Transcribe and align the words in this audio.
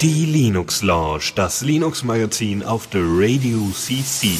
Die 0.00 0.26
Linux 0.26 0.82
Lounge, 0.82 1.32
das 1.36 1.62
Linux 1.62 2.02
Magazin 2.02 2.64
auf 2.64 2.88
der 2.88 3.02
Radio 3.04 3.58
CC. 3.72 4.36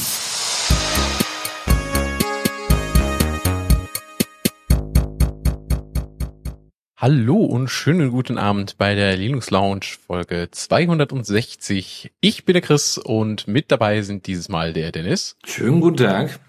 Hallo 6.97 7.37
und 7.37 7.69
schönen 7.69 8.11
guten 8.11 8.37
Abend 8.37 8.77
bei 8.77 8.95
der 8.95 9.15
Linux 9.15 9.49
Lounge 9.51 9.85
Folge 10.05 10.49
260. 10.51 12.11
Ich 12.19 12.43
bin 12.43 12.53
der 12.53 12.61
Chris 12.61 12.97
und 12.97 13.47
mit 13.47 13.71
dabei 13.71 14.01
sind 14.01 14.27
dieses 14.27 14.49
Mal 14.49 14.73
der 14.73 14.91
Dennis. 14.91 15.37
Schönen 15.45 15.79
guten 15.79 15.97
Tag. 15.97 16.39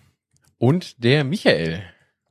Und 0.58 1.04
der 1.04 1.22
Michael. 1.22 1.82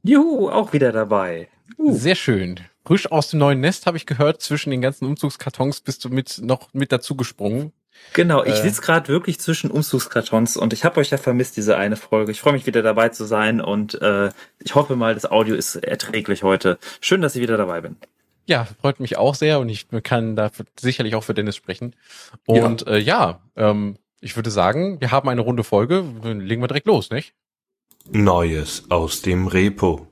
Juhu, 0.04 0.50
auch 0.50 0.74
wieder 0.74 0.92
dabei. 0.92 1.48
Uh. 1.78 1.94
Sehr 1.94 2.16
schön. 2.16 2.60
Frisch 2.86 3.12
aus 3.12 3.30
dem 3.30 3.40
neuen 3.40 3.60
Nest 3.60 3.88
habe 3.88 3.98
ich 3.98 4.06
gehört, 4.06 4.42
zwischen 4.42 4.70
den 4.70 4.82
ganzen 4.82 5.06
Umzugskartons 5.06 5.82
bist 5.82 6.06
du 6.06 6.10
mit 6.10 6.40
noch 6.42 6.74
mit 6.74 6.92
dazu 6.92 7.16
gesprungen. 7.16 7.74
Genau, 8.14 8.44
ich 8.44 8.54
äh, 8.54 8.62
sitze 8.62 8.82
gerade 8.82 9.08
wirklich 9.08 9.40
zwischen 9.40 9.72
Umzugskartons 9.72 10.58
und 10.58 10.74
ich 10.74 10.86
habe 10.86 11.00
euch 11.00 11.10
ja 11.10 11.18
vermisst, 11.18 11.58
diese 11.58 11.78
eine 11.78 11.96
Folge. 11.96 12.32
Ich 12.32 12.42
freue 12.42 12.54
mich 12.54 12.68
wieder 12.68 12.84
dabei 12.84 13.10
zu 13.10 13.26
sein 13.26 13.62
und 13.62 14.00
äh, 14.02 14.30
ich 14.60 14.76
hoffe 14.76 14.96
mal, 14.96 15.16
das 15.16 15.26
Audio 15.26 15.56
ist 15.56 15.76
erträglich 15.76 16.44
heute. 16.44 16.78
Schön, 17.02 17.22
dass 17.22 17.36
ich 17.36 17.42
wieder 17.42 17.58
dabei 17.58 17.82
bin. 17.82 17.96
Ja, 18.46 18.68
freut 18.80 19.00
mich 19.00 19.18
auch 19.18 19.34
sehr 19.34 19.60
und 19.60 19.70
ich 19.70 19.88
kann 20.04 20.36
da 20.36 20.52
sicherlich 20.80 21.16
auch 21.16 21.24
für 21.24 21.34
Dennis 21.34 21.56
sprechen. 21.56 21.96
Und 22.46 22.82
ja, 22.82 22.92
äh, 22.94 23.00
ja 23.00 23.40
ähm, 23.56 23.98
ich 24.22 24.36
würde 24.36 24.52
sagen, 24.52 25.02
wir 25.02 25.12
haben 25.12 25.28
eine 25.30 25.42
runde 25.42 25.64
Folge. 25.64 26.06
Legen 26.24 26.62
wir 26.62 26.68
direkt 26.68 26.88
los, 26.88 27.10
nicht? 27.10 27.34
Neues 28.12 28.84
aus 28.90 29.24
dem 29.24 29.48
Repo. 29.48 30.08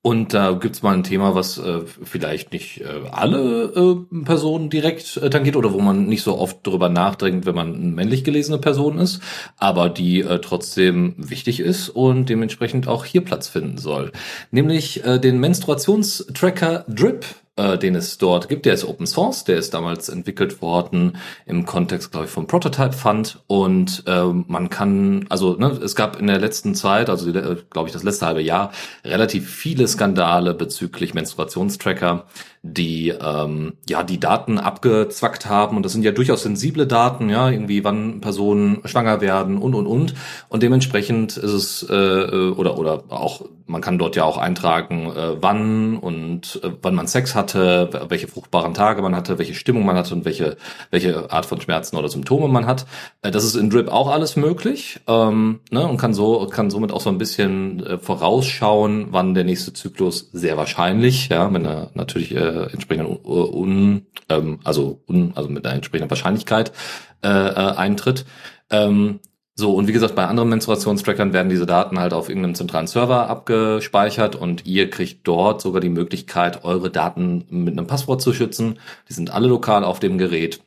Und 0.00 0.32
da 0.32 0.52
gibt's 0.52 0.82
mal 0.82 0.94
ein 0.94 1.02
Thema, 1.02 1.34
was 1.34 1.58
äh, 1.58 1.80
vielleicht 1.84 2.52
nicht 2.52 2.80
äh, 2.80 3.08
alle 3.10 3.64
äh, 3.74 4.24
Personen 4.24 4.70
direkt 4.70 5.16
äh, 5.16 5.28
tangiert 5.28 5.56
oder 5.56 5.72
wo 5.72 5.80
man 5.80 6.06
nicht 6.06 6.22
so 6.22 6.38
oft 6.38 6.64
drüber 6.64 6.88
nachdenkt, 6.88 7.46
wenn 7.46 7.56
man 7.56 7.94
männlich 7.94 8.22
gelesene 8.22 8.58
Person 8.58 8.98
ist, 8.98 9.20
aber 9.56 9.88
die 9.88 10.20
äh, 10.20 10.38
trotzdem 10.38 11.14
wichtig 11.16 11.58
ist 11.58 11.88
und 11.88 12.28
dementsprechend 12.28 12.86
auch 12.86 13.04
hier 13.04 13.24
Platz 13.24 13.48
finden 13.48 13.76
soll. 13.78 14.12
Nämlich 14.52 15.04
äh, 15.04 15.18
den 15.18 15.40
Menstruationstracker 15.40 16.84
Drip 16.88 17.26
äh, 17.58 17.76
den 17.76 17.94
es 17.94 18.18
dort 18.18 18.48
gibt. 18.48 18.64
Der 18.64 18.74
ist 18.74 18.84
Open 18.84 19.06
Source, 19.06 19.44
der 19.44 19.56
ist 19.56 19.74
damals 19.74 20.08
entwickelt 20.08 20.62
worden 20.62 21.18
im 21.44 21.66
Kontext, 21.66 22.12
glaube 22.12 22.26
ich, 22.26 22.32
vom 22.32 22.46
Prototype 22.46 22.92
Fund. 22.92 23.40
Und 23.46 24.04
äh, 24.06 24.24
man 24.24 24.70
kann, 24.70 25.26
also 25.28 25.54
ne, 25.54 25.68
es 25.68 25.94
gab 25.94 26.18
in 26.18 26.28
der 26.28 26.38
letzten 26.38 26.74
Zeit, 26.74 27.10
also 27.10 27.28
äh, 27.30 27.56
glaube 27.70 27.88
ich 27.88 27.92
das 27.92 28.04
letzte 28.04 28.26
halbe 28.26 28.42
Jahr, 28.42 28.72
relativ 29.04 29.50
viele 29.50 29.86
Skandale 29.88 30.54
bezüglich 30.54 31.14
Menstruationstracker 31.14 32.26
die 32.62 33.10
ähm, 33.10 33.74
ja 33.88 34.02
die 34.02 34.20
Daten 34.20 34.58
abgezwackt 34.58 35.46
haben 35.46 35.76
und 35.76 35.82
das 35.84 35.92
sind 35.92 36.02
ja 36.02 36.12
durchaus 36.12 36.42
sensible 36.42 36.86
Daten, 36.86 37.28
ja 37.28 37.48
irgendwie 37.48 37.84
wann 37.84 38.20
Personen 38.20 38.80
schwanger 38.84 39.20
werden 39.20 39.58
und 39.58 39.74
und 39.74 39.86
und 39.86 40.14
und 40.48 40.62
dementsprechend 40.62 41.36
ist 41.36 41.52
es 41.52 41.86
äh, 41.88 42.50
oder 42.50 42.78
oder 42.78 43.04
auch 43.08 43.42
man 43.68 43.82
kann 43.82 43.98
dort 43.98 44.16
ja 44.16 44.24
auch 44.24 44.38
eintragen, 44.38 45.12
äh, 45.14 45.42
wann 45.42 45.98
und 45.98 46.60
äh, 46.64 46.70
wann 46.80 46.94
man 46.94 47.06
Sex 47.06 47.34
hatte, 47.34 47.90
welche 48.08 48.26
fruchtbaren 48.26 48.72
Tage 48.74 49.02
man 49.02 49.14
hatte, 49.14 49.38
welche 49.38 49.54
Stimmung 49.54 49.84
man 49.84 49.96
hatte 49.96 50.14
und 50.14 50.24
welche 50.24 50.56
welche 50.90 51.30
Art 51.30 51.46
von 51.46 51.60
Schmerzen 51.60 51.96
oder 51.96 52.08
Symptome 52.08 52.48
man 52.48 52.66
hat. 52.66 52.86
Äh, 53.22 53.30
das 53.30 53.44
ist 53.44 53.56
in 53.56 53.70
Drip 53.70 53.88
auch 53.88 54.08
alles 54.08 54.36
möglich 54.36 55.00
ähm, 55.06 55.60
ne, 55.70 55.86
und 55.86 55.98
kann 55.98 56.14
so 56.14 56.46
kann 56.46 56.70
somit 56.70 56.92
auch 56.92 57.02
so 57.02 57.10
ein 57.10 57.18
bisschen 57.18 57.84
äh, 57.84 57.98
vorausschauen, 57.98 59.08
wann 59.10 59.34
der 59.34 59.44
nächste 59.44 59.72
Zyklus 59.74 60.30
sehr 60.32 60.56
wahrscheinlich, 60.56 61.28
ja, 61.28 61.52
wenn 61.52 61.66
er 61.66 61.90
natürlich 61.94 62.34
äh, 62.34 62.47
äh, 62.48 62.72
entsprechenden 62.72 63.18
un, 63.24 64.06
ähm, 64.28 64.60
also 64.64 65.02
un, 65.08 65.32
also 65.34 65.48
mit 65.48 65.64
einer 65.66 65.74
entsprechenden 65.74 66.10
Wahrscheinlichkeit 66.10 66.72
äh, 67.22 67.28
äh, 67.28 67.76
eintritt. 67.76 68.24
Ähm, 68.70 69.20
so, 69.54 69.74
und 69.74 69.88
wie 69.88 69.92
gesagt, 69.92 70.14
bei 70.14 70.24
anderen 70.24 70.50
Menstruationstrackern 70.50 71.32
werden 71.32 71.48
diese 71.48 71.66
Daten 71.66 71.98
halt 71.98 72.12
auf 72.12 72.28
irgendeinem 72.28 72.54
zentralen 72.54 72.86
Server 72.86 73.28
abgespeichert 73.28 74.36
und 74.36 74.66
ihr 74.66 74.88
kriegt 74.88 75.26
dort 75.26 75.60
sogar 75.60 75.80
die 75.80 75.88
Möglichkeit, 75.88 76.62
eure 76.62 76.90
Daten 76.90 77.44
mit 77.50 77.76
einem 77.76 77.88
Passwort 77.88 78.22
zu 78.22 78.32
schützen. 78.32 78.78
Die 79.08 79.14
sind 79.14 79.34
alle 79.34 79.48
lokal 79.48 79.82
auf 79.82 79.98
dem 79.98 80.16
Gerät. 80.16 80.60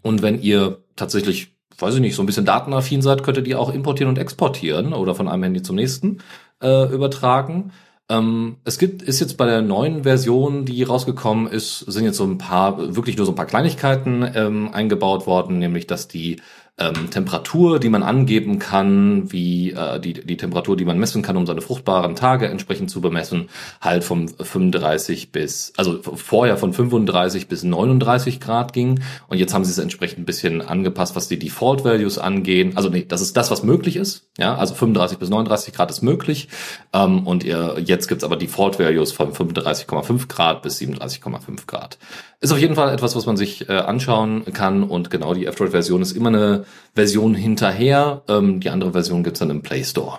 Und 0.00 0.22
wenn 0.22 0.40
ihr 0.40 0.78
tatsächlich, 0.96 1.54
weiß 1.78 1.96
ich 1.96 2.00
nicht, 2.00 2.14
so 2.14 2.22
ein 2.22 2.26
bisschen 2.26 2.46
datenaffin 2.46 3.02
seid, 3.02 3.22
könnt 3.22 3.46
ihr 3.46 3.60
auch 3.60 3.72
importieren 3.72 4.08
und 4.08 4.18
exportieren 4.18 4.94
oder 4.94 5.14
von 5.14 5.28
einem 5.28 5.42
Handy 5.42 5.62
zum 5.62 5.76
nächsten 5.76 6.18
äh, 6.62 6.90
übertragen. 6.90 7.72
Ähm, 8.10 8.56
es 8.64 8.78
gibt, 8.78 9.02
ist 9.02 9.20
jetzt 9.20 9.36
bei 9.36 9.46
der 9.46 9.62
neuen 9.62 10.04
Version, 10.04 10.66
die 10.66 10.82
rausgekommen 10.82 11.46
ist, 11.46 11.78
sind 11.78 12.04
jetzt 12.04 12.18
so 12.18 12.24
ein 12.24 12.38
paar, 12.38 12.94
wirklich 12.94 13.16
nur 13.16 13.24
so 13.24 13.32
ein 13.32 13.36
paar 13.36 13.46
Kleinigkeiten 13.46 14.28
ähm, 14.34 14.70
eingebaut 14.72 15.26
worden, 15.26 15.58
nämlich 15.58 15.86
dass 15.86 16.06
die 16.06 16.40
ähm, 16.76 17.08
Temperatur, 17.10 17.78
die 17.78 17.88
man 17.88 18.02
angeben 18.02 18.58
kann, 18.58 19.30
wie 19.30 19.70
äh, 19.70 20.00
die, 20.00 20.12
die 20.12 20.36
Temperatur, 20.36 20.76
die 20.76 20.84
man 20.84 20.98
messen 20.98 21.22
kann, 21.22 21.36
um 21.36 21.46
seine 21.46 21.60
fruchtbaren 21.60 22.16
Tage 22.16 22.48
entsprechend 22.48 22.90
zu 22.90 23.00
bemessen, 23.00 23.48
halt 23.80 24.02
vom 24.02 24.26
35 24.26 25.30
bis, 25.30 25.72
also 25.76 26.00
vorher 26.02 26.56
von 26.56 26.72
35 26.72 27.46
bis 27.46 27.62
39 27.62 28.40
Grad 28.40 28.72
ging. 28.72 29.00
Und 29.28 29.38
jetzt 29.38 29.54
haben 29.54 29.64
sie 29.64 29.70
es 29.70 29.78
entsprechend 29.78 30.20
ein 30.20 30.24
bisschen 30.24 30.62
angepasst, 30.62 31.14
was 31.14 31.28
die 31.28 31.38
Default 31.38 31.84
Values 31.84 32.18
angehen. 32.18 32.76
Also 32.76 32.88
nee, 32.88 33.04
das 33.06 33.20
ist 33.20 33.36
das, 33.36 33.52
was 33.52 33.62
möglich 33.62 33.94
ist. 33.94 34.26
Ja, 34.36 34.56
also 34.56 34.74
35 34.74 35.18
bis 35.18 35.28
39 35.28 35.74
Grad 35.74 35.92
ist 35.92 36.02
möglich. 36.02 36.48
Ähm, 36.92 37.24
und 37.24 37.44
ihr, 37.44 37.76
jetzt 37.84 38.08
gibt's 38.08 38.24
aber 38.24 38.36
Default 38.36 38.80
Values 38.80 39.12
von 39.12 39.32
35,5 39.32 40.26
Grad 40.26 40.62
bis 40.62 40.80
37,5 40.80 41.66
Grad. 41.66 41.98
Ist 42.44 42.52
auf 42.52 42.58
jeden 42.58 42.74
Fall 42.74 42.92
etwas, 42.92 43.16
was 43.16 43.24
man 43.24 43.38
sich 43.38 43.70
äh, 43.70 43.72
anschauen 43.72 44.44
kann 44.52 44.82
und 44.82 45.08
genau 45.08 45.32
die 45.32 45.46
F-Droid-Version 45.46 46.02
ist 46.02 46.12
immer 46.12 46.28
eine 46.28 46.66
Version 46.94 47.34
hinterher. 47.34 48.20
Ähm, 48.28 48.60
die 48.60 48.68
andere 48.68 48.92
Version 48.92 49.24
gibt's 49.24 49.38
dann 49.38 49.48
im 49.48 49.62
Play 49.62 49.82
Store. 49.82 50.18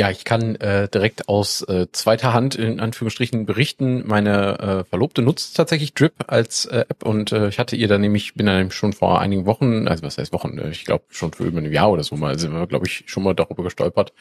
Ja, 0.00 0.10
ich 0.10 0.24
kann 0.24 0.56
äh, 0.56 0.88
direkt 0.88 1.28
aus 1.28 1.60
äh, 1.60 1.86
zweiter 1.92 2.32
Hand 2.32 2.54
in 2.54 2.80
Anführungsstrichen 2.80 3.44
berichten. 3.44 4.02
Meine 4.06 4.58
äh, 4.58 4.84
Verlobte 4.84 5.20
nutzt 5.20 5.58
tatsächlich 5.58 5.92
Drip 5.92 6.14
als 6.26 6.64
äh, 6.64 6.86
App 6.88 7.04
und 7.04 7.32
äh, 7.32 7.48
ich 7.48 7.58
hatte 7.58 7.76
ihr 7.76 7.86
dann 7.86 8.00
nämlich, 8.00 8.32
bin 8.32 8.46
dann 8.46 8.70
schon 8.70 8.94
vor 8.94 9.20
einigen 9.20 9.44
Wochen, 9.44 9.88
also 9.88 10.02
was 10.02 10.16
heißt 10.16 10.32
Wochen, 10.32 10.56
äh, 10.56 10.70
ich 10.70 10.86
glaube 10.86 11.04
schon 11.10 11.34
für 11.34 11.44
über 11.44 11.58
ein 11.58 11.70
Jahr 11.70 11.90
oder 11.90 12.02
so 12.02 12.16
mal, 12.16 12.38
sind 12.38 12.54
wir, 12.54 12.66
glaube 12.66 12.86
ich, 12.86 13.04
schon 13.08 13.24
mal 13.24 13.34
darüber 13.34 13.62
gestolpert. 13.62 14.14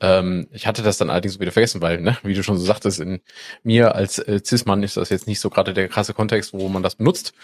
Ähm, 0.00 0.48
ich 0.50 0.66
hatte 0.66 0.82
das 0.82 0.96
dann 0.96 1.10
allerdings 1.10 1.38
wieder 1.38 1.52
vergessen, 1.52 1.82
weil, 1.82 2.00
ne, 2.00 2.16
wie 2.22 2.32
du 2.32 2.42
schon 2.42 2.56
so 2.56 2.64
sagtest, 2.64 2.98
in 2.98 3.20
mir 3.62 3.94
als 3.96 4.18
äh, 4.18 4.40
Cis-Mann 4.42 4.82
ist 4.82 4.96
das 4.96 5.10
jetzt 5.10 5.26
nicht 5.26 5.40
so 5.40 5.50
gerade 5.50 5.74
der 5.74 5.88
krasse 5.88 6.14
Kontext, 6.14 6.54
wo 6.54 6.70
man 6.70 6.82
das 6.82 6.94
benutzt. 6.94 7.34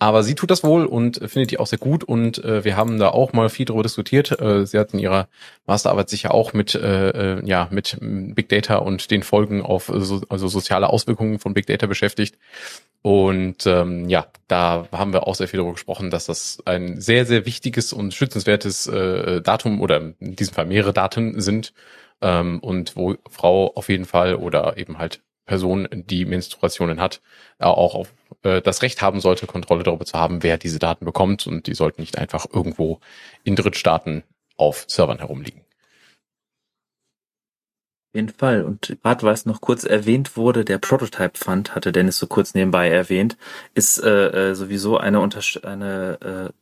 Aber 0.00 0.22
sie 0.22 0.34
tut 0.34 0.50
das 0.50 0.64
wohl 0.64 0.86
und 0.86 1.18
findet 1.30 1.50
die 1.50 1.58
auch 1.58 1.66
sehr 1.66 1.78
gut 1.78 2.04
und 2.04 2.42
äh, 2.42 2.64
wir 2.64 2.74
haben 2.74 2.98
da 2.98 3.10
auch 3.10 3.34
mal 3.34 3.50
viel 3.50 3.66
darüber 3.66 3.82
diskutiert. 3.82 4.40
Äh, 4.40 4.66
sie 4.66 4.78
hat 4.78 4.94
in 4.94 4.98
ihrer 4.98 5.28
Masterarbeit 5.66 6.08
sich 6.08 6.22
ja 6.22 6.30
auch 6.30 6.54
mit 6.54 6.74
äh, 6.74 7.36
äh 7.36 7.46
ja 7.46 7.68
mit 7.70 7.98
Big 8.00 8.48
Data 8.48 8.76
und 8.76 9.10
den 9.10 9.22
Folgen 9.22 9.60
auf 9.60 9.92
so, 9.94 10.22
also 10.30 10.48
soziale 10.48 10.88
Auswirkungen 10.88 11.38
von 11.38 11.52
Big 11.52 11.66
Data 11.66 11.86
beschäftigt. 11.86 12.38
Und 13.02 13.66
ähm, 13.66 14.08
ja, 14.08 14.26
da 14.48 14.88
haben 14.90 15.12
wir 15.12 15.26
auch 15.26 15.34
sehr 15.34 15.48
viel 15.48 15.58
darüber 15.58 15.74
gesprochen, 15.74 16.10
dass 16.10 16.24
das 16.24 16.62
ein 16.64 16.98
sehr, 16.98 17.26
sehr 17.26 17.44
wichtiges 17.44 17.92
und 17.92 18.14
schützenswertes 18.14 18.86
äh, 18.86 19.42
Datum 19.42 19.82
oder 19.82 20.14
in 20.18 20.34
diesem 20.34 20.54
Fall 20.54 20.64
mehrere 20.64 20.94
Daten 20.94 21.42
sind 21.42 21.74
ähm, 22.22 22.58
und 22.60 22.96
wo 22.96 23.16
Frau 23.28 23.72
auf 23.74 23.90
jeden 23.90 24.06
Fall 24.06 24.34
oder 24.34 24.78
eben 24.78 24.96
halt 24.98 25.20
Person, 25.50 25.88
die 25.90 26.26
Menstruationen 26.26 27.00
hat, 27.00 27.20
auch 27.58 27.96
auf 27.96 28.14
äh, 28.44 28.62
das 28.62 28.82
Recht 28.82 29.02
haben 29.02 29.20
sollte, 29.20 29.48
Kontrolle 29.48 29.82
darüber 29.82 30.04
zu 30.04 30.16
haben, 30.16 30.44
wer 30.44 30.58
diese 30.58 30.78
Daten 30.78 31.04
bekommt 31.04 31.44
und 31.48 31.66
die 31.66 31.74
sollten 31.74 32.02
nicht 32.02 32.18
einfach 32.18 32.46
irgendwo 32.52 33.00
in 33.42 33.56
Drittstaaten 33.56 34.22
auf 34.56 34.84
Servern 34.86 35.18
herumliegen. 35.18 35.62
Auf 38.12 38.14
jeden 38.14 38.28
Fall. 38.28 38.62
Und 38.62 38.96
gerade 39.02 39.24
weil 39.24 39.34
es 39.34 39.44
noch 39.44 39.60
kurz 39.60 39.82
erwähnt 39.82 40.36
wurde, 40.36 40.64
der 40.64 40.78
Prototype 40.78 41.36
Fund, 41.36 41.74
hatte 41.74 41.90
Dennis 41.90 42.18
so 42.18 42.28
kurz 42.28 42.54
nebenbei 42.54 42.88
erwähnt, 42.88 43.36
ist 43.74 43.98
äh, 43.98 44.50
äh 44.50 44.54
sowieso 44.54 44.98
eine, 44.98 45.18
Unterst 45.18 45.64
eine 45.64 46.52
äh, 46.52 46.59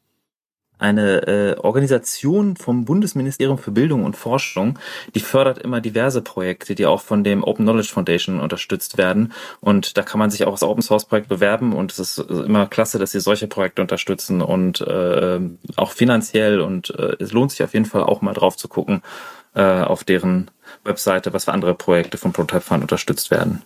eine 0.78 1.26
äh, 1.26 1.58
Organisation 1.58 2.56
vom 2.56 2.84
Bundesministerium 2.84 3.58
für 3.58 3.70
Bildung 3.70 4.04
und 4.04 4.16
Forschung, 4.16 4.78
die 5.14 5.20
fördert 5.20 5.58
immer 5.58 5.80
diverse 5.80 6.22
Projekte, 6.22 6.74
die 6.74 6.86
auch 6.86 7.00
von 7.00 7.24
dem 7.24 7.42
Open 7.44 7.64
Knowledge 7.64 7.92
Foundation 7.92 8.40
unterstützt 8.40 8.98
werden. 8.98 9.32
Und 9.60 9.96
da 9.96 10.02
kann 10.02 10.18
man 10.18 10.30
sich 10.30 10.44
auch 10.44 10.52
als 10.52 10.62
Open 10.62 10.82
Source 10.82 11.04
Projekt 11.04 11.28
bewerben 11.28 11.72
und 11.72 11.92
es 11.92 11.98
ist 11.98 12.18
immer 12.18 12.66
klasse, 12.66 12.98
dass 12.98 13.12
sie 13.12 13.20
solche 13.20 13.46
Projekte 13.48 13.82
unterstützen 13.82 14.40
und 14.40 14.80
äh, 14.80 15.40
auch 15.76 15.92
finanziell 15.92 16.60
und 16.60 16.90
äh, 16.90 17.16
es 17.18 17.32
lohnt 17.32 17.50
sich 17.50 17.62
auf 17.62 17.74
jeden 17.74 17.86
Fall 17.86 18.02
auch 18.02 18.22
mal 18.22 18.34
drauf 18.34 18.56
zu 18.56 18.68
gucken 18.68 19.02
äh, 19.54 19.62
auf 19.62 20.04
deren 20.04 20.50
Webseite, 20.84 21.32
was 21.32 21.46
für 21.46 21.52
andere 21.52 21.74
Projekte 21.74 22.18
vom 22.18 22.32
Prototype 22.32 22.60
Fund 22.60 22.82
unterstützt 22.82 23.30
werden. 23.30 23.62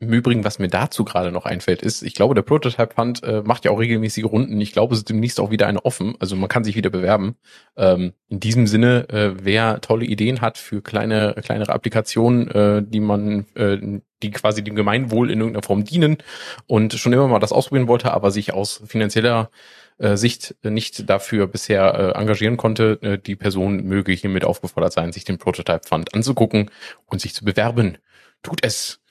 Im 0.00 0.12
Übrigen, 0.12 0.44
was 0.44 0.58
mir 0.58 0.68
dazu 0.68 1.04
gerade 1.04 1.30
noch 1.30 1.46
einfällt, 1.46 1.80
ist, 1.80 2.02
ich 2.02 2.14
glaube, 2.14 2.34
der 2.34 2.42
Prototype 2.42 2.94
Fund 2.94 3.22
äh, 3.22 3.42
macht 3.42 3.64
ja 3.64 3.70
auch 3.70 3.78
regelmäßige 3.78 4.24
Runden. 4.24 4.60
Ich 4.60 4.72
glaube, 4.72 4.92
es 4.92 5.00
ist 5.00 5.08
demnächst 5.08 5.38
auch 5.38 5.50
wieder 5.50 5.66
eine 5.66 5.84
offen. 5.84 6.14
Also 6.18 6.34
man 6.36 6.48
kann 6.48 6.64
sich 6.64 6.74
wieder 6.74 6.90
bewerben. 6.90 7.36
Ähm, 7.76 8.12
in 8.28 8.40
diesem 8.40 8.66
Sinne, 8.66 9.08
äh, 9.08 9.34
wer 9.42 9.80
tolle 9.80 10.04
Ideen 10.04 10.40
hat 10.40 10.58
für 10.58 10.82
kleine, 10.82 11.34
kleinere 11.42 11.72
Applikationen, 11.72 12.48
äh, 12.48 12.82
die 12.84 13.00
man, 13.00 13.46
äh, 13.54 13.78
die 14.22 14.30
quasi 14.32 14.64
dem 14.64 14.74
Gemeinwohl 14.74 15.30
in 15.30 15.38
irgendeiner 15.38 15.64
Form 15.64 15.84
dienen 15.84 16.18
und 16.66 16.94
schon 16.94 17.12
immer 17.12 17.28
mal 17.28 17.38
das 17.38 17.52
ausprobieren 17.52 17.88
wollte, 17.88 18.12
aber 18.12 18.32
sich 18.32 18.52
aus 18.52 18.82
finanzieller 18.86 19.50
äh, 19.98 20.16
Sicht 20.16 20.56
nicht 20.64 21.08
dafür 21.08 21.46
bisher 21.46 21.94
äh, 21.94 22.18
engagieren 22.18 22.56
konnte, 22.56 22.98
äh, 23.00 23.18
die 23.18 23.36
Person 23.36 23.84
möge 23.84 24.12
hiermit 24.12 24.44
aufgefordert 24.44 24.92
sein, 24.92 25.12
sich 25.12 25.24
den 25.24 25.38
Prototype 25.38 25.86
Fund 25.86 26.14
anzugucken 26.14 26.70
und 27.06 27.20
sich 27.20 27.32
zu 27.32 27.44
bewerben. 27.44 27.98
Tut 28.42 28.64
es. 28.64 29.03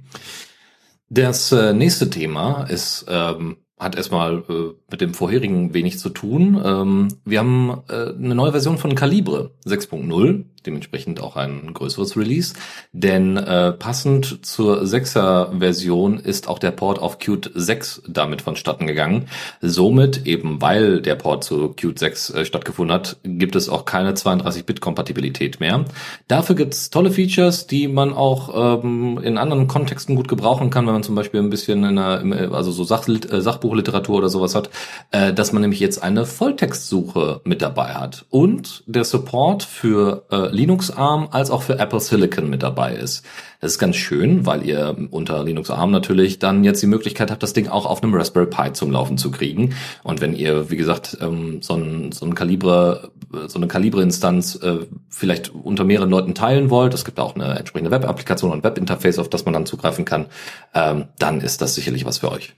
Das 1.10 1.52
äh, 1.52 1.72
nächste 1.72 2.10
Thema 2.10 2.64
ist 2.64 3.06
ähm, 3.08 3.56
hat 3.78 3.96
erstmal 3.96 4.44
äh, 4.48 4.74
mit 4.90 5.00
dem 5.00 5.14
vorherigen 5.14 5.72
wenig 5.72 5.98
zu 5.98 6.10
tun. 6.10 6.60
Ähm, 6.62 7.08
wir 7.24 7.38
haben 7.38 7.82
äh, 7.88 8.10
eine 8.10 8.34
neue 8.34 8.52
Version 8.52 8.76
von 8.76 8.94
Calibre 8.94 9.52
6.0, 9.64 10.44
dementsprechend 10.68 11.20
auch 11.20 11.36
ein 11.36 11.72
größeres 11.72 12.16
Release. 12.16 12.54
Denn 12.92 13.36
äh, 13.38 13.72
passend 13.72 14.44
zur 14.44 14.82
6er 14.82 15.58
Version 15.58 16.18
ist 16.18 16.46
auch 16.46 16.58
der 16.58 16.72
Port 16.72 16.98
auf 16.98 17.18
Qt 17.18 17.50
6 17.54 18.02
damit 18.06 18.42
vonstatten 18.42 18.86
gegangen. 18.86 19.28
Somit, 19.62 20.26
eben 20.26 20.60
weil 20.60 21.00
der 21.00 21.14
Port 21.14 21.42
zu 21.42 21.70
Qt 21.70 21.98
6 21.98 22.30
äh, 22.30 22.44
stattgefunden 22.44 22.94
hat, 22.94 23.16
gibt 23.24 23.56
es 23.56 23.68
auch 23.68 23.86
keine 23.86 24.12
32-Bit-Kompatibilität 24.12 25.58
mehr. 25.58 25.86
Dafür 26.28 26.54
gibt's 26.54 26.90
tolle 26.90 27.10
Features, 27.10 27.66
die 27.66 27.88
man 27.88 28.12
auch 28.12 28.82
ähm, 28.82 29.18
in 29.22 29.38
anderen 29.38 29.68
Kontexten 29.68 30.14
gut 30.16 30.28
gebrauchen 30.28 30.68
kann, 30.68 30.86
wenn 30.86 30.92
man 30.92 31.02
zum 31.02 31.14
Beispiel 31.14 31.40
ein 31.40 31.50
bisschen 31.50 31.82
in 31.84 31.98
einer, 31.98 32.52
also 32.52 32.70
so 32.72 32.84
Sach 32.84 33.08
äh, 33.08 33.40
Sachbuchliteratur 33.40 34.18
oder 34.18 34.28
sowas 34.28 34.54
hat, 34.54 34.68
äh, 35.12 35.32
dass 35.32 35.52
man 35.52 35.62
nämlich 35.62 35.80
jetzt 35.80 36.02
eine 36.02 36.26
Volltextsuche 36.26 37.40
mit 37.44 37.62
dabei 37.62 37.94
hat. 37.94 38.26
Und 38.28 38.84
der 38.86 39.04
Support 39.04 39.62
für 39.62 40.26
äh, 40.30 40.48
Linux 40.58 40.90
ARM 40.90 41.28
als 41.30 41.50
auch 41.50 41.62
für 41.62 41.78
Apple 41.78 42.00
Silicon 42.00 42.50
mit 42.50 42.64
dabei 42.64 42.94
ist. 42.94 43.24
Das 43.60 43.72
ist 43.72 43.78
ganz 43.78 43.94
schön, 43.94 44.44
weil 44.44 44.66
ihr 44.66 44.96
unter 45.10 45.44
Linux 45.44 45.70
ARM 45.70 45.92
natürlich 45.92 46.40
dann 46.40 46.64
jetzt 46.64 46.82
die 46.82 46.88
Möglichkeit 46.88 47.30
habt, 47.30 47.42
das 47.42 47.52
Ding 47.52 47.68
auch 47.68 47.86
auf 47.86 48.02
einem 48.02 48.12
Raspberry 48.12 48.46
Pi 48.46 48.72
zum 48.72 48.90
Laufen 48.90 49.18
zu 49.18 49.30
kriegen. 49.30 49.74
Und 50.02 50.20
wenn 50.20 50.34
ihr, 50.34 50.68
wie 50.70 50.76
gesagt, 50.76 51.16
ähm, 51.20 51.62
so 51.62 51.74
ein, 51.74 52.10
so 52.10 52.26
ein 52.26 52.34
Kalibre, 52.34 53.12
so 53.46 53.58
eine 53.58 53.68
Kalibre-Instanz 53.68 54.56
äh, 54.56 54.86
vielleicht 55.08 55.50
unter 55.50 55.84
mehreren 55.84 56.10
Leuten 56.10 56.34
teilen 56.34 56.70
wollt, 56.70 56.92
es 56.92 57.04
gibt 57.04 57.20
auch 57.20 57.36
eine 57.36 57.56
entsprechende 57.56 57.92
Web-Applikation 57.92 58.50
und 58.50 58.64
Web-Interface, 58.64 59.20
auf 59.20 59.30
das 59.30 59.44
man 59.44 59.54
dann 59.54 59.66
zugreifen 59.66 60.04
kann, 60.04 60.26
ähm, 60.74 61.06
dann 61.18 61.40
ist 61.40 61.62
das 61.62 61.76
sicherlich 61.76 62.04
was 62.04 62.18
für 62.18 62.32
euch. 62.32 62.54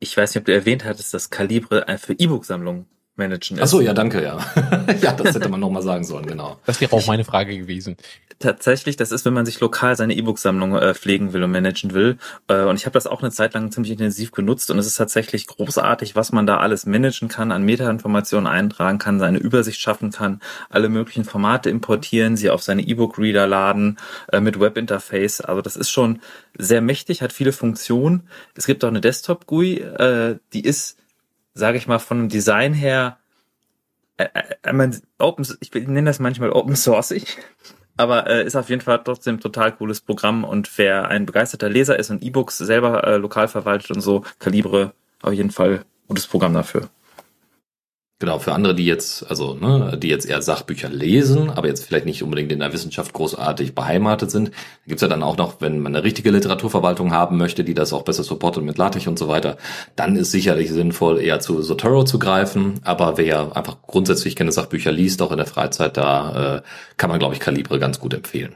Ich 0.00 0.16
weiß 0.16 0.34
nicht, 0.34 0.42
ob 0.42 0.46
du 0.46 0.54
erwähnt 0.54 0.84
hattest, 0.84 1.14
dass 1.14 1.30
Kalibre 1.30 1.84
für 1.98 2.14
E-Book-Sammlungen 2.14 2.86
managen 3.20 3.58
ist. 3.58 3.62
Ach 3.62 3.68
so, 3.68 3.80
ja, 3.80 3.92
danke, 3.92 4.22
ja. 4.22 4.38
ja, 5.00 5.12
das 5.12 5.34
hätte 5.34 5.48
man 5.48 5.60
nochmal 5.60 5.82
sagen 5.82 6.02
sollen, 6.04 6.26
genau. 6.26 6.58
Das 6.66 6.80
wäre 6.80 6.92
auch 6.92 7.06
meine 7.06 7.24
Frage 7.24 7.56
gewesen. 7.56 7.96
Tatsächlich, 8.40 8.96
das 8.96 9.12
ist, 9.12 9.26
wenn 9.26 9.34
man 9.34 9.44
sich 9.44 9.60
lokal 9.60 9.96
seine 9.96 10.14
E-Book-Sammlung 10.14 10.74
äh, 10.74 10.94
pflegen 10.94 11.34
will 11.34 11.44
und 11.44 11.50
managen 11.50 11.92
will. 11.92 12.16
Äh, 12.48 12.62
und 12.62 12.76
ich 12.76 12.86
habe 12.86 12.94
das 12.94 13.06
auch 13.06 13.22
eine 13.22 13.30
Zeit 13.30 13.52
lang 13.52 13.70
ziemlich 13.70 13.92
intensiv 13.92 14.32
genutzt 14.32 14.70
und 14.70 14.78
es 14.78 14.86
ist 14.86 14.96
tatsächlich 14.96 15.46
großartig, 15.46 16.16
was 16.16 16.32
man 16.32 16.46
da 16.46 16.56
alles 16.56 16.86
managen 16.86 17.28
kann, 17.28 17.52
an 17.52 17.62
Metainformationen 17.62 18.46
eintragen 18.46 18.98
kann, 18.98 19.18
seine 19.18 19.38
Übersicht 19.38 19.78
schaffen 19.78 20.10
kann, 20.10 20.40
alle 20.70 20.88
möglichen 20.88 21.24
Formate 21.24 21.68
importieren, 21.68 22.36
sie 22.36 22.48
auf 22.48 22.62
seine 22.62 22.82
E-Book-Reader 22.82 23.46
laden, 23.46 23.98
äh, 24.32 24.40
mit 24.40 24.58
Webinterface. 24.58 25.42
Also 25.42 25.60
das 25.60 25.76
ist 25.76 25.90
schon 25.90 26.20
sehr 26.56 26.80
mächtig, 26.80 27.20
hat 27.20 27.32
viele 27.32 27.52
Funktionen. 27.52 28.28
Es 28.54 28.66
gibt 28.66 28.82
auch 28.84 28.88
eine 28.88 29.02
Desktop-GUI, 29.02 29.74
äh, 29.80 30.36
die 30.54 30.64
ist 30.64 30.96
sage 31.54 31.78
ich 31.78 31.86
mal, 31.86 31.98
von 31.98 32.18
dem 32.18 32.28
Design 32.28 32.72
her, 32.74 33.18
äh, 34.16 34.28
äh, 34.62 34.72
man, 34.72 35.00
Open, 35.18 35.46
ich 35.60 35.72
nenne 35.72 36.04
das 36.04 36.18
manchmal 36.18 36.50
Open 36.50 36.76
Sourceig, 36.76 37.38
aber 37.96 38.26
äh, 38.28 38.44
ist 38.44 38.56
auf 38.56 38.68
jeden 38.68 38.82
Fall 38.82 39.02
trotzdem 39.04 39.40
total 39.40 39.72
cooles 39.72 40.00
Programm 40.00 40.44
und 40.44 40.70
wer 40.78 41.08
ein 41.08 41.26
begeisterter 41.26 41.68
Leser 41.68 41.98
ist 41.98 42.10
und 42.10 42.22
E-Books 42.22 42.58
selber 42.58 43.04
äh, 43.04 43.16
lokal 43.16 43.48
verwaltet 43.48 43.90
und 43.90 44.00
so, 44.00 44.24
Kalibre 44.38 44.92
auf 45.22 45.32
jeden 45.32 45.50
Fall 45.50 45.84
gutes 46.08 46.26
Programm 46.26 46.54
dafür. 46.54 46.88
Genau, 48.20 48.38
für 48.38 48.52
andere, 48.52 48.74
die 48.74 48.84
jetzt, 48.84 49.30
also, 49.30 49.54
ne, 49.54 49.96
die 49.96 50.08
jetzt 50.08 50.26
eher 50.28 50.42
Sachbücher 50.42 50.90
lesen, 50.90 51.48
aber 51.48 51.68
jetzt 51.68 51.86
vielleicht 51.86 52.04
nicht 52.04 52.22
unbedingt 52.22 52.52
in 52.52 52.58
der 52.58 52.70
Wissenschaft 52.74 53.14
großartig 53.14 53.74
beheimatet 53.74 54.30
sind, 54.30 54.50
gibt's 54.86 55.00
ja 55.00 55.08
dann 55.08 55.22
auch 55.22 55.38
noch, 55.38 55.62
wenn 55.62 55.80
man 55.80 55.96
eine 55.96 56.04
richtige 56.04 56.30
Literaturverwaltung 56.30 57.12
haben 57.14 57.38
möchte, 57.38 57.64
die 57.64 57.72
das 57.72 57.94
auch 57.94 58.02
besser 58.02 58.22
supportet 58.22 58.62
mit 58.62 58.76
LaTeX 58.76 59.06
und 59.06 59.18
so 59.18 59.28
weiter, 59.28 59.56
dann 59.96 60.16
ist 60.16 60.32
sicherlich 60.32 60.70
sinnvoll, 60.70 61.18
eher 61.18 61.40
zu 61.40 61.62
Zotero 61.62 62.04
zu 62.04 62.18
greifen. 62.18 62.80
Aber 62.84 63.16
wer 63.16 63.56
einfach 63.56 63.78
grundsätzlich 63.86 64.36
keine 64.36 64.52
Sachbücher 64.52 64.92
liest, 64.92 65.22
auch 65.22 65.30
in 65.30 65.38
der 65.38 65.46
Freizeit, 65.46 65.96
da 65.96 66.56
äh, 66.56 66.62
kann 66.98 67.08
man, 67.08 67.20
glaube 67.20 67.34
ich, 67.34 67.40
Kalibre 67.40 67.78
ganz 67.78 68.00
gut 68.00 68.12
empfehlen. 68.12 68.54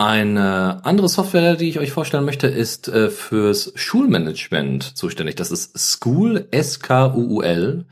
Eine 0.00 0.80
andere 0.84 1.10
Software, 1.10 1.56
die 1.56 1.68
ich 1.68 1.78
euch 1.78 1.92
vorstellen 1.92 2.24
möchte, 2.24 2.46
ist 2.46 2.88
äh, 2.88 3.10
fürs 3.10 3.70
Schulmanagement 3.74 4.96
zuständig. 4.96 5.34
Das 5.36 5.50
ist 5.50 5.78
School, 5.78 6.48
S-K-U-U-L, 6.52 7.84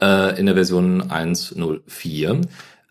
äh, 0.00 0.38
in 0.38 0.46
der 0.46 0.54
Version 0.54 1.02
1.04. 1.10 2.42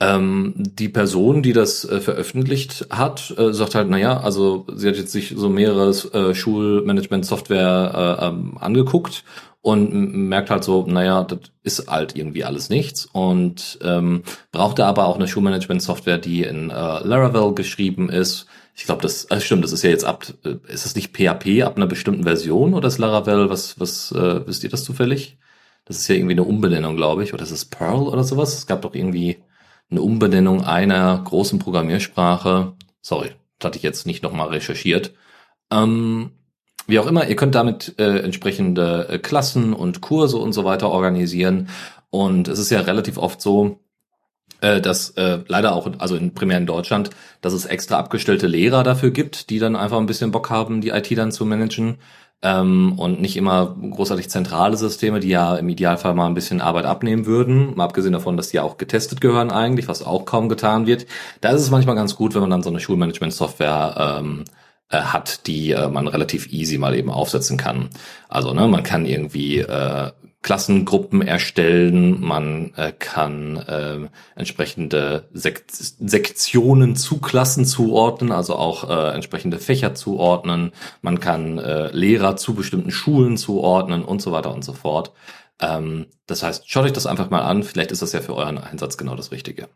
Ähm, 0.02 0.54
die 0.58 0.90
Person, 0.90 1.42
die 1.42 1.54
das 1.54 1.86
äh, 1.86 2.02
veröffentlicht 2.02 2.88
hat, 2.90 3.34
äh, 3.38 3.54
sagt 3.54 3.76
halt, 3.76 3.90
naja, 3.90 4.20
also 4.20 4.68
sie 4.76 4.90
hat 4.90 4.98
jetzt 4.98 5.14
sich 5.14 5.34
so 5.38 5.48
mehrere 5.48 5.92
äh, 6.12 6.36
Schulmanagement-Software 6.36 8.20
äh, 8.20 8.26
ähm, 8.26 8.58
angeguckt 8.60 9.24
und 9.62 10.28
merkt 10.28 10.50
halt 10.50 10.66
so, 10.66 10.86
naja, 10.86 11.24
das 11.24 11.40
ist 11.64 11.88
halt 11.88 12.18
irgendwie 12.18 12.44
alles 12.44 12.70
nichts 12.70 13.06
und 13.06 13.80
ähm, 13.82 14.24
brauchte 14.52 14.86
aber 14.86 15.06
auch 15.06 15.16
eine 15.16 15.30
Schulmanagement-Software, 15.30 16.18
die 16.18 16.44
in 16.44 16.72
äh, 16.72 16.74
Laravel 16.74 17.56
geschrieben 17.56 18.10
ist, 18.10 18.48
ich 18.76 18.86
glaube, 18.86 19.02
das 19.02 19.32
also 19.32 19.44
stimmt, 19.44 19.64
das 19.64 19.72
ist 19.72 19.84
ja 19.84 19.90
jetzt 19.90 20.06
ab, 20.06 20.26
äh, 20.44 20.56
ist 20.68 20.86
es 20.86 20.96
nicht 20.96 21.16
PHP 21.16 21.64
ab 21.64 21.78
einer 21.78 21.88
bestimmten 21.88 22.24
Version 22.24 22.74
oder 22.74 22.88
ist 22.88 22.98
Laravel, 22.98 23.50
was, 23.50 23.80
was, 23.80 24.12
äh, 24.12 24.46
wisst 24.46 24.64
ihr 24.64 24.70
das 24.70 24.84
zufällig? 24.84 25.38
Das 25.86 25.98
ist 25.98 26.08
ja 26.08 26.16
irgendwie 26.16 26.34
eine 26.34 26.44
Umbenennung, 26.44 26.96
glaube 26.96 27.24
ich, 27.24 27.34
oder 27.34 27.44
ist 27.44 27.52
es 27.52 27.66
Perl 27.66 28.08
oder 28.08 28.24
sowas? 28.24 28.58
Es 28.58 28.68
gab 28.68 28.82
doch 28.82 28.94
irgendwie 28.94 29.38
eine 29.90 30.02
Umbenennung 30.02 30.64
einer 30.64 31.22
großen 31.24 31.60
Programmiersprache. 31.60 32.74
Sorry, 33.02 33.32
das 33.60 33.68
hatte 33.68 33.78
ich 33.78 33.84
jetzt 33.84 34.06
nicht 34.06 34.24
nochmal 34.24 34.50
recherchiert. 34.50 35.14
Ähm, 35.72 36.32
wie 36.88 37.00
auch 37.00 37.08
immer, 37.08 37.28
ihr 37.28 37.36
könnt 37.36 37.56
damit 37.56 37.96
äh, 37.98 38.20
entsprechende 38.20 39.08
äh, 39.10 39.20
Klassen 39.20 39.74
und 39.74 40.02
Kurse 40.02 40.38
und 40.38 40.54
so 40.54 40.66
weiter 40.66 40.90
organisieren. 40.90 41.70
Und 42.10 42.48
es 42.48 42.60
ist 42.60 42.72
ja 42.72 42.82
relativ 42.82 43.18
oft 43.18 43.42
so, 43.42 43.80
äh, 44.66 44.82
dass 44.82 45.12
äh, 45.12 45.40
leider 45.48 45.74
auch, 45.74 45.88
also 46.00 46.16
in, 46.16 46.34
primär 46.34 46.58
in 46.58 46.66
Deutschland, 46.66 47.12
dass 47.42 47.54
es 47.54 47.66
extra 47.66 47.98
abgestellte 48.00 48.48
Lehrer 48.48 48.84
dafür 48.84 49.12
gibt, 49.12 49.52
die 49.52 49.60
dann 49.60 49.76
einfach 49.76 50.00
ein 50.00 50.08
bisschen 50.08 50.32
Bock 50.32 50.50
haben, 50.50 50.82
die 50.82 50.90
IT 50.90 51.16
dann 51.16 51.32
zu 51.32 51.46
managen. 51.46 52.00
Ähm, 52.42 52.94
und 52.98 53.22
nicht 53.22 53.38
immer 53.38 53.76
großartig 53.76 54.30
zentrale 54.30 54.76
Systeme, 54.76 55.20
die 55.20 55.30
ja 55.30 55.56
im 55.56 55.70
Idealfall 55.70 56.16
mal 56.16 56.28
ein 56.28 56.34
bisschen 56.34 56.62
Arbeit 56.62 56.86
abnehmen 56.86 57.26
würden, 57.26 57.76
mal 57.76 57.86
abgesehen 57.86 58.14
davon, 58.14 58.38
dass 58.38 58.50
die 58.50 58.60
auch 58.60 58.78
getestet 58.78 59.22
gehören 59.22 59.52
eigentlich, 59.52 59.88
was 59.88 60.04
auch 60.04 60.26
kaum 60.26 60.50
getan 60.50 60.86
wird. 60.86 61.06
Da 61.42 61.50
ist 61.52 61.62
es 61.62 61.72
manchmal 61.72 61.96
ganz 61.96 62.16
gut, 62.16 62.34
wenn 62.34 62.42
man 62.42 62.50
dann 62.50 62.64
so 62.64 62.70
eine 62.70 62.80
Schulmanagement-Software 62.80 64.20
ähm, 64.20 64.46
äh, 64.90 64.98
hat, 64.98 65.48
die 65.48 65.72
äh, 65.72 65.88
man 65.88 66.08
relativ 66.08 66.52
easy 66.52 66.78
mal 66.78 66.96
eben 66.96 67.10
aufsetzen 67.12 67.58
kann. 67.58 67.90
Also 68.30 68.54
ne, 68.54 68.68
man 68.68 68.84
kann 68.84 69.06
irgendwie 69.06 69.60
äh, 69.60 70.12
Klassengruppen 70.46 71.24
erstellen, 71.24 72.22
man 72.22 72.72
äh, 72.76 72.92
kann 72.92 73.58
äh, 73.58 74.08
entsprechende 74.36 75.28
Sek 75.34 75.64
Sektionen 75.72 76.96
zu 76.96 77.18
Klassen 77.18 77.66
zuordnen, 77.66 78.32
also 78.32 78.56
auch 78.56 78.88
äh, 78.88 79.16
entsprechende 79.16 79.58
Fächer 79.58 79.96
zuordnen, 79.96 80.72
man 81.02 81.20
kann 81.20 81.58
äh, 81.58 81.88
Lehrer 81.88 82.36
zu 82.38 82.54
bestimmten 82.54 82.92
Schulen 82.92 83.38
zuordnen 83.38 84.06
und 84.06 84.22
so 84.22 84.32
weiter 84.32 84.54
und 84.54 84.64
so 84.64 84.74
fort. 84.74 85.14
Ähm, 85.60 86.06
das 86.28 86.44
heißt, 86.44 86.70
schaut 86.70 86.86
euch 86.86 86.94
das 86.94 87.08
einfach 87.08 87.32
mal 87.32 87.42
an, 87.42 87.64
vielleicht 87.64 87.92
ist 87.92 88.04
das 88.04 88.12
ja 88.12 88.22
für 88.22 88.36
euren 88.36 88.60
Einsatz 88.60 88.98
genau 88.98 89.16
das 89.16 89.32
Richtige. 89.32 89.68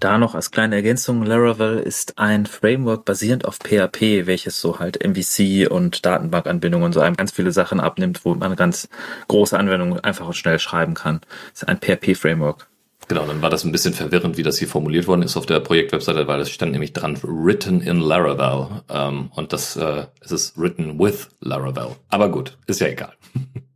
Da 0.00 0.16
noch 0.16 0.34
als 0.34 0.50
kleine 0.50 0.76
Ergänzung, 0.76 1.22
Laravel 1.24 1.78
ist 1.78 2.18
ein 2.18 2.46
Framework 2.46 3.04
basierend 3.04 3.44
auf 3.44 3.58
PHP, 3.58 4.26
welches 4.26 4.58
so 4.58 4.78
halt 4.78 5.04
MVC 5.06 5.70
und 5.70 6.06
Datenbankanbindungen 6.06 6.86
und 6.86 6.92
so 6.94 7.00
einem 7.00 7.16
ganz 7.16 7.32
viele 7.32 7.52
Sachen 7.52 7.80
abnimmt, 7.80 8.24
wo 8.24 8.34
man 8.34 8.56
ganz 8.56 8.88
große 9.28 9.58
Anwendungen 9.58 10.00
einfach 10.00 10.26
und 10.26 10.36
schnell 10.36 10.58
schreiben 10.58 10.94
kann. 10.94 11.20
Das 11.52 11.62
ist 11.62 11.68
ein 11.68 11.76
PHP-Framework. 11.76 12.66
Genau, 13.08 13.26
dann 13.26 13.42
war 13.42 13.50
das 13.50 13.64
ein 13.64 13.72
bisschen 13.72 13.92
verwirrend, 13.92 14.38
wie 14.38 14.42
das 14.42 14.56
hier 14.56 14.68
formuliert 14.68 15.06
worden 15.06 15.22
ist 15.22 15.36
auf 15.36 15.44
der 15.44 15.60
Projektwebseite, 15.60 16.26
weil 16.26 16.40
es 16.40 16.48
stand 16.48 16.72
nämlich 16.72 16.94
dran 16.94 17.18
written 17.22 17.82
in 17.82 18.00
Laravel 18.00 18.82
ähm, 18.88 19.30
und 19.34 19.52
das 19.52 19.76
äh, 19.76 20.06
es 20.20 20.32
ist 20.32 20.56
written 20.56 20.98
with 20.98 21.28
Laravel. 21.40 21.96
Aber 22.08 22.30
gut, 22.30 22.56
ist 22.66 22.80
ja 22.80 22.86
egal. 22.86 23.12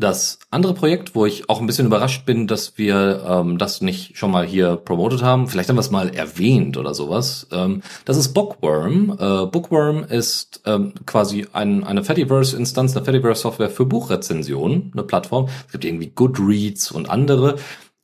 Das 0.00 0.38
andere 0.50 0.72
Projekt, 0.72 1.14
wo 1.14 1.26
ich 1.26 1.50
auch 1.50 1.60
ein 1.60 1.66
bisschen 1.66 1.84
überrascht 1.84 2.24
bin, 2.24 2.46
dass 2.46 2.78
wir 2.78 3.22
ähm, 3.28 3.58
das 3.58 3.82
nicht 3.82 4.16
schon 4.16 4.30
mal 4.30 4.46
hier 4.46 4.76
promotet 4.76 5.22
haben, 5.22 5.46
vielleicht 5.46 5.68
haben 5.68 5.76
wir 5.76 5.82
es 5.82 5.90
mal 5.90 6.08
erwähnt 6.08 6.78
oder 6.78 6.94
sowas, 6.94 7.46
ähm, 7.52 7.82
das 8.06 8.16
ist 8.16 8.32
Bookworm. 8.32 9.10
Äh, 9.10 9.46
Bookworm 9.46 10.04
ist 10.04 10.62
ähm, 10.64 10.94
quasi 11.04 11.46
ein, 11.52 11.84
eine 11.84 12.02
Fediverse-Instanz, 12.02 12.96
eine 12.96 13.04
Fediverse-Software 13.04 13.68
für 13.68 13.84
Buchrezensionen, 13.84 14.90
eine 14.94 15.02
Plattform. 15.02 15.50
Es 15.66 15.72
gibt 15.72 15.84
irgendwie 15.84 16.10
Goodreads 16.14 16.92
und 16.92 17.10
andere. 17.10 17.56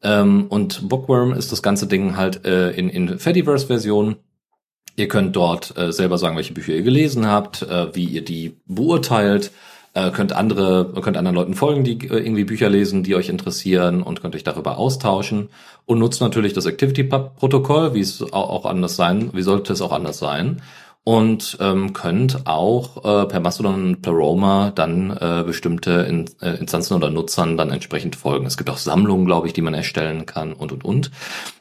Ähm, 0.03 0.49
und 0.50 0.91
Bookworm 0.91 1.33
ist 1.33 1.50
das 1.50 1.62
ganze 1.62 1.87
Ding 1.87 2.19
halt 2.19 2.45
äh, 2.45 2.73
in, 2.73 2.91
in 2.91 3.19
Fediverse-Version. 3.19 4.17
Ihr 4.97 5.09
könnt 5.09 5.35
dort 5.35 5.75
äh, 5.79 5.93
selber 5.93 6.19
sagen, 6.19 6.37
welche 6.37 6.53
Bücher 6.53 6.75
ihr 6.75 6.83
gelesen 6.83 7.26
habt, 7.26 7.62
äh, 7.62 7.95
wie 7.95 8.05
ihr 8.05 8.23
die 8.23 8.61
beurteilt 8.67 9.50
äh, 9.97 10.11
könnt 10.11 10.35
andere, 10.35 10.93
könnt 11.00 11.17
anderen 11.17 11.35
Leuten 11.35 11.55
folgen, 11.55 11.83
die 11.83 12.07
äh, 12.07 12.19
irgendwie 12.19 12.45
Bücher 12.45 12.69
lesen, 12.69 13.03
die 13.03 13.15
euch 13.15 13.31
interessieren 13.31 14.03
und 14.03 14.21
könnt 14.21 14.35
euch 14.35 14.45
darüber 14.45 14.76
austauschen 14.76 15.49
und 15.87 15.99
nutzt 15.99 16.21
natürlich 16.21 16.53
das 16.53 16.67
Activity-Protokoll, 16.67 17.95
wie 17.95 18.00
es 18.00 18.23
auch 18.33 18.67
anders 18.67 18.97
sein, 18.97 19.31
wie 19.33 19.43
sollte 19.43 19.73
es 19.73 19.81
auch 19.81 19.93
anders 19.93 20.19
sein 20.19 20.61
und 21.03 21.57
ähm, 21.61 21.93
könnt 21.93 22.47
auch 22.47 22.97
äh, 23.05 23.26
per 23.26 23.41
Mastodon 23.41 23.75
und 23.75 24.03
per 24.03 24.12
Roma 24.12 24.73
dann 24.75 25.17
äh, 25.17 25.45
bestimmte 25.47 25.93
In 26.03 26.26
äh, 26.43 26.59
Instanzen 26.59 26.95
oder 26.95 27.11
Nutzern 27.11 27.57
dann 27.57 27.71
entsprechend 27.71 28.17
folgen. 28.17 28.45
Es 28.45 28.57
gibt 28.57 28.69
auch 28.69 28.76
Sammlungen, 28.76 29.25
glaube 29.25 29.47
ich, 29.47 29.53
die 29.53 29.62
man 29.62 29.73
erstellen 29.73 30.26
kann 30.26 30.53
und 30.53 30.73
und 30.73 30.85
und. 30.85 31.11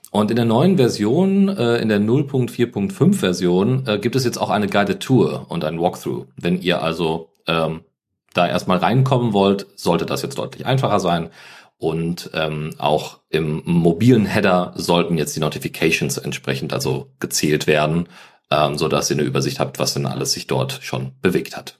Und 0.09 0.31
in 0.31 0.35
der 0.35 0.45
neuen 0.45 0.77
Version, 0.77 1.49
äh, 1.49 1.77
in 1.77 1.89
der 1.89 1.99
0.4.5 1.99 3.13
Version, 3.13 3.83
äh, 3.85 3.99
gibt 3.99 4.15
es 4.15 4.25
jetzt 4.25 4.41
auch 4.41 4.49
eine 4.49 4.67
Guided 4.67 4.99
Tour 4.99 5.45
und 5.47 5.63
ein 5.63 5.79
Walkthrough. 5.79 6.25
Wenn 6.37 6.59
ihr 6.59 6.81
also 6.81 7.29
ähm, 7.45 7.81
da 8.35 8.47
erstmal 8.47 8.77
reinkommen 8.77 9.33
wollt, 9.33 9.65
sollte 9.75 10.05
das 10.05 10.21
jetzt 10.21 10.37
deutlich 10.37 10.65
einfacher 10.65 10.99
sein. 10.99 11.29
Und 11.77 12.29
ähm, 12.33 12.75
auch 12.77 13.19
im 13.29 13.61
mobilen 13.65 14.25
Header 14.25 14.73
sollten 14.75 15.17
jetzt 15.17 15.35
die 15.35 15.41
Notifications 15.41 16.17
entsprechend 16.17 16.73
also 16.73 17.11
gezählt 17.19 17.67
werden, 17.67 18.07
ähm, 18.51 18.77
so 18.77 18.87
dass 18.87 19.09
ihr 19.09 19.17
eine 19.17 19.25
Übersicht 19.25 19.59
habt, 19.59 19.79
was 19.79 19.93
denn 19.93 20.05
alles 20.05 20.33
sich 20.33 20.47
dort 20.47 20.79
schon 20.81 21.13
bewegt 21.21 21.57
hat. 21.57 21.79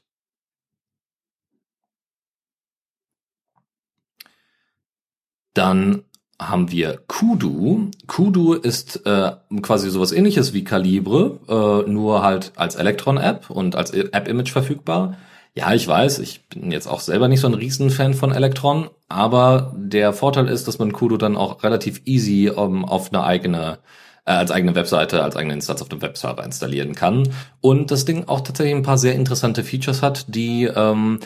Dann 5.53 6.03
haben 6.39 6.69
wir 6.71 6.99
Kudu. 7.07 7.91
Kudu 8.07 8.53
ist 8.53 9.05
äh, 9.05 9.31
quasi 9.61 9.89
sowas 9.89 10.11
ähnliches 10.11 10.53
wie 10.53 10.65
Calibre, 10.65 11.39
äh, 11.47 11.89
nur 11.89 12.23
halt 12.23 12.51
als 12.57 12.75
Electron-App 12.75 13.49
und 13.49 13.75
als 13.75 13.91
App-Image 13.91 14.51
verfügbar. 14.51 15.17
Ja, 15.57 15.73
ich 15.73 15.87
weiß, 15.87 16.19
ich 16.19 16.49
bin 16.49 16.71
jetzt 16.71 16.87
auch 16.87 16.99
selber 16.99 17.29
nicht 17.29 17.39
so 17.39 17.47
ein 17.47 17.53
Riesenfan 17.53 18.13
von 18.13 18.33
Electron, 18.33 18.89
aber 19.07 19.73
der 19.77 20.11
Vorteil 20.11 20.49
ist, 20.49 20.67
dass 20.67 20.79
man 20.79 20.91
Kudo 20.91 21.15
dann 21.15 21.37
auch 21.37 21.63
relativ 21.63 22.01
easy 22.03 22.49
um, 22.49 22.83
auf 22.83 23.13
eine 23.13 23.23
eigene 23.23 23.79
äh, 24.25 24.31
als 24.31 24.51
eigene 24.51 24.75
Webseite, 24.75 25.23
als 25.23 25.35
eigene 25.37 25.53
Instanz 25.53 25.81
auf 25.81 25.87
dem 25.89 26.01
Webserver 26.01 26.43
installieren 26.43 26.93
kann. 26.93 27.29
Und 27.61 27.91
das 27.91 28.03
Ding 28.05 28.27
auch 28.27 28.41
tatsächlich 28.41 28.75
ein 28.75 28.83
paar 28.83 28.97
sehr 28.97 29.15
interessante 29.15 29.63
Features 29.63 30.01
hat, 30.01 30.25
die 30.35 30.65
ähm, 30.65 31.19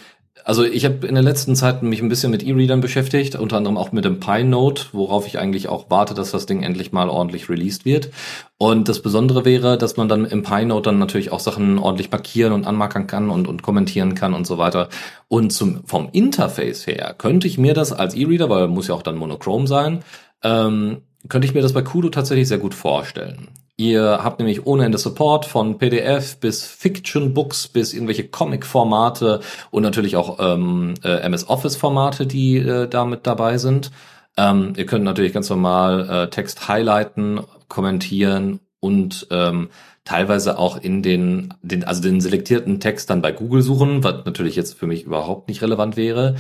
also 0.44 0.64
ich 0.64 0.86
habe 0.86 1.06
in 1.08 1.16
der 1.16 1.24
letzten 1.24 1.56
Zeit 1.56 1.84
mich 1.84 2.02
ein 2.02 2.10
bisschen 2.10 2.32
mit 2.32 2.44
E-Readern 2.44 2.82
beschäftigt, 2.82 3.36
unter 3.36 3.58
anderem 3.58 3.78
auch 3.78 3.92
mit 3.92 4.06
dem 4.06 4.20
Pi-Note, 4.20 4.88
worauf 4.92 5.28
ich 5.28 5.40
eigentlich 5.40 5.68
auch 5.68 5.90
warte, 5.90 6.14
dass 6.14 6.32
das 6.32 6.46
Ding 6.46 6.64
endlich 6.64 6.92
mal 6.92 7.10
ordentlich 7.10 7.50
released 7.50 7.86
wird. 7.86 8.10
Und 8.58 8.90
das 8.90 9.02
Besondere 9.02 9.46
wäre, 9.46 9.78
dass 9.78 9.98
man 9.98 10.10
dann 10.10 10.26
im 10.26 10.44
Pi-Note 10.44 10.90
dann 10.90 11.00
natürlich 11.00 11.32
auch 11.32 11.40
Sachen 11.40 11.78
ordentlich 11.78 12.12
markieren 12.12 12.54
und 12.54 12.66
anmarkern 12.66 13.08
kann 13.08 13.30
und, 13.30 13.48
und 13.48 13.62
kommentieren 13.64 14.16
kann 14.16 14.34
und 14.34 14.48
so 14.48 14.58
weiter. 14.58 14.90
Und 15.28 15.52
zum, 15.52 15.86
vom 15.86 16.10
Interface 16.12 16.88
her 16.88 17.16
könnte 17.18 17.48
ich 17.48 17.58
mir 17.58 17.74
das 17.74 17.92
als 17.92 18.16
E-Reader, 18.16 18.50
weil 18.50 18.68
muss 18.68 18.88
ja 18.88 18.96
auch 18.96 19.04
dann 19.04 19.18
monochrom 19.18 19.68
sein, 19.68 20.04
ähm, 20.44 21.02
könnte 21.28 21.48
ich 21.48 21.54
mir 21.54 21.62
das 21.62 21.74
bei 21.74 21.82
Kudo 21.82 22.10
tatsächlich 22.10 22.48
sehr 22.48 22.60
gut 22.60 22.74
vorstellen. 22.74 23.50
Ihr 23.80 24.20
habt 24.22 24.40
nämlich 24.40 24.66
ohne 24.66 24.84
Ende 24.84 24.98
Support 24.98 25.46
von 25.46 25.78
PDF 25.78 26.36
bis 26.42 26.66
Fiction 26.66 27.34
Books 27.34 27.70
bis 27.70 27.94
irgendwelche 27.94 28.28
Comic-Formate 28.28 29.40
und 29.72 29.84
natürlich 29.84 30.18
auch 30.18 30.38
ähm, 30.42 30.96
äh, 31.02 31.22
MS 31.22 31.48
Office-Formate, 31.48 32.28
die 32.28 32.58
äh, 32.58 32.90
damit 32.90 33.26
dabei 33.26 33.58
sind. 33.58 33.92
Ähm, 34.36 34.74
ihr 34.76 34.86
könnt 34.86 35.06
natürlich 35.06 35.32
ganz 35.32 35.50
normal 35.50 36.10
äh, 36.10 36.30
Text 36.30 36.68
highlighten, 36.68 37.40
kommentieren 37.70 38.60
und 38.82 39.28
ähm, 39.32 39.70
teilweise 40.04 40.58
auch 40.60 40.76
in 40.76 41.02
den, 41.02 41.54
den, 41.62 41.86
also 41.86 42.02
den 42.02 42.20
selektierten 42.20 42.82
Text 42.82 43.10
dann 43.10 43.22
bei 43.22 43.32
Google 43.32 43.62
suchen, 43.62 44.04
was 44.04 44.26
natürlich 44.26 44.58
jetzt 44.58 44.78
für 44.78 44.88
mich 44.88 45.04
überhaupt 45.04 45.48
nicht 45.48 45.62
relevant 45.62 45.96
wäre. 45.96 46.36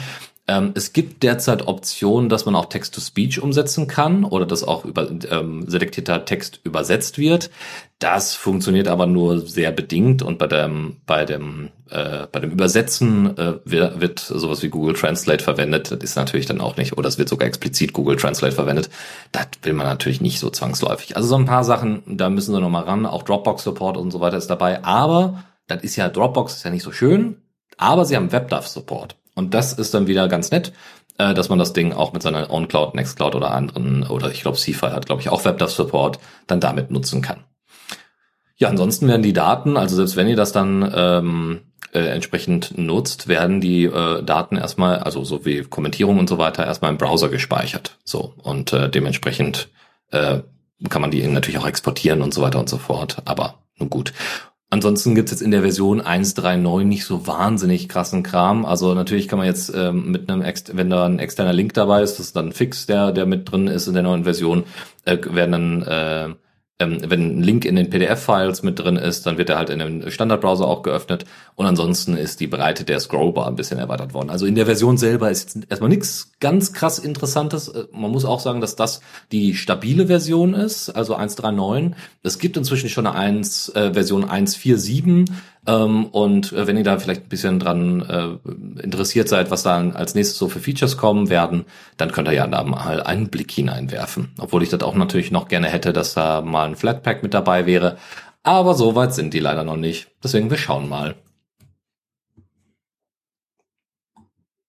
Ähm, 0.50 0.72
es 0.74 0.94
gibt 0.94 1.22
derzeit 1.22 1.68
Optionen, 1.68 2.27
dass 2.27 2.48
man 2.48 2.56
auch 2.56 2.65
Text-to-Speech 2.65 3.39
umsetzen 3.39 3.86
kann 3.86 4.24
oder 4.24 4.48
dass 4.48 4.63
auch 4.63 4.84
über 4.84 5.08
ähm, 5.29 5.70
selektierter 5.70 6.25
Text 6.25 6.60
übersetzt 6.63 7.20
wird. 7.20 7.51
Das 8.00 8.34
funktioniert 8.34 8.88
aber 8.88 9.06
nur 9.06 9.41
sehr 9.41 9.72
bedingt 9.72 10.24
und 10.24 10.39
bei 10.39 10.48
dem 10.48 10.98
bei 11.06 11.24
dem 11.24 11.70
äh, 11.91 12.25
bei 12.32 12.39
dem 12.39 12.50
Übersetzen 12.50 13.38
äh, 13.38 13.60
wird, 13.63 14.01
wird 14.01 14.20
sowas 14.20 14.63
wie 14.63 14.70
Google 14.70 14.96
Translate 14.96 15.44
verwendet. 15.44 15.91
Das 15.91 16.00
ist 16.01 16.15
natürlich 16.15 16.48
dann 16.48 16.62
auch 16.62 16.77
nicht 16.77 16.98
oder 16.98 17.10
es 17.10 17.20
wird 17.20 17.29
sogar 17.29 17.48
explizit 17.48 17.94
Google 17.94 18.15
Translate 18.15 18.56
verwendet. 18.56 18.89
Das 19.32 19.50
will 19.62 19.74
man 19.74 19.86
natürlich 19.86 20.20
nicht 20.20 20.39
so 20.39 20.50
zwangsläufig. 20.50 21.15
Also 21.15 21.27
so 21.27 21.36
ein 21.36 21.46
paar 21.46 21.63
Sachen, 21.63 22.01
da 22.08 22.27
müssen 22.32 22.56
sie 22.56 22.60
noch 22.60 22.72
mal 22.72 22.86
ran. 22.86 23.06
Auch 23.06 23.22
Dropbox 23.22 23.62
Support 23.62 23.98
und 23.98 24.10
so 24.10 24.20
weiter 24.20 24.38
ist 24.38 24.48
dabei. 24.50 24.84
Aber 24.84 25.44
das 25.68 25.84
ist 25.84 25.96
ja 25.96 26.10
Dropbox 26.10 26.56
ist 26.56 26.63
ja 26.63 26.72
nicht 26.72 26.84
so 26.84 26.91
schön. 26.91 27.36
Aber 27.77 28.03
sie 28.06 28.15
haben 28.15 28.32
WebDAV 28.32 28.65
Support. 28.65 29.18
Und 29.39 29.53
das 29.53 29.72
ist 29.72 29.93
dann 29.93 30.08
wieder 30.08 30.27
ganz 30.27 30.51
nett, 30.51 30.74
äh, 31.17 31.34
dass 31.34 31.48
man 31.48 31.58
das 31.58 31.72
Ding 31.72 31.93
auch 31.93 32.12
mit 32.12 32.22
seiner 32.22 32.51
OwnCloud, 32.51 32.93
Nextcloud 32.93 33.36
oder 33.36 33.51
anderen, 33.51 34.03
oder 34.03 34.29
ich 34.31 34.41
glaube 34.41 34.58
CFI 34.58 34.91
hat, 34.91 35.05
glaube 35.05 35.22
ich, 35.22 35.29
auch 35.29 35.46
WebDAV 35.46 35.72
Support, 35.72 36.19
dann 36.46 36.60
damit 36.60 36.91
nutzen 36.91 37.22
kann. 37.22 37.46
Ja, 38.58 38.67
ansonsten 38.67 39.08
werden 39.08 39.24
die 39.24 39.31
Daten, 39.31 39.77
also 39.77 39.96
selbst 39.96 40.17
wenn 40.17 40.27
ihr 40.27 40.36
das 40.36 40.51
dann 40.51 40.91
ähm, 40.93 41.62
äh, 41.93 42.01
entsprechend 42.01 42.77
nutzt, 42.77 43.29
werden 43.29 43.62
die 43.62 43.86
äh, 43.86 44.22
Daten 44.24 44.58
erstmal, 44.58 45.00
also 45.00 45.24
so 45.24 45.46
wie 45.46 45.62
Kommentierung 45.62 46.19
und 46.19 46.27
so 46.27 46.38
weiter, 46.38 46.65
erstmal 46.65 46.91
im 46.91 46.98
Browser 46.98 47.29
gespeichert. 47.29 47.98
So 48.03 48.34
und 48.43 48.74
äh, 48.74 48.89
dementsprechend 48.89 49.69
äh, 50.12 50.39
kann 50.89 51.01
man 51.01 51.12
die 51.12 51.25
natürlich 51.25 51.60
auch 51.60 51.67
exportieren 51.67 52.22
und 52.22 52.34
so 52.34 52.41
weiter 52.41 52.60
und 52.60 52.67
so 52.67 52.77
fort. 52.77 53.22
Aber 53.24 53.60
nun 53.77 53.89
gut. 53.89 54.12
Ansonsten 54.71 55.15
gibt's 55.15 55.31
jetzt 55.31 55.41
in 55.41 55.49
der 55.49 55.61
Version 55.61 55.99
1.3.9 55.99 56.83
nicht 56.83 57.03
so 57.03 57.25
wahnsinnig 57.25 57.89
krassen 57.89 58.21
Kram. 58.21 58.65
Also 58.65 58.93
natürlich 58.93 59.27
kann 59.27 59.39
man 59.39 59.47
jetzt 59.47 59.73
ähm, 59.75 60.11
mit 60.11 60.29
einem, 60.29 60.43
Ex 60.43 60.65
wenn 60.73 60.91
da 60.91 61.05
ein 61.05 61.17
externer 61.17 61.53
Link 61.53 61.73
dabei 61.73 62.03
ist, 62.03 62.19
das 62.19 62.27
ist 62.27 62.35
dann 62.35 62.51
fix, 62.51 62.85
der, 62.85 63.11
der 63.11 63.25
mit 63.25 63.51
drin 63.51 63.67
ist 63.67 63.88
in 63.88 63.95
der 63.95 64.03
neuen 64.03 64.25
Version, 64.25 64.65
äh, 65.05 65.17
werden 65.23 65.51
dann 65.51 65.81
äh, 65.81 66.35
ähm, 66.79 67.00
wenn 67.07 67.39
ein 67.39 67.43
Link 67.43 67.65
in 67.65 67.75
den 67.75 67.89
PDF-Files 67.89 68.63
mit 68.63 68.79
drin 68.79 68.95
ist, 68.95 69.25
dann 69.25 69.38
wird 69.38 69.50
er 69.50 69.57
halt 69.57 69.69
in 69.69 69.79
dem 69.79 70.09
Standardbrowser 70.09 70.65
auch 70.65 70.81
geöffnet 70.81 71.25
und 71.55 71.65
ansonsten 71.65 72.15
ist 72.15 72.39
die 72.39 72.48
Breite 72.48 72.86
der 72.86 73.01
Scrollbar 73.01 73.48
ein 73.48 73.55
bisschen 73.55 73.79
erweitert 73.79 74.13
worden. 74.13 74.29
Also 74.29 74.45
in 74.45 74.55
der 74.55 74.65
Version 74.65 74.98
selber 74.98 75.29
ist 75.29 75.55
jetzt 75.55 75.69
erstmal 75.69 75.89
nichts 75.89 76.31
ganz 76.39 76.71
krass 76.71 76.98
Interessantes. 76.98 77.67
Äh, 77.67 77.86
man 77.91 78.12
muss 78.12 78.24
auch 78.24 78.39
sagen, 78.39 78.62
dass 78.62 78.77
das 78.77 79.01
die 79.33 79.55
stabile 79.55 80.07
Version 80.07 80.53
ist, 80.53 80.89
also 80.89 81.17
1.3.9. 81.17 81.91
Es 82.24 82.39
gibt 82.39 82.55
inzwischen 82.55 82.89
schon 82.89 83.07
eine 83.07 83.15
1, 83.15 83.69
äh, 83.75 83.93
Version 83.93 84.25
1.4.7 84.25 85.09
ähm, 85.09 85.25
und 85.73 86.53
äh, 86.53 86.67
wenn 86.67 86.77
ihr 86.77 86.83
da 86.83 86.97
vielleicht 86.99 87.23
ein 87.23 87.29
bisschen 87.29 87.59
dran 87.59 88.01
äh, 88.01 88.81
interessiert 88.81 89.27
seid, 89.27 89.51
was 89.51 89.63
da 89.63 89.77
als 89.91 90.15
nächstes 90.15 90.38
so 90.38 90.47
für 90.47 90.59
Features 90.59 90.97
kommen 90.97 91.29
werden, 91.29 91.65
dann 91.97 92.11
könnt 92.11 92.27
ihr 92.27 92.33
ja 92.33 92.47
da 92.47 92.63
mal 92.63 93.03
einen 93.03 93.29
Blick 93.29 93.51
hineinwerfen. 93.51 94.33
Obwohl 94.39 94.63
ich 94.63 94.69
das 94.69 94.81
auch 94.81 94.95
natürlich 94.95 95.31
noch 95.31 95.47
gerne 95.47 95.67
hätte, 95.67 95.93
dass 95.93 96.13
da 96.13 96.41
mal 96.41 96.67
ein 96.67 96.75
Flatpak 96.75 97.23
mit 97.23 97.33
dabei 97.33 97.65
wäre. 97.65 97.97
Aber 98.43 98.73
so 98.73 98.95
weit 98.95 99.13
sind 99.13 99.33
die 99.33 99.39
leider 99.39 99.63
noch 99.63 99.75
nicht. 99.75 100.07
Deswegen 100.23 100.49
wir 100.49 100.57
schauen 100.57 100.88
mal. 100.88 101.15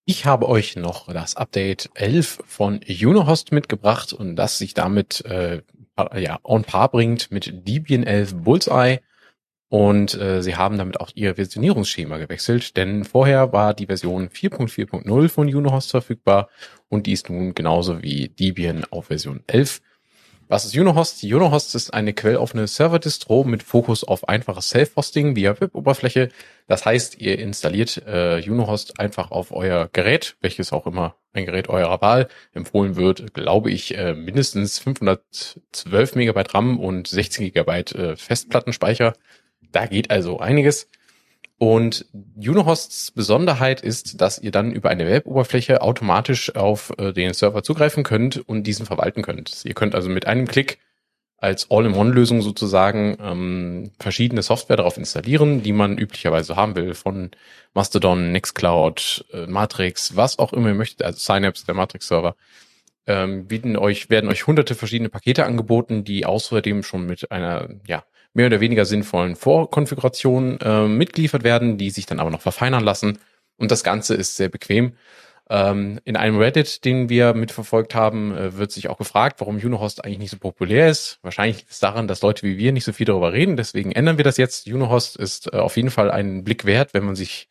Ich 0.04 0.26
habe 0.26 0.49
euch 0.49 0.75
noch 0.75 1.07
das 1.12 1.37
Update 1.37 1.88
11 1.95 2.40
von 2.45 2.80
Unohost 2.88 3.52
mitgebracht 3.52 4.12
und 4.12 4.35
das 4.35 4.59
sich 4.59 4.75
damit 4.75 5.25
äh, 5.25 5.62
ja, 6.16 6.40
on 6.42 6.64
par 6.64 6.90
bringt 6.90 7.30
mit 7.30 7.69
Debian 7.69 8.02
11 8.02 8.35
Bullseye. 8.35 9.00
Und 9.71 10.21
äh, 10.21 10.43
sie 10.43 10.57
haben 10.57 10.79
damit 10.79 10.99
auch 10.99 11.11
ihr 11.15 11.37
Versionierungsschema 11.37 12.19
gewechselt, 12.19 12.77
denn 12.77 13.05
vorher 13.05 13.53
war 13.53 13.73
die 13.73 13.87
Version 13.87 14.29
4.4.0 14.29 15.29
von 15.29 15.55
Unohost 15.55 15.93
verfügbar 15.93 16.49
und 16.89 17.07
die 17.07 17.12
ist 17.12 17.31
nun 17.31 17.55
genauso 17.55 18.03
wie 18.03 18.29
Debian 18.29 18.85
auf 18.91 19.07
Version 19.07 19.45
11. 19.47 19.81
Was 20.49 20.65
ist 20.65 20.77
Unohost? 20.77 21.23
Unohost 21.23 21.77
ist 21.77 21.95
eine 21.95 22.12
quelloffene 22.12 22.67
Server-Distro 22.67 23.45
mit 23.45 23.62
Fokus 23.62 24.03
auf 24.03 24.29
einfaches 24.29 24.71
Self-Hosting 24.71 25.37
via 25.37 25.61
Web-Oberfläche. 25.61 26.31
Das 26.67 26.85
heißt, 26.85 27.21
ihr 27.21 27.39
installiert 27.39 28.03
äh, 28.05 28.43
Unohost 28.45 28.99
einfach 28.99 29.31
auf 29.31 29.53
euer 29.53 29.89
Gerät, 29.93 30.37
welches 30.41 30.73
auch 30.73 30.89
immer 30.89 31.15
ein 31.33 31.47
Gerät 31.47 31.69
eurer 31.69 32.00
Wahl 32.00 32.27
empfohlen 32.53 32.97
wird, 32.97 33.33
glaube 33.35 33.71
ich, 33.71 33.97
äh, 33.97 34.15
mindestens 34.15 34.81
512 34.81 36.17
Megabyte 36.17 36.55
RAM 36.55 36.81
und 36.81 37.07
16 37.07 37.45
Gigabyte 37.45 37.95
äh, 37.95 38.17
Festplattenspeicher 38.17 39.12
da 39.73 39.87
geht 39.87 40.11
also 40.11 40.41
einiges. 40.41 40.89
Und 41.59 42.07
Unohosts 42.37 43.11
Besonderheit 43.11 43.83
ist, 43.83 44.23
dass 44.23 44.39
ihr 44.39 44.50
dann 44.50 44.73
über 44.73 44.89
eine 44.89 45.07
Web-Oberfläche 45.07 45.83
automatisch 45.83 46.57
auf 46.57 46.91
äh, 46.97 47.12
den 47.12 47.35
Server 47.35 47.62
zugreifen 47.62 48.03
könnt 48.03 48.39
und 48.49 48.62
diesen 48.62 48.87
verwalten 48.87 49.23
könnt. 49.23 49.65
Ihr 49.67 49.75
könnt 49.75 49.95
also 49.95 50.09
mit 50.09 50.27
einem 50.27 50.49
Klick 50.49 50.79
als 51.37 51.71
All-in-One-Lösung 51.71 52.43
sozusagen 52.43 53.17
ähm, 53.21 53.93
verschiedene 53.99 54.43
Software 54.43 54.77
darauf 54.77 54.97
installieren, 54.97 55.62
die 55.62 55.73
man 55.73 55.99
üblicherweise 55.99 56.57
haben 56.57 56.77
will, 56.77 56.95
von 56.95 57.31
Mastodon, 57.73 58.33
Nextcloud, 58.33 59.25
äh, 59.33 59.47
Matrix, 59.47 60.17
was 60.17 60.39
auch 60.39 60.53
immer 60.53 60.69
ihr 60.69 60.75
möchtet, 60.75 61.03
also 61.03 61.19
Synapse, 61.19 61.65
der 61.65 61.75
Matrix-Server, 61.75 62.37
ähm, 63.07 63.49
bieten 63.49 63.77
euch, 63.77 64.11
werden 64.11 64.31
euch 64.31 64.47
hunderte 64.47 64.75
verschiedene 64.75 65.09
Pakete 65.09 65.47
angeboten, 65.47 66.05
die 66.05 66.27
außerdem 66.27 66.83
schon 66.83 67.07
mit 67.07 67.31
einer, 67.31 67.69
ja, 67.87 68.05
mehr 68.35 68.47
oder 68.47 68.61
weniger 68.61 68.85
sinnvollen 68.85 69.37
Vorkonfigurationen 69.37 70.59
äh, 70.61 70.87
mitgeliefert 70.87 71.45
werden, 71.45 71.79
die 71.79 71.91
sich 71.91 72.07
dann 72.07 72.21
aber 72.21 72.31
noch 72.31 72.43
verfeinern 72.43 72.85
lassen. 72.85 73.19
Und 73.57 73.71
das 73.71 73.85
Ganze 73.85 74.15
ist 74.15 74.37
sehr 74.37 74.49
bequem. 74.49 74.95
Ähm, 75.49 75.99
in 76.05 76.17
einem 76.17 76.39
Reddit, 76.39 76.85
den 76.85 77.09
wir 77.09 77.35
mitverfolgt 77.35 77.95
haben, 77.95 78.37
äh, 78.37 78.57
wird 78.57 78.71
sich 78.71 78.89
auch 78.89 78.99
gefragt, 78.99 79.41
warum 79.41 79.57
Unohost 79.57 80.05
eigentlich 80.05 80.21
nicht 80.21 80.31
so 80.31 80.39
populär 80.39 80.89
ist. 80.89 81.19
Wahrscheinlich 81.23 81.59
liegt 81.59 81.73
es 81.73 81.81
daran, 81.81 82.07
dass 82.07 82.23
Leute 82.23 82.45
wie 82.47 82.57
wir 82.57 82.73
nicht 82.73 82.85
so 82.85 82.93
viel 82.93 83.07
darüber 83.07 83.33
reden. 83.33 83.57
Deswegen 83.57 83.91
ändern 83.91 84.17
wir 84.17 84.25
das 84.25 84.37
jetzt. 84.37 84.69
Unohost 84.69 85.17
ist 85.17 85.53
äh, 85.53 85.57
auf 85.57 85.77
jeden 85.77 85.91
Fall 85.91 86.11
einen 86.11 86.45
Blick 86.45 86.67
wert, 86.67 86.95
wenn 86.95 87.05
man 87.05 87.17
sich, 87.17 87.49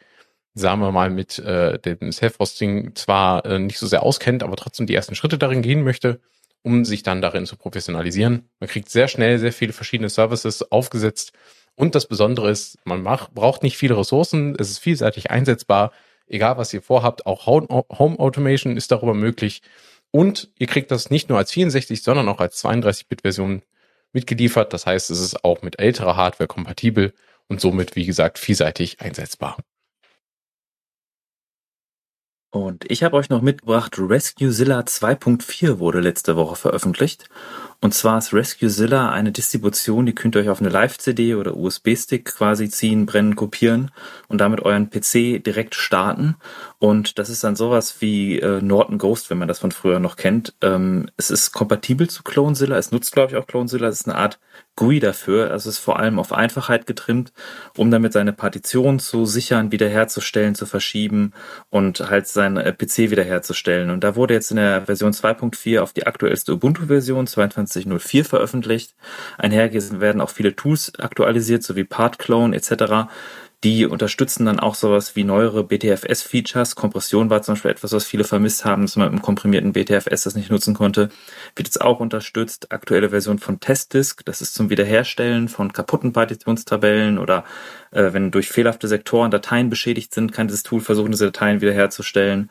sagen 0.53 0.79
wir 0.79 0.93
mal, 0.93 1.09
mit 1.09 1.39
äh, 1.39 1.77
dem 1.77 2.13
Self-Hosting 2.13 2.95
zwar 2.95 3.45
äh, 3.45 3.59
nicht 3.59 3.79
so 3.79 3.85
sehr 3.85 4.03
auskennt, 4.03 4.43
aber 4.43 4.55
trotzdem 4.55 4.87
die 4.87 4.95
ersten 4.95 5.15
Schritte 5.15 5.37
darin 5.37 5.61
gehen 5.61 5.83
möchte 5.83 6.21
um 6.63 6.85
sich 6.85 7.03
dann 7.03 7.21
darin 7.21 7.45
zu 7.45 7.55
professionalisieren. 7.55 8.49
Man 8.59 8.69
kriegt 8.69 8.89
sehr 8.89 9.07
schnell 9.07 9.39
sehr 9.39 9.53
viele 9.53 9.73
verschiedene 9.73 10.09
Services 10.09 10.71
aufgesetzt. 10.71 11.31
Und 11.75 11.95
das 11.95 12.07
Besondere 12.07 12.49
ist, 12.49 12.77
man 12.83 13.01
macht, 13.01 13.33
braucht 13.33 13.63
nicht 13.63 13.77
viele 13.77 13.97
Ressourcen. 13.97 14.55
Es 14.59 14.69
ist 14.69 14.79
vielseitig 14.79 15.31
einsetzbar. 15.31 15.91
Egal 16.27 16.57
was 16.57 16.73
ihr 16.73 16.81
vorhabt, 16.81 17.25
auch 17.25 17.45
Home 17.45 18.19
Automation 18.19 18.77
ist 18.77 18.91
darüber 18.91 19.13
möglich. 19.13 19.61
Und 20.11 20.49
ihr 20.57 20.67
kriegt 20.67 20.91
das 20.91 21.09
nicht 21.09 21.29
nur 21.29 21.37
als 21.37 21.51
64, 21.51 22.03
sondern 22.03 22.27
auch 22.27 22.39
als 22.39 22.63
32-Bit-Version 22.63 23.61
mitgeliefert. 24.11 24.73
Das 24.73 24.85
heißt, 24.85 25.09
es 25.11 25.19
ist 25.19 25.43
auch 25.45 25.61
mit 25.61 25.79
älterer 25.79 26.15
Hardware 26.15 26.47
kompatibel 26.47 27.13
und 27.47 27.61
somit, 27.61 27.95
wie 27.95 28.05
gesagt, 28.05 28.39
vielseitig 28.39 29.01
einsetzbar. 29.01 29.57
Und 32.51 32.89
ich 32.89 33.03
habe 33.03 33.15
euch 33.15 33.29
noch 33.29 33.41
mitgebracht, 33.43 33.99
RescueZilla 33.99 34.79
2.4 34.79 35.77
wurde 35.77 35.99
letzte 35.99 36.35
Woche 36.35 36.55
veröffentlicht. 36.55 37.29
Und 37.81 37.93
zwar 37.93 38.17
ist 38.17 38.33
RescueZilla 38.33 39.09
eine 39.09 39.31
Distribution, 39.31 40.05
die 40.05 40.13
könnt 40.13 40.35
ihr 40.35 40.41
euch 40.41 40.49
auf 40.49 40.59
eine 40.59 40.69
Live-CD 40.69 41.35
oder 41.35 41.55
USB-Stick 41.55 42.25
quasi 42.25 42.69
ziehen, 42.69 43.05
brennen, 43.05 43.37
kopieren 43.37 43.91
und 44.27 44.39
damit 44.41 44.61
euren 44.61 44.89
PC 44.89 45.41
direkt 45.41 45.75
starten. 45.75 46.35
Und 46.79 47.19
das 47.19 47.29
ist 47.29 47.43
dann 47.43 47.55
sowas 47.55 48.01
wie 48.01 48.39
äh, 48.39 48.61
Norton 48.61 48.97
Ghost, 48.97 49.29
wenn 49.29 49.37
man 49.37 49.47
das 49.47 49.59
von 49.59 49.71
früher 49.71 49.99
noch 49.99 50.17
kennt. 50.17 50.55
Ähm, 50.61 51.09
es 51.15 51.31
ist 51.31 51.53
kompatibel 51.53 52.09
zu 52.09 52.23
CloneZilla, 52.23 52.77
es 52.77 52.91
nutzt 52.91 53.13
glaube 53.13 53.31
ich 53.31 53.37
auch 53.37 53.47
CloneZilla, 53.47 53.87
es 53.87 54.01
ist 54.01 54.07
eine 54.09 54.17
Art 54.17 54.39
GUI 54.79 54.99
dafür. 54.99 55.51
Also 55.51 55.69
es 55.69 55.75
ist 55.75 55.83
vor 55.83 55.99
allem 55.99 56.19
auf 56.19 56.31
Einfachheit 56.31 56.85
getrimmt, 56.85 57.33
um 57.75 57.91
damit 57.91 58.13
seine 58.13 58.31
Partition 58.31 58.99
zu 58.99 59.25
sichern, 59.25 59.73
wiederherzustellen, 59.73 60.55
zu 60.55 60.65
verschieben 60.65 61.33
und 61.69 61.99
halt 62.09 62.27
seinen 62.27 62.57
äh, 62.57 62.73
PC 62.73 63.11
wiederherzustellen. 63.11 63.89
Und 63.89 64.05
da 64.05 64.15
wurde 64.15 64.33
jetzt 64.33 64.51
in 64.51 64.57
der 64.57 64.85
Version 64.85 65.11
2.4 65.11 65.81
auf 65.81 65.91
die 65.91 66.07
aktuellste 66.07 66.53
Ubuntu-Version 66.53 67.27
22.04 67.69 68.23
veröffentlicht. 68.23 68.95
Einher 69.37 69.71
werden 69.73 70.21
auch 70.21 70.29
viele 70.29 70.55
Tools 70.55 70.93
aktualisiert, 70.99 71.63
sowie 71.63 71.83
PartClone 71.83 72.55
etc. 72.55 73.09
Die 73.65 73.85
unterstützen 73.85 74.45
dann 74.45 74.57
auch 74.61 74.73
sowas 74.73 75.17
wie 75.17 75.25
neuere 75.25 75.65
BTFS-Features. 75.65 76.75
Kompression 76.75 77.29
war 77.29 77.41
zum 77.41 77.55
Beispiel 77.55 77.71
etwas, 77.71 77.91
was 77.91 78.05
viele 78.05 78.23
vermisst 78.23 78.63
haben, 78.63 78.83
dass 78.83 78.95
man 78.95 79.11
im 79.11 79.21
komprimierten 79.21 79.73
BTFS 79.73 80.23
das 80.23 80.35
nicht 80.35 80.49
nutzen 80.49 80.73
konnte. 80.73 81.09
Wird 81.57 81.67
jetzt 81.67 81.81
auch 81.81 81.99
unterstützt. 81.99 82.71
Aktuelle 82.71 83.09
Version 83.09 83.37
von 83.37 83.59
Testdisk, 83.59 84.23
das 84.23 84.39
ist 84.39 84.53
zum 84.55 84.69
Wiederherstellen 84.69 85.49
von 85.49 85.73
kaputten 85.73 86.13
Partitionstabellen 86.13 87.17
oder 87.17 87.43
äh, 87.91 88.13
wenn 88.13 88.31
durch 88.31 88.47
fehlerhafte 88.47 88.87
Sektoren 88.87 89.29
Dateien 89.29 89.69
beschädigt 89.69 90.13
sind, 90.13 90.31
kann 90.31 90.47
dieses 90.47 90.63
Tool 90.63 90.79
versuchen, 90.79 91.11
diese 91.11 91.25
Dateien 91.25 91.59
wiederherzustellen. 91.59 92.49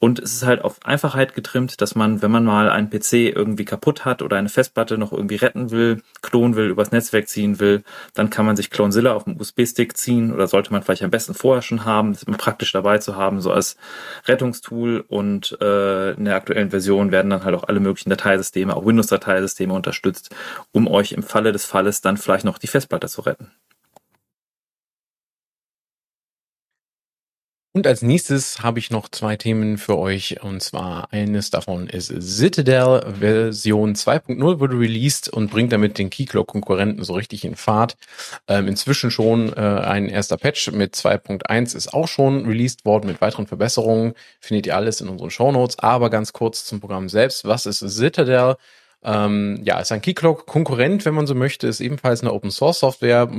Und 0.00 0.18
es 0.18 0.32
ist 0.32 0.46
halt 0.46 0.62
auf 0.64 0.78
Einfachheit 0.82 1.34
getrimmt, 1.34 1.82
dass 1.82 1.94
man, 1.94 2.22
wenn 2.22 2.30
man 2.30 2.42
mal 2.42 2.70
einen 2.70 2.88
PC 2.88 3.12
irgendwie 3.36 3.66
kaputt 3.66 4.06
hat 4.06 4.22
oder 4.22 4.38
eine 4.38 4.48
Festplatte 4.48 4.96
noch 4.96 5.12
irgendwie 5.12 5.36
retten 5.36 5.70
will, 5.70 6.02
klonen 6.22 6.56
will, 6.56 6.70
übers 6.70 6.90
Netzwerk 6.90 7.28
ziehen 7.28 7.60
will, 7.60 7.84
dann 8.14 8.30
kann 8.30 8.46
man 8.46 8.56
sich 8.56 8.70
CloneZilla 8.70 9.12
auf 9.12 9.24
dem 9.24 9.38
USB-Stick 9.38 9.94
ziehen 9.98 10.32
oder 10.32 10.46
sollte 10.46 10.72
man 10.72 10.82
vielleicht 10.82 11.02
am 11.02 11.10
besten 11.10 11.34
vorher 11.34 11.60
schon 11.60 11.84
haben, 11.84 12.14
das 12.14 12.22
ist 12.22 12.38
praktisch 12.38 12.72
dabei 12.72 12.96
zu 12.96 13.16
haben, 13.16 13.42
so 13.42 13.52
als 13.52 13.76
Rettungstool. 14.24 15.04
Und 15.06 15.58
äh, 15.60 16.12
in 16.12 16.24
der 16.24 16.36
aktuellen 16.36 16.70
Version 16.70 17.12
werden 17.12 17.28
dann 17.28 17.44
halt 17.44 17.54
auch 17.54 17.64
alle 17.64 17.80
möglichen 17.80 18.08
Dateisysteme, 18.08 18.74
auch 18.74 18.86
Windows-Dateisysteme 18.86 19.74
unterstützt, 19.74 20.34
um 20.72 20.88
euch 20.88 21.12
im 21.12 21.22
Falle 21.22 21.52
des 21.52 21.66
Falles 21.66 22.00
dann 22.00 22.16
vielleicht 22.16 22.46
noch 22.46 22.56
die 22.56 22.68
Festplatte 22.68 23.08
zu 23.08 23.20
retten. 23.20 23.50
Und 27.72 27.86
als 27.86 28.02
nächstes 28.02 28.64
habe 28.64 28.80
ich 28.80 28.90
noch 28.90 29.08
zwei 29.08 29.36
Themen 29.36 29.78
für 29.78 29.96
euch. 29.96 30.42
Und 30.42 30.60
zwar 30.60 31.12
eines 31.12 31.50
davon 31.50 31.86
ist 31.86 32.12
Citadel 32.20 33.14
Version 33.20 33.94
2.0 33.94 34.58
wurde 34.58 34.76
released 34.76 35.28
und 35.28 35.52
bringt 35.52 35.72
damit 35.72 35.96
den 35.96 36.10
Keycloak-Konkurrenten 36.10 37.04
so 37.04 37.12
richtig 37.12 37.44
in 37.44 37.54
Fahrt. 37.54 37.96
Ähm, 38.48 38.66
inzwischen 38.66 39.12
schon 39.12 39.52
äh, 39.52 39.60
ein 39.60 40.08
erster 40.08 40.36
Patch 40.36 40.72
mit 40.72 40.96
2.1 40.96 41.76
ist 41.76 41.94
auch 41.94 42.08
schon 42.08 42.44
released 42.44 42.84
worden 42.84 43.06
mit 43.06 43.20
weiteren 43.20 43.46
Verbesserungen. 43.46 44.14
Findet 44.40 44.66
ihr 44.66 44.74
alles 44.74 45.00
in 45.00 45.08
unseren 45.08 45.30
Shownotes. 45.30 45.78
Aber 45.78 46.10
ganz 46.10 46.32
kurz 46.32 46.64
zum 46.64 46.80
Programm 46.80 47.08
selbst. 47.08 47.44
Was 47.44 47.66
ist 47.66 47.88
Citadel? 47.88 48.56
Ähm, 49.04 49.60
ja, 49.62 49.78
ist 49.78 49.92
ein 49.92 50.02
Keycloak-Konkurrent, 50.02 51.04
wenn 51.04 51.14
man 51.14 51.28
so 51.28 51.36
möchte, 51.36 51.68
ist 51.68 51.80
ebenfalls 51.80 52.20
eine 52.20 52.32
Open-Source-Software, 52.32 53.30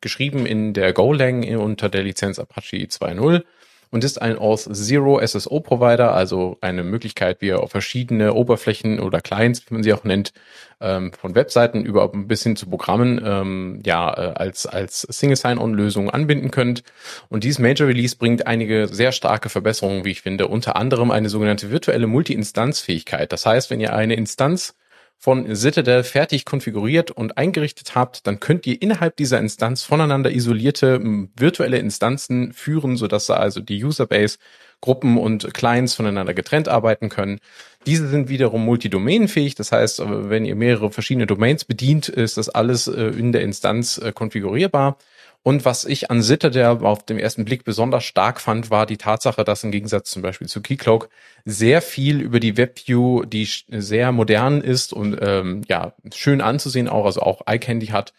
geschrieben 0.00 0.44
in 0.44 0.74
der 0.74 0.92
Golang 0.92 1.44
unter 1.56 1.88
der 1.88 2.02
Lizenz 2.02 2.40
Apache 2.40 2.78
2.0 2.78 3.44
und 3.90 4.04
ist 4.04 4.20
ein 4.20 4.38
Auth 4.38 4.68
Zero 4.72 5.24
SSO 5.24 5.60
Provider, 5.60 6.12
also 6.12 6.58
eine 6.60 6.82
Möglichkeit, 6.82 7.40
wie 7.40 7.48
ihr 7.48 7.60
auf 7.60 7.70
verschiedene 7.70 8.34
Oberflächen 8.34 9.00
oder 9.00 9.20
Clients, 9.20 9.62
wie 9.68 9.74
man 9.74 9.82
sie 9.82 9.92
auch 9.92 10.04
nennt, 10.04 10.32
ähm, 10.80 11.12
von 11.12 11.34
Webseiten 11.34 11.84
über 11.84 12.12
ein 12.12 12.28
bisschen 12.28 12.56
zu 12.56 12.68
Programmen, 12.68 13.20
ähm, 13.24 13.82
ja, 13.84 14.12
äh, 14.12 14.34
als, 14.34 14.66
als 14.66 15.02
Single 15.02 15.36
Sign-On 15.36 15.74
Lösung 15.74 16.10
anbinden 16.10 16.50
könnt. 16.50 16.82
Und 17.28 17.44
dieses 17.44 17.58
Major 17.58 17.88
Release 17.88 18.16
bringt 18.16 18.46
einige 18.46 18.88
sehr 18.88 19.12
starke 19.12 19.48
Verbesserungen, 19.48 20.04
wie 20.04 20.10
ich 20.10 20.22
finde, 20.22 20.48
unter 20.48 20.76
anderem 20.76 21.10
eine 21.10 21.28
sogenannte 21.28 21.70
virtuelle 21.70 22.06
Multi-Instanz-Fähigkeit. 22.06 23.32
Das 23.32 23.46
heißt, 23.46 23.70
wenn 23.70 23.80
ihr 23.80 23.94
eine 23.94 24.14
Instanz 24.14 24.74
von 25.18 25.54
Citadel 25.56 26.04
fertig 26.04 26.44
konfiguriert 26.44 27.10
und 27.10 27.38
eingerichtet 27.38 27.94
habt, 27.94 28.26
dann 28.26 28.38
könnt 28.38 28.66
ihr 28.66 28.80
innerhalb 28.80 29.16
dieser 29.16 29.38
Instanz 29.38 29.82
voneinander 29.82 30.30
isolierte 30.30 31.00
virtuelle 31.36 31.78
Instanzen 31.78 32.52
führen, 32.52 32.96
sodass 32.96 33.30
also 33.30 33.60
die 33.60 33.82
Userbase 33.82 34.38
Gruppen 34.80 35.16
und 35.16 35.52
Clients 35.54 35.94
voneinander 35.94 36.34
getrennt 36.34 36.68
arbeiten 36.68 37.08
können. 37.08 37.40
Diese 37.86 38.08
sind 38.08 38.28
wiederum 38.28 38.64
multidomänenfähig, 38.64 39.54
das 39.54 39.72
heißt, 39.72 40.02
wenn 40.04 40.44
ihr 40.44 40.54
mehrere 40.54 40.90
verschiedene 40.90 41.26
Domains 41.26 41.64
bedient, 41.64 42.08
ist 42.08 42.36
das 42.36 42.48
alles 42.48 42.86
äh, 42.86 43.06
in 43.06 43.32
der 43.32 43.42
Instanz 43.42 43.98
äh, 43.98 44.12
konfigurierbar. 44.12 44.98
Und 45.46 45.64
was 45.64 45.84
ich 45.84 46.10
an 46.10 46.24
Citadel 46.24 46.84
auf 46.84 47.06
dem 47.06 47.18
ersten 47.18 47.44
Blick 47.44 47.62
besonders 47.62 48.02
stark 48.02 48.40
fand, 48.40 48.72
war 48.72 48.84
die 48.84 48.96
Tatsache, 48.96 49.44
dass 49.44 49.62
im 49.62 49.70
Gegensatz 49.70 50.10
zum 50.10 50.20
Beispiel 50.20 50.48
zu 50.48 50.60
Keycloak 50.60 51.08
sehr 51.44 51.82
viel 51.82 52.20
über 52.20 52.40
die 52.40 52.56
WebView, 52.56 53.22
die 53.22 53.48
sehr 53.68 54.10
modern 54.10 54.60
ist 54.60 54.92
und 54.92 55.16
ähm, 55.20 55.62
ja 55.68 55.92
schön 56.12 56.40
anzusehen 56.40 56.88
auch, 56.88 57.04
also 57.04 57.20
auch 57.20 57.42
iCandy 57.48 57.86
hat, 57.86 58.12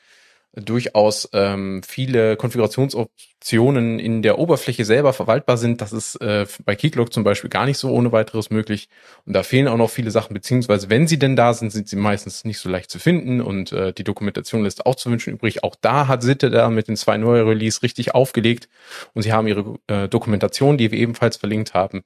durchaus 0.61 1.29
ähm, 1.33 1.81
viele 1.87 2.35
Konfigurationsoptionen 2.35 3.99
in 3.99 4.21
der 4.21 4.39
Oberfläche 4.39 4.85
selber 4.85 5.13
verwaltbar 5.13 5.57
sind. 5.57 5.81
Das 5.81 5.93
ist 5.93 6.15
äh, 6.15 6.45
bei 6.65 6.75
Keycloak 6.75 7.13
zum 7.13 7.23
Beispiel 7.23 7.49
gar 7.49 7.65
nicht 7.65 7.77
so 7.77 7.91
ohne 7.91 8.11
weiteres 8.11 8.49
möglich. 8.49 8.89
Und 9.25 9.33
da 9.33 9.43
fehlen 9.43 9.67
auch 9.67 9.77
noch 9.77 9.89
viele 9.89 10.09
Sachen, 10.09 10.33
beziehungsweise 10.33 10.89
wenn 10.89 11.07
sie 11.07 11.19
denn 11.19 11.35
da 11.35 11.53
sind, 11.53 11.71
sind 11.71 11.87
sie 11.87 11.95
meistens 11.95 12.43
nicht 12.43 12.57
so 12.57 12.69
leicht 12.69 12.89
zu 12.89 12.97
finden 12.97 13.41
und 13.41 13.71
äh, 13.71 13.93
die 13.93 14.03
Dokumentation 14.03 14.63
lässt 14.63 14.85
auch 14.85 14.95
zu 14.95 15.11
wünschen 15.11 15.33
übrig. 15.33 15.63
Auch 15.63 15.75
da 15.79 16.07
hat 16.07 16.23
Sitte 16.23 16.49
da 16.49 16.69
mit 16.69 16.87
den 16.87 16.97
zwei 16.97 17.17
neuen 17.17 17.47
Release 17.47 17.83
richtig 17.83 18.15
aufgelegt 18.15 18.67
und 19.13 19.21
sie 19.21 19.33
haben 19.33 19.47
ihre 19.47 19.75
äh, 19.87 20.07
Dokumentation, 20.09 20.77
die 20.77 20.91
wir 20.91 20.97
ebenfalls 20.97 21.37
verlinkt 21.37 21.73
haben, 21.73 22.03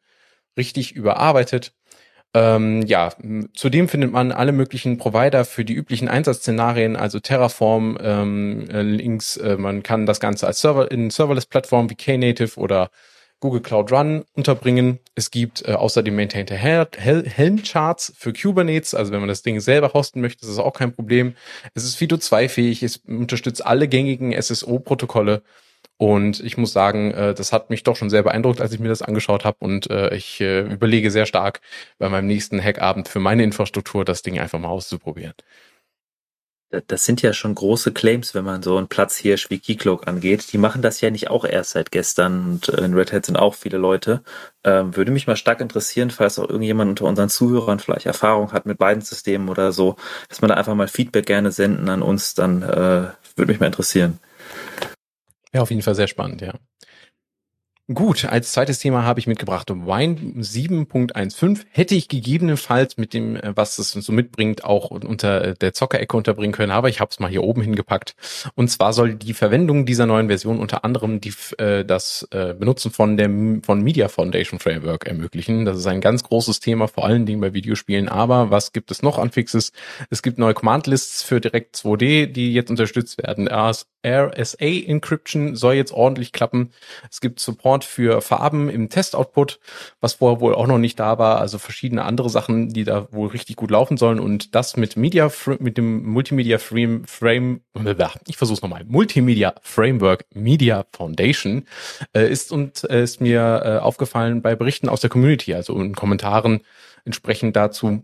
richtig 0.58 0.92
überarbeitet 0.94 1.74
ähm, 2.34 2.84
ja, 2.84 3.10
zudem 3.54 3.90
findet 3.90 4.12
man 4.12 4.32
alle 4.32 4.54
möglichen 4.54 4.98
Provider 4.98 5.44
für 5.44 5.66
die 5.66 5.74
üblichen 5.74 6.08
Einsatzszenarien, 6.08 6.96
also 6.96 7.20
Terraform, 7.20 7.98
ähm, 8.02 8.70
äh, 8.70 8.82
Links, 8.82 9.36
äh, 9.36 9.58
man 9.58 9.84
kann 9.84 10.06
das 10.06 10.22
Ganze 10.22 10.48
als 10.48 10.62
Server 10.62 10.90
in 10.92 11.10
Serverless-Plattformen 11.10 11.90
wie 11.90 11.96
Knative 11.96 12.58
oder 12.58 12.90
Google 13.42 13.62
Cloud 13.62 13.92
Run 13.92 14.24
unterbringen. 14.34 15.00
Es 15.16 15.30
gibt 15.32 15.68
äh, 15.68 15.74
außerdem 15.74 16.16
maintained 16.16 16.52
Hel 16.52 16.88
Hel 16.96 17.28
Helm-Charts 17.28 18.14
für 18.16 18.32
Kubernetes, 18.32 18.94
also 18.94 19.12
wenn 19.12 19.20
man 19.20 19.30
das 19.30 19.42
Ding 19.42 19.60
selber 19.60 19.94
hosten 19.94 20.22
möchte, 20.22 20.46
ist 20.46 20.52
das 20.52 20.64
auch 20.64 20.74
kein 20.74 20.94
Problem. 20.94 21.36
Es 21.74 21.84
ist 21.84 21.96
Fido 21.96 22.16
2 22.16 22.48
fähig, 22.48 22.82
es 22.82 22.98
unterstützt 22.98 23.66
alle 23.66 23.90
gängigen 23.90 24.32
SSO-Protokolle 24.32 25.42
Und 26.02 26.40
ich 26.40 26.58
muss 26.58 26.74
sagen, 26.74 27.12
äh, 27.12 27.36
das 27.36 27.54
hat 27.54 27.70
mich 27.70 27.84
doch 27.84 27.96
schon 27.96 28.10
sehr 28.10 28.24
beeindruckt, 28.24 28.60
als 28.60 28.74
ich 28.74 28.80
mir 28.80 28.90
das 28.90 29.04
angeschaut 29.04 29.46
habe. 29.46 29.58
Und 29.60 29.88
äh, 29.92 30.16
ich 30.16 30.42
äh, 30.42 30.62
überlege 30.62 31.12
sehr 31.12 31.28
stark, 31.28 31.62
bei 32.00 32.10
meinem 32.10 32.26
nächsten 32.26 32.60
Hackabend 32.60 33.08
für 33.08 33.20
meine 33.20 33.44
Infrastruktur 33.44 34.04
das 34.04 34.24
Ding 34.24 34.40
einfach 34.40 34.58
mal 34.58 34.70
auszuprobieren. 34.70 35.36
Das 36.88 37.06
sind 37.06 37.22
ja 37.22 37.34
schon 37.34 37.54
große 37.54 37.92
Claims, 37.92 38.34
wenn 38.34 38.46
man 38.46 38.64
so 38.64 38.78
einen 38.78 38.88
Platzhirsch 38.88 39.52
wie 39.52 39.60
Keycloak 39.60 40.08
angeht. 40.08 40.52
Die 40.52 40.58
machen 40.58 40.82
das 40.82 41.02
ja 41.02 41.12
nicht 41.12 41.30
auch 41.30 41.46
erst 41.46 41.72
seit 41.72 41.92
gestern 41.92 42.54
und 42.54 42.70
in 42.70 42.96
Red 42.96 43.14
Hat 43.14 43.28
sind 43.28 43.36
auch 43.36 43.54
viele 43.54 43.78
Leute. 43.78 44.24
Ähm, 44.64 44.96
würde 44.96 45.12
mich 45.12 45.28
mal 45.28 45.36
stark 45.36 45.62
interessieren, 45.62 46.10
falls 46.10 46.40
auch 46.40 46.50
irgendjemand 46.50 46.90
unter 46.90 47.06
unseren 47.06 47.30
Zuhörern 47.30 47.78
vielleicht 47.78 48.08
Erfahrung 48.08 48.54
hat 48.54 48.66
mit 48.66 48.80
beiden 48.80 49.04
Systemen 49.04 49.50
oder 49.50 49.72
so, 49.72 49.98
dass 50.30 50.42
man 50.42 50.50
da 50.50 50.56
einfach 50.56 50.74
mal 50.74 50.88
Feedback 50.88 51.28
gerne 51.28 51.52
senden 51.52 51.90
an 51.90 52.02
uns, 52.02 52.34
dann 52.34 52.64
äh, 52.64 53.12
würde 53.36 53.52
mich 53.52 53.60
mal 53.60 53.68
interessieren. 53.68 54.20
Ja, 55.54 55.62
auf 55.62 55.70
jeden 55.70 55.82
Fall 55.82 55.96
sehr 55.96 56.08
spannend, 56.08 56.42
ja. 56.42 56.54
Gut, 57.94 58.26
als 58.26 58.54
zweites 58.54 58.80
Thema 58.80 59.04
habe 59.04 59.20
ich 59.20 59.28
mitgebracht 59.28 59.70
Wine 59.70 60.16
7.15 60.40 61.66
hätte 61.72 61.96
ich 61.96 62.08
gegebenenfalls 62.08 62.98
mit 62.98 63.14
dem, 63.14 63.36
äh, 63.36 63.54
was 63.56 63.80
es 63.80 63.92
so 63.92 64.12
mitbringt, 64.14 64.64
auch 64.64 64.92
unter 64.92 65.44
äh, 65.44 65.54
der 65.56 65.74
Zockerecke 65.74 66.16
unterbringen 66.16 66.54
können, 66.54 66.72
aber 66.72 66.90
ich 66.90 67.00
habe 67.00 67.10
es 67.12 67.20
mal 67.20 67.30
hier 67.30 67.44
oben 67.44 67.62
hingepackt. 67.62 68.16
Und 68.56 68.70
zwar 68.70 68.94
soll 68.94 69.16
die 69.16 69.34
Verwendung 69.34 69.86
dieser 69.86 70.06
neuen 70.06 70.28
Version 70.28 70.60
unter 70.60 70.86
anderem 70.86 71.22
die, 71.22 71.34
äh, 71.58 71.84
das 71.84 72.28
äh, 72.32 72.54
Benutzen 72.54 72.92
von 72.92 73.18
dem 73.18 73.64
von 73.64 73.82
Media 73.82 74.08
Foundation 74.08 74.60
Framework 74.60 75.08
ermöglichen. 75.08 75.66
Das 75.66 75.78
ist 75.78 75.88
ein 75.88 76.02
ganz 76.02 76.24
großes 76.24 76.60
Thema, 76.60 76.88
vor 76.88 77.06
allen 77.06 77.26
Dingen 77.26 77.42
bei 77.42 77.54
Videospielen. 77.54 78.10
Aber 78.10 78.52
was 78.52 78.74
gibt 78.74 78.92
es 78.92 79.02
noch 79.02 79.18
an 79.18 79.32
Fixes? 79.32 79.72
Es 80.10 80.22
gibt 80.22 80.38
neue 80.38 80.54
Command 80.54 80.88
Lists 80.88 81.24
für 81.24 81.42
Direct 81.42 81.76
2D, 81.76 82.28
die 82.28 82.54
jetzt 82.54 82.70
unterstützt 82.70 83.18
werden. 83.18 83.50
RSA 84.06 84.66
Encryption 84.66 85.56
soll 85.56 85.76
jetzt 85.76 85.92
ordentlich 85.92 86.32
klappen. 86.32 86.72
Es 87.10 87.22
gibt 87.22 87.40
Support 87.40 87.81
Support 87.82 87.84
für 87.84 88.22
Farben 88.22 88.70
im 88.70 88.90
Testoutput, 88.90 89.60
was 90.00 90.16
vorher 90.16 90.40
wohl 90.40 90.56
auch 90.56 90.68
noch 90.68 90.78
nicht 90.78 91.00
da 91.00 91.18
war. 91.18 91.40
Also 91.40 91.58
verschiedene 91.58 92.04
andere 92.04 92.30
Sachen, 92.30 92.70
die 92.70 92.84
da 92.84 93.12
wohl 93.12 93.30
richtig 93.30 93.56
gut 93.56 93.72
laufen 93.72 93.98
sollen. 93.98 94.20
Und 94.20 94.56
das 94.56 94.78
mit 94.78 94.98
Media, 94.98 95.32
mit 95.60 95.78
dem 95.78 96.04
Multimedia 96.06 96.58
Frame, 96.58 97.04
Frame 97.06 97.62
ich 98.28 98.38
versuch's 98.38 98.62
nochmal, 98.62 98.84
Multimedia 98.86 99.56
Framework 99.62 100.26
Media 100.34 100.86
Foundation 100.94 101.66
äh, 102.14 102.30
ist 102.30 102.52
und 102.52 102.84
äh, 102.90 103.04
ist 103.04 103.22
mir 103.22 103.62
äh, 103.64 103.78
aufgefallen 103.80 104.42
bei 104.42 104.56
Berichten 104.56 104.90
aus 104.90 105.02
der 105.02 105.10
Community, 105.10 105.54
also 105.54 105.80
in 105.80 105.96
Kommentaren 105.96 106.62
entsprechend 107.06 107.56
dazu 107.56 108.04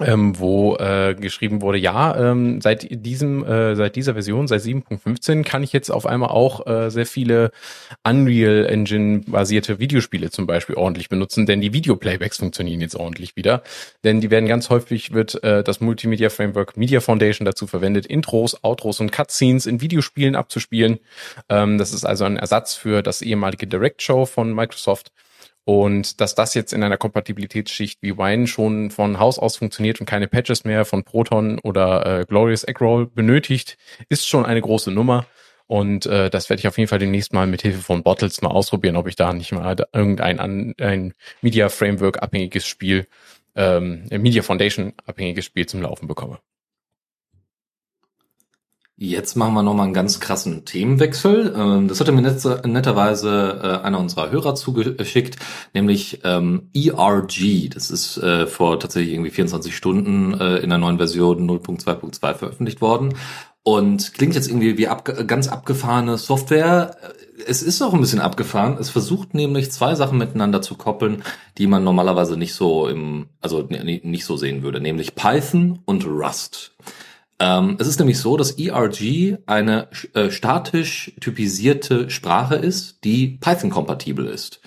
ähm, 0.00 0.38
wo 0.38 0.76
äh, 0.76 1.14
geschrieben 1.14 1.62
wurde, 1.62 1.78
ja, 1.78 2.16
ähm, 2.16 2.60
seit 2.60 2.86
diesem, 2.90 3.44
äh, 3.44 3.76
seit 3.76 3.96
dieser 3.96 4.14
Version, 4.14 4.48
seit 4.48 4.62
7.15 4.62 5.44
kann 5.44 5.62
ich 5.62 5.72
jetzt 5.72 5.90
auf 5.90 6.06
einmal 6.06 6.30
auch 6.30 6.66
äh, 6.66 6.90
sehr 6.90 7.06
viele 7.06 7.50
Unreal 8.04 8.66
Engine 8.66 9.20
basierte 9.26 9.78
Videospiele 9.78 10.30
zum 10.30 10.46
Beispiel 10.46 10.76
ordentlich 10.76 11.08
benutzen, 11.08 11.46
denn 11.46 11.60
die 11.60 11.72
Videoplaybacks 11.72 12.38
funktionieren 12.38 12.80
jetzt 12.80 12.96
ordentlich 12.96 13.36
wieder. 13.36 13.62
Denn 14.04 14.20
die 14.20 14.30
werden 14.30 14.46
ganz 14.46 14.70
häufig 14.70 15.12
wird 15.12 15.42
äh, 15.44 15.62
das 15.62 15.80
Multimedia 15.80 16.30
Framework 16.30 16.76
Media 16.76 17.00
Foundation 17.00 17.44
dazu 17.44 17.66
verwendet, 17.66 18.06
Intros, 18.06 18.62
Outros 18.64 19.00
und 19.00 19.12
Cutscenes 19.12 19.66
in 19.66 19.80
Videospielen 19.80 20.34
abzuspielen. 20.34 20.98
Ähm, 21.48 21.78
das 21.78 21.92
ist 21.92 22.04
also 22.04 22.24
ein 22.24 22.36
Ersatz 22.36 22.74
für 22.74 23.02
das 23.02 23.22
ehemalige 23.22 23.66
Direct 23.66 24.02
Show 24.02 24.26
von 24.26 24.54
Microsoft. 24.54 25.12
Und 25.70 26.20
dass 26.20 26.34
das 26.34 26.54
jetzt 26.54 26.72
in 26.72 26.82
einer 26.82 26.96
Kompatibilitätsschicht 26.96 28.02
wie 28.02 28.18
Wine 28.18 28.48
schon 28.48 28.90
von 28.90 29.20
Haus 29.20 29.38
aus 29.38 29.56
funktioniert 29.56 30.00
und 30.00 30.06
keine 30.06 30.26
Patches 30.26 30.64
mehr 30.64 30.84
von 30.84 31.04
Proton 31.04 31.60
oder 31.60 32.22
äh, 32.22 32.24
Glorious 32.24 32.64
Eggroll 32.64 33.06
benötigt, 33.06 33.78
ist 34.08 34.26
schon 34.26 34.44
eine 34.44 34.60
große 34.60 34.90
Nummer. 34.90 35.26
Und 35.68 36.06
äh, 36.06 36.28
das 36.28 36.50
werde 36.50 36.58
ich 36.58 36.66
auf 36.66 36.76
jeden 36.76 36.88
Fall 36.88 36.98
demnächst 36.98 37.32
mal 37.32 37.46
mit 37.46 37.62
Hilfe 37.62 37.82
von 37.82 38.02
Bottles 38.02 38.42
mal 38.42 38.48
ausprobieren, 38.48 38.96
ob 38.96 39.06
ich 39.06 39.14
da 39.14 39.32
nicht 39.32 39.52
mal 39.52 39.76
irgendein 39.92 40.40
an, 40.40 40.74
ein 40.80 41.14
Media 41.40 41.68
Framework 41.68 42.20
abhängiges 42.20 42.66
Spiel, 42.66 43.06
ähm, 43.54 44.06
Media 44.10 44.42
Foundation 44.42 44.92
abhängiges 45.06 45.44
Spiel 45.44 45.66
zum 45.66 45.82
Laufen 45.82 46.08
bekomme. 46.08 46.40
Jetzt 49.02 49.34
machen 49.34 49.54
wir 49.54 49.62
nochmal 49.62 49.86
einen 49.86 49.94
ganz 49.94 50.20
krassen 50.20 50.66
Themenwechsel. 50.66 51.54
Ähm, 51.56 51.88
das 51.88 52.00
hatte 52.00 52.12
mir 52.12 52.20
netterweise 52.20 53.58
äh, 53.62 53.86
einer 53.86 53.98
unserer 53.98 54.30
Hörer 54.30 54.54
zugeschickt, 54.54 55.38
nämlich 55.72 56.20
ähm, 56.22 56.68
ERG. 56.74 57.70
Das 57.72 57.90
ist 57.90 58.18
äh, 58.18 58.46
vor 58.46 58.78
tatsächlich 58.78 59.14
irgendwie 59.14 59.30
24 59.30 59.74
Stunden 59.74 60.38
äh, 60.38 60.58
in 60.58 60.68
der 60.68 60.76
neuen 60.76 60.98
Version 60.98 61.48
0.2.2 61.48 62.34
veröffentlicht 62.34 62.82
worden. 62.82 63.14
Und 63.62 64.12
klingt 64.12 64.34
jetzt 64.34 64.48
irgendwie 64.48 64.76
wie 64.76 64.88
abge 64.88 65.24
ganz 65.24 65.48
abgefahrene 65.48 66.18
Software. 66.18 66.94
Es 67.46 67.62
ist 67.62 67.80
auch 67.80 67.94
ein 67.94 68.02
bisschen 68.02 68.20
abgefahren. 68.20 68.76
Es 68.78 68.90
versucht 68.90 69.32
nämlich 69.32 69.72
zwei 69.72 69.94
Sachen 69.94 70.18
miteinander 70.18 70.60
zu 70.60 70.74
koppeln, 70.74 71.22
die 71.56 71.68
man 71.68 71.84
normalerweise 71.84 72.36
nicht 72.36 72.52
so 72.52 72.86
im, 72.86 73.28
also 73.40 73.62
nicht 73.62 74.26
so 74.26 74.36
sehen 74.36 74.62
würde, 74.62 74.78
nämlich 74.78 75.14
Python 75.14 75.78
und 75.86 76.06
Rust. 76.06 76.72
Ähm, 77.40 77.76
es 77.80 77.86
ist 77.88 77.98
nämlich 77.98 78.18
so, 78.18 78.36
dass 78.36 78.52
ERG 78.52 79.38
eine 79.46 79.88
äh, 80.12 80.30
statisch 80.30 81.12
typisierte 81.20 82.10
Sprache 82.10 82.54
ist, 82.54 83.02
die 83.02 83.38
Python-kompatibel 83.40 84.26
ist. 84.26 84.60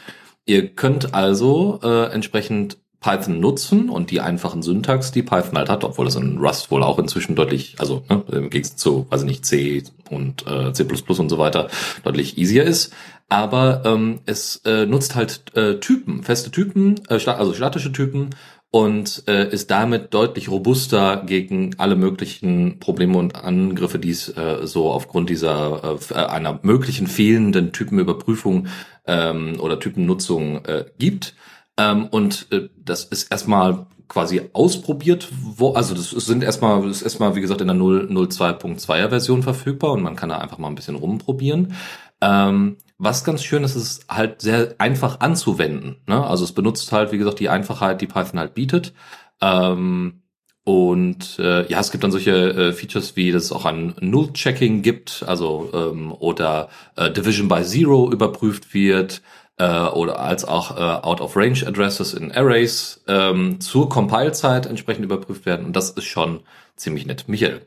Ihr 0.45 0.69
könnt 0.73 1.13
also 1.13 1.79
äh, 1.83 2.11
entsprechend 2.11 2.77
Python 2.99 3.39
nutzen 3.39 3.89
und 3.89 4.09
die 4.11 4.21
einfachen 4.21 4.63
Syntax, 4.63 5.11
die 5.11 5.23
Python 5.23 5.57
halt 5.57 5.69
hat, 5.69 5.83
obwohl 5.83 6.05
das 6.05 6.15
in 6.15 6.39
Rust 6.39 6.71
wohl 6.71 6.83
auch 6.83 6.97
inzwischen 6.97 7.35
deutlich, 7.35 7.75
also 7.77 8.03
ne, 8.09 8.23
im 8.31 8.49
Gegensatz 8.49 8.77
zu, 8.77 9.05
weiß 9.09 9.21
ich 9.21 9.27
nicht, 9.27 9.45
C 9.45 9.83
und 10.09 10.47
äh, 10.47 10.73
C++ 10.73 10.83
und 10.83 11.29
so 11.29 11.37
weiter, 11.37 11.69
deutlich 12.03 12.37
easier 12.37 12.63
ist. 12.63 12.93
Aber 13.29 13.83
ähm, 13.85 14.21
es 14.25 14.61
äh, 14.65 14.85
nutzt 14.85 15.15
halt 15.15 15.55
äh, 15.55 15.79
Typen, 15.79 16.23
feste 16.23 16.49
Typen, 16.49 16.95
äh, 17.09 17.19
also 17.25 17.53
statische 17.53 17.91
Typen 17.91 18.31
und 18.73 19.25
äh, 19.27 19.53
ist 19.53 19.69
damit 19.69 20.15
deutlich 20.15 20.49
robuster 20.49 21.21
gegen 21.27 21.75
alle 21.77 21.95
möglichen 21.95 22.79
Probleme 22.79 23.19
und 23.19 23.35
Angriffe, 23.35 23.99
die 23.99 24.09
es 24.09 24.29
äh, 24.29 24.65
so 24.65 24.91
aufgrund 24.91 25.29
dieser 25.29 25.99
äh, 26.09 26.15
einer 26.15 26.59
möglichen 26.63 27.05
fehlenden 27.05 27.71
Typenüberprüfung 27.71 28.65
ähm, 29.05 29.59
oder 29.59 29.79
Typennutzung 29.79 30.65
äh, 30.65 30.85
gibt. 30.97 31.35
Ähm, 31.77 32.07
und 32.07 32.47
äh, 32.49 32.69
das 32.83 33.03
ist 33.03 33.31
erstmal 33.31 33.85
quasi 34.07 34.41
ausprobiert, 34.53 35.29
wo, 35.39 35.73
also 35.73 35.93
das 35.93 36.09
sind 36.09 36.43
erstmal, 36.43 36.81
das 36.81 36.97
ist 36.97 37.03
erstmal, 37.03 37.35
wie 37.35 37.41
gesagt, 37.41 37.61
in 37.61 37.67
der 37.67 37.77
0.2.2er 37.77 39.09
Version 39.09 39.43
verfügbar 39.43 39.91
und 39.91 40.01
man 40.01 40.15
kann 40.15 40.29
da 40.29 40.39
einfach 40.39 40.57
mal 40.57 40.67
ein 40.67 40.75
bisschen 40.75 40.95
rumprobieren. 40.95 41.75
Ähm, 42.23 42.77
was 42.97 43.25
ganz 43.25 43.43
schön 43.43 43.63
ist, 43.63 43.75
ist 43.75 44.05
halt 44.09 44.41
sehr 44.41 44.75
einfach 44.77 45.19
anzuwenden. 45.19 45.97
Ne? 46.07 46.25
Also 46.25 46.45
es 46.45 46.53
benutzt 46.53 46.91
halt, 46.91 47.11
wie 47.11 47.17
gesagt, 47.17 47.39
die 47.39 47.49
Einfachheit, 47.49 47.99
die 48.01 48.07
Python 48.07 48.39
halt 48.39 48.53
bietet. 48.53 48.93
Ähm, 49.41 50.21
und 50.63 51.37
äh, 51.39 51.69
ja, 51.69 51.81
es 51.81 51.91
gibt 51.91 52.05
dann 52.05 52.11
solche 52.11 52.31
äh, 52.31 52.73
Features 52.73 53.17
wie, 53.17 53.33
dass 53.33 53.43
es 53.43 53.51
auch 53.51 53.65
ein 53.65 53.95
Null-Checking 53.99 54.81
gibt, 54.81 55.25
also 55.27 55.69
ähm, 55.73 56.13
oder 56.13 56.69
äh, 56.95 57.11
Division 57.11 57.49
by 57.49 57.63
Zero 57.63 58.09
überprüft 58.09 58.73
wird 58.73 59.21
äh, 59.57 59.87
oder 59.87 60.19
als 60.19 60.45
auch 60.45 60.77
äh, 60.77 61.05
Out-of-Range-Addresses 61.05 62.13
in 62.13 62.31
Arrays 62.31 63.03
ähm, 63.09 63.59
zur 63.59 63.89
Compile-Zeit 63.89 64.65
entsprechend 64.65 65.03
überprüft 65.03 65.45
werden. 65.45 65.65
Und 65.65 65.75
das 65.75 65.89
ist 65.89 66.05
schon 66.05 66.39
ziemlich 66.77 67.05
nett. 67.05 67.25
Michael. 67.27 67.61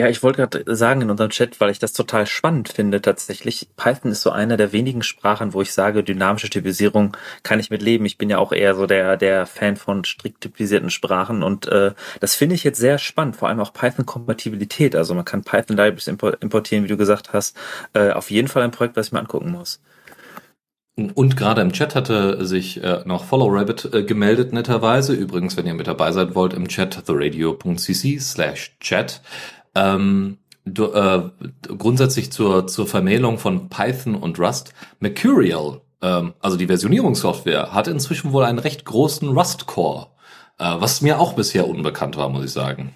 Ja, 0.00 0.08
ich 0.08 0.22
wollte 0.22 0.46
gerade 0.46 0.74
sagen 0.74 1.02
in 1.02 1.10
unserem 1.10 1.28
Chat, 1.28 1.60
weil 1.60 1.68
ich 1.68 1.78
das 1.78 1.92
total 1.92 2.24
spannend 2.24 2.70
finde 2.70 3.02
tatsächlich. 3.02 3.68
Python 3.76 4.12
ist 4.12 4.22
so 4.22 4.30
einer 4.30 4.56
der 4.56 4.72
wenigen 4.72 5.02
Sprachen, 5.02 5.52
wo 5.52 5.60
ich 5.60 5.74
sage, 5.74 6.02
dynamische 6.02 6.48
Typisierung 6.48 7.14
kann 7.42 7.60
ich 7.60 7.68
mit 7.68 7.82
leben. 7.82 8.06
Ich 8.06 8.16
bin 8.16 8.30
ja 8.30 8.38
auch 8.38 8.52
eher 8.52 8.74
so 8.74 8.86
der, 8.86 9.18
der 9.18 9.44
Fan 9.44 9.76
von 9.76 10.02
strikt 10.04 10.40
typisierten 10.40 10.88
Sprachen 10.88 11.42
und 11.42 11.66
äh, 11.66 11.92
das 12.18 12.34
finde 12.34 12.54
ich 12.54 12.64
jetzt 12.64 12.80
sehr 12.80 12.96
spannend, 12.96 13.36
vor 13.36 13.50
allem 13.50 13.60
auch 13.60 13.74
Python-Kompatibilität. 13.74 14.96
Also 14.96 15.12
man 15.12 15.26
kann 15.26 15.44
Python-Libraries 15.44 16.08
importieren, 16.08 16.84
wie 16.84 16.88
du 16.88 16.96
gesagt 16.96 17.34
hast. 17.34 17.54
Äh, 17.92 18.12
auf 18.12 18.30
jeden 18.30 18.48
Fall 18.48 18.62
ein 18.62 18.70
Projekt, 18.70 18.96
was 18.96 19.08
ich 19.08 19.12
mir 19.12 19.20
angucken 19.20 19.50
muss. 19.50 19.82
Und 20.96 21.36
gerade 21.36 21.60
im 21.60 21.72
Chat 21.72 21.94
hatte 21.94 22.44
sich 22.46 22.82
äh, 22.82 23.02
noch 23.04 23.24
Follow 23.24 23.48
Rabbit 23.48 23.90
äh, 23.92 24.02
gemeldet, 24.02 24.54
netterweise. 24.54 25.12
Übrigens, 25.12 25.58
wenn 25.58 25.66
ihr 25.66 25.74
mit 25.74 25.86
dabei 25.86 26.12
sein 26.12 26.34
wollt, 26.34 26.54
im 26.54 26.68
Chat 26.68 27.04
theradio.cc 27.04 28.18
slash 28.18 28.76
chat. 28.80 29.20
Ähm, 29.74 30.38
du, 30.64 30.86
äh, 30.86 31.30
grundsätzlich 31.76 32.32
zur, 32.32 32.66
zur 32.66 32.86
Vermählung 32.86 33.38
von 33.38 33.68
Python 33.68 34.14
und 34.14 34.38
Rust. 34.38 34.72
Mercurial, 34.98 35.80
ähm, 36.02 36.34
also 36.40 36.56
die 36.56 36.66
Versionierungssoftware, 36.66 37.72
hat 37.72 37.88
inzwischen 37.88 38.32
wohl 38.32 38.44
einen 38.44 38.58
recht 38.58 38.84
großen 38.84 39.28
Rust-Core, 39.28 40.08
äh, 40.58 40.74
was 40.78 41.00
mir 41.00 41.18
auch 41.18 41.34
bisher 41.34 41.68
unbekannt 41.68 42.16
war, 42.16 42.28
muss 42.28 42.44
ich 42.44 42.52
sagen. 42.52 42.94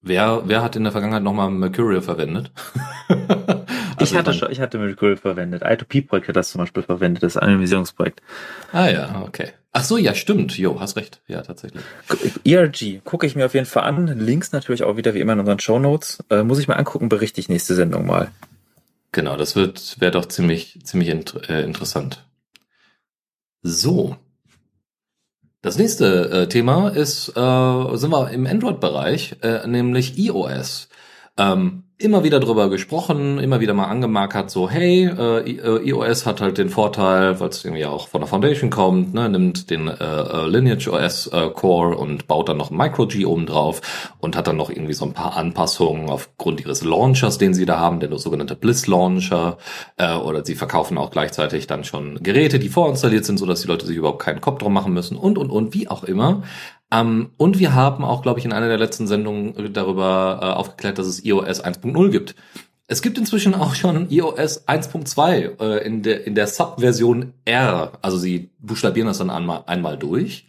Wer, 0.00 0.42
wer 0.46 0.62
hat 0.62 0.76
in 0.76 0.84
der 0.84 0.92
Vergangenheit 0.92 1.22
nochmal 1.22 1.50
Mercurial 1.50 2.02
verwendet? 2.02 2.52
ich 4.00 4.14
hatte 4.14 4.32
schon, 4.32 4.50
ich 4.50 4.60
hatte 4.60 4.78
Miracle 4.78 5.16
verwendet. 5.16 5.62
I2P-Projekt 5.64 6.28
hat 6.28 6.36
das 6.36 6.50
zum 6.50 6.60
Beispiel 6.60 6.82
verwendet, 6.82 7.22
das 7.22 7.36
Anonymisierungsprojekt. 7.36 8.20
Ah 8.72 8.88
ja, 8.88 9.22
okay. 9.26 9.50
Ach 9.72 9.84
so, 9.84 9.96
ja, 9.96 10.14
stimmt. 10.14 10.56
Jo, 10.58 10.80
hast 10.80 10.96
recht. 10.96 11.20
Ja, 11.26 11.42
tatsächlich. 11.42 11.82
ERG 12.44 13.00
gucke 13.04 13.26
ich 13.26 13.36
mir 13.36 13.46
auf 13.46 13.54
jeden 13.54 13.66
Fall 13.66 13.84
an. 13.84 14.06
Links 14.06 14.52
natürlich 14.52 14.82
auch 14.82 14.96
wieder 14.96 15.14
wie 15.14 15.20
immer 15.20 15.34
in 15.34 15.40
unseren 15.40 15.60
Show 15.60 15.78
Notes. 15.78 16.24
Äh, 16.30 16.42
muss 16.42 16.58
ich 16.58 16.68
mal 16.68 16.74
angucken, 16.74 17.08
berichte 17.08 17.40
ich 17.40 17.48
nächste 17.48 17.74
Sendung 17.74 18.06
mal. 18.06 18.30
Genau, 19.12 19.36
das 19.36 19.56
wird 19.56 20.00
wäre 20.00 20.12
doch 20.12 20.26
ziemlich 20.26 20.80
ziemlich 20.84 21.08
int 21.08 21.48
äh, 21.48 21.62
interessant. 21.62 22.24
So. 23.62 24.16
Das 25.60 25.76
nächste 25.76 26.30
äh, 26.30 26.48
Thema 26.48 26.88
ist, 26.88 27.30
äh, 27.30 27.96
sind 27.96 28.10
wir 28.10 28.30
im 28.30 28.46
Android-Bereich, 28.46 29.36
äh, 29.42 29.66
nämlich 29.66 30.16
iOS. 30.16 30.88
Ähm, 31.36 31.84
immer 32.00 32.22
wieder 32.22 32.38
drüber 32.38 32.70
gesprochen, 32.70 33.38
immer 33.38 33.58
wieder 33.58 33.74
mal 33.74 33.86
angemarkert, 33.86 34.50
so 34.50 34.70
hey, 34.70 35.06
äh, 35.06 35.88
iOS 35.88 36.26
hat 36.26 36.40
halt 36.40 36.56
den 36.56 36.68
Vorteil, 36.68 37.40
weil 37.40 37.48
es 37.48 37.64
irgendwie 37.64 37.86
auch 37.86 38.06
von 38.06 38.20
der 38.20 38.28
Foundation 38.28 38.70
kommt, 38.70 39.14
ne, 39.14 39.28
nimmt 39.28 39.68
den 39.68 39.88
äh, 39.88 39.94
äh 39.94 40.46
Lineage 40.46 40.88
OS 40.88 41.26
äh, 41.26 41.50
Core 41.50 41.96
und 41.96 42.28
baut 42.28 42.48
dann 42.48 42.56
noch 42.56 42.70
Micro-G 42.70 43.24
oben 43.24 43.46
drauf 43.46 44.14
und 44.20 44.36
hat 44.36 44.46
dann 44.46 44.56
noch 44.56 44.70
irgendwie 44.70 44.92
so 44.92 45.04
ein 45.04 45.12
paar 45.12 45.36
Anpassungen 45.36 46.08
aufgrund 46.08 46.60
ihres 46.60 46.84
Launchers, 46.84 47.36
den 47.36 47.52
sie 47.52 47.66
da 47.66 47.80
haben, 47.80 47.98
der 47.98 48.16
sogenannte 48.16 48.54
Bliss 48.54 48.86
Launcher, 48.86 49.58
äh, 49.96 50.14
oder 50.14 50.44
sie 50.44 50.54
verkaufen 50.54 50.98
auch 50.98 51.10
gleichzeitig 51.10 51.66
dann 51.66 51.82
schon 51.82 52.22
Geräte, 52.22 52.60
die 52.60 52.68
vorinstalliert 52.68 53.24
sind, 53.24 53.38
so 53.38 53.46
dass 53.46 53.62
die 53.62 53.68
Leute 53.68 53.86
sich 53.86 53.96
überhaupt 53.96 54.22
keinen 54.22 54.40
Kopf 54.40 54.58
drum 54.58 54.72
machen 54.72 54.92
müssen 54.92 55.16
und 55.16 55.36
und 55.36 55.50
und 55.50 55.74
wie 55.74 55.88
auch 55.88 56.04
immer. 56.04 56.44
Ähm, 56.90 57.30
und 57.36 57.58
wir 57.58 57.74
haben 57.74 58.04
auch, 58.04 58.22
glaube 58.22 58.38
ich, 58.38 58.44
in 58.44 58.52
einer 58.52 58.68
der 58.68 58.78
letzten 58.78 59.06
Sendungen 59.06 59.72
darüber 59.72 60.38
äh, 60.40 60.46
aufgeklärt, 60.46 60.98
dass 60.98 61.06
es 61.06 61.24
iOS 61.24 61.62
1.0 61.62 62.10
gibt. 62.10 62.34
Es 62.86 63.02
gibt 63.02 63.18
inzwischen 63.18 63.54
auch 63.54 63.74
schon 63.74 64.08
iOS 64.08 64.66
1.2 64.66 65.60
äh, 65.60 65.86
in 65.86 66.02
der, 66.02 66.26
in 66.26 66.34
der 66.34 66.46
Subversion 66.46 67.34
R. 67.44 67.92
Also 68.00 68.16
sie 68.16 68.50
buchstabieren 68.60 69.08
das 69.08 69.18
dann 69.18 69.28
einmal, 69.28 69.64
einmal 69.66 69.98
durch. 69.98 70.46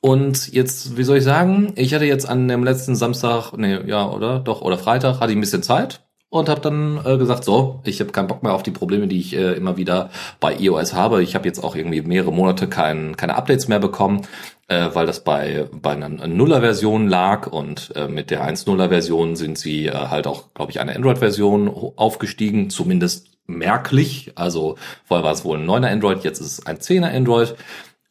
Und 0.00 0.52
jetzt, 0.52 0.96
wie 0.96 1.04
soll 1.04 1.18
ich 1.18 1.24
sagen, 1.24 1.72
ich 1.76 1.94
hatte 1.94 2.04
jetzt 2.04 2.28
an 2.28 2.48
dem 2.48 2.64
letzten 2.64 2.96
Samstag, 2.96 3.52
nee, 3.56 3.78
ja, 3.86 4.08
oder? 4.10 4.40
Doch, 4.40 4.62
oder 4.62 4.78
Freitag, 4.78 5.20
hatte 5.20 5.32
ich 5.32 5.38
ein 5.38 5.40
bisschen 5.40 5.62
Zeit 5.62 6.00
und 6.28 6.48
habe 6.48 6.60
dann 6.60 7.00
äh, 7.04 7.18
gesagt, 7.18 7.44
so, 7.44 7.80
ich 7.84 8.00
habe 8.00 8.10
keinen 8.10 8.26
Bock 8.26 8.42
mehr 8.42 8.52
auf 8.52 8.62
die 8.62 8.72
Probleme, 8.72 9.06
die 9.06 9.20
ich 9.20 9.34
äh, 9.34 9.52
immer 9.52 9.76
wieder 9.76 10.10
bei 10.40 10.56
iOS 10.56 10.92
habe. 10.92 11.22
Ich 11.22 11.34
habe 11.34 11.46
jetzt 11.46 11.62
auch 11.62 11.76
irgendwie 11.76 12.02
mehrere 12.02 12.32
Monate 12.32 12.68
kein, 12.68 13.16
keine 13.16 13.36
Updates 13.36 13.68
mehr 13.68 13.78
bekommen 13.78 14.22
äh, 14.68 14.88
weil 14.92 15.06
das 15.06 15.22
bei, 15.22 15.68
bei 15.72 15.92
einer 15.92 16.08
Nuller-Version 16.08 17.08
lag 17.08 17.46
und 17.46 17.92
äh, 17.94 18.08
mit 18.08 18.30
der 18.30 18.44
1.0er-Version 18.44 19.36
sind 19.36 19.58
sie 19.58 19.86
äh, 19.86 19.92
halt 19.92 20.26
auch, 20.26 20.52
glaube 20.54 20.72
ich, 20.72 20.80
eine 20.80 20.94
Android-Version 20.94 21.68
aufgestiegen, 21.96 22.70
zumindest 22.70 23.28
merklich. 23.46 24.32
Also 24.34 24.76
vorher 25.04 25.24
war 25.24 25.32
es 25.32 25.44
wohl 25.44 25.58
ein 25.58 25.66
9er 25.66 25.92
Android, 25.92 26.24
jetzt 26.24 26.40
ist 26.40 26.58
es 26.58 26.66
ein 26.66 26.78
10er 26.78 27.14
Android. 27.14 27.54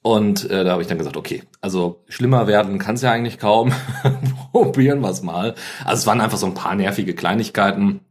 Und 0.01 0.49
äh, 0.51 0.63
da 0.63 0.71
habe 0.73 0.83
ich 0.83 0.87
dann 0.87 0.99
gesagt, 0.99 1.17
okay, 1.17 1.43
also 1.61 2.03
schlimmer 2.07 2.45
werden 2.45 2.77
kann 2.77 2.93
es 2.93 3.01
ja 3.01 3.11
eigentlich 3.11 3.39
kaum. 3.39 3.73
Probieren 4.51 4.99
wir 5.01 5.09
es 5.09 5.23
mal. 5.23 5.55
Also 5.83 6.01
es 6.01 6.07
waren 6.07 6.21
einfach 6.21 6.37
so 6.37 6.45
ein 6.45 6.53
paar 6.53 6.75
nervige 6.75 7.15
Kleinigkeiten 7.15 8.01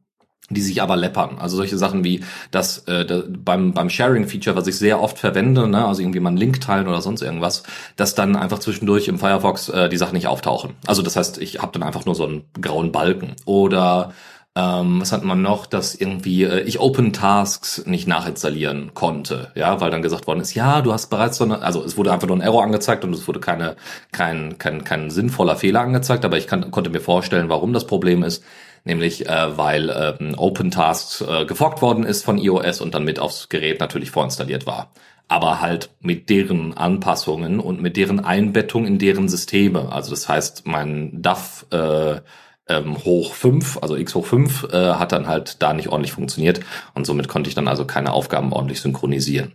die 0.50 0.60
sich 0.60 0.82
aber 0.82 0.96
läppern. 0.96 1.38
Also 1.38 1.56
solche 1.56 1.78
Sachen 1.78 2.04
wie 2.04 2.22
das, 2.50 2.78
äh, 2.86 3.06
da, 3.06 3.22
beim, 3.26 3.72
beim 3.72 3.88
Sharing-Feature, 3.88 4.56
was 4.56 4.66
ich 4.66 4.76
sehr 4.76 5.00
oft 5.00 5.18
verwende, 5.18 5.66
ne, 5.66 5.86
also 5.86 6.02
irgendwie 6.02 6.20
mal 6.20 6.28
einen 6.28 6.36
Link 6.36 6.60
teilen 6.60 6.86
oder 6.86 7.00
sonst 7.00 7.22
irgendwas, 7.22 7.62
dass 7.96 8.14
dann 8.14 8.36
einfach 8.36 8.58
zwischendurch 8.58 9.08
im 9.08 9.18
Firefox 9.18 9.70
äh, 9.70 9.88
die 9.88 9.96
Sachen 9.96 10.14
nicht 10.14 10.26
auftauchen. 10.26 10.74
Also 10.86 11.02
das 11.02 11.16
heißt, 11.16 11.38
ich 11.38 11.60
habe 11.60 11.72
dann 11.72 11.82
einfach 11.82 12.04
nur 12.04 12.14
so 12.14 12.26
einen 12.26 12.44
grauen 12.60 12.92
Balken. 12.92 13.36
Oder 13.46 14.12
ähm, 14.56 15.00
was 15.00 15.12
hat 15.12 15.24
man 15.24 15.42
noch, 15.42 15.66
dass 15.66 15.94
irgendwie 15.94 16.44
äh, 16.44 16.60
ich 16.60 16.78
Open 16.78 17.12
Tasks 17.12 17.82
nicht 17.86 18.06
nachinstallieren 18.06 18.92
konnte, 18.94 19.50
ja, 19.56 19.80
weil 19.80 19.90
dann 19.90 20.02
gesagt 20.02 20.26
worden 20.28 20.40
ist, 20.40 20.54
ja, 20.54 20.80
du 20.80 20.92
hast 20.92 21.08
bereits 21.08 21.38
so 21.38 21.44
eine, 21.44 21.62
also 21.62 21.82
es 21.82 21.96
wurde 21.96 22.12
einfach 22.12 22.28
nur 22.28 22.36
ein 22.36 22.42
Error 22.42 22.62
angezeigt 22.62 23.02
und 23.04 23.12
es 23.14 23.26
wurde 23.26 23.40
keine, 23.40 23.74
kein, 24.12 24.56
kein, 24.58 24.84
kein 24.84 25.10
sinnvoller 25.10 25.56
Fehler 25.56 25.80
angezeigt, 25.80 26.24
aber 26.24 26.36
ich 26.36 26.46
kann, 26.46 26.70
konnte 26.70 26.90
mir 26.90 27.00
vorstellen, 27.00 27.48
warum 27.48 27.72
das 27.72 27.86
Problem 27.86 28.22
ist 28.22 28.44
nämlich 28.84 29.28
äh, 29.28 29.56
weil 29.56 29.90
ähm, 29.90 30.34
OpenTasks 30.36 31.22
äh, 31.22 31.44
geforkt 31.46 31.82
worden 31.82 32.04
ist 32.04 32.24
von 32.24 32.38
iOS 32.38 32.80
und 32.80 32.94
dann 32.94 33.04
mit 33.04 33.18
aufs 33.18 33.48
Gerät 33.48 33.80
natürlich 33.80 34.10
vorinstalliert 34.10 34.66
war. 34.66 34.92
Aber 35.26 35.60
halt 35.60 35.90
mit 36.00 36.28
deren 36.28 36.76
Anpassungen 36.76 37.58
und 37.58 37.80
mit 37.80 37.96
deren 37.96 38.20
Einbettung 38.20 38.86
in 38.86 38.98
deren 38.98 39.28
Systeme. 39.28 39.90
Also 39.90 40.10
das 40.10 40.28
heißt, 40.28 40.66
mein 40.66 41.22
DAF 41.22 41.66
äh, 41.70 42.20
ähm, 42.68 42.96
hoch 43.04 43.32
5, 43.34 43.78
also 43.82 43.96
x 43.96 44.14
hoch 44.14 44.26
5, 44.26 44.64
äh, 44.72 44.94
hat 44.94 45.12
dann 45.12 45.26
halt 45.26 45.62
da 45.62 45.72
nicht 45.72 45.88
ordentlich 45.88 46.12
funktioniert 46.12 46.60
und 46.94 47.06
somit 47.06 47.28
konnte 47.28 47.48
ich 47.48 47.54
dann 47.54 47.68
also 47.68 47.86
keine 47.86 48.12
Aufgaben 48.12 48.52
ordentlich 48.52 48.80
synchronisieren. 48.80 49.52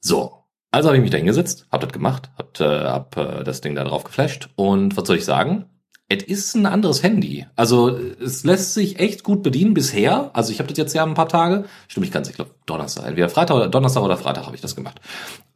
So, 0.00 0.42
also 0.70 0.88
habe 0.88 0.96
ich 0.96 1.02
mich 1.02 1.10
da 1.10 1.18
hingesetzt, 1.18 1.66
habe 1.70 1.86
das 1.86 1.92
gemacht, 1.92 2.30
hab, 2.38 2.60
äh, 2.60 2.64
hab 2.64 3.16
äh, 3.16 3.44
das 3.44 3.60
Ding 3.60 3.74
da 3.74 3.84
drauf 3.84 4.04
geflasht 4.04 4.48
und 4.56 4.96
was 4.96 5.06
soll 5.06 5.16
ich 5.16 5.24
sagen? 5.24 5.66
Es 6.12 6.24
ist 6.24 6.54
ein 6.54 6.66
anderes 6.66 7.02
Handy. 7.02 7.46
Also 7.56 7.96
es 8.22 8.44
lässt 8.44 8.74
sich 8.74 8.98
echt 8.98 9.24
gut 9.24 9.42
bedienen 9.42 9.72
bisher. 9.72 10.30
Also 10.34 10.52
ich 10.52 10.58
habe 10.58 10.68
das 10.68 10.76
jetzt 10.76 10.94
ja 10.94 11.04
ein 11.04 11.14
paar 11.14 11.28
Tage. 11.28 11.64
Stimmt 11.88 12.06
ich 12.06 12.12
ganz, 12.12 12.28
ich 12.28 12.34
glaube 12.34 12.50
Donnerstag. 12.66 13.06
Entweder 13.06 13.30
Freitag 13.30 13.56
oder 13.56 13.68
Donnerstag 13.68 14.02
oder 14.02 14.18
Freitag 14.18 14.44
habe 14.44 14.54
ich 14.54 14.60
das 14.60 14.76
gemacht. 14.76 15.00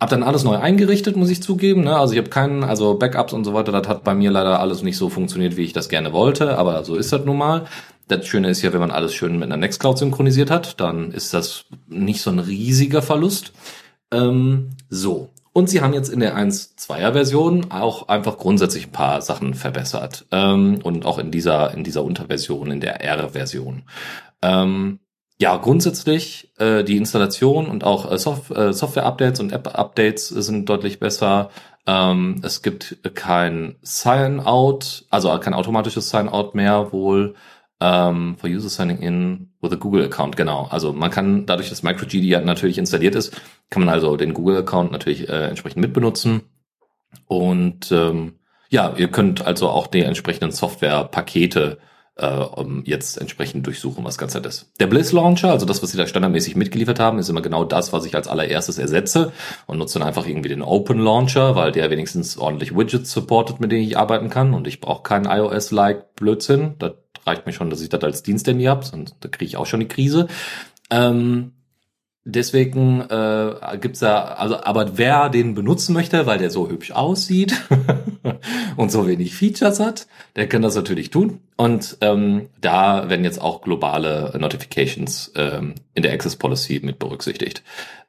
Hab 0.00 0.08
dann 0.08 0.22
alles 0.22 0.44
neu 0.44 0.56
eingerichtet, 0.56 1.16
muss 1.16 1.30
ich 1.30 1.42
zugeben. 1.42 1.84
Ne? 1.84 1.96
Also 1.96 2.14
ich 2.14 2.18
habe 2.18 2.30
keinen, 2.30 2.64
also 2.64 2.94
Backups 2.94 3.34
und 3.34 3.44
so 3.44 3.52
weiter, 3.52 3.72
das 3.72 3.86
hat 3.86 4.04
bei 4.04 4.14
mir 4.14 4.30
leider 4.30 4.60
alles 4.60 4.82
nicht 4.82 4.96
so 4.96 5.10
funktioniert, 5.10 5.56
wie 5.56 5.64
ich 5.64 5.72
das 5.72 5.88
gerne 5.88 6.12
wollte. 6.12 6.56
Aber 6.56 6.84
so 6.84 6.94
ist 6.94 7.12
das 7.12 7.24
nun 7.24 7.36
mal. 7.36 7.66
Das 8.08 8.26
Schöne 8.26 8.48
ist 8.48 8.62
ja, 8.62 8.72
wenn 8.72 8.80
man 8.80 8.92
alles 8.92 9.14
schön 9.14 9.34
mit 9.34 9.44
einer 9.44 9.56
Nextcloud 9.56 9.98
synchronisiert 9.98 10.50
hat, 10.50 10.80
dann 10.80 11.10
ist 11.10 11.34
das 11.34 11.64
nicht 11.88 12.22
so 12.22 12.30
ein 12.30 12.38
riesiger 12.38 13.02
Verlust. 13.02 13.52
Ähm, 14.12 14.70
so, 14.88 15.30
und 15.56 15.70
sie 15.70 15.80
haben 15.80 15.94
jetzt 15.94 16.10
in 16.10 16.20
der 16.20 16.36
1.2er 16.36 17.14
Version 17.14 17.70
auch 17.70 18.08
einfach 18.08 18.36
grundsätzlich 18.36 18.88
ein 18.88 18.92
paar 18.92 19.22
Sachen 19.22 19.54
verbessert. 19.54 20.26
Ähm, 20.30 20.80
und 20.82 21.06
auch 21.06 21.18
in 21.18 21.30
dieser, 21.30 21.72
in 21.72 21.82
dieser 21.82 22.04
Unterversion, 22.04 22.70
in 22.70 22.80
der 22.80 23.02
R-Version. 23.02 23.84
Ähm, 24.42 24.98
ja, 25.40 25.56
grundsätzlich 25.56 26.52
äh, 26.58 26.84
die 26.84 26.98
Installation 26.98 27.68
und 27.68 27.84
auch 27.84 28.12
äh, 28.12 28.18
Sof 28.18 28.50
äh, 28.50 28.74
Software-Updates 28.74 29.40
und 29.40 29.50
App-Updates 29.50 30.28
sind 30.28 30.68
deutlich 30.68 31.00
besser. 31.00 31.48
Ähm, 31.86 32.42
es 32.42 32.60
gibt 32.60 32.98
kein 33.14 33.76
Sign-out, 33.80 35.06
also 35.08 35.38
kein 35.38 35.54
automatisches 35.54 36.10
Sign-out 36.10 36.54
mehr 36.54 36.92
wohl 36.92 37.34
ähm, 37.80 38.36
for 38.38 38.48
User 38.48 38.68
Signing 38.68 38.98
in 38.98 39.50
with 39.60 39.72
a 39.72 39.76
Google 39.76 40.04
Account, 40.04 40.36
genau. 40.36 40.66
Also 40.70 40.92
man 40.92 41.10
kann 41.10 41.46
dadurch, 41.46 41.68
dass 41.68 41.82
MicroGD 41.82 42.24
ja 42.24 42.40
natürlich 42.40 42.78
installiert 42.78 43.14
ist, 43.14 43.38
kann 43.70 43.84
man 43.84 43.92
also 43.92 44.16
den 44.16 44.34
Google 44.34 44.58
Account 44.58 44.92
natürlich 44.92 45.28
äh, 45.28 45.48
entsprechend 45.48 45.82
mitbenutzen. 45.82 46.42
Und 47.26 47.92
ähm, 47.92 48.34
ja, 48.68 48.94
ihr 48.96 49.08
könnt 49.08 49.46
also 49.46 49.68
auch 49.68 49.86
die 49.86 50.02
entsprechenden 50.02 50.52
Softwarepakete 50.52 51.78
äh, 52.16 52.44
jetzt 52.84 53.20
entsprechend 53.20 53.66
durchsuchen, 53.66 54.04
was 54.04 54.18
ganz 54.18 54.34
nett 54.34 54.46
ist. 54.46 54.70
Der 54.80 54.86
Bliss 54.86 55.12
Launcher, 55.12 55.50
also 55.50 55.66
das, 55.66 55.82
was 55.82 55.90
sie 55.90 55.98
da 55.98 56.06
standardmäßig 56.06 56.56
mitgeliefert 56.56 56.98
haben, 56.98 57.18
ist 57.18 57.28
immer 57.28 57.42
genau 57.42 57.64
das, 57.64 57.92
was 57.92 58.04
ich 58.06 58.14
als 58.14 58.28
allererstes 58.28 58.78
ersetze 58.78 59.32
und 59.66 59.78
nutze 59.78 59.98
dann 59.98 60.08
einfach 60.08 60.26
irgendwie 60.26 60.48
den 60.48 60.62
Open 60.62 60.98
Launcher, 60.98 61.54
weil 61.56 61.72
der 61.72 61.90
wenigstens 61.90 62.38
ordentlich 62.38 62.74
Widgets 62.74 63.12
supportet, 63.12 63.60
mit 63.60 63.70
denen 63.70 63.84
ich 63.84 63.98
arbeiten 63.98 64.30
kann 64.30 64.54
und 64.54 64.66
ich 64.66 64.80
brauche 64.80 65.02
keinen 65.02 65.26
iOS-like 65.26 66.14
Blödsinn. 66.16 66.74
Das 66.78 66.92
reicht 67.26 67.46
mir 67.46 67.52
schon, 67.52 67.70
dass 67.70 67.80
ich 67.80 67.88
das 67.88 68.02
als 68.02 68.22
Diensthandy 68.22 68.64
habe, 68.64 68.84
sonst 68.84 69.16
da 69.20 69.28
kriege 69.28 69.46
ich 69.46 69.56
auch 69.56 69.66
schon 69.66 69.80
die 69.80 69.88
Krise. 69.88 70.28
Ähm, 70.90 71.52
deswegen 72.26 73.00
äh, 73.02 73.78
gibt's 73.80 74.00
da, 74.00 74.24
also, 74.24 74.62
aber 74.62 74.98
wer 74.98 75.30
den 75.30 75.54
benutzen 75.54 75.94
möchte, 75.94 76.26
weil 76.26 76.38
der 76.38 76.50
so 76.50 76.68
hübsch 76.68 76.90
aussieht 76.90 77.54
und 78.76 78.90
so 78.90 79.06
wenig 79.06 79.34
Features 79.34 79.80
hat, 79.80 80.06
der 80.34 80.48
kann 80.48 80.62
das 80.62 80.74
natürlich 80.74 81.10
tun. 81.10 81.40
Und 81.56 81.96
ähm, 82.02 82.50
da 82.60 83.08
werden 83.08 83.24
jetzt 83.24 83.40
auch 83.40 83.62
globale 83.62 84.34
Notifications 84.38 85.32
ähm, 85.36 85.74
in 85.94 86.02
der 86.02 86.12
Access 86.12 86.36
Policy 86.36 86.80
mit 86.82 86.98
berücksichtigt. 86.98 87.62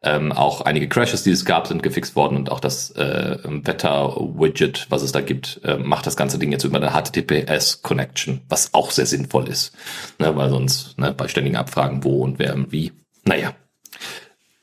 Ähm, 0.04 0.32
auch 0.32 0.62
einige 0.62 0.90
Crashes, 0.90 1.24
die 1.24 1.32
es 1.32 1.46
gab, 1.46 1.68
sind 1.68 1.82
gefixt 1.82 2.16
worden 2.16 2.38
und 2.38 2.52
auch 2.52 2.60
das 2.60 2.92
äh, 2.92 3.38
Wetter-Widget, 3.44 4.88
was 4.90 5.02
es 5.02 5.12
da 5.12 5.22
gibt, 5.22 5.62
äh, 5.64 5.78
macht 5.78 6.06
das 6.06 6.18
ganze 6.18 6.40
Ding 6.40 6.52
jetzt 6.52 6.66
über 6.66 6.78
eine 6.78 6.92
HTTPS-Connection, 6.92 8.42
was 8.50 8.74
auch 8.74 8.92
sehr 8.92 9.06
sinnvoll 9.06 9.48
ist. 9.48 9.74
Ne, 10.20 10.36
weil 10.36 10.50
sonst 10.50 10.98
ne, 11.00 11.14
bei 11.14 11.28
ständigen 11.28 11.56
Abfragen, 11.56 12.04
wo 12.04 12.24
und 12.24 12.40
wer 12.40 12.54
und 12.54 12.72
wie. 12.72 12.92
Naja. 13.24 13.54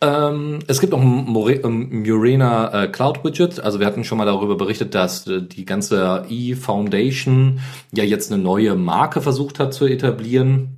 Ähm, 0.05 0.59
es 0.67 0.81
gibt 0.81 0.93
auch 0.93 1.01
ein 1.01 1.25
Murena 1.25 2.85
äh, 2.85 2.89
Cloud 2.89 3.25
Widget. 3.25 3.61
Also 3.61 3.81
wir 3.81 3.87
hatten 3.87 4.05
schon 4.05 4.19
mal 4.19 4.27
darüber 4.27 4.55
berichtet, 4.55 4.95
dass 4.95 5.27
äh, 5.27 5.41
die 5.41 5.65
ganze 5.65 6.27
E-Foundation 6.29 7.61
ja 7.91 8.05
jetzt 8.05 8.31
eine 8.31 8.43
neue 8.43 8.75
Marke 8.75 9.23
versucht 9.23 9.59
hat 9.59 9.73
zu 9.73 9.87
etablieren. 9.87 10.77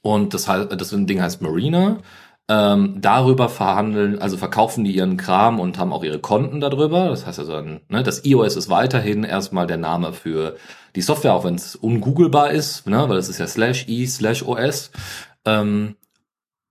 Und 0.00 0.32
das, 0.32 0.44
das 0.44 0.90
Ding 0.90 1.20
heißt 1.20 1.42
Marina. 1.42 1.98
Ähm, 2.48 2.96
darüber 3.00 3.50
verhandeln, 3.50 4.18
also 4.18 4.36
verkaufen 4.38 4.84
die 4.84 4.96
ihren 4.96 5.16
Kram 5.18 5.60
und 5.60 5.78
haben 5.78 5.92
auch 5.92 6.04
ihre 6.04 6.18
Konten 6.18 6.60
darüber. 6.60 7.08
Das 7.08 7.26
heißt 7.26 7.40
also, 7.40 7.60
ne, 7.60 8.02
das 8.02 8.24
iOS 8.24 8.56
ist 8.56 8.70
weiterhin 8.70 9.24
erstmal 9.24 9.66
der 9.66 9.78
Name 9.78 10.14
für 10.14 10.56
die 10.96 11.02
Software, 11.02 11.34
auch 11.34 11.44
wenn 11.44 11.56
es 11.56 11.76
ungoogelbar 11.76 12.50
ist, 12.50 12.86
ne, 12.86 13.08
weil 13.08 13.18
es 13.18 13.28
ist 13.28 13.38
ja 13.38 13.46
slash 13.46 13.88
i 13.88 14.06
slash 14.06 14.42
OS. 14.42 14.90
Ähm, 15.46 15.96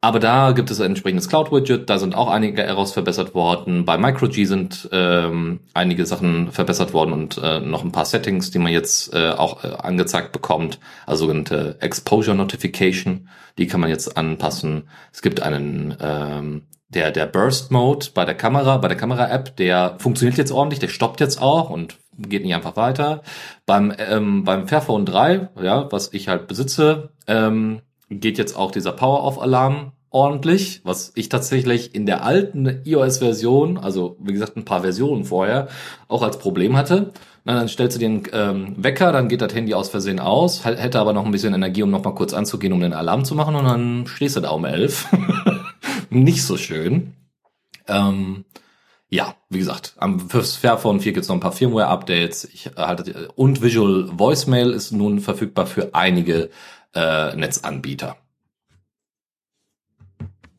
aber 0.03 0.19
da 0.19 0.51
gibt 0.51 0.69
es 0.69 0.81
ein 0.81 0.87
entsprechendes 0.87 1.29
Cloud-Widget, 1.29 1.89
da 1.89 1.97
sind 1.97 2.13
auch 2.13 2.29
einige 2.29 2.61
Errors 2.61 2.91
verbessert 2.91 3.33
worden. 3.33 3.85
Bei 3.85 3.97
MicroG 3.97 4.33
sind 4.33 4.89
ähm, 4.91 5.61
einige 5.73 6.05
Sachen 6.05 6.51
verbessert 6.51 6.93
worden 6.93 7.13
und 7.13 7.37
äh, 7.41 7.61
noch 7.61 7.85
ein 7.85 7.93
paar 7.93 8.03
Settings, 8.03 8.51
die 8.51 8.59
man 8.59 8.73
jetzt 8.73 9.13
äh, 9.13 9.29
auch 9.29 9.63
äh, 9.63 9.67
angezeigt 9.67 10.33
bekommt. 10.33 10.79
Also 11.05 11.23
sogenannte 11.23 11.77
Exposure 11.79 12.35
Notification, 12.35 13.29
die 13.57 13.65
kann 13.65 13.79
man 13.79 13.89
jetzt 13.89 14.17
anpassen. 14.17 14.89
Es 15.13 15.21
gibt 15.21 15.41
einen 15.41 15.95
ähm, 16.01 16.63
der 16.89 17.11
der 17.11 17.25
Burst 17.25 17.71
Mode 17.71 18.07
bei 18.13 18.25
der 18.25 18.35
Kamera, 18.35 18.79
bei 18.79 18.89
der 18.89 18.97
Kamera-App, 18.97 19.55
der 19.55 19.95
funktioniert 19.99 20.37
jetzt 20.37 20.51
ordentlich, 20.51 20.81
der 20.81 20.89
stoppt 20.89 21.21
jetzt 21.21 21.41
auch 21.41 21.69
und 21.69 21.95
geht 22.17 22.43
nicht 22.43 22.53
einfach 22.53 22.75
weiter. 22.75 23.23
Beim 23.65 23.93
ähm, 23.97 24.43
beim 24.43 24.67
Fairphone 24.67 25.05
3, 25.05 25.47
ja, 25.61 25.89
was 25.93 26.11
ich 26.11 26.27
halt 26.27 26.47
besitze, 26.47 27.11
ähm, 27.25 27.79
geht 28.15 28.37
jetzt 28.37 28.55
auch 28.55 28.71
dieser 28.71 28.91
Power-Off-Alarm 28.91 29.91
ordentlich, 30.13 30.81
was 30.83 31.11
ich 31.15 31.27
tatsächlich 31.27 31.95
in 31.95 32.05
der 32.05 32.23
alten 32.23 32.81
iOS-Version, 32.85 33.79
also 33.79 34.15
wie 34.19 34.33
gesagt 34.33 34.55
ein 34.55 34.63
paar 34.63 34.81
Versionen 34.81 35.25
vorher, 35.25 35.67
auch 36.07 36.21
als 36.21 36.37
Problem 36.37 36.77
hatte. 36.77 37.11
Na, 37.45 37.55
dann 37.55 37.67
stellst 37.67 37.97
du 37.97 37.99
den 37.99 38.23
ähm, 38.31 38.75
Wecker, 38.77 39.11
dann 39.11 39.27
geht 39.27 39.41
das 39.41 39.53
Handy 39.53 39.73
aus 39.73 39.89
Versehen 39.89 40.19
aus, 40.19 40.63
hätte 40.63 40.99
aber 40.99 41.13
noch 41.13 41.25
ein 41.25 41.31
bisschen 41.31 41.53
Energie, 41.53 41.83
um 41.83 41.89
noch 41.89 42.03
mal 42.03 42.13
kurz 42.13 42.33
anzugehen, 42.33 42.71
um 42.71 42.79
den 42.79 42.93
Alarm 42.93 43.25
zu 43.25 43.35
machen 43.35 43.55
und 43.55 43.65
dann 43.65 44.05
stehst 44.07 44.35
du 44.35 44.39
da 44.39 44.51
um 44.51 44.65
elf. 44.65 45.07
Nicht 46.09 46.43
so 46.43 46.57
schön. 46.57 47.13
Ähm, 47.87 48.45
ja, 49.09 49.35
wie 49.49 49.59
gesagt, 49.59 49.95
am 49.97 50.29
fürs 50.29 50.55
Fairphone 50.55 50.99
4 50.99 51.13
gibt's 51.13 51.27
noch 51.27 51.35
ein 51.35 51.41
paar 51.41 51.51
Firmware-Updates. 51.51 52.45
Ich 52.45 52.71
halte 52.77 53.29
und 53.35 53.61
Visual 53.61 54.09
Voicemail 54.11 54.71
ist 54.71 54.91
nun 54.91 55.19
verfügbar 55.19 55.65
für 55.65 55.93
einige 55.93 56.49
äh, 56.93 57.35
Netzanbieter. 57.35 58.17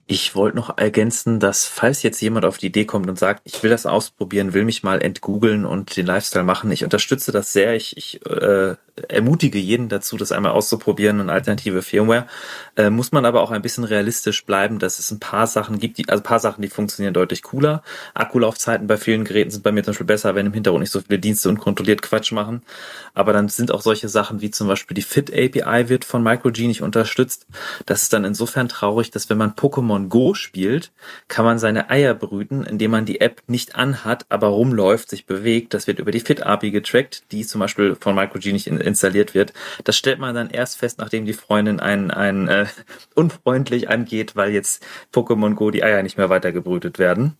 Ich 0.06 0.34
wollte 0.34 0.56
noch 0.56 0.76
ergänzen, 0.76 1.40
dass 1.40 1.64
falls 1.64 2.02
jetzt 2.02 2.20
jemand 2.20 2.44
auf 2.44 2.58
die 2.58 2.66
Idee 2.66 2.84
kommt 2.84 3.08
und 3.08 3.18
sagt, 3.18 3.40
ich 3.44 3.62
will 3.62 3.70
das 3.70 3.86
ausprobieren, 3.86 4.52
will 4.52 4.64
mich 4.64 4.82
mal 4.82 5.02
entgoogeln 5.02 5.64
und 5.64 5.96
den 5.96 6.04
Lifestyle 6.04 6.44
machen, 6.44 6.70
ich 6.70 6.84
unterstütze 6.84 7.32
das 7.32 7.52
sehr. 7.54 7.74
Ich, 7.74 7.96
ich 7.96 8.24
äh, 8.26 8.76
ermutige 9.08 9.58
jeden 9.58 9.88
dazu, 9.88 10.16
das 10.16 10.30
einmal 10.30 10.52
auszuprobieren 10.52 11.20
und 11.20 11.30
alternative 11.30 11.82
Firmware. 11.82 12.26
Äh, 12.76 12.90
muss 12.90 13.12
man 13.12 13.24
aber 13.24 13.42
auch 13.42 13.50
ein 13.50 13.62
bisschen 13.62 13.84
realistisch 13.84 14.44
bleiben, 14.44 14.78
dass 14.78 14.98
es 14.98 15.10
ein 15.10 15.18
paar 15.18 15.46
Sachen 15.46 15.78
gibt, 15.78 15.98
die, 15.98 16.08
also 16.08 16.22
paar 16.22 16.38
Sachen, 16.38 16.62
die 16.62 16.68
funktionieren 16.68 17.14
deutlich 17.14 17.42
cooler. 17.42 17.82
Akkulaufzeiten 18.14 18.86
bei 18.86 18.96
vielen 18.96 19.24
Geräten 19.24 19.50
sind 19.50 19.62
bei 19.64 19.72
mir 19.72 19.82
zum 19.82 19.92
Beispiel 19.92 20.06
besser, 20.06 20.34
wenn 20.34 20.46
im 20.46 20.52
Hintergrund 20.52 20.82
nicht 20.82 20.92
so 20.92 21.00
viele 21.00 21.18
Dienste 21.18 21.48
unkontrolliert 21.48 22.02
Quatsch 22.02 22.32
machen. 22.32 22.62
Aber 23.14 23.32
dann 23.32 23.48
sind 23.48 23.72
auch 23.72 23.82
solche 23.82 24.08
Sachen 24.08 24.40
wie 24.40 24.50
zum 24.50 24.68
Beispiel 24.68 24.94
die 24.94 25.02
Fit 25.02 25.32
API 25.32 25.88
wird 25.88 26.04
von 26.04 26.22
MicroG 26.22 26.58
nicht 26.58 26.82
unterstützt. 26.82 27.46
Das 27.86 28.02
ist 28.02 28.12
dann 28.12 28.24
insofern 28.24 28.68
traurig, 28.68 29.10
dass 29.10 29.28
wenn 29.28 29.38
man 29.38 29.54
Pokémon 29.54 30.08
Go 30.08 30.34
spielt, 30.34 30.92
kann 31.26 31.44
man 31.44 31.58
seine 31.58 31.90
Eier 31.90 32.14
brüten, 32.14 32.64
indem 32.64 32.92
man 32.92 33.06
die 33.06 33.20
App 33.20 33.42
nicht 33.48 33.74
anhat, 33.74 34.26
aber 34.28 34.48
rumläuft, 34.48 35.10
sich 35.10 35.26
bewegt. 35.26 35.74
Das 35.74 35.86
wird 35.88 35.98
über 35.98 36.12
die 36.12 36.20
Fit 36.20 36.44
API 36.44 36.70
getrackt, 36.70 37.24
die 37.32 37.44
zum 37.44 37.60
Beispiel 37.60 37.96
von 37.98 38.14
MicroG 38.14 38.46
nicht 38.46 38.68
in 38.68 38.83
installiert 38.84 39.34
wird. 39.34 39.52
Das 39.84 39.96
stellt 39.96 40.18
man 40.18 40.34
dann 40.34 40.50
erst 40.50 40.78
fest, 40.78 40.98
nachdem 40.98 41.24
die 41.24 41.32
Freundin 41.32 41.80
einen, 41.80 42.10
einen 42.10 42.48
äh, 42.48 42.66
unfreundlich 43.14 43.88
angeht, 43.88 44.36
weil 44.36 44.52
jetzt 44.52 44.84
Pokémon 45.12 45.54
Go 45.54 45.70
die 45.70 45.82
Eier 45.82 46.02
nicht 46.02 46.18
mehr 46.18 46.30
weitergebrütet 46.30 46.98
werden. 46.98 47.36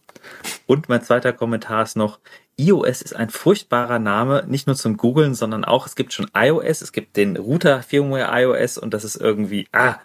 Und 0.67 0.89
mein 0.89 1.03
zweiter 1.03 1.33
Kommentar 1.33 1.83
ist 1.83 1.97
noch, 1.97 2.19
iOS 2.57 3.03
ist 3.03 3.17
ein 3.17 3.31
furchtbarer 3.31 3.99
Name, 3.99 4.45
nicht 4.47 4.67
nur 4.67 4.77
zum 4.77 4.97
Googlen, 4.97 5.35
sondern 5.35 5.65
auch, 5.65 5.87
es 5.87 5.97
gibt 5.97 6.13
schon 6.13 6.31
iOS, 6.35 6.83
es 6.83 6.93
gibt 6.93 7.17
den 7.17 7.37
Router 7.37 7.83
Firmware 7.83 8.31
iOS 8.43 8.79
und 8.79 8.95
das 8.95 9.05
ist 9.05 9.17
irgendwie, 9.17 9.69
ah, 9.73 9.97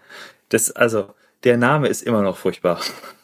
das, 0.49 0.71
also, 0.71 1.13
der 1.43 1.57
Name 1.57 1.87
ist 1.87 2.01
immer 2.01 2.21
noch 2.21 2.37
furchtbar. 2.37 2.81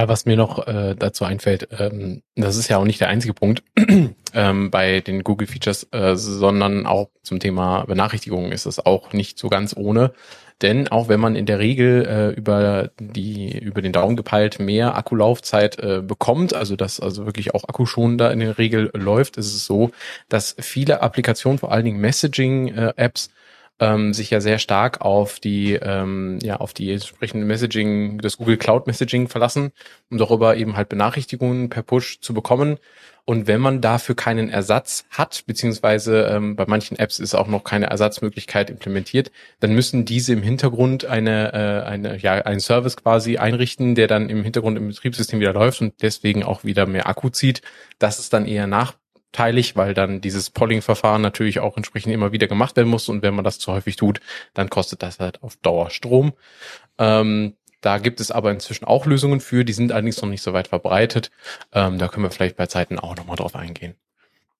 Ja, 0.00 0.08
was 0.08 0.24
mir 0.24 0.38
noch 0.38 0.66
äh, 0.66 0.94
dazu 0.98 1.26
einfällt, 1.26 1.68
ähm, 1.78 2.22
das 2.34 2.56
ist 2.56 2.68
ja 2.68 2.78
auch 2.78 2.84
nicht 2.84 3.02
der 3.02 3.08
einzige 3.08 3.34
Punkt 3.34 3.62
ähm, 4.32 4.70
bei 4.70 5.00
den 5.00 5.22
Google 5.24 5.46
Features, 5.46 5.88
äh, 5.92 6.16
sondern 6.16 6.86
auch 6.86 7.10
zum 7.22 7.38
Thema 7.38 7.84
Benachrichtigungen 7.84 8.50
ist 8.50 8.64
es 8.64 8.78
auch 8.78 9.12
nicht 9.12 9.38
so 9.38 9.50
ganz 9.50 9.76
ohne. 9.76 10.14
Denn 10.62 10.88
auch 10.88 11.10
wenn 11.10 11.20
man 11.20 11.36
in 11.36 11.44
der 11.44 11.58
Regel 11.58 12.06
äh, 12.06 12.28
über 12.30 12.92
die 12.98 13.58
über 13.58 13.82
den 13.82 13.92
Daumen 13.92 14.16
gepeilt 14.16 14.58
mehr 14.58 14.96
Akkulaufzeit 14.96 15.78
äh, 15.78 16.00
bekommt, 16.00 16.54
also 16.54 16.76
dass 16.76 16.98
also 16.98 17.26
wirklich 17.26 17.54
auch 17.54 17.64
Akkuschonender 17.64 18.32
in 18.32 18.40
der 18.40 18.56
Regel 18.56 18.90
läuft, 18.94 19.36
ist 19.36 19.54
es 19.54 19.66
so, 19.66 19.90
dass 20.30 20.56
viele 20.58 21.02
Applikationen, 21.02 21.58
vor 21.58 21.72
allen 21.72 21.84
Dingen 21.84 22.00
Messaging-Apps, 22.00 23.26
äh, 23.26 23.30
ähm, 23.80 24.14
sich 24.14 24.30
ja 24.30 24.40
sehr 24.40 24.58
stark 24.58 25.00
auf 25.00 25.40
die 25.40 25.72
ähm, 25.72 26.38
ja 26.42 26.56
auf 26.56 26.74
die 26.74 26.92
entsprechende 26.92 27.46
Messaging, 27.46 28.18
das 28.18 28.36
Google 28.36 28.58
Cloud 28.58 28.86
Messaging 28.86 29.28
verlassen, 29.28 29.72
um 30.10 30.18
darüber 30.18 30.56
eben 30.56 30.76
halt 30.76 30.88
Benachrichtigungen 30.88 31.70
per 31.70 31.82
Push 31.82 32.20
zu 32.20 32.34
bekommen. 32.34 32.78
Und 33.24 33.46
wenn 33.46 33.60
man 33.60 33.80
dafür 33.80 34.16
keinen 34.16 34.48
Ersatz 34.48 35.04
hat, 35.10 35.44
beziehungsweise 35.46 36.22
ähm, 36.24 36.56
bei 36.56 36.64
manchen 36.66 36.98
Apps 36.98 37.18
ist 37.18 37.34
auch 37.34 37.46
noch 37.46 37.64
keine 37.64 37.86
Ersatzmöglichkeit 37.86 38.70
implementiert, 38.70 39.30
dann 39.60 39.72
müssen 39.72 40.04
diese 40.04 40.32
im 40.32 40.42
Hintergrund 40.42 41.04
eine, 41.04 41.52
äh, 41.52 41.86
eine, 41.86 42.16
ja, 42.18 42.32
einen 42.32 42.60
Service 42.60 42.96
quasi 42.96 43.36
einrichten, 43.36 43.94
der 43.94 44.08
dann 44.08 44.30
im 44.30 44.42
Hintergrund 44.42 44.78
im 44.78 44.88
Betriebssystem 44.88 45.38
wieder 45.38 45.52
läuft 45.52 45.80
und 45.80 45.94
deswegen 46.02 46.42
auch 46.42 46.64
wieder 46.64 46.86
mehr 46.86 47.08
Akku 47.08 47.28
zieht. 47.28 47.62
Das 47.98 48.18
ist 48.18 48.32
dann 48.32 48.46
eher 48.46 48.66
nach 48.66 48.94
teilig, 49.32 49.76
weil 49.76 49.94
dann 49.94 50.20
dieses 50.20 50.50
Polling-Verfahren 50.50 51.22
natürlich 51.22 51.60
auch 51.60 51.76
entsprechend 51.76 52.12
immer 52.12 52.32
wieder 52.32 52.46
gemacht 52.46 52.76
werden 52.76 52.88
muss 52.88 53.08
und 53.08 53.22
wenn 53.22 53.34
man 53.34 53.44
das 53.44 53.58
zu 53.58 53.72
häufig 53.72 53.96
tut, 53.96 54.20
dann 54.54 54.70
kostet 54.70 55.02
das 55.02 55.20
halt 55.20 55.42
auf 55.42 55.56
Dauer 55.56 55.90
Strom. 55.90 56.32
Ähm, 56.98 57.54
da 57.80 57.98
gibt 57.98 58.20
es 58.20 58.30
aber 58.30 58.50
inzwischen 58.50 58.84
auch 58.84 59.06
Lösungen 59.06 59.40
für, 59.40 59.64
die 59.64 59.72
sind 59.72 59.92
allerdings 59.92 60.20
noch 60.20 60.28
nicht 60.28 60.42
so 60.42 60.52
weit 60.52 60.68
verbreitet. 60.68 61.30
Ähm, 61.72 61.98
da 61.98 62.08
können 62.08 62.24
wir 62.24 62.30
vielleicht 62.30 62.56
bei 62.56 62.66
Zeiten 62.66 62.98
auch 62.98 63.16
nochmal 63.16 63.36
drauf 63.36 63.56
eingehen. 63.56 63.94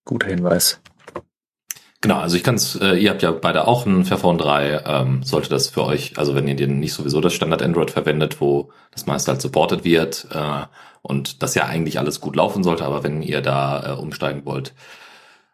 Guter 0.05 0.27
Hinweis. 0.27 0.81
Genau, 2.01 2.17
also 2.17 2.35
ich 2.35 2.43
kann 2.43 2.55
es, 2.55 2.75
äh, 2.77 2.95
ihr 2.95 3.11
habt 3.11 3.21
ja 3.21 3.31
beide 3.31 3.67
auch 3.67 3.85
ein 3.85 4.05
Fairphone 4.05 4.39
3, 4.39 4.83
ähm, 4.87 5.23
sollte 5.23 5.49
das 5.49 5.69
für 5.69 5.85
euch, 5.85 6.17
also 6.17 6.33
wenn 6.33 6.47
ihr 6.47 6.55
den 6.55 6.79
nicht 6.79 6.93
sowieso 6.93 7.21
das 7.21 7.33
Standard 7.33 7.61
Android 7.61 7.91
verwendet, 7.91 8.41
wo 8.41 8.71
das 8.89 9.05
meiste 9.05 9.31
halt 9.31 9.41
supported 9.41 9.83
wird 9.83 10.27
äh, 10.31 10.63
und 11.01 11.41
das 11.43 11.55
ja 11.55 11.65
eigentlich 11.65 11.99
alles 11.99 12.21
gut 12.21 12.35
laufen 12.35 12.63
sollte, 12.63 12.85
aber 12.85 13.03
wenn 13.03 13.21
ihr 13.21 13.41
da 13.41 13.93
äh, 13.93 13.99
umsteigen 13.99 14.45
wollt, 14.45 14.73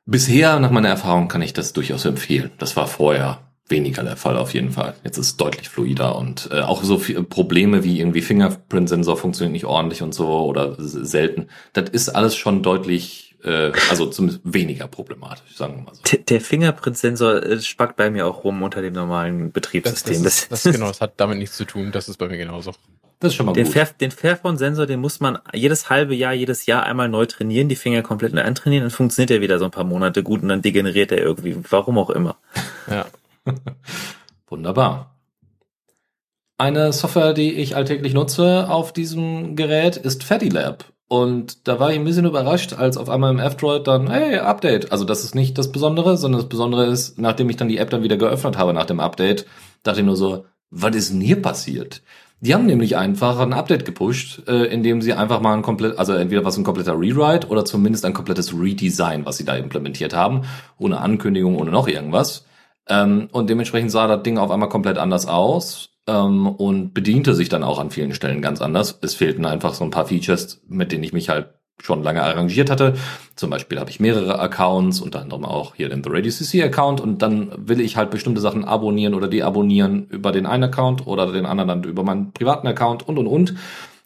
bisher 0.06 0.60
nach 0.60 0.72
meiner 0.72 0.90
Erfahrung 0.90 1.28
kann 1.28 1.42
ich 1.42 1.54
das 1.54 1.74
durchaus 1.74 2.06
empfehlen. 2.06 2.52
Das 2.58 2.76
war 2.76 2.88
vorher 2.88 3.40
weniger 3.70 4.04
der 4.04 4.18
Fall 4.18 4.38
auf 4.38 4.54
jeden 4.54 4.72
Fall. 4.72 4.96
Jetzt 5.04 5.18
ist 5.18 5.28
es 5.28 5.38
deutlich 5.38 5.70
fluider 5.70 6.16
und 6.16 6.50
äh, 6.52 6.62
auch 6.62 6.84
so 6.84 6.98
viele 6.98 7.24
Probleme 7.24 7.84
wie 7.84 8.00
irgendwie 8.00 8.22
Fingerprint-Sensor 8.22 9.18
funktioniert 9.18 9.54
nicht 9.54 9.66
ordentlich 9.66 10.02
und 10.02 10.14
so 10.14 10.46
oder 10.46 10.76
selten. 10.78 11.48
Das 11.74 11.90
ist 11.90 12.10
alles 12.10 12.36
schon 12.36 12.64
deutlich 12.64 13.27
äh, 13.48 13.72
also 13.90 14.08
zumindest 14.08 14.42
weniger 14.44 14.88
problematisch, 14.88 15.56
sagen 15.56 15.78
wir 15.78 15.84
mal 15.84 15.94
so. 15.96 16.02
Der 16.18 16.42
Fingerprint-Sensor 16.42 17.44
äh, 17.44 17.62
spackt 17.62 17.96
bei 17.96 18.10
mir 18.10 18.28
auch 18.28 18.44
rum 18.44 18.62
unter 18.62 18.82
dem 18.82 18.94
normalen 18.94 19.52
Betriebssystem. 19.52 20.24
Das, 20.24 20.50
das, 20.50 20.64
das, 20.64 20.74
genau, 20.76 20.88
das 20.88 21.02
hat 21.02 21.14
damit 21.18 21.38
nichts 21.38 21.56
zu 21.56 21.66
tun, 21.66 21.92
das 21.92 22.10
ist 22.10 22.18
bei 22.18 22.28
mir 22.28 22.38
genauso. 22.38 22.74
Das 23.20 23.32
ist 23.32 23.36
schon 23.36 23.48
mal 23.48 23.54
den 23.54 23.64
gut. 23.64 23.74
Fair, 23.74 23.90
den 24.00 24.12
Fairphone-Sensor, 24.12 24.86
den 24.86 25.00
muss 25.00 25.20
man 25.20 25.40
jedes 25.54 25.90
halbe 25.90 26.14
Jahr, 26.14 26.34
jedes 26.34 26.66
Jahr 26.66 26.84
einmal 26.84 27.10
neu 27.10 27.26
trainieren, 27.26 27.70
die 27.70 27.76
Finger 27.76 28.04
komplett 28.04 28.34
neu 28.34 28.44
antrainieren, 28.44 28.84
dann 28.84 28.92
funktioniert 28.92 29.32
er 29.32 29.42
wieder 29.42 29.58
so 29.58 29.66
ein 29.66 29.72
paar 29.72 29.86
Monate 29.86 30.22
gut 30.22 30.44
und 30.44 30.50
dann 30.50 30.62
degeneriert 30.62 31.12
er 31.12 31.20
irgendwie, 31.20 31.58
warum 31.70 31.98
auch 31.98 32.10
immer. 32.10 32.38
Ja. 32.90 33.06
Wunderbar. 34.48 35.16
Eine 36.60 36.92
Software, 36.92 37.34
die 37.34 37.54
ich 37.54 37.76
alltäglich 37.76 38.14
nutze 38.14 38.70
auf 38.70 38.92
diesem 38.92 39.56
Gerät, 39.56 39.96
ist 39.96 40.24
FattyLab. 40.24 40.86
Und 41.10 41.67
da 41.67 41.80
war 41.80 41.91
ich 41.91 41.98
ein 41.98 42.04
bisschen 42.04 42.26
überrascht, 42.26 42.74
als 42.74 42.98
auf 42.98 43.10
einmal 43.10 43.32
im 43.32 43.39
F-Droid 43.39 43.88
dann, 43.88 44.10
hey, 44.10 44.39
Update. 44.39 44.91
Also 44.91 45.06
das 45.06 45.24
ist 45.24 45.36
nicht 45.36 45.58
das 45.58 45.72
Besondere, 45.72 46.17
sondern 46.17 46.41
das 46.41 46.50
Besondere 46.50 46.86
ist, 46.86 47.17
nachdem 47.17 47.50
ich 47.50 47.56
dann 47.56 47.70
die 47.70 47.78
App 47.78 47.89
dann 47.89 48.04
wieder 48.04 48.17
geöffnet 48.17 48.58
habe 48.58 48.74
nach 48.74 48.86
dem 48.86 49.00
Update, 49.00 49.46
dachte 49.84 50.02
ich 50.02 50.06
nur 50.06 50.17
so, 50.17 50.46
was 50.70 50.96
ist 50.96 51.13
denn 51.13 51.22
hier 51.22 51.41
passiert? 51.41 52.02
Die 52.41 52.54
haben 52.54 52.65
nämlich 52.65 52.98
einfach 52.98 53.39
ein 53.39 53.54
Update 53.54 53.86
gepusht, 53.86 54.43
äh, 54.48 54.65
indem 54.65 55.02
sie 55.02 55.13
einfach 55.13 55.39
mal 55.39 55.54
ein 55.54 55.63
komplett, 55.63 55.98
also 55.98 56.13
entweder 56.13 56.43
was 56.43 56.58
ein 56.58 56.63
kompletter 56.63 56.93
Rewrite 56.93 57.48
oder 57.48 57.65
zumindest 57.65 58.06
ein 58.06 58.13
komplettes 58.13 58.54
Redesign, 58.54 59.26
was 59.26 59.38
sie 59.38 59.46
da 59.46 59.56
implementiert 59.56 60.13
haben, 60.13 60.41
ohne 60.78 61.00
Ankündigung, 61.00 61.56
ohne 61.58 61.72
noch 61.72 61.88
irgendwas. 61.88 62.46
Ähm, 62.89 63.30
und 63.32 63.50
dementsprechend 63.50 63.91
sah 63.91 64.08
das 64.08 64.24
Ding 64.24 64.38
auf 64.38 64.52
einmal 64.52 64.70
komplett 64.70 64.98
anders 64.98 65.26
aus 65.26 65.97
ähm, 66.08 66.48
und 66.48 66.93
bediente 66.93 67.36
sich 67.36 67.50
dann 67.50 67.63
auch 67.63 67.80
an 67.80 67.91
vielen 67.91 68.13
Stellen 68.13 68.41
ganz 68.41 68.62
anders. 68.62 68.98
Es 69.02 69.13
fehlten 69.13 69.46
einfach 69.46 69.74
so 69.74 69.84
ein 69.84 69.91
paar 69.91 70.08
Features, 70.08 70.62
mit 70.67 70.91
denen 70.91 71.04
ich 71.04 71.13
mich 71.13 71.30
halt 71.30 71.50
schon 71.80 72.02
lange 72.02 72.24
arrangiert 72.24 72.72
hatte. 72.72 72.96
Zum 73.36 73.50
Beispiel 73.50 73.80
habe 73.80 73.89
ich 73.89 74.00
mehrere 74.00 74.39
Accounts, 74.39 75.00
unter 75.00 75.22
anderem 75.22 75.46
auch 75.46 75.76
hier 75.76 75.89
den 75.89 76.04
The 76.04 76.10
Radio 76.12 76.32
CC 76.32 76.63
Account 76.63 77.02
und 77.02 77.22
dann 77.22 77.52
will 77.56 77.80
ich 77.80 77.98
halt 77.98 78.10
bestimmte 78.10 78.41
Sachen 78.41 78.65
abonnieren 78.65 79.13
oder 79.13 79.28
deabonnieren 79.28 80.08
über 80.10 80.32
den 80.32 80.48
einen 80.48 80.63
Account 80.63 81.06
oder 81.06 81.32
den 81.32 81.46
anderen 81.46 81.67
dann 81.67 81.84
über 81.84 82.04
meinen 82.04 82.32
privaten 82.32 82.67
Account 82.67 83.08
und 83.08 83.19
und 83.19 83.27
und. 83.27 83.56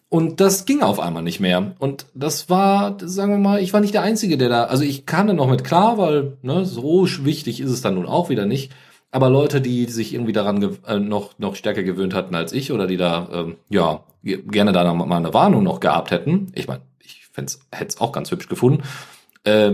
Und 0.09 0.41
das 0.41 0.65
ging 0.65 0.81
auf 0.81 0.99
einmal 0.99 1.23
nicht 1.23 1.39
mehr. 1.39 1.71
Und 1.79 2.05
das 2.13 2.49
war, 2.49 2.97
sagen 2.99 3.31
wir 3.31 3.39
mal, 3.39 3.61
ich 3.61 3.71
war 3.71 3.79
nicht 3.79 3.93
der 3.93 4.01
Einzige, 4.01 4.37
der 4.37 4.49
da, 4.49 4.63
also 4.65 4.83
ich 4.83 5.05
kam 5.05 5.27
dann 5.27 5.37
noch 5.37 5.49
mit 5.49 5.63
klar, 5.63 5.97
weil 5.97 6.33
ne, 6.41 6.65
so 6.65 7.07
wichtig 7.23 7.61
ist 7.61 7.71
es 7.71 7.81
dann 7.81 7.95
nun 7.95 8.05
auch 8.05 8.27
wieder 8.27 8.45
nicht. 8.45 8.73
Aber 9.11 9.29
Leute, 9.29 9.59
die 9.59 9.85
sich 9.85 10.13
irgendwie 10.13 10.31
daran 10.31 10.77
äh, 10.87 10.97
noch, 10.97 11.37
noch 11.37 11.55
stärker 11.55 11.83
gewöhnt 11.83 12.13
hatten 12.13 12.33
als 12.33 12.53
ich 12.53 12.71
oder 12.71 12.87
die 12.87 12.97
da, 12.97 13.27
ähm, 13.33 13.57
ja, 13.69 14.03
gerne 14.23 14.71
da 14.71 14.93
mal 14.93 15.17
eine 15.17 15.33
Warnung 15.33 15.63
noch 15.63 15.81
gehabt 15.81 16.11
hätten, 16.11 16.51
ich 16.55 16.67
meine, 16.67 16.81
ich 16.99 17.21
hätte 17.35 17.59
es 17.87 17.99
auch 17.99 18.13
ganz 18.13 18.31
hübsch 18.31 18.47
gefunden, 18.47 18.83
äh, 19.43 19.73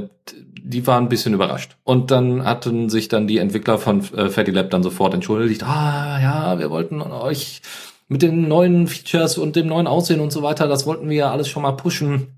die 0.60 0.88
waren 0.88 1.06
ein 1.06 1.10
bisschen 1.10 1.34
überrascht. 1.34 1.78
Und 1.84 2.10
dann 2.10 2.46
hatten 2.46 2.90
sich 2.90 3.10
dann 3.10 3.28
die 3.28 3.38
Entwickler 3.38 3.78
von 3.78 4.00
äh, 4.14 4.30
Fatty 4.30 4.52
Lab 4.52 4.72
dann 4.72 4.84
sofort 4.84 5.14
entschuldigt, 5.14 5.64
ah 5.64 6.20
ja, 6.20 6.60
wir 6.60 6.72
wollten 6.72 7.02
euch 7.02 7.62
mit 8.08 8.22
den 8.22 8.48
neuen 8.48 8.88
Features 8.88 9.38
und 9.38 9.56
dem 9.56 9.68
neuen 9.68 9.88
Aussehen 9.88 10.20
und 10.20 10.32
so 10.32 10.42
weiter, 10.42 10.68
das 10.68 10.86
wollten 10.86 11.10
wir 11.10 11.18
ja 11.18 11.32
alles 11.32 11.48
schon 11.48 11.64
mal 11.64 11.74
pushen 11.74 12.37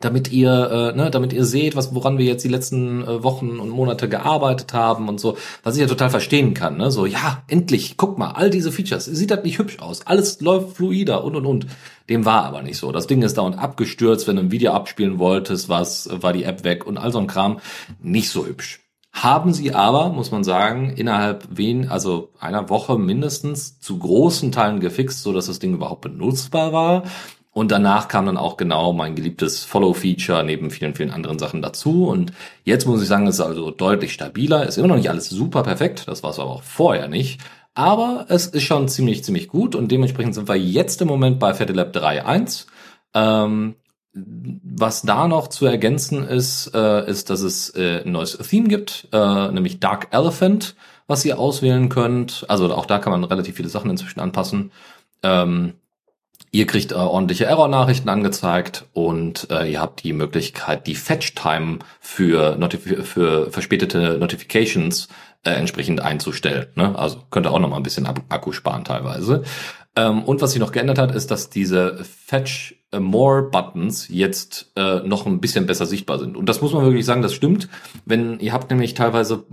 damit 0.00 0.30
ihr, 0.30 0.92
äh, 0.94 0.96
ne, 0.96 1.10
damit 1.10 1.32
ihr 1.32 1.44
seht, 1.44 1.74
was 1.74 1.94
woran 1.94 2.18
wir 2.18 2.26
jetzt 2.26 2.44
die 2.44 2.48
letzten 2.48 3.02
äh, 3.02 3.22
Wochen 3.22 3.58
und 3.58 3.70
Monate 3.70 4.08
gearbeitet 4.08 4.74
haben 4.74 5.08
und 5.08 5.18
so, 5.18 5.36
was 5.62 5.76
ich 5.76 5.80
ja 5.80 5.86
total 5.86 6.10
verstehen 6.10 6.54
kann, 6.54 6.76
ne? 6.76 6.90
So, 6.90 7.06
ja, 7.06 7.42
endlich, 7.48 7.96
guck 7.96 8.18
mal, 8.18 8.32
all 8.32 8.50
diese 8.50 8.72
Features, 8.72 9.06
sieht 9.06 9.30
das 9.30 9.42
nicht 9.42 9.58
hübsch 9.58 9.78
aus, 9.78 10.06
alles 10.06 10.40
läuft 10.40 10.76
fluider 10.76 11.24
und 11.24 11.36
und 11.36 11.46
und. 11.46 11.66
Dem 12.08 12.24
war 12.24 12.44
aber 12.44 12.62
nicht 12.62 12.78
so. 12.78 12.92
Das 12.92 13.08
Ding 13.08 13.22
ist 13.22 13.36
dauernd 13.36 13.58
abgestürzt, 13.58 14.28
wenn 14.28 14.36
du 14.36 14.42
ein 14.42 14.52
Video 14.52 14.72
abspielen 14.72 15.18
wolltest, 15.18 15.68
was 15.68 16.08
war 16.12 16.32
die 16.32 16.44
App 16.44 16.62
weg 16.62 16.86
und 16.86 16.98
all 16.98 17.10
so 17.10 17.18
ein 17.18 17.26
Kram, 17.26 17.58
nicht 18.00 18.30
so 18.30 18.46
hübsch. 18.46 18.80
Haben 19.12 19.54
sie 19.54 19.72
aber, 19.74 20.10
muss 20.10 20.30
man 20.30 20.44
sagen, 20.44 20.90
innerhalb 20.90 21.48
wen, 21.50 21.88
also 21.88 22.34
einer 22.38 22.68
Woche 22.68 22.98
mindestens 22.98 23.80
zu 23.80 23.98
großen 23.98 24.52
Teilen 24.52 24.78
gefixt, 24.78 25.22
so 25.22 25.32
dass 25.32 25.46
das 25.46 25.58
Ding 25.58 25.72
überhaupt 25.72 26.02
benutzbar 26.02 26.74
war. 26.74 27.04
Und 27.56 27.72
danach 27.72 28.08
kam 28.08 28.26
dann 28.26 28.36
auch 28.36 28.58
genau 28.58 28.92
mein 28.92 29.14
geliebtes 29.14 29.64
Follow-Feature 29.64 30.44
neben 30.44 30.70
vielen, 30.70 30.94
vielen 30.94 31.10
anderen 31.10 31.38
Sachen 31.38 31.62
dazu. 31.62 32.06
Und 32.06 32.34
jetzt 32.64 32.86
muss 32.86 33.00
ich 33.00 33.08
sagen, 33.08 33.26
es 33.26 33.36
ist 33.36 33.40
also 33.40 33.70
deutlich 33.70 34.12
stabiler. 34.12 34.66
Ist 34.66 34.76
immer 34.76 34.88
noch 34.88 34.96
nicht 34.96 35.08
alles 35.08 35.30
super 35.30 35.62
perfekt. 35.62 36.06
Das 36.06 36.22
war 36.22 36.32
es 36.32 36.38
aber 36.38 36.50
auch 36.50 36.62
vorher 36.62 37.08
nicht. 37.08 37.40
Aber 37.72 38.26
es 38.28 38.46
ist 38.46 38.64
schon 38.64 38.88
ziemlich, 38.88 39.24
ziemlich 39.24 39.48
gut. 39.48 39.74
Und 39.74 39.90
dementsprechend 39.90 40.34
sind 40.34 40.50
wir 40.50 40.56
jetzt 40.56 41.00
im 41.00 41.08
Moment 41.08 41.38
bei 41.38 41.54
FettiLab 41.54 41.96
3.1. 41.96 42.66
Ähm, 43.14 43.76
was 44.12 45.00
da 45.00 45.26
noch 45.26 45.48
zu 45.48 45.64
ergänzen 45.64 46.28
ist, 46.28 46.74
äh, 46.74 47.08
ist, 47.08 47.30
dass 47.30 47.40
es 47.40 47.74
äh, 47.74 48.02
ein 48.04 48.12
neues 48.12 48.36
Theme 48.36 48.68
gibt, 48.68 49.08
äh, 49.12 49.48
nämlich 49.50 49.80
Dark 49.80 50.08
Elephant, 50.10 50.76
was 51.06 51.24
ihr 51.24 51.38
auswählen 51.38 51.88
könnt. 51.88 52.44
Also 52.48 52.70
auch 52.74 52.84
da 52.84 52.98
kann 52.98 53.12
man 53.12 53.24
relativ 53.24 53.56
viele 53.56 53.70
Sachen 53.70 53.88
inzwischen 53.88 54.20
anpassen. 54.20 54.72
Ähm, 55.22 55.72
Ihr 56.50 56.66
kriegt 56.66 56.92
äh, 56.92 56.96
ordentliche 56.96 57.44
Error-Nachrichten 57.46 58.08
angezeigt 58.08 58.86
und 58.92 59.48
äh, 59.50 59.70
ihr 59.70 59.80
habt 59.80 60.02
die 60.02 60.12
Möglichkeit, 60.12 60.86
die 60.86 60.94
Fetch-Time 60.94 61.80
für, 62.00 62.56
Notif 62.56 63.06
für 63.06 63.50
verspätete 63.50 64.18
Notifications 64.18 65.08
äh, 65.44 65.50
entsprechend 65.50 66.00
einzustellen. 66.00 66.66
Ne? 66.74 66.98
Also 66.98 67.18
könnt 67.30 67.46
ihr 67.46 67.52
auch 67.52 67.58
noch 67.58 67.68
mal 67.68 67.76
ein 67.76 67.82
bisschen 67.82 68.06
Akku 68.06 68.52
sparen 68.52 68.84
teilweise. 68.84 69.42
Ähm, 69.96 70.22
und 70.24 70.42
was 70.42 70.52
sich 70.52 70.60
noch 70.60 70.72
geändert 70.72 70.98
hat, 70.98 71.14
ist, 71.14 71.30
dass 71.30 71.50
diese 71.50 72.04
Fetch 72.04 72.74
More 72.98 73.42
Buttons 73.42 74.08
jetzt 74.08 74.72
äh, 74.76 75.00
noch 75.00 75.26
ein 75.26 75.40
bisschen 75.40 75.66
besser 75.66 75.86
sichtbar 75.86 76.18
sind. 76.18 76.36
Und 76.36 76.48
das 76.48 76.62
muss 76.62 76.72
man 76.72 76.84
wirklich 76.84 77.04
sagen, 77.04 77.22
das 77.22 77.34
stimmt. 77.34 77.68
Wenn 78.04 78.38
ihr 78.38 78.52
habt 78.52 78.70
nämlich 78.70 78.94
teilweise 78.94 79.44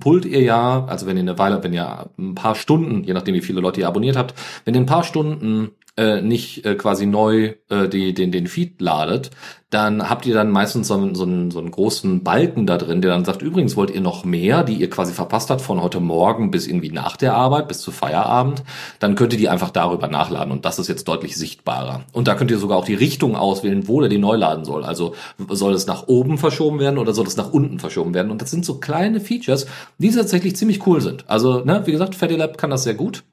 pullt 0.00 0.24
ihr 0.24 0.40
ja, 0.40 0.84
also 0.86 1.06
wenn 1.06 1.16
ihr 1.16 1.22
eine 1.22 1.38
Weile, 1.38 1.62
wenn 1.62 1.72
ihr 1.72 2.10
ein 2.18 2.34
paar 2.34 2.54
Stunden, 2.54 3.04
je 3.04 3.12
nachdem 3.12 3.34
wie 3.34 3.40
viele 3.40 3.60
Leute 3.60 3.80
ihr 3.80 3.88
abonniert 3.88 4.16
habt, 4.16 4.34
wenn 4.64 4.74
ihr 4.74 4.80
ein 4.80 4.86
paar 4.86 5.04
Stunden 5.04 5.72
äh, 5.96 6.20
nicht 6.20 6.64
äh, 6.64 6.74
quasi 6.74 7.06
neu 7.06 7.54
äh, 7.70 7.88
die, 7.88 8.12
den, 8.12 8.30
den 8.30 8.46
Feed 8.46 8.80
ladet, 8.80 9.30
dann 9.70 10.08
habt 10.08 10.26
ihr 10.26 10.34
dann 10.34 10.50
meistens 10.50 10.88
so 10.88 10.94
einen, 10.94 11.14
so, 11.14 11.24
einen, 11.24 11.50
so 11.50 11.58
einen 11.58 11.72
großen 11.72 12.22
Balken 12.22 12.66
da 12.66 12.78
drin, 12.78 13.02
der 13.02 13.10
dann 13.10 13.24
sagt, 13.24 13.42
übrigens 13.42 13.76
wollt 13.76 13.90
ihr 13.90 14.00
noch 14.00 14.24
mehr, 14.24 14.62
die 14.62 14.74
ihr 14.74 14.88
quasi 14.88 15.12
verpasst 15.12 15.50
habt 15.50 15.60
von 15.60 15.82
heute 15.82 15.98
Morgen 15.98 16.50
bis 16.50 16.68
irgendwie 16.68 16.92
nach 16.92 17.16
der 17.16 17.34
Arbeit, 17.34 17.66
bis 17.66 17.80
zu 17.80 17.90
Feierabend, 17.90 18.62
dann 19.00 19.16
könnt 19.16 19.32
ihr 19.32 19.38
die 19.38 19.48
einfach 19.48 19.70
darüber 19.70 20.06
nachladen 20.06 20.52
und 20.52 20.64
das 20.64 20.78
ist 20.78 20.88
jetzt 20.88 21.08
deutlich 21.08 21.36
sichtbarer. 21.36 22.04
Und 22.12 22.28
da 22.28 22.36
könnt 22.36 22.50
ihr 22.52 22.58
sogar 22.58 22.78
auch 22.78 22.84
die 22.84 22.94
Richtung 22.94 23.34
auswählen, 23.34 23.88
wo 23.88 24.00
der 24.00 24.08
die 24.08 24.18
neu 24.18 24.36
laden 24.36 24.64
soll. 24.64 24.84
Also 24.84 25.14
soll 25.48 25.74
es 25.74 25.86
nach 25.86 26.06
oben 26.06 26.38
verschoben 26.38 26.78
werden 26.78 26.98
oder 26.98 27.12
soll 27.12 27.26
es 27.26 27.36
nach 27.36 27.52
unten 27.52 27.80
verschoben 27.80 28.14
werden? 28.14 28.30
Und 28.30 28.42
das 28.42 28.52
sind 28.52 28.64
so 28.64 28.78
kleine 28.78 29.20
Features, 29.20 29.66
die 29.98 30.10
tatsächlich 30.10 30.56
ziemlich 30.56 30.86
cool 30.86 31.00
sind. 31.00 31.28
Also, 31.28 31.64
ne, 31.64 31.82
wie 31.86 31.92
gesagt, 31.92 32.14
Fatty 32.14 32.36
Lab 32.36 32.56
kann 32.56 32.70
das 32.70 32.84
sehr 32.84 32.94
gut. 32.94 33.24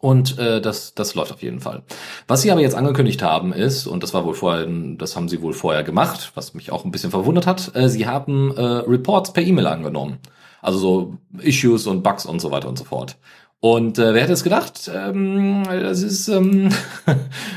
Und 0.00 0.38
äh, 0.38 0.62
das, 0.62 0.94
das 0.94 1.14
läuft 1.14 1.32
auf 1.32 1.42
jeden 1.42 1.60
Fall. 1.60 1.82
Was 2.26 2.42
sie 2.42 2.50
aber 2.50 2.62
jetzt 2.62 2.74
angekündigt 2.74 3.22
haben 3.22 3.52
ist, 3.52 3.86
und 3.86 4.02
das 4.02 4.14
war 4.14 4.24
wohl 4.24 4.34
vorher, 4.34 4.66
das 4.96 5.14
haben 5.14 5.28
sie 5.28 5.42
wohl 5.42 5.52
vorher 5.52 5.84
gemacht, 5.84 6.32
was 6.34 6.54
mich 6.54 6.72
auch 6.72 6.84
ein 6.84 6.90
bisschen 6.90 7.10
verwundert 7.10 7.46
hat, 7.46 7.74
äh, 7.74 7.88
sie 7.88 8.06
haben 8.06 8.56
äh, 8.56 8.62
Reports 8.62 9.32
per 9.32 9.42
E-Mail 9.42 9.66
angenommen. 9.66 10.18
Also 10.62 10.78
so 10.78 11.18
Issues 11.38 11.86
und 11.86 12.02
Bugs 12.02 12.26
und 12.26 12.40
so 12.40 12.50
weiter 12.50 12.68
und 12.68 12.78
so 12.78 12.84
fort. 12.84 13.16
Und 13.62 13.98
äh, 13.98 14.14
wer 14.14 14.22
hätte 14.22 14.32
es 14.32 14.42
gedacht? 14.42 14.90
Ähm, 14.92 15.64
das 15.64 16.02
ist, 16.02 16.28
ähm, 16.28 16.70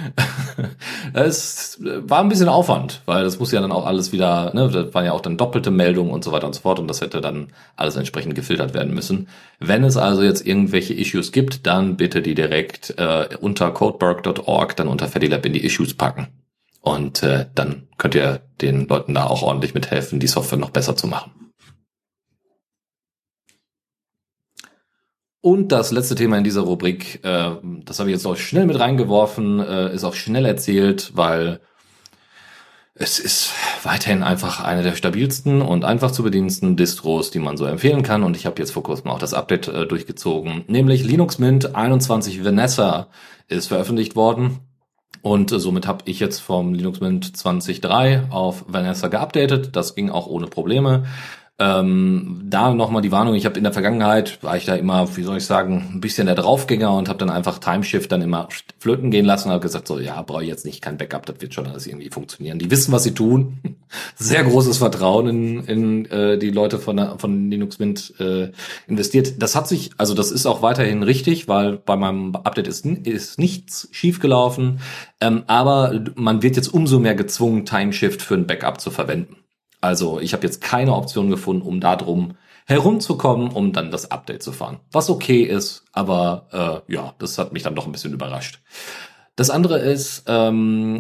es 1.14 1.80
war 1.80 2.20
ein 2.20 2.28
bisschen 2.28 2.50
Aufwand, 2.50 3.02
weil 3.06 3.24
das 3.24 3.40
muss 3.40 3.54
ja 3.54 3.62
dann 3.62 3.72
auch 3.72 3.86
alles 3.86 4.12
wieder, 4.12 4.54
ne, 4.54 4.70
das 4.70 4.94
waren 4.94 5.06
ja 5.06 5.14
auch 5.14 5.22
dann 5.22 5.38
doppelte 5.38 5.72
Meldungen 5.72 6.12
und 6.12 6.26
so 6.26 6.34
weiter 6.34 6.46
und 6.46 6.56
so 6.56 6.62
fort 6.62 6.80
und 6.80 6.90
das 6.90 7.00
hätte 7.00 7.22
dann 7.22 7.54
alles 7.78 7.96
entsprechend 7.96 8.36
gefiltert 8.36 8.74
werden 8.74 8.94
müssen. 8.94 9.30
Wenn 9.60 9.86
es 9.86 9.96
also 9.96 10.24
jetzt 10.24 10.46
irgendwelche 10.46 10.94
Issues 10.94 11.32
gibt, 11.32 11.66
dann 11.68 11.96
bitte 11.96 12.22
die 12.22 12.36
direkt 12.36 12.96
äh, 12.98 13.30
unter 13.40 13.72
codeberg.org 13.72 14.76
dann 14.76 14.90
unter 14.90 15.08
FediLab 15.08 15.46
in 15.46 15.54
die 15.54 15.64
Issues 15.64 15.94
packen. 15.94 16.28
Und 16.82 17.24
äh, 17.24 17.46
dann 17.56 17.88
könnt 17.98 18.16
ihr 18.16 18.42
den 18.60 18.90
Leuten 18.90 19.14
da 19.14 19.28
auch 19.28 19.42
ordentlich 19.42 19.74
mithelfen, 19.74 20.20
die 20.20 20.28
Software 20.28 20.60
noch 20.60 20.72
besser 20.72 20.98
zu 20.98 21.08
machen. 21.08 21.32
Und 25.46 25.74
das 25.74 25.92
letzte 25.92 26.16
Thema 26.16 26.38
in 26.38 26.46
dieser 26.46 26.62
Rubrik, 26.62 27.20
äh, 27.26 27.50
das 27.84 28.00
habe 28.00 28.10
ich 28.10 28.16
jetzt 28.16 28.26
auch 28.26 28.38
schnell 28.38 28.66
mit 28.66 28.80
reingeworfen, 28.80 29.60
äh, 29.60 29.94
ist 29.94 30.06
auch 30.06 30.14
schnell 30.14 30.46
erzählt, 30.46 31.12
weil 31.16 31.60
es 32.96 33.20
ist 33.20 33.52
weiterhin 33.84 34.24
einfach 34.24 34.64
eine 34.64 34.84
der 34.84 34.96
stabilsten 34.96 35.62
und 35.62 35.84
einfach 35.84 36.12
zu 36.12 36.24
bedienendsten 36.24 36.78
Distros, 36.78 37.30
die 37.30 37.40
man 37.40 37.58
so 37.58 37.66
empfehlen 37.66 38.04
kann. 38.04 38.24
Und 38.24 38.38
ich 38.38 38.46
habe 38.46 38.56
jetzt 38.62 38.72
vor 38.72 38.84
kurzem 38.84 39.12
auch 39.12 39.20
das 39.20 39.34
Update 39.34 39.68
äh, 39.68 39.86
durchgezogen, 39.86 40.64
nämlich 40.68 41.04
Linux 41.04 41.40
Mint 41.40 41.76
21 41.76 42.46
Vanessa 42.46 43.10
ist 43.50 43.68
veröffentlicht 43.68 44.16
worden. 44.16 44.60
Und 45.22 45.52
äh, 45.52 45.60
somit 45.60 45.88
habe 45.88 46.06
ich 46.06 46.22
jetzt 46.22 46.40
vom 46.40 46.74
Linux 46.74 47.02
Mint 47.02 47.26
20.3 47.26 48.30
auf 48.30 48.64
Vanessa 48.70 49.10
geupdatet. 49.10 49.76
Das 49.76 49.94
ging 49.94 50.10
auch 50.10 50.28
ohne 50.28 50.48
Probleme. 50.48 51.04
Ähm, 51.64 52.42
da 52.44 52.74
nochmal 52.74 53.02
die 53.02 53.14
Warnung, 53.14 53.36
ich 53.36 53.46
habe 53.46 53.58
in 53.58 53.64
der 53.64 53.72
Vergangenheit, 53.72 54.44
war 54.44 54.58
ich 54.58 54.66
da 54.66 54.76
immer, 54.76 55.16
wie 55.16 55.24
soll 55.24 55.38
ich 55.38 55.46
sagen, 55.46 55.92
ein 55.94 56.02
bisschen 56.02 56.26
der 56.26 56.36
Draufgänger 56.36 56.94
und 56.94 57.08
habe 57.08 57.20
dann 57.20 57.30
einfach 57.30 57.58
Timeshift 57.60 58.12
dann 58.12 58.22
immer 58.22 58.50
flöten 58.80 59.12
gehen 59.12 59.24
lassen 59.24 59.48
und 59.48 59.54
habe 59.54 59.62
gesagt, 59.62 59.88
so 59.88 59.98
ja, 59.98 60.22
brauche 60.24 60.44
ich 60.44 60.50
jetzt 60.50 60.66
nicht 60.66 60.82
kein 60.82 60.98
Backup, 60.98 61.26
das 61.26 61.40
wird 61.40 61.54
schon 61.54 61.66
alles 61.66 61.88
irgendwie 61.88 62.10
funktionieren. 62.10 62.60
Die 62.60 62.70
wissen, 62.70 62.92
was 62.92 63.04
sie 63.04 63.14
tun. 63.14 63.60
Sehr 64.16 64.44
großes 64.44 64.80
Vertrauen 64.80 65.28
in, 65.28 65.64
in 65.64 66.06
äh, 66.08 66.38
die 66.38 66.52
Leute 66.52 66.80
von, 66.80 67.18
von 67.18 67.50
Linux 67.50 67.80
Mint 67.80 68.14
äh, 68.20 68.52
investiert. 68.86 69.42
Das 69.42 69.56
hat 69.56 69.70
sich, 69.70 69.92
also 69.98 70.16
das 70.16 70.32
ist 70.32 70.46
auch 70.46 70.62
weiterhin 70.62 71.02
richtig, 71.02 71.48
weil 71.48 71.78
bei 71.78 71.96
meinem 71.96 72.36
Update 72.36 72.68
ist, 72.68 72.86
ist 72.86 73.40
nichts 73.40 73.88
schiefgelaufen. 73.92 74.82
Ähm, 75.22 75.44
aber 75.48 76.04
man 76.16 76.44
wird 76.44 76.58
jetzt 76.58 76.74
umso 76.74 77.00
mehr 77.00 77.16
gezwungen, 77.16 77.64
Timeshift 77.64 78.22
für 78.22 78.36
ein 78.36 78.48
Backup 78.48 78.82
zu 78.82 78.92
verwenden. 78.92 79.38
Also 79.84 80.22
ich 80.22 80.32
habe 80.34 80.46
jetzt 80.46 80.62
keine 80.62 80.96
Option 80.96 81.30
gefunden, 81.30 81.62
um 81.62 81.82
da 81.82 81.98
drum 81.98 82.36
herumzukommen, 82.66 83.50
um 83.50 83.74
dann 83.74 83.92
das 83.92 84.12
Update 84.12 84.42
zu 84.42 84.54
fahren. 84.54 84.80
Was 84.94 85.10
okay 85.10 85.44
ist, 85.44 85.84
aber 85.92 86.84
äh, 86.88 86.94
ja, 86.94 87.14
das 87.20 87.38
hat 87.38 87.52
mich 87.52 87.64
dann 87.64 87.76
doch 87.76 87.86
ein 87.86 87.92
bisschen 87.92 88.14
überrascht. 88.14 88.62
Das 89.36 89.50
andere 89.50 89.80
ist, 89.80 90.24
ähm, 90.28 91.00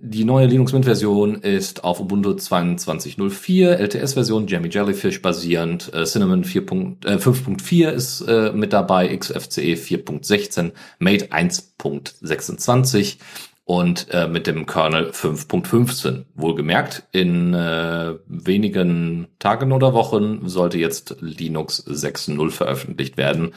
die 0.00 0.24
neue 0.24 0.46
Linux 0.46 0.72
Mint 0.72 0.86
Version 0.86 1.36
ist 1.36 1.84
auf 1.84 2.00
Ubuntu 2.00 2.30
22.04, 2.30 3.74
LTS-Version, 3.74 4.46
Jammy 4.48 4.68
Jellyfish 4.68 5.22
basierend, 5.22 5.92
äh, 5.92 6.04
Cinnamon 6.04 6.44
5.4 6.44 7.72
äh, 7.84 7.94
ist 7.94 8.22
äh, 8.22 8.52
mit 8.52 8.72
dabei, 8.72 9.14
XFCE 9.14 9.74
4.16, 9.74 10.72
Mate 10.98 11.26
1.26 11.26 13.18
und 13.64 14.08
äh, 14.10 14.28
mit 14.28 14.46
dem 14.46 14.66
Kernel 14.66 15.10
5.15. 15.10 16.26
Wohlgemerkt, 16.34 17.04
in 17.12 17.54
äh, 17.54 18.14
wenigen 18.26 19.28
Tagen 19.38 19.72
oder 19.72 19.94
Wochen 19.94 20.46
sollte 20.48 20.78
jetzt 20.78 21.16
Linux 21.20 21.86
6.0 21.86 22.50
veröffentlicht 22.50 23.16
werden. 23.16 23.54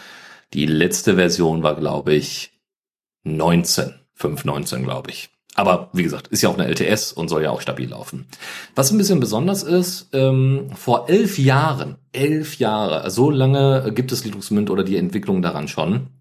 Die 0.53 0.65
letzte 0.65 1.15
Version 1.15 1.61
war, 1.61 1.75
glaube 1.75 2.13
ich, 2.13 2.53
19, 3.23 3.93
5.19, 4.17 4.83
glaube 4.83 5.11
ich. 5.11 5.29
Aber 5.55 5.89
wie 5.91 6.03
gesagt, 6.03 6.27
ist 6.27 6.43
ja 6.43 6.49
auch 6.49 6.57
eine 6.57 6.67
LTS 6.67 7.11
und 7.11 7.29
soll 7.29 7.43
ja 7.43 7.49
auch 7.49 7.61
stabil 7.61 7.89
laufen. 7.89 8.27
Was 8.75 8.91
ein 8.91 8.97
bisschen 8.99 9.19
besonders 9.19 9.63
ist, 9.63 10.09
ähm, 10.13 10.69
vor 10.75 11.09
elf 11.09 11.39
Jahren, 11.39 11.97
elf 12.13 12.59
Jahre, 12.59 13.09
so 13.09 13.31
lange 13.31 13.91
gibt 13.93 14.11
es 14.11 14.23
Linux 14.23 14.51
Mint 14.51 14.69
oder 14.69 14.83
die 14.83 14.97
Entwicklung 14.97 15.41
daran 15.41 15.67
schon. 15.67 16.11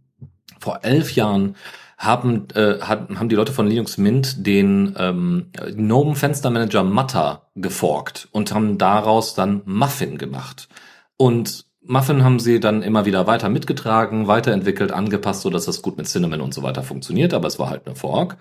Vor 0.59 0.81
elf 0.83 1.15
Jahren 1.15 1.55
haben, 1.97 2.49
äh, 2.55 2.81
haben 2.81 3.29
die 3.29 3.37
Leute 3.37 3.53
von 3.53 3.67
Linux 3.67 3.97
Mint 3.97 4.47
den 4.47 4.95
ähm, 4.99 5.47
GNOME 5.75 6.15
Fenstermanager 6.15 6.85
Matter 6.85 7.43
geforkt 7.55 8.29
und 8.33 8.53
haben 8.53 8.77
daraus 8.77 9.35
dann 9.35 9.63
Muffin 9.65 10.19
gemacht. 10.19 10.69
Und 11.17 11.65
Muffin 11.83 12.25
haben 12.25 12.39
sie 12.39 12.61
dann 12.61 12.83
immer 12.83 13.07
wieder 13.07 13.27
weiter 13.27 13.49
mitgetragen, 13.49 14.27
weiterentwickelt, 14.27 14.93
angepasst, 14.93 15.43
so 15.43 15.51
dass 15.51 15.65
das 15.65 15.83
gut 15.83 15.97
mit 15.97 16.07
Cinnamon 16.07 16.41
und 16.41 16.53
so 16.53 16.63
weiter 16.63 16.83
funktioniert, 16.83 17.33
aber 17.33 17.47
es 17.47 17.59
war 17.59 17.71
halt 17.71 17.87
eine 17.87 17.97
Fork. 17.97 18.37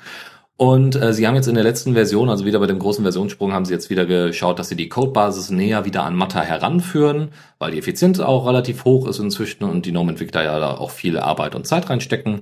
Und 0.58 0.96
äh, 0.96 1.14
sie 1.14 1.28
haben 1.28 1.36
jetzt 1.36 1.48
in 1.48 1.56
der 1.56 1.66
letzten 1.66 1.94
Version, 1.94 2.30
also 2.30 2.46
wieder 2.46 2.60
bei 2.60 2.66
dem 2.66 2.80
großen 2.80 3.04
Versionssprung, 3.04 3.52
haben 3.52 3.66
sie 3.66 3.74
jetzt 3.74 3.90
wieder 3.90 4.06
geschaut, 4.06 4.58
dass 4.58 4.70
sie 4.70 4.78
die 4.78 4.88
Codebasis 4.88 5.50
näher 5.50 5.84
wieder 5.84 6.04
an 6.04 6.16
Matter 6.16 6.42
heranführen, 6.42 7.30
weil 7.60 7.72
die 7.72 7.78
Effizienz 7.78 8.22
auch 8.22 8.48
relativ 8.48 8.86
hoch 8.86 9.06
ist 9.08 9.20
inzwischen 9.20 9.66
und 9.66 9.86
die 9.86 9.92
GNOME-Entwickler 9.92 10.44
ja 10.44 10.60
da 10.60 10.78
auch 10.78 10.92
viel 10.92 11.20
Arbeit 11.20 11.56
und 11.56 11.68
Zeit 11.68 11.90
reinstecken. 11.90 12.42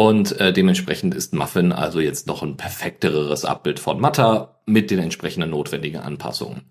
Und 0.00 0.38
äh, 0.38 0.52
dementsprechend 0.52 1.12
ist 1.12 1.34
Muffin 1.34 1.72
also 1.72 1.98
jetzt 1.98 2.28
noch 2.28 2.44
ein 2.44 2.56
perfekteres 2.56 3.44
Abbild 3.44 3.80
von 3.80 4.00
Matter 4.00 4.60
mit 4.64 4.92
den 4.92 5.00
entsprechenden 5.00 5.50
notwendigen 5.50 5.98
Anpassungen. 5.98 6.62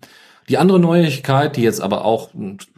Die 0.48 0.56
andere 0.56 0.80
Neuigkeit, 0.80 1.54
die 1.56 1.60
jetzt 1.60 1.82
aber 1.82 2.06
auch 2.06 2.30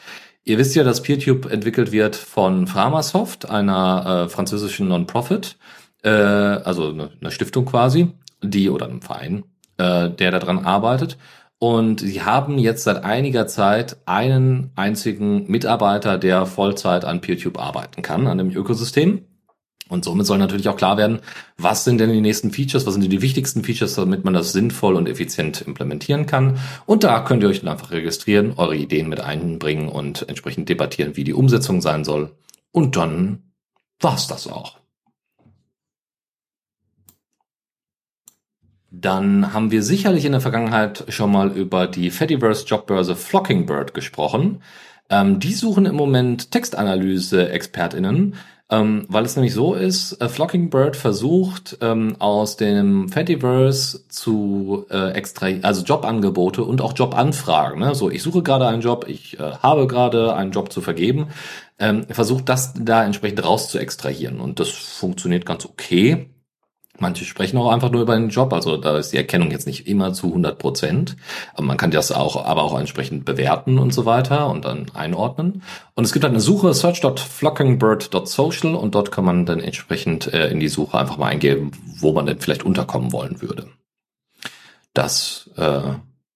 Ihr 0.45 0.59
wisst 0.59 0.77
ja, 0.77 0.85
dass 0.85 1.03
PeerTube 1.03 1.51
entwickelt 1.51 1.91
wird 1.91 2.15
von 2.15 2.69
Framasoft, 2.69 3.51
einer 3.51 4.27
äh, 4.27 4.29
französischen 4.29 4.87
Non-Profit, 4.87 5.57
äh, 6.05 6.09
also 6.09 6.91
eine, 6.91 7.11
eine 7.21 7.33
Stiftung 7.33 7.65
quasi, 7.65 8.13
die 8.45 8.71
oder 8.71 8.87
einem 8.87 9.03
Verein, 9.03 9.43
äh, 9.83 10.11
der 10.11 10.31
daran 10.31 10.65
arbeitet. 10.65 11.19
Und 11.59 12.01
sie 12.01 12.23
haben 12.23 12.59
jetzt 12.59 12.85
seit 12.85 13.05
einiger 13.05 13.47
Zeit 13.47 13.97
einen 14.05 14.71
einzigen 14.75 15.49
Mitarbeiter, 15.49 16.19
der 16.19 16.47
Vollzeit 16.47 17.05
an 17.05 17.21
PeerTube 17.21 17.59
arbeiten 17.59 18.03
kann, 18.03 18.27
an 18.27 18.39
dem 18.39 18.51
Ökosystem. 18.51 19.27
Und 19.89 20.05
somit 20.05 20.27
soll 20.27 20.39
natürlich 20.39 20.69
auch 20.69 20.77
klar 20.77 20.97
werden, 20.97 21.21
was 21.59 21.85
sind 21.85 21.99
denn 21.99 22.11
die 22.11 22.21
nächsten 22.21 22.51
Features, 22.51 22.87
was 22.87 22.95
sind 22.95 23.03
denn 23.03 23.11
die 23.11 23.23
wichtigsten 23.23 23.63
Features, 23.63 23.95
damit 23.95 24.25
man 24.25 24.35
das 24.35 24.53
sinnvoll 24.53 24.97
und 24.97 25.09
effizient 25.09 25.61
implementieren 25.61 26.27
kann. 26.27 26.59
Und 26.87 27.05
da 27.05 27.21
könnt 27.21 27.43
ihr 27.43 27.49
euch 27.49 27.61
dann 27.61 27.69
einfach 27.69 27.91
registrieren, 27.91 28.55
eure 28.57 28.77
Ideen 28.77 29.09
mit 29.09 29.21
einbringen 29.21 29.89
und 29.89 30.29
entsprechend 30.29 30.69
debattieren, 30.69 31.17
wie 31.17 31.25
die 31.25 31.35
Umsetzung 31.35 31.81
sein 31.81 32.05
soll. 32.05 32.33
Und 32.73 32.97
dann 32.97 33.53
war's 34.01 34.27
das 34.27 34.49
auch. 34.49 34.82
Dann 38.95 39.55
haben 39.55 39.71
wir 39.71 39.83
sicherlich 39.83 40.27
in 40.27 40.33
der 40.33 40.43
Vergangenheit 40.43 41.05
schon 41.09 41.33
mal 41.33 41.51
über 41.51 41.87
die 41.87 42.11
Fediverse 42.11 42.67
Jobbörse 42.67 43.17
Flockingbird 43.17 43.95
gesprochen. 43.95 44.61
Ähm, 45.09 45.41
die 45.41 45.55
suchen 45.55 45.87
im 45.87 45.95
Moment 45.95 46.51
Textanalyse-ExpertInnen, 46.51 48.35
ähm, 48.69 49.07
weil 49.09 49.25
es 49.25 49.35
nämlich 49.35 49.55
so 49.55 49.73
ist, 49.73 50.21
äh, 50.21 50.29
Flockingbird 50.29 50.97
versucht 50.97 51.79
ähm, 51.81 52.17
aus 52.19 52.59
dem 52.59 53.09
Fediverse 53.09 54.07
zu 54.09 54.85
äh, 54.91 55.13
extra, 55.13 55.47
also 55.63 55.83
Jobangebote 55.83 56.63
und 56.63 56.83
auch 56.83 56.93
Jobanfragen. 56.95 57.81
Ne? 57.81 57.95
So, 57.95 58.11
ich 58.11 58.23
suche 58.23 58.43
gerade 58.43 58.67
einen 58.67 58.83
Job, 58.83 59.07
ich 59.09 59.41
äh, 59.41 59.53
habe 59.63 59.87
gerade 59.87 60.37
einen 60.37 60.53
Job 60.53 60.71
zu 60.71 60.83
vergeben, 60.83 61.29
ähm, 61.79 62.05
versucht 62.11 62.51
das 62.51 62.75
da 62.79 63.07
entsprechend 63.07 63.43
raus 63.43 63.71
zu 63.71 63.79
extrahieren 63.79 64.39
und 64.39 64.61
das 64.61 64.69
funktioniert 64.69 65.47
ganz 65.47 65.65
okay. 65.65 66.29
Manche 66.99 67.25
sprechen 67.25 67.57
auch 67.57 67.73
einfach 67.73 67.91
nur 67.91 68.03
über 68.03 68.15
den 68.15 68.29
Job, 68.29 68.53
also 68.53 68.77
da 68.77 68.99
ist 68.99 69.13
die 69.13 69.17
Erkennung 69.17 69.51
jetzt 69.51 69.67
nicht 69.67 69.89
immer 69.89 70.13
zu 70.13 70.27
100 70.27 70.59
Prozent. 70.59 71.17
Aber 71.55 71.65
man 71.65 71.79
kann 71.79 71.91
das 71.91 72.13
auch, 72.13 72.45
aber 72.45 72.63
auch 72.63 72.79
entsprechend 72.79 73.25
bewerten 73.25 73.79
und 73.79 73.95
so 73.95 74.05
weiter 74.05 74.49
und 74.49 74.67
dann 74.67 74.91
einordnen. 74.95 75.63
Und 75.95 76.05
es 76.05 76.13
gibt 76.13 76.27
eine 76.27 76.41
Suche, 76.41 76.75
search.flockingbird.social 76.75 78.75
und 78.75 78.95
dort 78.95 79.11
kann 79.11 79.25
man 79.25 79.47
dann 79.47 79.61
entsprechend 79.61 80.33
äh, 80.33 80.51
in 80.51 80.61
die 80.61 80.69
Suche 80.69 80.99
einfach 80.99 81.17
mal 81.17 81.29
eingeben, 81.29 81.71
wo 81.99 82.13
man 82.13 82.27
denn 82.27 82.41
vielleicht 82.41 82.63
unterkommen 82.63 83.11
wollen 83.11 83.41
würde. 83.41 83.69
Das, 84.93 85.49
äh, 85.57 85.95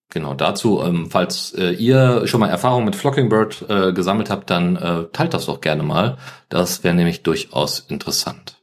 genau 0.08 0.32
dazu, 0.32 0.82
ähm, 0.82 1.10
falls 1.10 1.52
äh, 1.52 1.72
ihr 1.72 2.26
schon 2.26 2.40
mal 2.40 2.48
Erfahrung 2.48 2.86
mit 2.86 2.96
Flockingbird 2.96 3.66
äh, 3.68 3.92
gesammelt 3.92 4.30
habt, 4.30 4.48
dann 4.48 4.76
äh, 4.76 5.04
teilt 5.12 5.34
das 5.34 5.46
doch 5.46 5.60
gerne 5.60 5.82
mal. 5.82 6.16
Das 6.48 6.82
wäre 6.82 6.94
nämlich 6.94 7.22
durchaus 7.22 7.80
interessant. 7.80 8.55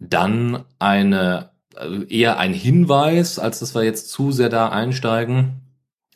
Dann 0.00 0.64
eine 0.78 1.50
also 1.76 2.02
eher 2.04 2.38
ein 2.38 2.52
Hinweis, 2.52 3.38
als 3.38 3.60
dass 3.60 3.74
wir 3.74 3.84
jetzt 3.84 4.10
zu 4.10 4.32
sehr 4.32 4.48
da 4.48 4.68
einsteigen. 4.68 5.60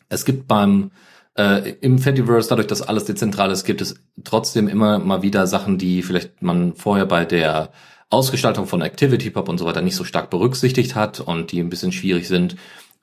Es 0.09 0.25
gibt 0.25 0.49
beim 0.49 0.91
äh, 1.37 1.71
im 1.81 1.99
Fediverse, 1.99 2.49
dadurch, 2.49 2.67
dass 2.67 2.83
alles 2.83 3.05
dezentral 3.05 3.51
ist, 3.51 3.65
gibt 3.65 3.81
es 3.81 3.97
trotzdem 4.23 4.69
immer 4.69 4.99
mal 4.99 5.23
wieder 5.23 5.47
Sachen, 5.47 5.79
die 5.79 6.03
vielleicht 6.03 6.43
man 6.43 6.75
vorher 6.75 7.07
bei 7.07 7.25
der 7.25 7.71
Ausgestaltung 8.11 8.67
von 8.67 8.83
ActivityPub 8.83 9.49
und 9.49 9.59
so 9.59 9.65
weiter 9.65 9.83
nicht 9.83 9.97
so 9.97 10.05
stark 10.05 10.31
berücksichtigt 10.31 10.95
hat 10.95 11.21
und 11.21 11.51
die 11.51 11.61
ein 11.61 11.71
bisschen 11.71 11.93
schwierig 11.93 12.29
sind. 12.29 12.57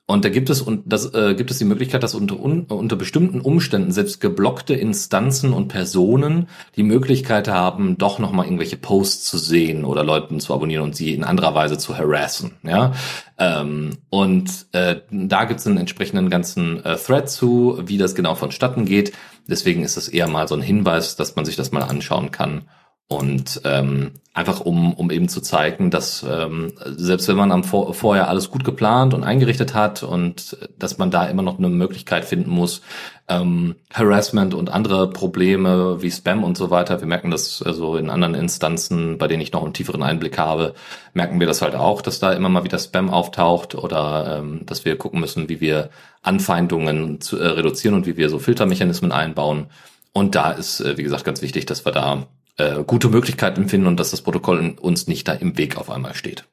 Und 0.06 0.24
da 0.24 0.30
gibt 0.30 0.50
es 0.50 0.60
und 0.60 0.82
das 0.84 1.14
äh, 1.14 1.34
gibt 1.34 1.52
es 1.52 1.58
die 1.58 1.64
Möglichkeit, 1.64 2.02
dass 2.02 2.14
unter 2.14 2.38
unter 2.40 2.96
bestimmten 2.96 3.40
Umständen 3.40 3.92
selbst 3.92 4.20
geblockte 4.20 4.74
Instanzen 4.74 5.52
und 5.52 5.68
Personen 5.68 6.48
die 6.76 6.82
Möglichkeit 6.82 7.46
haben, 7.46 7.98
doch 7.98 8.18
noch 8.18 8.32
mal 8.32 8.44
irgendwelche 8.44 8.76
Posts 8.76 9.24
zu 9.24 9.38
sehen 9.38 9.84
oder 9.84 10.02
Leuten 10.02 10.40
zu 10.40 10.52
abonnieren 10.52 10.82
und 10.82 10.96
sie 10.96 11.14
in 11.14 11.22
anderer 11.22 11.54
Weise 11.54 11.78
zu 11.78 11.96
harassen. 11.96 12.56
Ja, 12.64 12.92
ähm, 13.38 13.98
und 14.10 14.66
äh, 14.72 14.96
da 15.10 15.44
gibt 15.44 15.60
es 15.60 15.66
einen 15.68 15.78
entsprechenden 15.78 16.30
ganzen 16.30 16.84
äh, 16.84 16.96
Thread 16.96 17.30
zu, 17.30 17.80
wie 17.86 17.96
das 17.96 18.16
genau 18.16 18.34
vonstatten 18.34 18.84
geht. 18.84 19.12
Deswegen 19.48 19.84
ist 19.84 19.96
es 19.96 20.08
eher 20.08 20.28
mal 20.28 20.48
so 20.48 20.56
ein 20.56 20.62
Hinweis, 20.62 21.14
dass 21.14 21.36
man 21.36 21.44
sich 21.44 21.56
das 21.56 21.70
mal 21.70 21.82
anschauen 21.82 22.32
kann 22.32 22.62
und 23.08 23.60
ähm, 23.64 24.12
einfach 24.34 24.60
um, 24.60 24.94
um 24.94 25.10
eben 25.10 25.28
zu 25.28 25.42
zeigen, 25.42 25.90
dass 25.90 26.24
ähm, 26.28 26.72
selbst 26.86 27.28
wenn 27.28 27.36
man 27.36 27.52
am 27.52 27.64
Vor 27.64 27.92
vorher 27.92 28.28
alles 28.28 28.50
gut 28.50 28.64
geplant 28.64 29.12
und 29.12 29.24
eingerichtet 29.24 29.74
hat 29.74 30.02
und 30.02 30.56
dass 30.78 30.96
man 30.96 31.10
da 31.10 31.26
immer 31.26 31.42
noch 31.42 31.58
eine 31.58 31.68
Möglichkeit 31.68 32.24
finden 32.24 32.50
muss, 32.50 32.80
ähm, 33.28 33.76
Harassment 33.92 34.54
und 34.54 34.70
andere 34.70 35.10
Probleme 35.10 36.00
wie 36.00 36.10
Spam 36.10 36.44
und 36.44 36.56
so 36.56 36.70
weiter, 36.70 37.00
wir 37.00 37.06
merken 37.06 37.30
das 37.30 37.62
also 37.62 37.96
in 37.96 38.08
anderen 38.08 38.34
Instanzen, 38.34 39.18
bei 39.18 39.28
denen 39.28 39.42
ich 39.42 39.52
noch 39.52 39.62
einen 39.62 39.74
tieferen 39.74 40.02
Einblick 40.02 40.38
habe, 40.38 40.72
merken 41.12 41.38
wir 41.38 41.46
das 41.46 41.60
halt 41.60 41.74
auch, 41.74 42.00
dass 42.00 42.18
da 42.18 42.32
immer 42.32 42.48
mal 42.48 42.64
wieder 42.64 42.78
Spam 42.78 43.10
auftaucht 43.10 43.74
oder 43.74 44.38
ähm, 44.38 44.64
dass 44.64 44.86
wir 44.86 44.96
gucken 44.96 45.20
müssen, 45.20 45.50
wie 45.50 45.60
wir 45.60 45.90
Anfeindungen 46.22 47.20
zu, 47.20 47.38
äh, 47.38 47.48
reduzieren 47.48 47.94
und 47.94 48.06
wie 48.06 48.16
wir 48.16 48.30
so 48.30 48.38
Filtermechanismen 48.38 49.12
einbauen. 49.12 49.66
Und 50.14 50.34
da 50.34 50.52
ist, 50.52 50.80
äh, 50.80 50.96
wie 50.96 51.02
gesagt, 51.02 51.24
ganz 51.24 51.42
wichtig, 51.42 51.66
dass 51.66 51.84
wir 51.84 51.92
da 51.92 52.26
äh, 52.58 52.84
gute 52.84 53.08
Möglichkeiten 53.08 53.68
finden 53.68 53.86
und 53.86 53.98
dass 53.98 54.10
das 54.10 54.22
Protokoll 54.22 54.76
uns 54.80 55.06
nicht 55.06 55.28
da 55.28 55.32
im 55.32 55.56
Weg 55.58 55.76
auf 55.76 55.90
einmal 55.90 56.14
steht. 56.14 56.44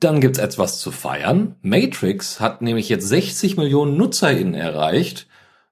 Dann 0.00 0.20
gibt's 0.20 0.38
etwas 0.38 0.80
zu 0.80 0.90
feiern. 0.90 1.56
Matrix 1.62 2.38
hat 2.40 2.60
nämlich 2.60 2.88
jetzt 2.90 3.08
60 3.08 3.56
Millionen 3.56 3.96
NutzerInnen 3.96 4.54
erreicht 4.54 5.26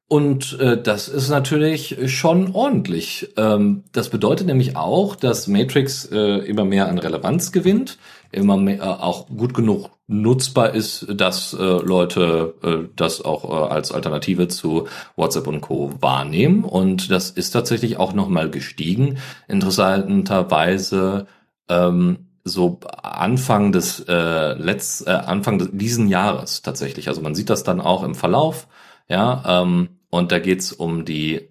Und 0.08 0.58
äh, 0.60 0.80
das 0.80 1.08
ist 1.08 1.28
natürlich 1.30 1.96
schon 2.14 2.54
ordentlich. 2.54 3.32
Ähm, 3.36 3.84
das 3.92 4.10
bedeutet 4.10 4.46
nämlich 4.46 4.76
auch, 4.76 5.16
dass 5.16 5.48
Matrix 5.48 6.06
äh, 6.06 6.38
immer 6.46 6.64
mehr 6.66 6.88
an 6.88 6.98
Relevanz 6.98 7.52
gewinnt, 7.52 7.98
immer 8.30 8.56
mehr, 8.56 8.78
äh, 8.78 8.82
auch 8.82 9.26
gut 9.28 9.54
genug 9.54 9.90
nutzbar 10.12 10.74
ist, 10.74 11.06
dass 11.08 11.54
äh, 11.54 11.56
Leute 11.56 12.54
äh, 12.62 12.88
das 12.94 13.22
auch 13.22 13.44
äh, 13.44 13.72
als 13.72 13.92
Alternative 13.92 14.48
zu 14.48 14.88
WhatsApp 15.16 15.46
und 15.46 15.60
Co. 15.60 15.92
wahrnehmen. 16.00 16.64
Und 16.64 17.10
das 17.10 17.30
ist 17.30 17.50
tatsächlich 17.50 17.96
auch 17.96 18.12
nochmal 18.12 18.50
gestiegen. 18.50 19.18
Interessanterweise 19.48 21.26
ähm, 21.68 22.26
so 22.44 22.80
Anfang 23.02 23.72
des 23.72 24.00
äh, 24.08 24.52
letzt, 24.54 25.06
äh, 25.06 25.10
Anfang 25.10 25.58
des, 25.58 25.70
diesen 25.72 26.08
Jahres 26.08 26.62
tatsächlich. 26.62 27.08
Also 27.08 27.20
man 27.20 27.34
sieht 27.34 27.50
das 27.50 27.62
dann 27.64 27.80
auch 27.80 28.02
im 28.02 28.14
Verlauf. 28.14 28.68
Ja, 29.08 29.62
ähm, 29.62 29.88
und 30.10 30.32
da 30.32 30.38
geht's 30.38 30.72
um 30.72 31.04
die, 31.04 31.36
äh, 31.36 31.48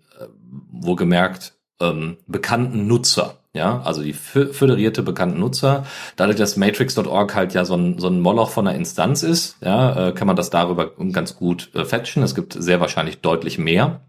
wohlgemerkt, 0.72 1.54
ähm, 1.80 2.18
bekannten 2.28 2.88
Nutzer. 2.88 3.41
Ja, 3.54 3.82
also 3.82 4.02
die 4.02 4.14
föderierte 4.14 5.04
bekannten 5.04 5.40
Nutzer. 5.40 5.86
Dadurch, 6.16 6.38
dass 6.38 6.56
Matrix.org 6.56 7.36
halt 7.36 7.54
ja 7.54 7.66
so 7.66 7.76
ein, 7.76 8.00
so 8.00 8.08
ein 8.08 8.22
Moloch 8.22 8.50
von 8.50 8.66
einer 8.66 8.78
Instanz 8.78 9.24
ist, 9.24 9.58
ja, 9.62 10.08
äh, 10.08 10.12
kann 10.14 10.28
man 10.28 10.38
das 10.38 10.50
darüber 10.50 10.92
ganz 11.12 11.36
gut 11.36 11.70
äh, 11.76 11.84
fetchen. 11.84 12.24
Es 12.24 12.34
gibt 12.34 12.54
sehr 12.54 12.80
wahrscheinlich 12.80 13.20
deutlich 13.20 13.58
mehr. 13.58 14.02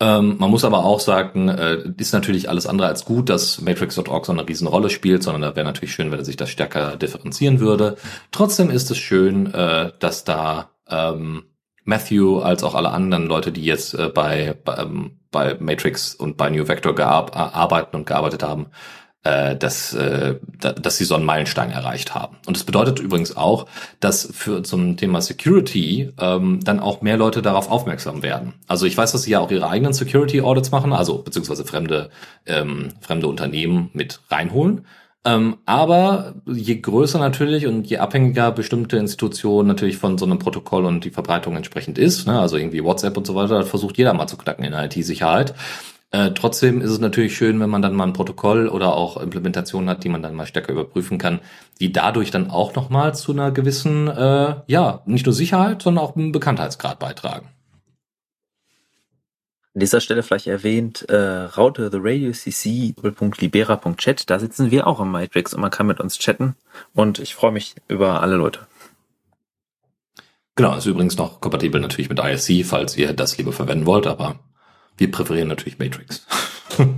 Ähm, 0.00 0.36
man 0.38 0.50
muss 0.50 0.64
aber 0.64 0.84
auch 0.84 1.00
sagen, 1.00 1.48
äh, 1.48 1.82
ist 1.98 2.12
natürlich 2.12 2.48
alles 2.48 2.66
andere 2.66 2.88
als 2.88 3.04
gut, 3.04 3.28
dass 3.28 3.60
Matrix.org 3.60 4.24
so 4.24 4.32
eine 4.32 4.48
Riesenrolle 4.48 4.90
spielt, 4.90 5.22
sondern 5.22 5.42
da 5.42 5.56
wäre 5.56 5.66
natürlich 5.66 5.92
schön, 5.92 6.10
wenn 6.10 6.20
er 6.20 6.24
sich 6.24 6.36
das 6.36 6.50
stärker 6.50 6.96
differenzieren 6.96 7.60
würde. 7.60 7.96
Trotzdem 8.30 8.70
ist 8.70 8.90
es 8.90 8.96
schön, 8.96 9.52
äh, 9.52 9.92
dass 9.98 10.24
da 10.24 10.70
ähm, 10.88 11.42
Matthew 11.88 12.40
als 12.40 12.62
auch 12.64 12.74
alle 12.74 12.90
anderen 12.90 13.26
Leute, 13.26 13.50
die 13.50 13.64
jetzt 13.64 13.94
äh, 13.94 14.08
bei, 14.08 14.54
bei, 14.62 14.76
ähm, 14.76 15.12
bei 15.30 15.56
Matrix 15.58 16.14
und 16.14 16.36
bei 16.36 16.50
New 16.50 16.68
Vector 16.68 16.94
gear 16.94 17.34
arbeiten 17.34 17.96
und 17.96 18.06
gearbeitet 18.06 18.42
haben, 18.42 18.66
äh, 19.24 19.56
dass, 19.56 19.94
äh, 19.94 20.36
dass 20.58 20.98
sie 20.98 21.06
so 21.06 21.14
einen 21.14 21.24
Meilenstein 21.24 21.70
erreicht 21.70 22.14
haben. 22.14 22.36
Und 22.46 22.58
das 22.58 22.64
bedeutet 22.64 22.98
übrigens 22.98 23.38
auch, 23.38 23.66
dass 24.00 24.28
für 24.32 24.62
zum 24.62 24.98
Thema 24.98 25.22
Security 25.22 26.12
ähm, 26.20 26.60
dann 26.62 26.78
auch 26.78 27.00
mehr 27.00 27.16
Leute 27.16 27.40
darauf 27.40 27.70
aufmerksam 27.70 28.22
werden. 28.22 28.52
Also 28.66 28.84
ich 28.84 28.96
weiß, 28.96 29.12
dass 29.12 29.22
sie 29.22 29.30
ja 29.30 29.40
auch 29.40 29.50
ihre 29.50 29.70
eigenen 29.70 29.94
Security 29.94 30.42
Audits 30.42 30.70
machen, 30.70 30.92
also 30.92 31.22
beziehungsweise 31.22 31.64
fremde 31.64 32.10
ähm, 32.44 32.90
fremde 33.00 33.28
Unternehmen 33.28 33.88
mit 33.94 34.20
reinholen. 34.28 34.84
Ähm, 35.28 35.58
aber 35.66 36.36
je 36.46 36.80
größer 36.80 37.18
natürlich 37.18 37.66
und 37.66 37.86
je 37.86 37.98
abhängiger 37.98 38.50
bestimmte 38.50 38.96
Institutionen 38.96 39.68
natürlich 39.68 39.98
von 39.98 40.16
so 40.16 40.24
einem 40.24 40.38
Protokoll 40.38 40.86
und 40.86 41.04
die 41.04 41.10
Verbreitung 41.10 41.54
entsprechend 41.54 41.98
ist, 41.98 42.26
ne, 42.26 42.40
also 42.40 42.56
irgendwie 42.56 42.82
WhatsApp 42.82 43.14
und 43.14 43.26
so 43.26 43.34
weiter, 43.34 43.62
versucht 43.64 43.98
jeder 43.98 44.14
mal 44.14 44.26
zu 44.26 44.38
knacken 44.38 44.64
in 44.64 44.72
IT-Sicherheit. 44.72 45.54
Äh, 46.12 46.30
trotzdem 46.30 46.80
ist 46.80 46.90
es 46.90 46.98
natürlich 46.98 47.36
schön, 47.36 47.60
wenn 47.60 47.68
man 47.68 47.82
dann 47.82 47.94
mal 47.94 48.06
ein 48.06 48.14
Protokoll 48.14 48.68
oder 48.68 48.94
auch 48.94 49.18
Implementationen 49.18 49.90
hat, 49.90 50.02
die 50.02 50.08
man 50.08 50.22
dann 50.22 50.34
mal 50.34 50.46
stärker 50.46 50.72
überprüfen 50.72 51.18
kann, 51.18 51.40
die 51.78 51.92
dadurch 51.92 52.30
dann 52.30 52.50
auch 52.50 52.74
nochmal 52.74 53.14
zu 53.14 53.32
einer 53.32 53.50
gewissen, 53.50 54.08
äh, 54.08 54.54
ja, 54.66 55.02
nicht 55.04 55.26
nur 55.26 55.34
Sicherheit, 55.34 55.82
sondern 55.82 56.02
auch 56.02 56.16
einen 56.16 56.32
Bekanntheitsgrad 56.32 56.98
beitragen. 56.98 57.48
An 59.78 59.80
dieser 59.80 60.00
Stelle 60.00 60.24
vielleicht 60.24 60.48
erwähnt, 60.48 61.08
äh, 61.08 61.14
Raute 61.16 61.88
The 61.92 61.98
Radio 62.00 62.32
CC 62.32 62.96
libera.chat, 63.38 64.28
da 64.28 64.40
sitzen 64.40 64.72
wir 64.72 64.88
auch 64.88 64.98
im 64.98 65.12
Matrix 65.12 65.54
und 65.54 65.60
man 65.60 65.70
kann 65.70 65.86
mit 65.86 66.00
uns 66.00 66.18
chatten 66.18 66.56
und 66.94 67.20
ich 67.20 67.36
freue 67.36 67.52
mich 67.52 67.76
über 67.86 68.20
alle 68.20 68.34
Leute. 68.34 68.66
Genau, 70.56 70.76
ist 70.76 70.86
übrigens 70.86 71.16
noch 71.16 71.40
kompatibel 71.40 71.80
natürlich 71.80 72.08
mit 72.08 72.18
ISC, 72.18 72.66
falls 72.66 72.96
ihr 72.96 73.12
das 73.12 73.38
lieber 73.38 73.52
verwenden 73.52 73.86
wollt, 73.86 74.08
aber 74.08 74.40
wir 74.96 75.12
präferieren 75.12 75.46
natürlich 75.46 75.78
Matrix. 75.78 76.26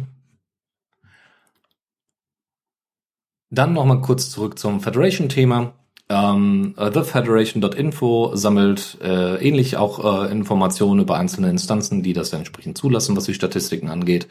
Dann 3.50 3.74
nochmal 3.74 4.00
kurz 4.00 4.30
zurück 4.30 4.58
zum 4.58 4.80
Federation-Thema. 4.80 5.74
Ähm, 6.10 6.74
uh, 6.76 6.90
TheFederation.info 6.90 8.32
sammelt 8.34 8.98
äh, 9.00 9.36
ähnlich 9.36 9.76
auch 9.76 10.24
äh, 10.24 10.32
Informationen 10.32 11.00
über 11.00 11.16
einzelne 11.16 11.48
Instanzen, 11.48 12.02
die 12.02 12.12
das 12.12 12.32
entsprechend 12.32 12.76
zulassen, 12.76 13.16
was 13.16 13.24
die 13.24 13.34
Statistiken 13.34 13.88
angeht. 13.88 14.26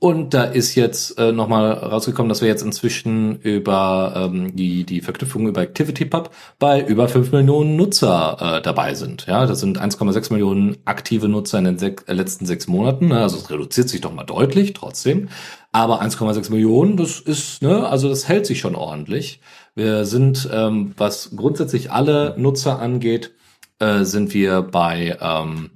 Und 0.00 0.32
da 0.32 0.44
ist 0.44 0.76
jetzt 0.76 1.18
äh, 1.18 1.30
nochmal 1.30 1.72
rausgekommen, 1.72 2.30
dass 2.30 2.40
wir 2.40 2.48
jetzt 2.48 2.62
inzwischen 2.62 3.38
über 3.42 4.14
ähm, 4.16 4.56
die, 4.56 4.84
die 4.84 5.02
Verknüpfung 5.02 5.46
über 5.46 5.60
ActivityPub 5.60 6.30
bei 6.58 6.82
über 6.82 7.06
5 7.06 7.32
Millionen 7.32 7.76
Nutzer 7.76 8.38
äh, 8.40 8.62
dabei 8.62 8.94
sind. 8.94 9.26
Ja, 9.26 9.44
das 9.44 9.60
sind 9.60 9.78
1,6 9.78 10.32
Millionen 10.32 10.78
aktive 10.86 11.28
Nutzer 11.28 11.58
in 11.58 11.66
den 11.66 11.78
sech, 11.78 11.96
äh, 12.06 12.14
letzten 12.14 12.46
sechs 12.46 12.66
Monaten. 12.66 13.12
Also 13.12 13.36
es 13.36 13.50
reduziert 13.50 13.90
sich 13.90 14.00
doch 14.00 14.14
mal 14.14 14.24
deutlich 14.24 14.72
trotzdem. 14.72 15.28
Aber 15.70 16.00
1,6 16.00 16.50
Millionen, 16.50 16.96
das 16.96 17.20
ist, 17.20 17.60
ne, 17.60 17.86
also 17.86 18.08
das 18.08 18.26
hält 18.26 18.46
sich 18.46 18.58
schon 18.58 18.74
ordentlich. 18.74 19.42
Wir 19.74 20.04
sind, 20.04 20.48
ähm, 20.52 20.94
was 20.96 21.30
grundsätzlich 21.36 21.90
alle 21.90 22.34
Nutzer 22.38 22.80
angeht, 22.80 23.32
äh, 23.78 24.04
sind 24.04 24.34
wir 24.34 24.62
bei 24.62 25.16
ähm, 25.20 25.70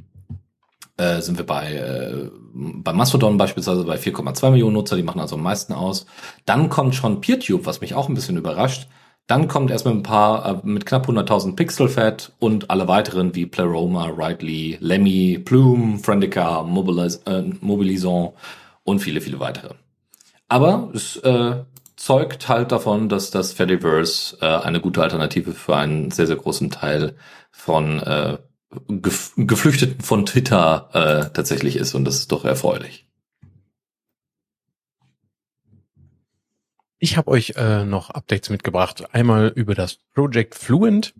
äh, 0.96 1.20
sind 1.20 1.38
wir 1.38 1.46
bei 1.46 1.72
äh, 1.74 2.30
bei 2.54 2.92
Mastodon 2.92 3.36
beispielsweise 3.36 3.84
bei 3.84 3.96
4,2 3.96 4.50
Millionen 4.50 4.74
Nutzer, 4.74 4.96
die 4.96 5.02
machen 5.02 5.20
also 5.20 5.36
am 5.36 5.42
meisten 5.42 5.72
aus. 5.72 6.06
Dann 6.44 6.68
kommt 6.68 6.94
schon 6.94 7.20
PeerTube, 7.20 7.66
was 7.66 7.80
mich 7.80 7.94
auch 7.94 8.08
ein 8.08 8.14
bisschen 8.14 8.36
überrascht. 8.36 8.88
Dann 9.26 9.48
kommt 9.48 9.70
erstmal 9.70 9.94
ein 9.94 10.02
paar 10.02 10.46
äh, 10.46 10.66
mit 10.66 10.86
knapp 10.86 11.08
100.000 11.08 11.56
Pixelfed 11.56 12.32
und 12.38 12.70
alle 12.70 12.86
weiteren 12.86 13.34
wie 13.34 13.46
Pleroma, 13.46 14.06
Rightly, 14.06 14.76
Lemmy, 14.80 15.40
Plume, 15.42 15.98
Friendica, 15.98 16.62
Mobiliz 16.62 17.22
äh, 17.26 17.42
Mobilison 17.60 18.34
und 18.84 18.98
viele, 19.00 19.20
viele 19.20 19.40
weitere. 19.40 19.74
Aber 20.48 20.90
es 20.94 21.16
äh, 21.16 21.64
zeugt 21.96 22.48
halt 22.48 22.72
davon, 22.72 23.08
dass 23.08 23.30
das 23.30 23.52
Fediverse 23.52 24.36
äh, 24.40 24.46
eine 24.46 24.80
gute 24.80 25.02
Alternative 25.02 25.52
für 25.52 25.76
einen 25.76 26.10
sehr, 26.10 26.26
sehr 26.26 26.36
großen 26.36 26.70
Teil 26.70 27.16
von 27.50 28.00
äh, 28.00 28.38
Gef 28.88 29.32
Geflüchteten 29.36 30.00
von 30.00 30.26
Twitter 30.26 30.88
äh, 30.92 31.32
tatsächlich 31.32 31.76
ist 31.76 31.94
und 31.94 32.04
das 32.04 32.16
ist 32.16 32.32
doch 32.32 32.44
erfreulich. 32.44 33.06
Ich 36.98 37.16
habe 37.16 37.30
euch 37.30 37.52
äh, 37.56 37.84
noch 37.84 38.10
Updates 38.10 38.50
mitgebracht. 38.50 39.14
Einmal 39.14 39.48
über 39.54 39.74
das 39.74 39.98
Project 40.14 40.54
Fluent. 40.54 41.14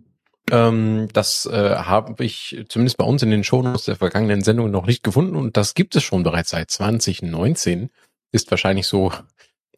Ähm, 0.51 1.07
das 1.13 1.45
äh, 1.45 1.75
habe 1.75 2.23
ich 2.25 2.65
zumindest 2.69 2.97
bei 2.97 3.05
uns 3.05 3.23
in 3.23 3.29
den 3.29 3.43
Shownotes 3.43 3.85
der 3.85 3.95
vergangenen 3.95 4.41
Sendung 4.41 4.71
noch 4.71 4.85
nicht 4.85 5.03
gefunden 5.03 5.35
und 5.35 5.57
das 5.57 5.73
gibt 5.75 5.95
es 5.95 6.03
schon 6.03 6.23
bereits 6.23 6.49
seit 6.49 6.71
2019. 6.71 7.89
Ist 8.31 8.51
wahrscheinlich 8.51 8.87
so 8.87 9.11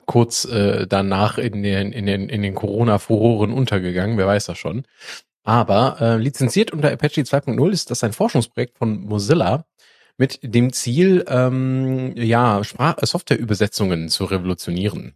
kurz 0.07 0.45
äh, 0.45 0.87
danach 0.87 1.37
in 1.37 1.61
den, 1.61 1.91
in 1.91 2.07
den, 2.07 2.29
in 2.29 2.41
den 2.41 2.55
Corona-Furoren 2.55 3.53
untergegangen, 3.53 4.17
wer 4.17 4.25
weiß 4.25 4.45
das 4.45 4.57
schon. 4.57 4.83
Aber 5.43 5.97
äh, 6.01 6.17
lizenziert 6.17 6.71
unter 6.71 6.91
Apache 6.91 7.21
2.0 7.21 7.71
ist 7.71 7.91
das 7.91 8.03
ein 8.03 8.13
Forschungsprojekt 8.13 8.77
von 8.77 9.01
Mozilla 9.01 9.65
mit 10.17 10.39
dem 10.41 10.73
Ziel, 10.73 11.23
ähm, 11.27 12.13
ja, 12.17 12.63
Sprach 12.63 12.97
Softwareübersetzungen 13.01 14.09
zu 14.09 14.25
revolutionieren. 14.25 15.13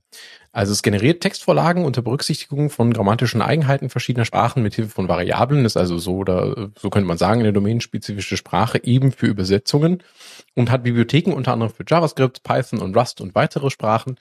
Also 0.52 0.74
es 0.74 0.84
generiert 0.84 1.22
Textvorlagen 1.22 1.86
unter 1.86 2.02
Berücksichtigung 2.02 2.70
von 2.70 2.94
grammatischen 2.94 3.42
Eigenheiten 3.42 3.90
verschiedener 3.90 4.26
Sprachen 4.26 4.62
mit 4.62 4.76
Hilfe 4.76 4.92
von 4.92 5.08
Variablen. 5.08 5.66
Ist 5.66 5.78
also 5.78 5.98
so 5.98 6.18
oder 6.18 6.70
so 6.78 6.90
könnte 6.90 7.08
man 7.08 7.18
sagen, 7.18 7.40
eine 7.40 7.54
domänenspezifische 7.54 8.38
Sprache 8.38 8.84
eben 8.84 9.12
für 9.12 9.28
Übersetzungen 9.28 10.04
und 10.54 10.70
hat 10.70 10.84
Bibliotheken 10.84 11.34
unter 11.34 11.54
anderem 11.54 11.74
für 11.74 11.86
JavaScript, 11.88 12.44
Python 12.44 12.80
und 12.80 12.96
Rust 12.96 13.22
und 13.22 13.34
weitere 13.34 13.70
Sprachen 13.70 14.18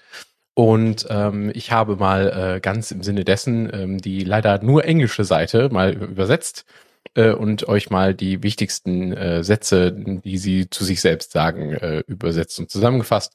und 0.61 1.06
ähm, 1.08 1.50
ich 1.54 1.72
habe 1.72 1.96
mal 1.96 2.56
äh, 2.56 2.61
ganz 2.61 2.90
im 2.90 3.02
Sinne 3.02 3.24
dessen 3.24 3.70
ähm, 3.72 3.96
die 3.96 4.24
leider 4.24 4.62
nur 4.62 4.84
englische 4.84 5.24
Seite 5.24 5.70
mal 5.70 5.94
übersetzt 5.94 6.66
äh, 7.14 7.30
und 7.30 7.66
euch 7.66 7.88
mal 7.88 8.14
die 8.14 8.42
wichtigsten 8.42 9.14
äh, 9.14 9.42
Sätze, 9.42 9.90
die 9.90 10.36
sie 10.36 10.68
zu 10.68 10.84
sich 10.84 11.00
selbst 11.00 11.32
sagen, 11.32 11.72
äh, 11.72 12.00
übersetzt 12.06 12.61
und 12.61 12.70
zusammengefasst. 12.70 13.32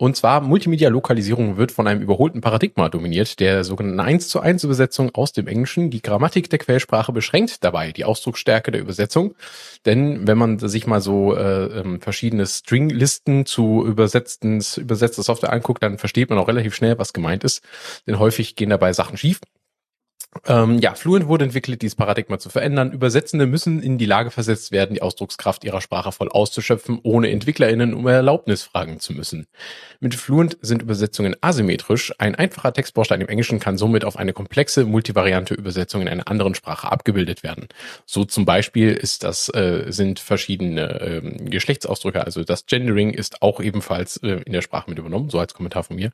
Und 0.00 0.16
zwar 0.16 0.40
Multimedia-Lokalisierung 0.40 1.58
wird 1.58 1.72
von 1.72 1.86
einem 1.86 2.00
überholten 2.00 2.40
Paradigma 2.40 2.88
dominiert, 2.88 3.38
der 3.38 3.64
sogenannten 3.64 4.00
1 4.00 4.30
zu 4.30 4.40
1 4.40 4.64
Übersetzung 4.64 5.14
aus 5.14 5.32
dem 5.32 5.46
Englischen. 5.46 5.90
Die 5.90 6.00
Grammatik 6.00 6.48
der 6.48 6.58
Quellsprache 6.58 7.12
beschränkt 7.12 7.62
dabei 7.62 7.92
die 7.92 8.06
Ausdrucksstärke 8.06 8.70
der 8.70 8.80
Übersetzung. 8.80 9.34
Denn 9.84 10.26
wenn 10.26 10.38
man 10.38 10.58
sich 10.58 10.86
mal 10.86 11.02
so 11.02 11.36
äh, 11.36 11.80
ähm, 11.80 12.00
verschiedene 12.00 12.46
Stringlisten 12.46 13.44
zu 13.44 13.84
übersetzten, 13.84 14.64
übersetzter 14.78 15.22
Software 15.22 15.52
anguckt, 15.52 15.82
dann 15.82 15.98
versteht 15.98 16.30
man 16.30 16.38
auch 16.38 16.48
relativ 16.48 16.74
schnell, 16.74 16.98
was 16.98 17.12
gemeint 17.12 17.44
ist. 17.44 17.62
Denn 18.06 18.18
häufig 18.18 18.56
gehen 18.56 18.70
dabei 18.70 18.94
Sachen 18.94 19.18
schief. 19.18 19.38
Ähm, 20.46 20.78
ja, 20.78 20.94
Fluent 20.94 21.26
wurde 21.26 21.44
entwickelt, 21.44 21.82
dieses 21.82 21.96
Paradigma 21.96 22.38
zu 22.38 22.50
verändern. 22.50 22.92
Übersetzende 22.92 23.46
müssen 23.46 23.82
in 23.82 23.98
die 23.98 24.06
Lage 24.06 24.30
versetzt 24.30 24.70
werden, 24.70 24.94
die 24.94 25.02
Ausdruckskraft 25.02 25.64
ihrer 25.64 25.80
Sprache 25.80 26.12
voll 26.12 26.28
auszuschöpfen, 26.28 27.00
ohne 27.02 27.30
EntwicklerInnen 27.30 27.94
um 27.94 28.06
Erlaubnis 28.06 28.62
fragen 28.62 29.00
zu 29.00 29.12
müssen. 29.12 29.48
Mit 29.98 30.14
Fluent 30.14 30.56
sind 30.62 30.82
Übersetzungen 30.82 31.34
asymmetrisch. 31.40 32.14
Ein 32.18 32.36
einfacher 32.36 32.72
Textbaustein 32.72 33.20
im 33.20 33.28
Englischen 33.28 33.58
kann 33.58 33.76
somit 33.76 34.04
auf 34.04 34.16
eine 34.16 34.32
komplexe, 34.32 34.84
multivariante 34.84 35.54
Übersetzung 35.54 36.00
in 36.02 36.08
einer 36.08 36.28
anderen 36.28 36.54
Sprache 36.54 36.90
abgebildet 36.90 37.42
werden. 37.42 37.66
So 38.06 38.24
zum 38.24 38.44
Beispiel 38.44 38.92
ist 38.92 39.24
das, 39.24 39.48
äh, 39.52 39.86
sind 39.88 40.20
verschiedene 40.20 41.00
äh, 41.00 41.20
Geschlechtsausdrücke, 41.50 42.24
also 42.24 42.44
das 42.44 42.66
Gendering 42.66 43.12
ist 43.12 43.42
auch 43.42 43.60
ebenfalls 43.60 44.16
äh, 44.18 44.40
in 44.46 44.52
der 44.52 44.62
Sprache 44.62 44.88
mit 44.88 44.98
übernommen, 44.98 45.28
so 45.28 45.40
als 45.40 45.54
Kommentar 45.54 45.82
von 45.82 45.96
mir. 45.96 46.12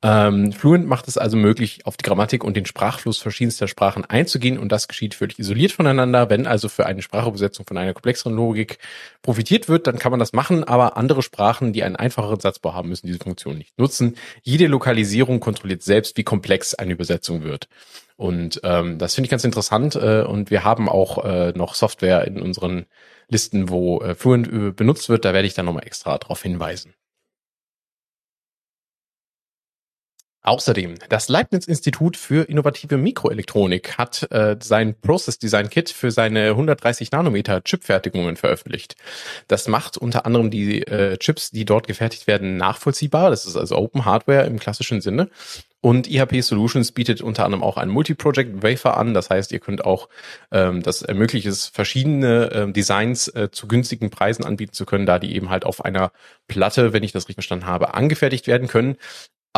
Ähm, 0.00 0.52
Fluent 0.52 0.86
macht 0.86 1.08
es 1.08 1.18
also 1.18 1.36
möglich, 1.36 1.84
auf 1.84 1.96
die 1.96 2.04
Grammatik 2.04 2.44
und 2.44 2.56
den 2.56 2.66
Sprachfluss 2.66 3.18
verschiedenster 3.38 3.68
Sprachen 3.68 4.04
einzugehen 4.04 4.58
und 4.58 4.72
das 4.72 4.88
geschieht 4.88 5.14
völlig 5.14 5.38
isoliert 5.38 5.70
voneinander. 5.70 6.28
Wenn 6.28 6.48
also 6.48 6.68
für 6.68 6.86
eine 6.86 7.02
Sprachübersetzung 7.02 7.64
von 7.66 7.78
einer 7.78 7.94
komplexeren 7.94 8.34
Logik 8.34 8.78
profitiert 9.22 9.68
wird, 9.68 9.86
dann 9.86 9.98
kann 10.00 10.10
man 10.10 10.18
das 10.18 10.32
machen, 10.32 10.64
aber 10.64 10.96
andere 10.96 11.22
Sprachen, 11.22 11.72
die 11.72 11.84
einen 11.84 11.94
einfacheren 11.94 12.40
Satzbau 12.40 12.74
haben, 12.74 12.88
müssen 12.88 13.06
diese 13.06 13.20
Funktion 13.20 13.56
nicht 13.56 13.78
nutzen. 13.78 14.16
Jede 14.42 14.66
Lokalisierung 14.66 15.38
kontrolliert 15.38 15.84
selbst, 15.84 16.16
wie 16.16 16.24
komplex 16.24 16.74
eine 16.74 16.92
Übersetzung 16.92 17.44
wird. 17.44 17.68
Und 18.16 18.60
ähm, 18.64 18.98
das 18.98 19.14
finde 19.14 19.26
ich 19.26 19.30
ganz 19.30 19.44
interessant 19.44 19.94
äh, 19.94 20.22
und 20.22 20.50
wir 20.50 20.64
haben 20.64 20.88
auch 20.88 21.24
äh, 21.24 21.52
noch 21.54 21.76
Software 21.76 22.26
in 22.26 22.42
unseren 22.42 22.86
Listen, 23.28 23.68
wo 23.68 24.00
äh, 24.00 24.16
Fluent 24.16 24.48
äh, 24.52 24.72
benutzt 24.72 25.08
wird. 25.08 25.24
Da 25.24 25.32
werde 25.32 25.46
ich 25.46 25.54
dann 25.54 25.66
nochmal 25.66 25.86
extra 25.86 26.18
darauf 26.18 26.42
hinweisen. 26.42 26.92
Außerdem, 30.42 30.94
das 31.08 31.28
Leibniz-Institut 31.28 32.16
für 32.16 32.48
innovative 32.48 32.96
Mikroelektronik 32.96 33.98
hat 33.98 34.30
äh, 34.30 34.56
sein 34.62 34.94
Process 35.00 35.38
Design 35.38 35.68
Kit 35.68 35.90
für 35.90 36.12
seine 36.12 36.50
130 36.50 37.10
Nanometer 37.10 37.62
Chipfertigungen 37.64 38.36
veröffentlicht. 38.36 38.94
Das 39.48 39.66
macht 39.66 39.98
unter 39.98 40.26
anderem 40.26 40.50
die 40.50 40.86
äh, 40.86 41.18
Chips, 41.18 41.50
die 41.50 41.64
dort 41.64 41.88
gefertigt 41.88 42.28
werden, 42.28 42.56
nachvollziehbar. 42.56 43.30
Das 43.30 43.46
ist 43.46 43.56
also 43.56 43.76
Open 43.76 44.04
Hardware 44.04 44.46
im 44.46 44.60
klassischen 44.60 45.00
Sinne. 45.00 45.28
Und 45.80 46.08
IHP 46.08 46.40
Solutions 46.40 46.90
bietet 46.90 47.20
unter 47.20 47.44
anderem 47.44 47.62
auch 47.62 47.76
ein 47.76 47.88
Multi-Project 47.88 48.62
Wafer 48.62 48.96
an. 48.96 49.14
Das 49.14 49.30
heißt, 49.30 49.52
ihr 49.52 49.60
könnt 49.60 49.84
auch, 49.84 50.08
ähm, 50.50 50.82
das 50.82 51.02
ermöglicht 51.02 51.46
es, 51.46 51.66
verschiedene 51.66 52.50
ähm, 52.52 52.72
Designs 52.72 53.28
äh, 53.28 53.50
zu 53.52 53.68
günstigen 53.68 54.10
Preisen 54.10 54.44
anbieten 54.44 54.72
zu 54.72 54.86
können, 54.86 55.06
da 55.06 55.18
die 55.18 55.34
eben 55.36 55.50
halt 55.50 55.64
auf 55.64 55.84
einer 55.84 56.10
Platte, 56.48 56.92
wenn 56.92 57.04
ich 57.04 57.12
das 57.12 57.24
richtig 57.24 57.36
verstanden 57.36 57.66
habe, 57.66 57.94
angefertigt 57.94 58.48
werden 58.48 58.66
können. 58.66 58.96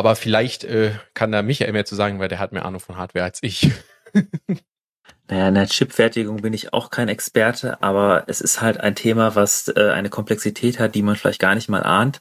Aber 0.01 0.17
vielleicht 0.17 0.65
äh, 0.65 0.93
kann 1.13 1.31
da 1.31 1.43
Michael 1.43 1.75
mehr 1.75 1.85
zu 1.85 1.95
sagen, 1.95 2.21
weil 2.21 2.29
der 2.29 2.39
hat 2.39 2.53
mehr 2.53 2.65
Ahnung 2.65 2.81
von 2.81 2.97
Hardware 2.97 3.23
als 3.23 3.43
ich. 3.43 3.71
Naja, 5.31 5.47
in 5.47 5.55
der 5.55 5.69
Chipfertigung 5.69 6.43
bin 6.43 6.53
ich 6.53 6.73
auch 6.73 6.91
kein 6.91 7.09
Experte, 7.09 7.81
aber 7.85 8.25
es 8.27 8.41
ist 8.41 8.61
halt 8.61 8.81
ein 8.81 8.97
Thema, 8.97 9.37
was 9.37 9.69
äh, 9.69 9.91
eine 9.91 10.09
Komplexität 10.09 10.81
hat, 10.81 10.97
die 10.97 11.03
man 11.03 11.15
vielleicht 11.15 11.39
gar 11.39 11.55
nicht 11.55 11.69
mal 11.69 11.85
ahnt, 11.85 12.19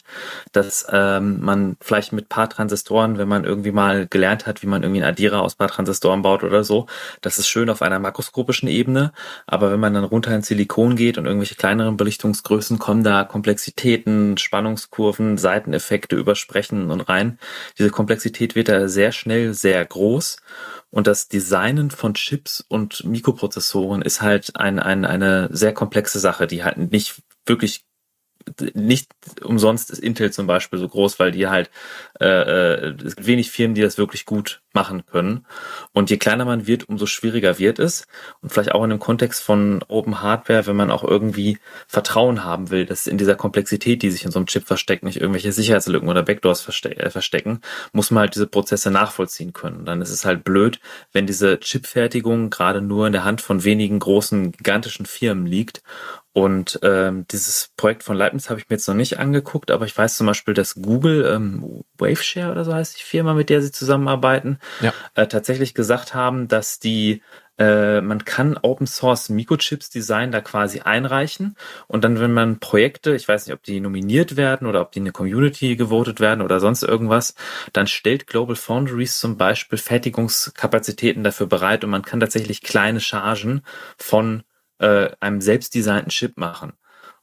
dass 0.51 0.86
ähm, 0.91 1.39
man 1.41 1.76
vielleicht 1.82 2.14
mit 2.14 2.30
paar 2.30 2.51
Transistoren, 2.51 3.18
wenn 3.18 3.28
man 3.28 3.45
irgendwie 3.45 3.72
mal 3.72 4.05
gelernt 4.05 4.45
hat, 4.45 4.62
wie 4.62 4.68
man 4.68 4.84
irgendwie 4.84 5.01
einen 5.01 5.12
Addierer 5.12 5.41
aus 5.41 5.55
paar 5.55 5.70
Transistoren 5.70 6.22
baut 6.22 6.43
oder 6.43 6.64
so, 6.64 6.86
das 7.22 7.39
ist 7.39 7.47
schön 7.47 7.72
auf 7.72 7.82
einer 7.82 7.97
makroskopischen 7.97 8.70
Ebene, 8.70 9.12
aber 9.47 9.72
wenn 9.72 9.80
man 9.80 9.95
dann 9.95 10.03
runter 10.03 10.36
in 10.36 10.43
Silikon 10.43 10.95
geht 10.95 11.18
und 11.18 11.26
irgendwelche 11.26 11.55
kleineren 11.55 11.97
Belichtungsgrößen, 11.97 12.78
kommen 12.78 13.03
da 13.03 13.24
Komplexitäten, 13.24 14.38
Spannungskurven, 14.38 15.39
Seiteneffekte 15.39 16.16
übersprechen 16.16 16.91
und 16.91 17.01
rein. 17.01 17.39
Diese 17.80 17.89
Komplexität 17.89 18.53
wird 18.53 18.70
da 18.70 18.88
sehr 18.88 19.12
schnell 19.12 19.55
sehr 19.55 19.84
groß 19.84 20.38
und 20.92 21.08
das 21.08 21.28
Designen 21.28 21.92
von 21.92 22.14
Chips 22.14 22.66
und 22.68 23.04
Mikroprozessoren 23.04 24.02
ist 24.02 24.22
halt 24.22 24.56
ein, 24.56 24.80
ein, 24.80 25.06
eine 25.06 25.50
sehr 25.52 25.74
komplexe 25.74 26.20
Sache, 26.20 26.48
die 26.48 26.64
halt 26.64 26.78
nicht 26.92 27.22
wirklich 27.46 27.86
nicht 28.74 29.12
umsonst 29.44 29.92
ist 29.92 30.00
Intel 30.00 30.32
zum 30.32 30.48
Beispiel 30.48 30.80
so 30.80 30.88
groß, 30.88 31.20
weil 31.20 31.32
die 31.32 31.48
halt 31.48 31.70
äh, 32.20 32.26
äh, 32.26 32.96
es 33.06 33.16
gibt 33.16 33.28
wenig 33.28 33.52
Firmen, 33.52 33.76
die 33.76 33.82
das 33.82 33.98
wirklich 33.98 34.26
gut 34.26 34.62
machen 34.74 35.06
können. 35.06 35.46
Und 35.94 36.10
je 36.10 36.18
kleiner 36.18 36.46
man 36.46 36.68
wird, 36.68 36.88
umso 36.88 37.06
schwieriger 37.06 37.58
wird 37.58 37.80
es. 37.80 38.06
Und 38.42 38.52
vielleicht 38.52 38.72
auch 38.72 38.84
in 38.84 38.92
dem 38.92 39.00
Kontext 39.00 39.44
von 39.44 39.84
Open 39.88 40.22
Hardware, 40.22 40.68
wenn 40.68 40.76
man 40.76 40.92
auch 40.92 41.04
irgendwie 41.04 41.58
Vertrauen 41.88 42.44
haben 42.44 42.70
will, 42.70 42.86
dass 42.86 43.08
in 43.08 43.18
dieser 43.18 43.36
Komplexität, 43.36 44.02
die 44.02 44.12
sich 44.12 44.26
in 44.26 44.32
so 44.32 44.40
einem 44.40 44.46
Chip 44.46 44.66
versteckt, 44.66 45.04
nicht 45.04 45.20
irgendwelche 45.20 45.52
Sicherheitslücken 45.52 46.10
oder 46.10 46.24
Backdoors 46.24 46.62
verste 46.62 46.96
äh, 46.98 47.10
verstecken, 47.10 47.62
muss 47.94 48.12
man 48.12 48.22
halt 48.22 48.36
diese 48.36 48.48
Prozesse 48.48 48.92
nachvollziehen 48.92 49.54
können. 49.54 49.78
Und 49.78 49.86
dann 49.86 50.02
ist 50.02 50.12
es 50.12 50.26
halt 50.26 50.44
blöd, 50.44 50.80
wenn 51.12 51.26
diese 51.26 51.60
Chipfertigung 51.60 52.50
gerade 52.50 52.82
nur 52.82 53.08
in 53.08 53.14
der 53.14 53.24
Hand 53.24 53.42
von 53.42 53.64
wenigen 53.64 54.00
großen, 54.00 54.52
gigantischen 54.52 55.06
Firmen 55.06 55.46
liegt 55.46 55.82
und 56.32 56.80
ähm, 56.84 57.26
dieses 57.32 57.72
Projekt 57.76 58.04
von 58.04 58.16
Leibniz 58.16 58.50
habe 58.50 58.60
ich 58.60 58.70
mir 58.70 58.76
jetzt 58.76 58.88
noch 58.88 58.96
nicht 58.96 59.18
angeguckt, 59.18 59.72
aber 59.72 59.86
ich 59.86 59.98
weiß 59.98 60.16
zum 60.16 60.28
Beispiel, 60.28 60.54
dass 60.54 60.76
Google, 60.76 61.26
ähm, 61.26 61.84
Waveshare 61.98 62.52
oder 62.52 62.64
so 62.64 62.74
heißt 62.74 63.00
die 63.00 63.04
Firma, 63.04 63.34
mit 63.34 63.50
der 63.50 63.64
sie 63.64 63.72
zusammenarbeiten, 63.72 64.59
ja. 64.82 64.93
äh, 65.16 65.28
tatsächlich 65.28 65.74
gesagt 65.74 66.14
haben, 66.14 66.47
dass 66.47 66.80
die 66.80 67.22
äh, 67.60 67.99
man 67.99 68.24
kann 68.24 68.57
Open 68.57 68.88
Source 68.88 69.28
Mikrochips 69.28 69.89
Design 69.89 70.32
da 70.32 70.39
quasi 70.39 70.80
einreichen 70.80 71.57
und 71.88 72.05
dann, 72.05 72.20
wenn 72.20 72.32
man 72.32 72.60
Projekte, 72.60 73.14
ich 73.16 73.28
weiß 73.28 73.45
nicht, 73.45 73.53
ob 73.53 73.64
die 73.64 73.82
nominiert 73.82 74.38
werden 74.38 74.66
oder 74.66 74.80
ob 74.82 74.93
die 74.93 74.99
in 74.99 75.03
eine 75.03 75.12
Community 75.12 75.76
gewotet 75.76 76.22
werden 76.22 76.41
oder 76.41 76.62
sonst 76.62 76.84
irgendwas, 76.84 77.36
dann 77.74 77.86
stellt 77.86 78.28
Global 78.28 78.55
Foundries 78.55 79.20
zum 79.20 79.38
Beispiel 79.38 79.78
Fertigungskapazitäten 79.78 81.24
dafür 81.24 81.47
bereit 81.47 81.84
und 81.84 81.89
man 81.89 82.03
kann 82.03 82.22
tatsächlich 82.22 82.62
kleine 82.62 83.01
Chargen 83.01 83.62
von 83.97 84.43
äh, 84.80 85.10
einem 85.20 85.41
selbstdesignten 85.41 86.12
Chip 86.12 86.38
machen. 86.38 86.74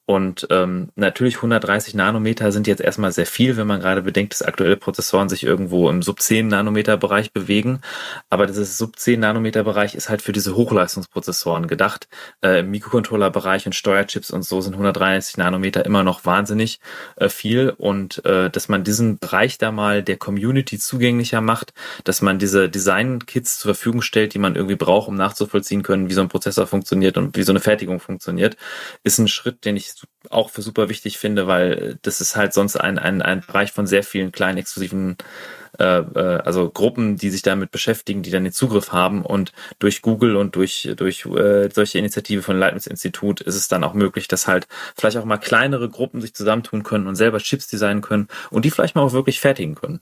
Und 0.06 0.46
ähm, 0.50 0.90
natürlich 0.94 1.36
130 1.36 1.94
Nanometer 1.94 2.52
sind 2.52 2.68
jetzt 2.68 2.80
erstmal 2.80 3.10
sehr 3.10 3.26
viel, 3.26 3.56
wenn 3.56 3.66
man 3.66 3.80
gerade 3.80 4.02
bedenkt, 4.02 4.32
dass 4.32 4.42
aktuelle 4.42 4.76
Prozessoren 4.76 5.28
sich 5.28 5.42
irgendwo 5.42 5.90
im 5.90 6.00
Sub 6.00 6.20
10 6.20 6.46
Nanometer 6.46 6.96
Bereich 6.96 7.32
bewegen. 7.32 7.80
Aber 8.30 8.46
dieses 8.46 8.78
Sub 8.78 8.96
10 8.96 9.18
Nanometer 9.18 9.64
Bereich 9.64 9.96
ist 9.96 10.08
halt 10.08 10.22
für 10.22 10.30
diese 10.30 10.54
Hochleistungsprozessoren 10.54 11.66
gedacht. 11.66 12.06
Äh, 12.40 12.60
Im 12.60 12.70
Mikrocontroller 12.70 13.30
Bereich 13.30 13.66
und 13.66 13.74
Steuerchips 13.74 14.30
und 14.30 14.44
so 14.44 14.60
sind 14.60 14.74
130 14.74 15.38
Nanometer 15.38 15.84
immer 15.84 16.04
noch 16.04 16.24
wahnsinnig 16.24 16.78
äh, 17.16 17.28
viel. 17.28 17.70
Und 17.70 18.24
äh, 18.24 18.48
dass 18.48 18.68
man 18.68 18.84
diesen 18.84 19.18
Bereich 19.18 19.58
da 19.58 19.72
mal 19.72 20.04
der 20.04 20.18
Community 20.18 20.78
zugänglicher 20.78 21.40
macht, 21.40 21.74
dass 22.04 22.22
man 22.22 22.38
diese 22.38 22.68
Design-Kits 22.68 23.58
zur 23.58 23.74
Verfügung 23.74 24.02
stellt, 24.02 24.34
die 24.34 24.38
man 24.38 24.54
irgendwie 24.54 24.76
braucht, 24.76 25.08
um 25.08 25.16
nachzuvollziehen 25.16 25.82
können, 25.82 26.08
wie 26.08 26.14
so 26.14 26.20
ein 26.20 26.28
Prozessor 26.28 26.68
funktioniert 26.68 27.18
und 27.18 27.36
wie 27.36 27.42
so 27.42 27.50
eine 27.50 27.60
Fertigung 27.60 27.98
funktioniert, 27.98 28.56
ist 29.02 29.18
ein 29.18 29.26
Schritt, 29.26 29.64
den 29.64 29.74
ich 29.74 29.95
auch 30.30 30.50
für 30.50 30.62
super 30.62 30.88
wichtig 30.88 31.18
finde, 31.18 31.46
weil 31.46 31.98
das 32.02 32.20
ist 32.20 32.36
halt 32.36 32.52
sonst 32.52 32.76
ein, 32.76 32.98
ein, 32.98 33.22
ein 33.22 33.40
Bereich 33.40 33.72
von 33.72 33.86
sehr 33.86 34.02
vielen 34.02 34.32
kleinen 34.32 34.58
exklusiven 34.58 35.16
äh, 35.78 35.98
äh, 35.98 36.40
also 36.44 36.70
Gruppen, 36.70 37.16
die 37.16 37.30
sich 37.30 37.42
damit 37.42 37.70
beschäftigen, 37.70 38.22
die 38.22 38.30
dann 38.30 38.44
den 38.44 38.52
Zugriff 38.52 38.92
haben 38.92 39.24
und 39.24 39.52
durch 39.78 40.02
Google 40.02 40.36
und 40.36 40.56
durch 40.56 40.88
durch 40.96 41.26
äh, 41.26 41.68
solche 41.72 41.98
Initiative 41.98 42.42
von 42.42 42.58
Leibniz 42.58 42.86
Institut 42.86 43.40
ist 43.40 43.56
es 43.56 43.68
dann 43.68 43.84
auch 43.84 43.94
möglich, 43.94 44.28
dass 44.28 44.46
halt 44.46 44.68
vielleicht 44.96 45.16
auch 45.18 45.24
mal 45.24 45.36
kleinere 45.38 45.88
Gruppen 45.88 46.20
sich 46.20 46.34
zusammentun 46.34 46.82
können 46.82 47.06
und 47.06 47.16
selber 47.16 47.38
Chips 47.38 47.66
designen 47.68 48.02
können 48.02 48.28
und 48.50 48.64
die 48.64 48.70
vielleicht 48.70 48.94
mal 48.94 49.02
auch 49.02 49.12
wirklich 49.12 49.40
fertigen 49.40 49.74
können. 49.74 50.00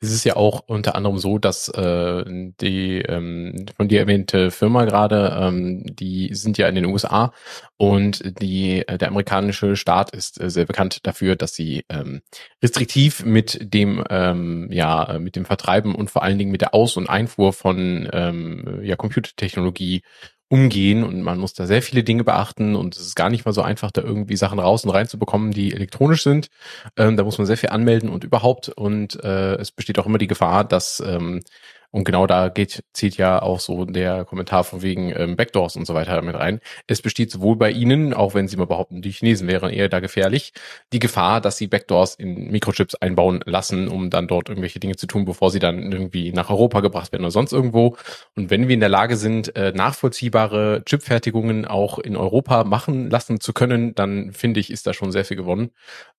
Es 0.00 0.12
ist 0.12 0.24
ja 0.24 0.36
auch 0.36 0.64
unter 0.66 0.94
anderem 0.94 1.18
so, 1.18 1.38
dass 1.38 1.68
äh, 1.68 2.24
die 2.26 3.02
ähm, 3.02 3.66
von 3.76 3.88
dir 3.88 4.00
erwähnte 4.00 4.50
Firma 4.50 4.84
gerade, 4.84 5.36
ähm, 5.38 5.84
die 5.84 6.34
sind 6.34 6.58
ja 6.58 6.68
in 6.68 6.74
den 6.74 6.86
USA 6.86 7.32
und 7.76 8.40
die 8.40 8.86
äh, 8.86 8.98
der 8.98 9.08
amerikanische 9.08 9.76
Staat 9.76 10.10
ist 10.10 10.40
äh, 10.40 10.50
sehr 10.50 10.64
bekannt 10.64 11.06
dafür, 11.06 11.36
dass 11.36 11.54
sie 11.54 11.84
ähm, 11.88 12.22
restriktiv 12.62 13.24
mit 13.24 13.58
dem 13.72 14.02
ähm, 14.10 14.68
ja 14.70 15.18
mit 15.18 15.36
dem 15.36 15.44
Vertreiben 15.44 15.94
und 15.94 16.10
vor 16.10 16.22
allen 16.22 16.38
Dingen 16.38 16.50
mit 16.50 16.62
der 16.62 16.74
Aus- 16.74 16.96
und 16.96 17.08
Einfuhr 17.08 17.52
von 17.52 18.08
ähm, 18.12 18.80
ja 18.82 18.96
Computertechnologie 18.96 20.02
umgehen 20.50 21.04
und 21.04 21.22
man 21.22 21.38
muss 21.38 21.54
da 21.54 21.66
sehr 21.66 21.80
viele 21.80 22.02
Dinge 22.02 22.24
beachten 22.24 22.74
und 22.74 22.96
es 22.96 23.02
ist 23.02 23.14
gar 23.14 23.30
nicht 23.30 23.46
mal 23.46 23.52
so 23.52 23.62
einfach, 23.62 23.92
da 23.92 24.02
irgendwie 24.02 24.36
Sachen 24.36 24.58
raus 24.58 24.84
und 24.84 24.90
rein 24.90 25.06
zu 25.06 25.18
bekommen, 25.18 25.52
die 25.52 25.72
elektronisch 25.72 26.24
sind. 26.24 26.50
Ähm, 26.96 27.16
da 27.16 27.22
muss 27.22 27.38
man 27.38 27.46
sehr 27.46 27.56
viel 27.56 27.70
anmelden 27.70 28.10
und 28.10 28.24
überhaupt 28.24 28.68
und 28.68 29.22
äh, 29.24 29.54
es 29.54 29.70
besteht 29.70 29.98
auch 30.00 30.06
immer 30.06 30.18
die 30.18 30.26
Gefahr, 30.26 30.64
dass 30.64 31.00
ähm, 31.06 31.42
und 31.90 32.04
genau 32.04 32.26
da 32.26 32.48
geht, 32.48 32.84
zieht 32.92 33.16
ja 33.16 33.42
auch 33.42 33.60
so 33.60 33.84
der 33.84 34.24
Kommentar 34.24 34.64
von 34.64 34.82
wegen 34.82 35.12
ähm, 35.16 35.36
Backdoors 35.36 35.76
und 35.76 35.86
so 35.86 35.94
weiter 35.94 36.20
mit 36.22 36.36
rein. 36.36 36.60
Es 36.86 37.02
besteht 37.02 37.30
sowohl 37.30 37.56
bei 37.56 37.70
Ihnen, 37.70 38.14
auch 38.14 38.34
wenn 38.34 38.48
Sie 38.48 38.56
mal 38.56 38.66
behaupten, 38.66 39.02
die 39.02 39.10
Chinesen 39.10 39.48
wären 39.48 39.70
eher 39.70 39.88
da 39.88 40.00
gefährlich, 40.00 40.52
die 40.92 40.98
Gefahr, 40.98 41.40
dass 41.40 41.56
Sie 41.56 41.66
Backdoors 41.66 42.14
in 42.14 42.50
Mikrochips 42.50 42.94
einbauen 42.94 43.40
lassen, 43.44 43.88
um 43.88 44.10
dann 44.10 44.28
dort 44.28 44.48
irgendwelche 44.48 44.80
Dinge 44.80 44.96
zu 44.96 45.06
tun, 45.06 45.24
bevor 45.24 45.50
sie 45.50 45.58
dann 45.58 45.90
irgendwie 45.90 46.32
nach 46.32 46.50
Europa 46.50 46.80
gebracht 46.80 47.12
werden 47.12 47.22
oder 47.22 47.30
sonst 47.30 47.52
irgendwo. 47.52 47.96
Und 48.36 48.50
wenn 48.50 48.68
wir 48.68 48.74
in 48.74 48.80
der 48.80 48.88
Lage 48.88 49.16
sind, 49.16 49.56
äh, 49.56 49.72
nachvollziehbare 49.72 50.82
Chipfertigungen 50.84 51.64
auch 51.64 51.98
in 51.98 52.16
Europa 52.16 52.64
machen 52.64 53.10
lassen 53.10 53.40
zu 53.40 53.52
können, 53.52 53.94
dann 53.94 54.32
finde 54.32 54.60
ich, 54.60 54.70
ist 54.70 54.86
da 54.86 54.94
schon 54.94 55.12
sehr 55.12 55.24
viel 55.24 55.36
gewonnen, 55.36 55.70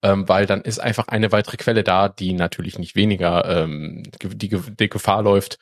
ähm, 0.01 0.27
weil 0.27 0.45
dann 0.45 0.61
ist 0.61 0.79
einfach 0.79 1.07
eine 1.07 1.31
weitere 1.31 1.57
Quelle 1.57 1.83
da, 1.83 2.09
die 2.09 2.33
natürlich 2.33 2.77
nicht 2.79 2.95
weniger 2.95 3.63
ähm, 3.63 4.03
die, 4.21 4.49
die 4.49 4.89
Gefahr 4.89 5.23
läuft, 5.23 5.59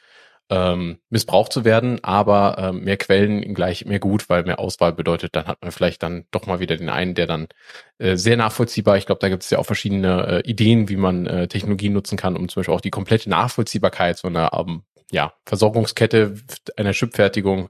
ähm, 0.49 0.97
missbraucht 1.09 1.53
zu 1.53 1.63
werden, 1.63 2.03
aber 2.03 2.55
ähm, 2.57 2.83
mehr 2.83 2.97
Quellen 2.97 3.53
gleich 3.53 3.85
mehr 3.85 3.99
gut, 3.99 4.29
weil 4.29 4.43
mehr 4.43 4.59
Auswahl 4.59 4.93
bedeutet, 4.93 5.35
dann 5.35 5.45
hat 5.45 5.61
man 5.61 5.71
vielleicht 5.71 6.01
dann 6.01 6.25
doch 6.31 6.47
mal 6.47 6.59
wieder 6.59 6.75
den 6.75 6.89
einen, 6.89 7.13
der 7.13 7.27
dann 7.27 7.47
äh, 7.99 8.15
sehr 8.15 8.35
nachvollziehbar, 8.35 8.97
ich 8.97 9.05
glaube, 9.05 9.19
da 9.19 9.29
gibt 9.29 9.43
es 9.43 9.49
ja 9.51 9.59
auch 9.59 9.65
verschiedene 9.65 10.43
äh, 10.43 10.49
Ideen, 10.49 10.89
wie 10.89 10.95
man 10.95 11.27
äh, 11.27 11.47
Technologien 11.47 11.93
nutzen 11.93 12.17
kann, 12.17 12.35
um 12.35 12.49
zum 12.49 12.61
Beispiel 12.61 12.73
auch 12.73 12.81
die 12.81 12.89
komplette 12.89 13.29
Nachvollziehbarkeit 13.29 14.17
so 14.17 14.27
einer 14.27 14.51
ähm, 14.53 14.83
ja, 15.11 15.33
Versorgungskette 15.45 16.35
einer 16.77 16.93
Chipfertigung 16.93 17.69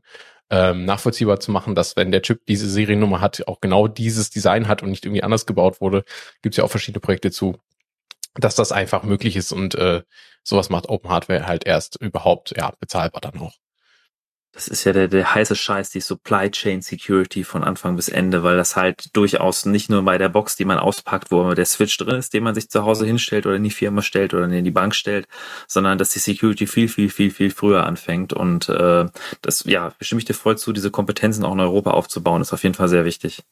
ähm, 0.49 0.86
nachvollziehbar 0.86 1.39
zu 1.39 1.51
machen, 1.51 1.75
dass 1.75 1.95
wenn 1.95 2.11
der 2.11 2.21
Chip 2.21 2.45
diese 2.47 2.69
Seriennummer 2.69 3.21
hat, 3.21 3.47
auch 3.47 3.61
genau 3.61 3.88
dieses 3.88 4.30
Design 4.30 4.67
hat 4.67 4.84
und 4.84 4.89
nicht 4.89 5.05
irgendwie 5.05 5.23
anders 5.23 5.45
gebaut 5.45 5.80
wurde, 5.82 6.03
gibt 6.41 6.53
es 6.53 6.57
ja 6.57 6.63
auch 6.63 6.71
verschiedene 6.71 7.01
Projekte 7.01 7.30
zu, 7.32 7.57
dass 8.36 8.55
das 8.55 8.71
einfach 8.71 9.03
möglich 9.03 9.36
ist 9.36 9.51
und 9.51 9.75
äh, 9.75 10.03
sowas 10.43 10.69
macht 10.69 10.89
Open 10.89 11.09
Hardware 11.09 11.47
halt 11.47 11.65
erst 11.65 12.01
überhaupt 12.01 12.53
ja 12.57 12.71
bezahlbar 12.80 13.21
dann 13.21 13.39
auch. 13.39 13.53
Das 14.51 14.67
ist 14.67 14.84
ja 14.84 14.93
der, 14.93 15.07
der 15.07 15.36
heiße 15.36 15.55
Scheiß, 15.55 15.91
die 15.91 16.01
Supply 16.01 16.49
Chain 16.49 16.82
Security 16.82 17.43
von 17.43 17.63
Anfang 17.63 17.95
bis 17.95 18.09
Ende, 18.09 18.41
weil 18.41 18.57
das 18.57 18.75
halt 18.75 19.15
durchaus 19.15 19.65
nicht 19.65 19.91
nur 19.91 20.03
bei 20.03 20.17
der 20.17 20.30
Box, 20.30 20.55
die 20.55 20.65
man 20.65 20.80
auspackt, 20.80 21.30
wo 21.30 21.53
der 21.53 21.65
Switch 21.65 21.95
drin 21.97 22.15
ist, 22.15 22.34
den 22.34 22.43
man 22.43 22.55
sich 22.55 22.67
zu 22.67 22.84
Hause 22.84 23.05
hinstellt 23.05 23.45
oder 23.45 23.55
in 23.55 23.63
die 23.63 23.69
Firma 23.69 24.01
stellt 24.01 24.34
oder 24.34 24.45
in 24.45 24.63
die 24.65 24.71
Bank 24.71 24.95
stellt, 24.95 25.27
sondern 25.67 25.99
dass 25.99 26.09
die 26.09 26.19
Security 26.19 26.65
viel, 26.65 26.89
viel, 26.89 27.09
viel, 27.09 27.30
viel 27.30 27.51
früher 27.51 27.86
anfängt. 27.86 28.34
Und 28.34 28.69
äh, 28.69 29.05
das, 29.43 29.65
ja, 29.65 29.93
stimme 30.01 30.19
ich 30.19 30.25
dir 30.25 30.34
voll 30.34 30.57
zu, 30.57 30.73
diese 30.73 30.89
Kompetenzen 30.89 31.45
auch 31.45 31.53
in 31.53 31.59
Europa 31.59 31.91
aufzubauen, 31.91 32.41
ist 32.41 32.51
auf 32.51 32.63
jeden 32.63 32.75
Fall 32.75 32.89
sehr 32.89 33.05
wichtig. 33.05 33.43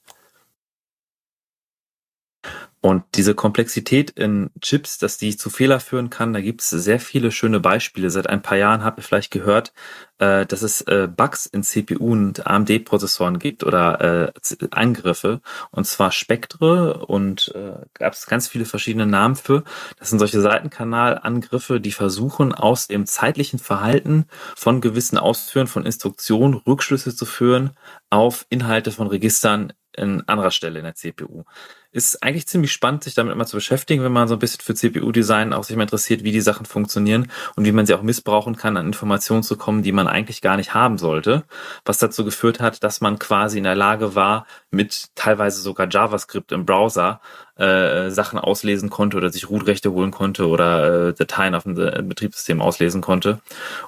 Und 2.80 3.04
diese 3.16 3.34
Komplexität 3.34 4.12
in 4.12 4.52
Chips, 4.62 5.00
dass 5.00 5.18
die 5.18 5.36
zu 5.36 5.50
Fehler 5.50 5.80
führen 5.80 6.12
kann, 6.12 6.32
da 6.32 6.42
gibt 6.42 6.62
es 6.62 6.70
sehr 6.70 7.00
viele 7.00 7.32
schöne 7.32 7.60
Beispiele. 7.60 8.12
Seit 8.12 8.30
ein 8.30 8.44
paar 8.44 8.58
Jahren 8.58 8.84
habt 8.84 9.00
ihr 9.00 9.04
vielleicht 9.04 9.32
gehört, 9.32 9.74
äh, 10.20 10.46
dass 10.46 10.62
es 10.62 10.82
äh, 10.82 11.08
Bugs 11.08 11.48
in 11.48 11.64
CPU 11.64 12.12
und 12.12 12.46
AMD-Prozessoren 12.46 13.40
gibt 13.40 13.64
oder 13.64 14.28
äh, 14.28 14.68
Angriffe. 14.70 15.42
Und 15.72 15.88
zwar 15.88 16.12
Spektre 16.12 17.06
und 17.08 17.52
äh, 17.56 17.84
gab 17.96 18.14
es 18.14 18.28
ganz 18.28 18.48
viele 18.48 18.66
verschiedene 18.66 19.08
Namen 19.08 19.36
für. 19.36 19.64
Das 19.98 20.12
sind 20.12 20.20
solche 20.20 20.40
Seitenkanalangriffe, 20.40 21.82
die 21.82 21.92
versuchen, 21.92 22.54
aus 22.54 22.88
dem 22.88 23.08
zeitlichen 23.08 23.58
Verhalten 23.58 24.26
von 24.56 24.82
gewissen 24.82 25.18
Ausführen 25.18 25.68
von 25.68 25.84
Instruktionen 25.84 26.54
Rückschlüsse 26.54 27.16
zu 27.16 27.26
führen 27.26 27.72
auf 28.12 28.46
Inhalte 28.50 28.92
von 28.92 29.08
Registern 29.08 29.74
in 29.94 30.22
anderer 30.28 30.52
Stelle 30.52 30.78
in 30.78 30.86
der 30.86 30.94
CPU 30.94 31.44
ist 31.98 32.24
eigentlich 32.24 32.48
ziemlich 32.48 32.72
spannend, 32.72 33.04
sich 33.04 33.16
damit 33.16 33.34
immer 33.34 33.46
zu 33.46 33.58
beschäftigen, 33.58 34.04
wenn 34.04 34.12
man 34.12 34.28
so 34.28 34.36
ein 34.36 34.40
bisschen 34.40 34.62
für 34.62 34.76
CPU-Design 34.76 35.52
auch 35.52 35.64
sich 35.64 35.76
mal 35.76 35.84
interessiert, 35.84 36.24
wie 36.24 36.32
die 36.32 36.42
Sachen 36.42 36.66
funktionieren 36.66 37.32
und 37.56 37.66
wie 37.66 37.72
man 37.72 37.86
sie 37.86 37.94
auch 37.96 38.04
missbrauchen 38.04 38.56
kann, 38.56 38.78
an 38.78 38.86
Informationen 38.86 39.44
zu 39.44 39.58
kommen, 39.58 39.84
die 39.84 39.92
man 39.92 40.08
eigentlich 40.08 40.42
gar 40.42 40.58
nicht 40.58 40.74
haben 40.74 40.98
sollte. 40.98 41.44
Was 41.86 41.98
dazu 41.98 42.24
geführt 42.24 42.60
hat, 42.60 42.84
dass 42.84 43.02
man 43.02 43.20
quasi 43.20 43.58
in 43.58 43.64
der 43.64 43.76
Lage 43.76 44.16
war, 44.16 44.46
mit 44.70 45.08
teilweise 45.16 45.62
sogar 45.62 45.88
JavaScript 45.90 46.52
im 46.52 46.66
Browser 46.66 47.20
äh, 47.60 48.10
Sachen 48.12 48.40
auslesen 48.40 48.90
konnte 48.90 49.18
oder 49.18 49.30
sich 49.30 49.50
Root-Rechte 49.50 49.92
holen 49.92 50.12
konnte 50.12 50.48
oder 50.48 51.10
äh, 51.10 51.14
Dateien 51.14 51.56
auf 51.56 51.64
dem 51.64 51.80
äh, 51.80 52.02
Betriebssystem 52.02 52.62
auslesen 52.62 53.02
konnte. 53.02 53.40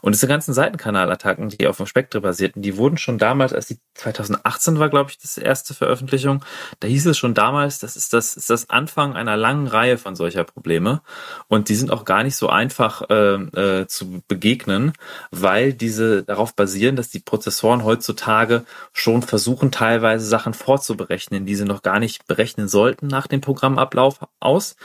Und 0.01 0.13
diese 0.13 0.27
ganzen 0.27 0.53
Seitenkanalattacken, 0.53 1.49
die 1.49 1.67
auf 1.67 1.77
dem 1.77 1.85
Spectre 1.85 2.21
basierten, 2.21 2.61
die 2.61 2.77
wurden 2.77 2.97
schon 2.97 3.17
damals, 3.17 3.53
als 3.53 3.67
die 3.67 3.77
2018 3.95 4.79
war, 4.79 4.89
glaube 4.89 5.11
ich, 5.11 5.17
das 5.17 5.37
erste 5.37 5.73
Veröffentlichung, 5.73 6.43
da 6.79 6.87
hieß 6.87 7.05
es 7.07 7.17
schon 7.17 7.33
damals, 7.33 7.79
das 7.79 7.95
ist 7.95 8.13
das, 8.13 8.35
ist 8.35 8.49
das 8.49 8.69
Anfang 8.69 9.15
einer 9.15 9.37
langen 9.37 9.67
Reihe 9.67 9.97
von 9.97 10.15
solcher 10.15 10.43
Probleme. 10.43 11.01
Und 11.47 11.69
die 11.69 11.75
sind 11.75 11.91
auch 11.91 12.05
gar 12.05 12.23
nicht 12.23 12.35
so 12.35 12.49
einfach 12.49 13.09
äh, 13.09 13.33
äh, 13.35 13.87
zu 13.87 14.21
begegnen, 14.27 14.93
weil 15.31 15.73
diese 15.73 16.23
darauf 16.23 16.55
basieren, 16.55 16.95
dass 16.95 17.09
die 17.09 17.19
Prozessoren 17.19 17.83
heutzutage 17.83 18.63
schon 18.93 19.21
versuchen, 19.21 19.71
teilweise 19.71 20.25
Sachen 20.25 20.53
vorzuberechnen, 20.53 21.45
die 21.45 21.55
sie 21.55 21.65
noch 21.65 21.81
gar 21.81 21.99
nicht 21.99 22.25
berechnen 22.27 22.67
sollten 22.67 23.07
nach 23.07 23.27
dem 23.27 23.41
Programm 23.41 23.58
Programmablauf 23.59 24.19
aus, 24.39 24.75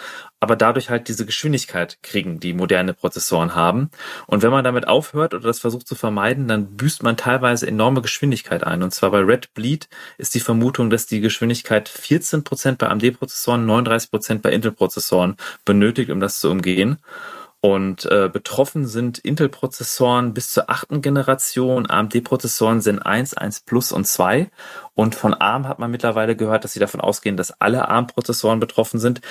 aber 0.41 0.57
dadurch 0.57 0.91
halt 0.91 1.09
diese 1.09 1.25
Geschwindigkeit 1.25 1.99
kriegen, 2.03 2.41
die 2.41 2.53
moderne 2.53 2.93
Prozessoren 2.93 3.55
haben. 3.55 3.91
Und 4.27 4.43
wenn 4.43 4.51
man 4.51 4.65
damit 4.65 4.89
aufhört 4.89 5.33
oder 5.33 5.47
das 5.47 5.61
versucht 5.61 5.87
zu 5.87 5.95
vermeiden, 5.95 6.49
dann 6.49 6.77
büßt 6.77 7.03
man 7.03 7.17
teilweise 7.17 7.67
enorme 7.67 8.03
Geschwindigkeit 8.03 8.65
ein. 8.65 8.83
Und 8.83 8.93
zwar 8.93 9.11
bei 9.13 9.21
Red 9.21 9.55
Bleed 9.55 9.89
ist 10.19 10.35
die 10.35 10.41
Vermutung, 10.41 10.91
dass 10.91 11.07
die 11.07 11.21
Geschwindigkeit 11.21 11.89
14% 11.89 12.77
bei 12.77 12.89
AMD-Prozessoren, 12.89 13.65
39% 13.65 14.41
bei 14.41 14.51
Intel-Prozessoren 14.51 15.37
benötigt, 15.65 16.11
um 16.11 16.21
das 16.21 16.41
zu 16.41 16.51
umgehen. 16.51 16.99
Und 17.65 18.05
äh, 18.05 18.29
betroffen 18.31 18.87
sind 18.87 19.17
Intel-Prozessoren 19.17 20.35
bis 20.35 20.51
zur 20.51 20.69
achten 20.69 21.01
Generation, 21.01 21.89
AMD-Prozessoren 21.89 22.83
sind 22.83 22.99
1, 22.99 23.33
1 23.39 23.61
Plus 23.61 23.91
und 23.91 24.07
2. 24.07 24.51
Und 24.93 25.15
von 25.15 25.33
ARM 25.33 25.67
hat 25.67 25.79
man 25.79 25.91
mittlerweile 25.91 26.37
gehört, 26.37 26.65
dass 26.65 26.75
sie 26.75 26.79
davon 26.79 27.01
ausgehen, 27.01 27.39
dass 27.39 27.59
alle 27.63 27.89
ARM-Prozessoren 27.89 28.61
betroffen 28.61 29.01
sind. 29.01 29.23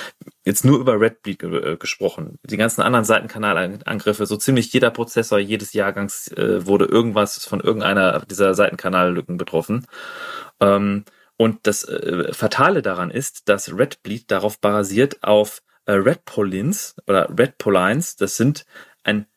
Jetzt 0.46 0.66
nur 0.66 0.80
über 0.80 1.00
Redbleed 1.00 1.38
ge 1.38 1.74
äh, 1.74 1.78
gesprochen. 1.78 2.40
Die 2.42 2.58
ganzen 2.58 2.82
anderen 2.82 3.06
Seitenkanalangriffe, 3.06 4.26
so 4.26 4.36
ziemlich 4.36 4.74
jeder 4.74 4.90
Prozessor 4.90 5.38
jedes 5.38 5.74
Jahrgangs 5.74 6.30
äh, 6.30 6.66
wurde 6.66 6.86
irgendwas 6.86 7.46
von 7.46 7.60
irgendeiner 7.60 8.22
dieser 8.22 8.56
Seitenkanallücken 8.56 9.38
betroffen. 9.38 9.86
Ähm, 10.60 11.06
und 11.38 11.68
das 11.68 11.84
äh, 11.84 12.34
Fatale 12.34 12.82
daran 12.82 13.12
ist, 13.12 13.48
dass 13.48 13.78
Redbleed 13.78 14.32
darauf 14.32 14.60
basiert 14.60 15.22
auf 15.22 15.62
äh, 15.86 15.94
Redpolins 15.94 16.96
oder 17.08 17.30
Redpolines, 17.38 18.16
das 18.16 18.38
sind 18.38 18.66
ein 19.04 19.28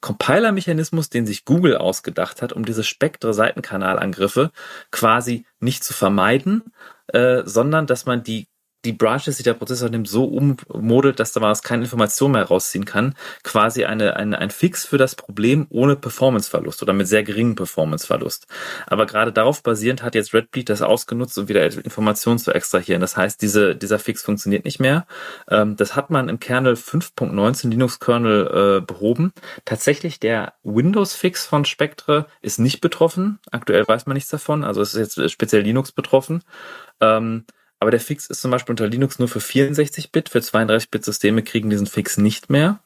Compiler-Mechanismus, 0.00 1.10
den 1.10 1.26
sich 1.26 1.44
Google 1.44 1.76
ausgedacht 1.76 2.40
hat, 2.40 2.52
um 2.52 2.64
diese 2.64 2.84
Spektre-Seitenkanalangriffe 2.84 4.50
quasi 4.90 5.46
nicht 5.60 5.84
zu 5.84 5.92
vermeiden, 5.92 6.72
äh, 7.08 7.42
sondern 7.44 7.86
dass 7.86 8.06
man 8.06 8.22
die 8.22 8.48
die 8.84 8.92
Branches, 8.92 9.36
die 9.36 9.42
der 9.42 9.54
Prozessor 9.54 9.88
nimmt, 9.88 10.08
so 10.08 10.24
ummodelt, 10.24 11.18
dass 11.20 11.32
da 11.32 11.40
man 11.40 11.54
keine 11.62 11.84
Information 11.84 12.32
mehr 12.32 12.44
rausziehen 12.44 12.84
kann. 12.84 13.14
Quasi 13.42 13.84
eine, 13.84 14.16
eine, 14.16 14.38
ein 14.38 14.50
Fix 14.50 14.84
für 14.84 14.98
das 14.98 15.14
Problem 15.14 15.66
ohne 15.70 15.96
Performanceverlust 15.96 16.82
oder 16.82 16.92
mit 16.92 17.08
sehr 17.08 17.22
geringem 17.22 17.54
Performanceverlust. 17.54 18.46
Aber 18.86 19.06
gerade 19.06 19.32
darauf 19.32 19.62
basierend 19.62 20.02
hat 20.02 20.14
jetzt 20.14 20.34
Redbleed 20.34 20.68
das 20.68 20.82
ausgenutzt, 20.82 21.38
um 21.38 21.48
wieder 21.48 21.64
Informationen 21.64 22.38
zu 22.38 22.52
extrahieren. 22.52 23.00
Das 23.00 23.16
heißt, 23.16 23.40
diese, 23.40 23.74
dieser 23.74 23.98
Fix 23.98 24.22
funktioniert 24.22 24.64
nicht 24.64 24.80
mehr. 24.80 25.06
Ähm, 25.48 25.76
das 25.76 25.96
hat 25.96 26.10
man 26.10 26.28
im 26.28 26.40
Kernel 26.40 26.74
5.19 26.74 27.70
Linux-Kernel 27.70 28.78
äh, 28.78 28.80
behoben. 28.80 29.32
Tatsächlich 29.64 30.20
der 30.20 30.54
Windows-Fix 30.62 31.46
von 31.46 31.64
Spectre 31.64 32.26
ist 32.42 32.58
nicht 32.58 32.80
betroffen. 32.80 33.38
Aktuell 33.50 33.86
weiß 33.86 34.06
man 34.06 34.14
nichts 34.14 34.30
davon. 34.30 34.64
Also 34.64 34.82
es 34.82 34.94
ist 34.94 35.18
jetzt 35.18 35.32
speziell 35.32 35.62
Linux 35.62 35.92
betroffen. 35.92 36.42
Aber 37.80 37.90
der 37.90 38.00
Fix 38.00 38.26
ist 38.26 38.40
zum 38.40 38.50
Beispiel 38.50 38.72
unter 38.72 38.86
Linux 38.86 39.18
nur 39.18 39.28
für 39.28 39.40
64-Bit, 39.40 40.28
für 40.28 40.38
32-Bit-Systeme 40.38 41.42
kriegen 41.42 41.70
diesen 41.70 41.86
Fix 41.86 42.16
nicht 42.16 42.50
mehr. 42.50 42.80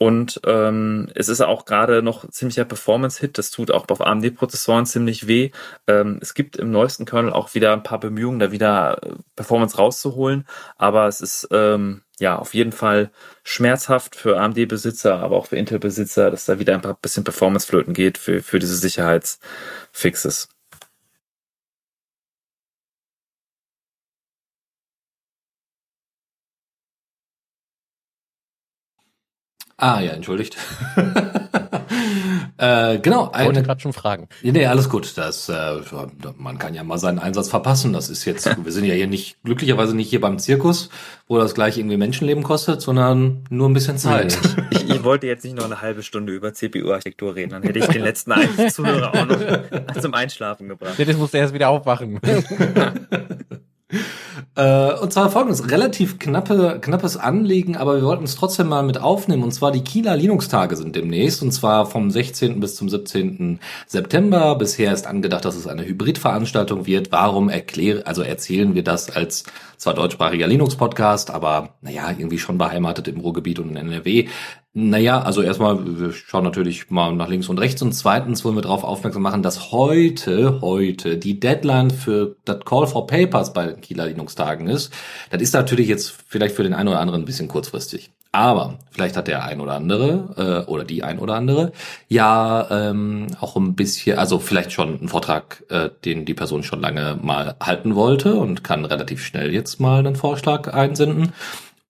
Und 0.00 0.40
ähm, 0.46 1.08
es 1.16 1.28
ist 1.28 1.40
auch 1.40 1.64
gerade 1.64 2.02
noch 2.02 2.28
ziemlicher 2.30 2.64
Performance-Hit. 2.64 3.36
Das 3.36 3.50
tut 3.50 3.72
auch 3.72 3.88
auf 3.88 4.00
AMD-Prozessoren 4.00 4.86
ziemlich 4.86 5.26
weh. 5.26 5.50
Ähm, 5.88 6.18
es 6.22 6.34
gibt 6.34 6.56
im 6.56 6.70
neuesten 6.70 7.04
Kernel 7.04 7.32
auch 7.32 7.54
wieder 7.54 7.72
ein 7.72 7.82
paar 7.82 7.98
Bemühungen, 7.98 8.38
da 8.38 8.52
wieder 8.52 9.02
äh, 9.02 9.14
Performance 9.34 9.76
rauszuholen. 9.76 10.46
Aber 10.76 11.08
es 11.08 11.20
ist 11.20 11.48
ähm, 11.50 12.02
ja 12.20 12.38
auf 12.38 12.54
jeden 12.54 12.70
Fall 12.70 13.10
schmerzhaft 13.42 14.14
für 14.14 14.38
AMD-Besitzer, 14.38 15.18
aber 15.18 15.36
auch 15.36 15.46
für 15.46 15.56
Intel-Besitzer, 15.56 16.30
dass 16.30 16.44
da 16.44 16.60
wieder 16.60 16.74
ein 16.74 16.82
paar 16.82 16.94
bisschen 16.94 17.24
Performance 17.24 17.66
flöten 17.66 17.92
geht 17.92 18.18
für, 18.18 18.40
für 18.40 18.60
diese 18.60 18.76
Sicherheitsfixes. 18.76 20.48
Ah 29.80 30.00
ja, 30.00 30.10
entschuldigt. 30.10 30.56
äh, 32.58 32.98
genau. 32.98 33.30
Ich 33.32 33.44
wollte 33.44 33.62
gerade 33.62 33.80
schon 33.80 33.92
fragen. 33.92 34.28
Nee, 34.42 34.66
alles 34.66 34.88
gut. 34.88 35.16
Das, 35.16 35.48
äh, 35.48 35.80
man 36.36 36.58
kann 36.58 36.74
ja 36.74 36.82
mal 36.82 36.98
seinen 36.98 37.20
Einsatz 37.20 37.48
verpassen. 37.48 37.92
Das 37.92 38.10
ist 38.10 38.24
jetzt, 38.24 38.46
wir 38.64 38.72
sind 38.72 38.86
ja 38.86 38.94
hier 38.94 39.06
nicht, 39.06 39.40
glücklicherweise 39.44 39.94
nicht 39.94 40.10
hier 40.10 40.20
beim 40.20 40.40
Zirkus, 40.40 40.90
wo 41.28 41.38
das 41.38 41.54
gleich 41.54 41.78
irgendwie 41.78 41.96
Menschenleben 41.96 42.42
kostet, 42.42 42.82
sondern 42.82 43.44
nur 43.50 43.68
ein 43.68 43.72
bisschen 43.72 43.98
Zeit. 43.98 44.36
Ich, 44.70 44.90
ich 44.90 45.04
wollte 45.04 45.28
jetzt 45.28 45.44
nicht 45.44 45.56
noch 45.56 45.66
eine 45.66 45.80
halbe 45.80 46.02
Stunde 46.02 46.32
über 46.32 46.52
CPU-Architektur 46.52 47.36
reden, 47.36 47.50
dann 47.50 47.62
hätte 47.62 47.78
ich 47.78 47.86
den 47.86 48.02
letzten 48.02 48.34
Zuhörer 48.70 49.14
auch 49.14 49.26
noch 49.26 49.38
zum 50.00 50.12
Einschlafen 50.12 50.68
gebracht. 50.68 50.94
Nee, 50.98 51.04
das 51.04 51.16
musste 51.16 51.38
erst 51.38 51.54
wieder 51.54 51.68
aufwachen. 51.68 52.20
Äh, 54.54 54.94
und 54.94 55.12
zwar 55.12 55.30
folgendes, 55.30 55.70
relativ 55.70 56.18
knappe, 56.18 56.78
knappes 56.80 57.16
Anliegen, 57.16 57.76
aber 57.76 57.96
wir 57.96 58.02
wollten 58.02 58.24
es 58.24 58.36
trotzdem 58.36 58.68
mal 58.68 58.82
mit 58.82 59.00
aufnehmen. 59.00 59.42
Und 59.42 59.52
zwar 59.52 59.72
die 59.72 59.82
Kieler 59.82 60.16
Linux-Tage 60.16 60.76
sind 60.76 60.96
demnächst, 60.96 61.42
und 61.42 61.52
zwar 61.52 61.86
vom 61.86 62.10
16. 62.10 62.60
bis 62.60 62.76
zum 62.76 62.88
17. 62.88 63.60
September. 63.86 64.54
Bisher 64.56 64.92
ist 64.92 65.06
angedacht, 65.06 65.44
dass 65.44 65.56
es 65.56 65.66
eine 65.66 65.84
Hybridveranstaltung 65.84 66.86
wird. 66.86 67.12
Warum 67.12 67.48
erkläre, 67.48 68.06
also 68.06 68.22
erzählen 68.22 68.74
wir 68.74 68.84
das 68.84 69.10
als 69.10 69.44
zwar 69.78 69.94
deutschsprachiger 69.94 70.46
Linux-Podcast, 70.46 71.30
aber 71.30 71.70
naja, 71.80 72.10
irgendwie 72.10 72.38
schon 72.38 72.58
beheimatet 72.58 73.08
im 73.08 73.20
Ruhrgebiet 73.20 73.60
und 73.60 73.70
in 73.70 73.76
NRW. 73.76 74.28
Naja, 74.74 75.22
also 75.22 75.40
erstmal, 75.42 75.98
wir 75.98 76.12
schauen 76.12 76.44
natürlich 76.44 76.90
mal 76.90 77.12
nach 77.14 77.28
links 77.28 77.48
und 77.48 77.58
rechts 77.58 77.80
und 77.80 77.92
zweitens 77.92 78.44
wollen 78.44 78.54
wir 78.56 78.62
darauf 78.62 78.84
aufmerksam 78.84 79.22
machen, 79.22 79.42
dass 79.42 79.72
heute, 79.72 80.60
heute 80.60 81.16
die 81.16 81.40
Deadline 81.40 81.90
für 81.90 82.36
das 82.44 82.60
Call 82.64 82.86
for 82.86 83.06
Papers 83.06 83.52
bei 83.52 83.72
Kieler 83.72 84.08
Linux-Tagen 84.28 84.68
ist. 84.68 84.92
Das 85.30 85.40
ist 85.40 85.54
natürlich 85.54 85.88
jetzt 85.88 86.14
vielleicht 86.26 86.54
für 86.54 86.62
den 86.62 86.74
einen 86.74 86.88
oder 86.88 87.00
anderen 87.00 87.22
ein 87.22 87.26
bisschen 87.26 87.48
kurzfristig. 87.48 88.10
Aber 88.30 88.78
vielleicht 88.90 89.16
hat 89.16 89.26
der 89.26 89.44
ein 89.44 89.60
oder 89.60 89.72
andere 89.72 90.64
äh, 90.66 90.70
oder 90.70 90.84
die 90.84 91.02
ein 91.02 91.18
oder 91.18 91.34
andere 91.34 91.72
ja 92.08 92.68
ähm, 92.70 93.28
auch 93.40 93.56
ein 93.56 93.74
bisschen, 93.74 94.18
also 94.18 94.38
vielleicht 94.38 94.72
schon 94.72 94.98
einen 94.98 95.08
Vortrag, 95.08 95.64
äh, 95.70 95.88
den 96.04 96.26
die 96.26 96.34
Person 96.34 96.62
schon 96.62 96.80
lange 96.80 97.18
mal 97.22 97.56
halten 97.60 97.94
wollte 97.94 98.34
und 98.34 98.62
kann 98.62 98.84
relativ 98.84 99.24
schnell 99.24 99.52
jetzt 99.52 99.80
mal 99.80 100.00
einen 100.00 100.14
Vorschlag 100.14 100.72
einsenden. 100.72 101.32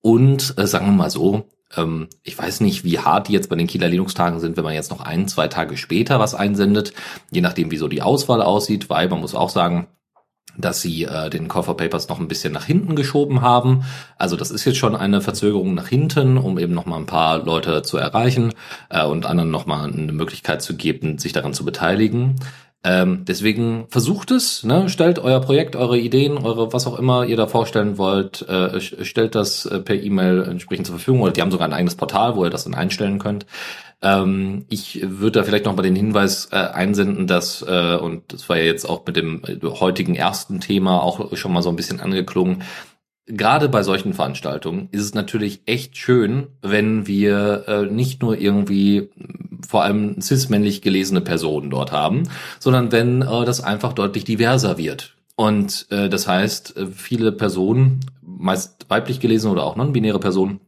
Und 0.00 0.54
äh, 0.58 0.66
sagen 0.68 0.86
wir 0.86 0.92
mal 0.92 1.10
so, 1.10 1.44
ähm, 1.76 2.06
ich 2.22 2.38
weiß 2.38 2.60
nicht, 2.60 2.84
wie 2.84 3.00
hart 3.00 3.26
die 3.26 3.32
jetzt 3.32 3.50
bei 3.50 3.56
den 3.56 3.66
Kieler 3.66 3.88
Linux-Tagen 3.88 4.38
sind, 4.38 4.56
wenn 4.56 4.64
man 4.64 4.74
jetzt 4.74 4.92
noch 4.92 5.00
ein, 5.00 5.26
zwei 5.26 5.48
Tage 5.48 5.76
später 5.76 6.20
was 6.20 6.36
einsendet, 6.36 6.92
je 7.32 7.40
nachdem, 7.40 7.72
wie 7.72 7.76
so 7.76 7.88
die 7.88 8.00
Auswahl 8.00 8.42
aussieht, 8.42 8.88
weil 8.88 9.08
man 9.08 9.20
muss 9.20 9.34
auch 9.34 9.50
sagen, 9.50 9.88
dass 10.58 10.82
sie 10.82 11.04
äh, 11.04 11.30
den 11.30 11.48
Call 11.48 11.62
for 11.62 11.76
Papers 11.76 12.08
noch 12.08 12.20
ein 12.20 12.28
bisschen 12.28 12.52
nach 12.52 12.64
hinten 12.64 12.96
geschoben 12.96 13.40
haben. 13.40 13.84
Also 14.18 14.36
das 14.36 14.50
ist 14.50 14.64
jetzt 14.64 14.76
schon 14.76 14.94
eine 14.94 15.20
Verzögerung 15.20 15.74
nach 15.74 15.88
hinten, 15.88 16.36
um 16.36 16.58
eben 16.58 16.74
noch 16.74 16.86
mal 16.86 16.96
ein 16.96 17.06
paar 17.06 17.44
Leute 17.44 17.82
zu 17.82 17.96
erreichen 17.96 18.52
äh, 18.90 19.04
und 19.04 19.24
anderen 19.24 19.50
noch 19.50 19.66
mal 19.66 19.88
eine 19.88 20.12
Möglichkeit 20.12 20.60
zu 20.60 20.76
geben, 20.76 21.18
sich 21.18 21.32
daran 21.32 21.54
zu 21.54 21.64
beteiligen. 21.64 22.36
Ähm, 22.84 23.24
deswegen 23.26 23.86
versucht 23.88 24.30
es, 24.30 24.62
ne? 24.62 24.88
stellt 24.88 25.18
euer 25.18 25.40
Projekt, 25.40 25.74
eure 25.74 25.98
Ideen, 25.98 26.38
eure 26.38 26.72
was 26.72 26.86
auch 26.86 26.98
immer 26.98 27.24
ihr 27.26 27.36
da 27.36 27.48
vorstellen 27.48 27.98
wollt, 27.98 28.42
äh, 28.48 28.80
stellt 28.80 29.34
das 29.34 29.66
äh, 29.66 29.80
per 29.80 30.00
E-Mail 30.00 30.42
entsprechend 30.42 30.86
zur 30.86 30.96
Verfügung. 30.96 31.22
Oder 31.22 31.32
die 31.32 31.42
haben 31.42 31.50
sogar 31.50 31.66
ein 31.66 31.74
eigenes 31.74 31.96
Portal, 31.96 32.36
wo 32.36 32.44
ihr 32.44 32.50
das 32.50 32.64
dann 32.64 32.74
einstellen 32.74 33.18
könnt. 33.18 33.46
Ähm, 34.00 34.64
ich 34.68 35.00
würde 35.02 35.40
da 35.40 35.44
vielleicht 35.44 35.64
noch 35.64 35.74
mal 35.74 35.82
den 35.82 35.96
Hinweis 35.96 36.50
äh, 36.52 36.56
einsenden, 36.56 37.26
dass, 37.26 37.62
äh, 37.62 37.96
und 37.96 38.32
das 38.32 38.48
war 38.48 38.56
ja 38.56 38.64
jetzt 38.64 38.88
auch 38.88 39.04
mit 39.06 39.16
dem 39.16 39.42
äh, 39.44 39.58
heutigen 39.66 40.14
ersten 40.14 40.60
Thema 40.60 41.02
auch 41.02 41.36
schon 41.36 41.52
mal 41.52 41.62
so 41.62 41.70
ein 41.70 41.76
bisschen 41.76 41.98
angeklungen, 41.98 42.62
gerade 43.28 43.68
bei 43.68 43.82
solchen 43.82 44.14
Veranstaltungen 44.14 44.88
ist 44.90 45.02
es 45.02 45.14
natürlich 45.14 45.62
echt 45.66 45.96
schön, 45.96 46.48
wenn 46.62 47.06
wir 47.06 47.64
äh, 47.68 47.86
nicht 47.86 48.22
nur 48.22 48.38
irgendwie 48.38 49.10
vor 49.66 49.82
allem 49.82 50.20
cis-männlich 50.20 50.82
gelesene 50.82 51.20
Personen 51.20 51.70
dort 51.70 51.92
haben, 51.92 52.28
sondern 52.58 52.92
wenn 52.92 53.22
äh, 53.22 53.44
das 53.44 53.62
einfach 53.62 53.92
deutlich 53.92 54.24
diverser 54.24 54.78
wird. 54.78 55.14
Und 55.36 55.86
äh, 55.90 56.08
das 56.08 56.26
heißt, 56.26 56.76
äh, 56.76 56.86
viele 56.86 57.32
Personen, 57.32 58.00
meist 58.22 58.86
weiblich 58.88 59.20
gelesen 59.20 59.50
oder 59.50 59.64
auch 59.64 59.76
non-binäre 59.76 60.20
Personen, 60.20 60.60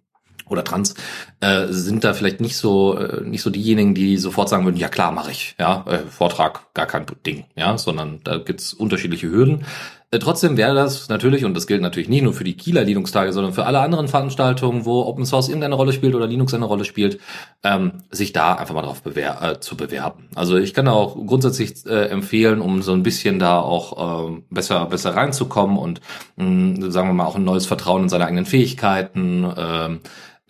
oder 0.51 0.65
trans 0.65 0.95
äh, 1.41 1.69
sind 1.69 2.05
da 2.05 2.13
vielleicht 2.13 2.41
nicht 2.41 2.57
so 2.57 2.99
äh, 2.99 3.23
nicht 3.23 3.43
so 3.43 3.51
diejenigen, 3.51 3.95
die 3.95 4.17
sofort 4.17 4.49
sagen 4.49 4.65
würden, 4.65 4.77
ja 4.77 4.89
klar, 4.89 5.13
mache 5.13 5.31
ich, 5.31 5.55
ja, 5.59 5.85
äh, 5.87 5.99
Vortrag 5.99 6.75
gar 6.75 6.87
kein 6.87 7.07
Ding, 7.25 7.45
ja, 7.55 7.79
sondern 7.79 8.21
da 8.25 8.39
gibt's 8.39 8.73
unterschiedliche 8.73 9.31
Hürden. 9.31 9.65
Äh, 10.13 10.19
trotzdem 10.19 10.57
wäre 10.57 10.75
das 10.75 11.09
natürlich, 11.09 11.45
und 11.45 11.55
das 11.55 11.69
gilt 11.69 11.83
natürlich 11.83 12.09
nicht 12.09 12.23
nur 12.23 12.33
für 12.33 12.43
die 12.43 12.57
Kieler 12.57 12.83
Linux-Tage, 12.83 13.33
sondern 13.33 13.53
für 13.53 13.67
alle 13.67 13.81
anderen 13.81 14.09
Veranstaltungen, 14.09 14.85
wo 14.85 15.03
Open 15.03 15.25
Source 15.25 15.49
irgendeine 15.49 15.77
Rolle 15.77 15.93
spielt 15.93 16.17
oder 16.17 16.27
Linux 16.27 16.53
eine 16.53 16.65
Rolle 16.65 16.85
spielt, 16.85 17.21
ähm, 17.63 18.03
sich 18.11 18.33
da 18.33 18.55
einfach 18.55 18.75
mal 18.75 18.83
drauf 18.83 19.03
bewer 19.03 19.41
äh, 19.41 19.61
zu 19.61 19.77
bewerben. 19.77 20.29
Also 20.35 20.57
ich 20.57 20.75
kann 20.75 20.89
auch 20.89 21.15
grundsätzlich 21.15 21.87
äh, 21.87 22.07
empfehlen, 22.07 22.61
um 22.61 22.83
so 22.83 22.93
ein 22.93 23.05
bisschen 23.05 23.39
da 23.39 23.61
auch 23.61 24.31
äh, 24.31 24.43
besser 24.51 24.87
besser 24.87 25.15
reinzukommen 25.15 25.79
und 25.79 26.01
mh, 26.37 26.91
sagen 26.91 27.09
wir 27.09 27.15
mal 27.15 27.27
auch 27.27 27.37
ein 27.37 27.45
neues 27.45 27.67
Vertrauen 27.67 28.05
in 28.05 28.09
seine 28.09 28.27
eigenen 28.27 28.47
Fähigkeiten. 28.47 29.45
Äh, 29.45 29.99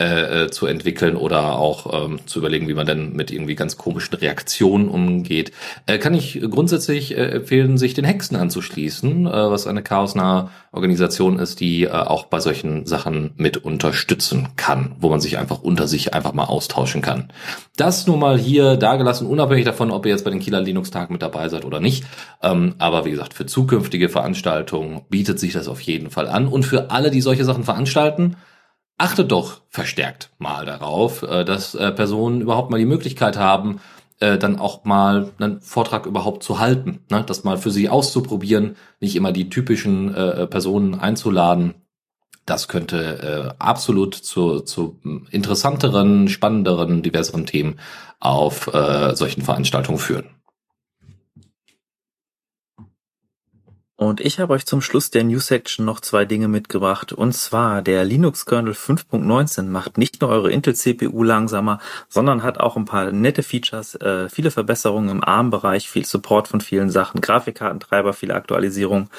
äh, 0.01 0.45
äh, 0.45 0.51
zu 0.51 0.65
entwickeln 0.65 1.15
oder 1.15 1.59
auch 1.59 2.07
ähm, 2.07 2.21
zu 2.25 2.39
überlegen, 2.39 2.69
wie 2.69 2.75
man 2.75 2.87
denn 2.87 3.13
mit 3.13 3.31
irgendwie 3.31 3.55
ganz 3.55 3.77
komischen 3.77 4.15
Reaktionen 4.15 4.89
umgeht, 4.89 5.53
äh, 5.85 5.99
kann 5.99 6.15
ich 6.15 6.41
grundsätzlich 6.41 7.19
äh, 7.19 7.27
empfehlen, 7.33 7.77
sich 7.77 7.93
den 7.93 8.07
Hexen 8.07 8.35
anzuschließen, 8.39 9.27
äh, 9.27 9.31
was 9.31 9.67
eine 9.67 9.83
chaosnahe 9.83 10.49
Organisation 10.73 11.39
ist, 11.39 11.61
die 11.61 11.85
äh, 11.85 11.91
auch 11.91 12.25
bei 12.25 12.41
solchen 12.41 12.87
Sachen 12.87 13.33
mit 13.37 13.59
unterstützen 13.59 14.49
kann, 14.57 14.97
wo 15.01 15.11
man 15.11 15.21
sich 15.21 15.37
einfach 15.37 15.61
unter 15.61 15.87
sich 15.87 16.15
einfach 16.15 16.33
mal 16.33 16.45
austauschen 16.45 17.03
kann. 17.03 17.31
Das 17.77 18.07
nur 18.07 18.17
mal 18.17 18.39
hier 18.39 18.77
dargelassen, 18.77 19.27
unabhängig 19.27 19.67
davon, 19.67 19.91
ob 19.91 20.07
ihr 20.07 20.13
jetzt 20.13 20.25
bei 20.25 20.31
den 20.31 20.41
Kieler 20.41 20.63
Linux-Tag 20.63 21.11
mit 21.11 21.21
dabei 21.21 21.51
seid 21.51 21.67
oder 21.67 21.79
nicht. 21.81 22.05
Ähm, 22.43 22.75
aber 22.79 23.05
wie 23.05 23.11
gesagt, 23.11 23.35
für 23.35 23.45
zukünftige 23.45 24.09
Veranstaltungen 24.09 25.03
bietet 25.11 25.39
sich 25.39 25.53
das 25.53 25.69
auf 25.69 25.83
jeden 25.83 26.09
Fall 26.09 26.27
an. 26.27 26.49
Und 26.49 26.65
für 26.65 26.91
alle, 26.91 27.11
die 27.11 27.21
solche 27.21 27.45
Sachen 27.45 27.65
veranstalten, 27.65 28.37
achtet 29.01 29.33
doch 29.33 29.63
verstärkt 29.69 30.31
mal 30.39 30.67
darauf, 30.67 31.23
äh, 31.23 31.45
dass 31.45 31.75
äh, 31.75 31.91
Personen 31.93 32.41
überhaupt 32.41 32.71
mal 32.71 32.79
die 32.79 32.85
Möglichkeit 32.87 33.37
haben, 33.37 33.81
äh, 34.21 34.37
dann 34.37 34.59
auch 34.59 34.85
mal 34.85 35.31
einen 35.39 35.61
Vortrag 35.63 36.07
überhaupt 36.07 36.43
zu 36.43 36.59
halten, 36.59 37.01
ne? 37.11 37.25
das 37.27 37.43
mal 37.43 37.57
für 37.57 37.71
sie 37.71 37.89
auszuprobieren, 37.89 38.77
nicht 39.01 39.17
immer 39.17 39.33
die 39.33 39.49
typischen 39.49 40.15
Personen 40.51 40.99
einzuladen. 41.01 41.75
Das 42.45 42.69
könnte 42.69 43.55
absolut 43.59 44.15
zu, 44.15 44.61
zu 44.61 44.99
interessanteren, 45.31 46.29
spannenderen, 46.29 47.03
diverseren 47.03 47.47
Themen 47.47 47.79
auf 48.19 48.69
solchen 49.15 49.43
Veranstaltungen 49.43 49.99
führen. 49.99 50.40
Und 54.01 54.23
ich 54.23 54.41
habe 54.41 54.55
euch 54.55 54.65
zum 54.65 54.81
Schluss 54.81 55.11
der 55.11 55.25
News 55.25 55.49
Section 55.49 55.85
noch 55.85 56.01
zwei 56.01 56.25
Dinge 56.25 56.49
mitgebracht. 56.49 57.13
Und 57.13 57.35
zwar, 57.35 57.83
der 57.83 58.03
Linux 58.03 58.47
Kernel 58.47 58.73
5.19 58.73 59.65
macht 59.65 59.99
nicht 59.99 60.23
nur 60.23 60.31
eure 60.31 60.51
Intel 60.51 60.75
CPU 60.75 61.23
langsamer, 61.23 61.81
sondern 62.09 62.43
hat 62.43 62.59
auch 62.59 62.79
ein 62.79 62.87
paar 62.87 63.13
nette 63.13 63.43
Features, 63.43 63.97
äh, 63.97 64.31
viele 64.31 64.51
Verbesserungen 64.51 65.11
im 65.11 65.23
ARM-Bereich, 65.23 65.91
viel 65.91 66.07
Support 66.07 66.49
von 66.49 66.63
vielen 66.63 66.89
Sachen, 66.89 67.21
Grafikkartentreiber, 67.21 68.15
viele 68.15 68.37
Aktualisierungen. 68.37 69.11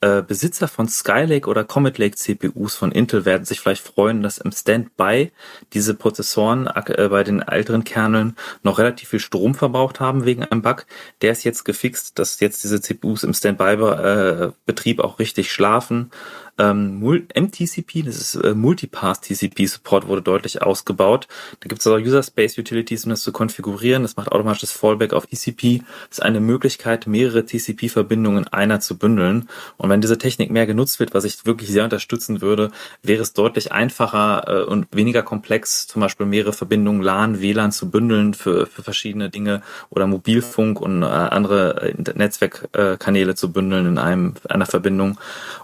Äh, 0.00 0.22
Besitzer 0.22 0.68
von 0.68 0.88
Skylake 0.88 1.48
oder 1.48 1.64
Comet 1.64 1.98
Lake 1.98 2.14
CPUs 2.14 2.76
von 2.76 2.92
Intel 2.92 3.24
werden 3.24 3.44
sich 3.44 3.58
vielleicht 3.58 3.84
freuen, 3.84 4.22
dass 4.22 4.38
im 4.38 4.52
Standby 4.52 5.32
diese 5.72 5.94
Prozessoren 5.94 6.68
äh, 6.68 7.08
bei 7.08 7.24
den 7.24 7.42
älteren 7.42 7.82
Kerneln 7.82 8.36
noch 8.62 8.78
relativ 8.78 9.08
viel 9.08 9.18
Strom 9.18 9.56
verbraucht 9.56 9.98
haben 9.98 10.24
wegen 10.24 10.44
einem 10.44 10.62
Bug. 10.62 10.86
Der 11.20 11.32
ist 11.32 11.42
jetzt 11.42 11.64
gefixt, 11.64 12.16
dass 12.20 12.38
jetzt 12.38 12.62
diese 12.62 12.80
CPUs 12.80 13.24
im 13.24 13.34
Standby 13.34 13.72
äh, 13.72 15.00
auch 15.00 15.18
richtig 15.18 15.50
schlafen. 15.50 16.12
Ähm, 16.58 17.00
MTCP, 17.00 18.02
das 18.02 18.16
ist 18.16 18.34
äh, 18.34 18.54
Multipath 18.54 19.22
TCP 19.22 19.66
Support 19.66 20.08
wurde 20.08 20.22
deutlich 20.22 20.62
ausgebaut. 20.62 21.28
Da 21.60 21.68
gibt 21.68 21.80
es 21.80 21.86
auch 21.86 21.98
User 21.98 22.22
Space 22.22 22.58
Utilities, 22.58 23.04
um 23.04 23.10
das 23.10 23.22
zu 23.22 23.32
konfigurieren. 23.32 24.02
Das 24.02 24.16
macht 24.16 24.32
automatisch 24.32 24.62
das 24.62 24.72
Fallback 24.72 25.12
auf 25.12 25.26
TCP. 25.26 25.82
Das 26.08 26.18
ist 26.18 26.22
eine 26.22 26.40
Möglichkeit, 26.40 27.06
mehrere 27.06 27.44
TCP-Verbindungen 27.44 28.48
einer 28.48 28.80
zu 28.80 28.98
bündeln. 28.98 29.48
Und 29.76 29.88
wenn 29.88 30.00
diese 30.00 30.18
Technik 30.18 30.50
mehr 30.50 30.66
genutzt 30.66 30.98
wird, 30.98 31.14
was 31.14 31.24
ich 31.24 31.46
wirklich 31.46 31.70
sehr 31.70 31.84
unterstützen 31.84 32.40
würde, 32.40 32.70
wäre 33.02 33.22
es 33.22 33.32
deutlich 33.32 33.70
einfacher 33.70 34.44
äh, 34.46 34.64
und 34.64 34.86
weniger 34.90 35.22
komplex, 35.22 35.86
zum 35.86 36.00
Beispiel 36.00 36.26
mehrere 36.26 36.52
Verbindungen 36.52 37.02
LAN, 37.02 37.40
WLAN 37.40 37.70
zu 37.70 37.90
bündeln 37.90 38.34
für, 38.34 38.66
für 38.66 38.82
verschiedene 38.82 39.30
Dinge 39.30 39.62
oder 39.90 40.06
Mobilfunk 40.06 40.80
und 40.80 41.02
äh, 41.02 41.06
andere 41.06 41.94
Netzwerkkanäle 42.14 43.34
zu 43.34 43.52
bündeln 43.52 43.86
in 43.86 43.98
einem 43.98 44.34
einer 44.48 44.66
Verbindung. 44.66 45.18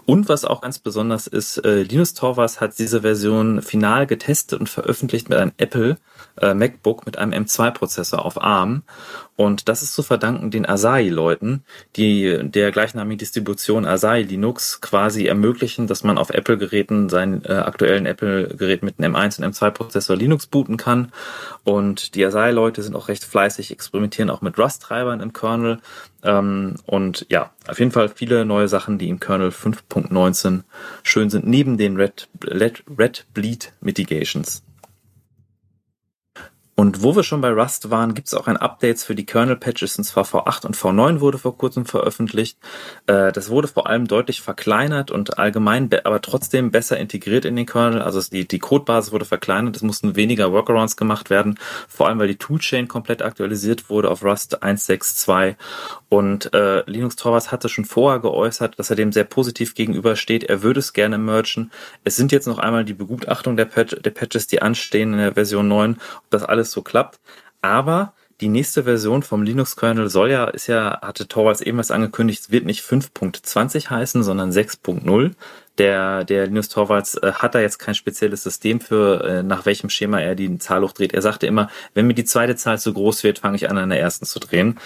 Und 0.05 0.29
was 0.29 0.45
auch 0.45 0.61
ganz 0.61 0.79
besonders 0.85 1.27
ist, 1.27 1.57
äh, 1.65 1.81
Linus 1.81 2.13
Torvalds 2.13 2.61
hat 2.61 2.79
diese 2.79 3.01
Version 3.01 3.61
final 3.61 4.05
getestet 4.05 4.59
und 4.59 4.69
veröffentlicht 4.69 5.27
mit 5.27 5.37
einem 5.37 5.51
Apple 5.57 5.97
äh, 6.39 6.53
MacBook 6.53 7.05
mit 7.05 7.17
einem 7.17 7.33
M2-Prozessor 7.33 8.23
auf 8.23 8.41
ARM. 8.41 8.83
Und 9.35 9.67
das 9.67 9.81
ist 9.81 9.93
zu 9.93 10.03
verdanken 10.03 10.51
den 10.51 10.65
Asahi-Leuten, 10.65 11.63
die 11.95 12.39
der 12.43 12.71
gleichnamigen 12.71 13.17
Distribution 13.17 13.85
Asahi 13.85 14.21
Linux 14.21 14.79
quasi 14.79 15.25
ermöglichen, 15.25 15.87
dass 15.87 16.03
man 16.03 16.17
auf 16.17 16.29
Apple-Geräten 16.29 17.09
seinen 17.09 17.43
äh, 17.43 17.53
aktuellen 17.53 18.05
Apple-Gerät 18.05 18.83
mit 18.83 18.99
einem 18.99 19.15
M1 19.15 19.41
und 19.43 19.53
M2-Prozessor 19.53 20.15
Linux 20.15 20.45
booten 20.45 20.77
kann. 20.77 21.11
Und 21.63 22.15
die 22.15 22.23
Asahi-Leute 22.23 22.83
sind 22.83 22.95
auch 22.95 23.07
recht 23.07 23.25
fleißig, 23.25 23.71
experimentieren 23.71 24.29
auch 24.29 24.41
mit 24.41 24.57
Rust-Treibern 24.57 25.19
im 25.19 25.33
Kernel. 25.33 25.79
Ähm, 26.25 26.75
und 26.85 27.25
ja, 27.29 27.51
auf 27.67 27.79
jeden 27.79 27.91
Fall 27.91 28.09
viele 28.09 28.45
neue 28.45 28.67
Sachen, 28.67 28.97
die 28.97 29.09
im 29.09 29.19
Kernel 29.19 29.49
5.19 29.49 30.63
schön 31.03 31.29
sind, 31.29 31.47
neben 31.47 31.77
den 31.77 31.95
Red, 31.95 32.27
Red, 32.43 32.83
Red 32.97 33.25
Bleed 33.33 33.71
Mitigations. 33.79 34.63
Und 36.77 37.01
wo 37.01 37.15
wir 37.15 37.23
schon 37.23 37.39
bei 37.39 37.51
Rust 37.51 37.89
waren, 37.89 38.13
gibt 38.13 38.27
es 38.27 38.33
auch 38.33 38.47
ein 38.47 38.57
Updates 38.57 39.05
für 39.05 39.15
die 39.15 39.25
Kernel-Patches, 39.25 39.97
und 39.97 40.03
zwar 40.03 40.25
V8 40.25 40.65
und 40.65 40.75
V9 40.75 41.21
wurde 41.21 41.37
vor 41.37 41.57
kurzem 41.57 41.85
veröffentlicht. 41.85 42.57
Äh, 43.07 43.31
das 43.31 43.49
wurde 43.49 43.69
vor 43.69 43.87
allem 43.87 44.07
deutlich 44.07 44.41
verkleinert 44.41 45.09
und 45.09 45.39
allgemein, 45.39 45.89
aber 46.03 46.21
trotzdem 46.21 46.71
besser 46.71 46.97
integriert 46.97 47.45
in 47.45 47.55
den 47.55 47.65
Kernel. 47.65 48.01
Also 48.01 48.21
die, 48.29 48.45
die 48.45 48.59
Codebasis 48.59 49.13
wurde 49.13 49.23
verkleinert, 49.23 49.77
es 49.77 49.83
mussten 49.83 50.17
weniger 50.17 50.51
Workarounds 50.51 50.97
gemacht 50.97 51.29
werden, 51.29 51.57
vor 51.87 52.09
allem 52.09 52.19
weil 52.19 52.27
die 52.27 52.35
Toolchain 52.35 52.89
komplett 52.89 53.21
aktualisiert 53.21 53.89
wurde 53.89 54.11
auf 54.11 54.23
Rust 54.25 54.61
1.6.2. 54.61 55.55
Und 56.09 56.53
äh, 56.53 56.83
Linux 56.89 57.15
Torvalds 57.15 57.51
hatte 57.51 57.67
schon 57.67 57.85
vorher 57.85 58.19
geäußert, 58.19 58.77
dass 58.79 58.89
er 58.89 58.95
dem 58.95 59.11
sehr 59.11 59.23
positiv 59.23 59.75
gegenübersteht. 59.75 60.43
Er 60.43 60.61
würde 60.61 60.79
es 60.79 60.93
gerne 60.93 61.17
merchen. 61.17 61.71
Es 62.03 62.15
sind 62.15 62.31
jetzt 62.31 62.47
noch 62.47 62.57
einmal 62.57 62.85
die 62.85 62.93
Begutachtung 62.93 63.57
der, 63.57 63.65
Patch, 63.65 63.95
der 64.01 64.11
Patches, 64.11 64.47
die 64.47 64.61
anstehen 64.61 65.13
in 65.13 65.19
der 65.19 65.33
Version 65.33 65.67
9, 65.67 65.93
ob 65.93 66.29
das 66.29 66.43
alles 66.43 66.64
so 66.71 66.81
klappt. 66.81 67.19
Aber 67.61 68.13
die 68.41 68.49
nächste 68.49 68.83
Version 68.83 69.23
vom 69.23 69.43
Linux-Kernel 69.43 70.09
soll 70.09 70.29
ja, 70.29 70.45
ist 70.45 70.67
ja, 70.67 70.99
hatte 71.01 71.27
Torvalds 71.27 71.61
ebenfalls 71.61 71.91
angekündigt, 71.91 72.51
wird 72.51 72.65
nicht 72.65 72.83
5.20 72.83 73.89
heißen, 73.89 74.23
sondern 74.23 74.51
6.0 74.51 75.31
der, 75.77 76.23
der 76.23 76.47
Linus 76.47 76.69
Torvalds 76.69 77.15
äh, 77.15 77.33
hat 77.33 77.55
da 77.55 77.59
jetzt 77.59 77.79
kein 77.79 77.95
spezielles 77.95 78.43
System 78.43 78.79
für, 78.79 79.23
äh, 79.23 79.43
nach 79.43 79.65
welchem 79.65 79.89
Schema 79.89 80.19
er 80.19 80.35
die 80.35 80.57
Zahl 80.57 80.81
hochdreht. 80.81 81.13
Er 81.13 81.21
sagte 81.21 81.47
immer, 81.47 81.69
wenn 81.93 82.07
mir 82.07 82.13
die 82.13 82.25
zweite 82.25 82.55
Zahl 82.55 82.79
zu 82.79 82.93
groß 82.93 83.23
wird, 83.23 83.39
fange 83.39 83.57
ich 83.57 83.69
an, 83.69 83.77
an 83.77 83.89
der 83.89 83.99
ersten 83.99 84.25
zu 84.25 84.39
drehen. 84.39 84.79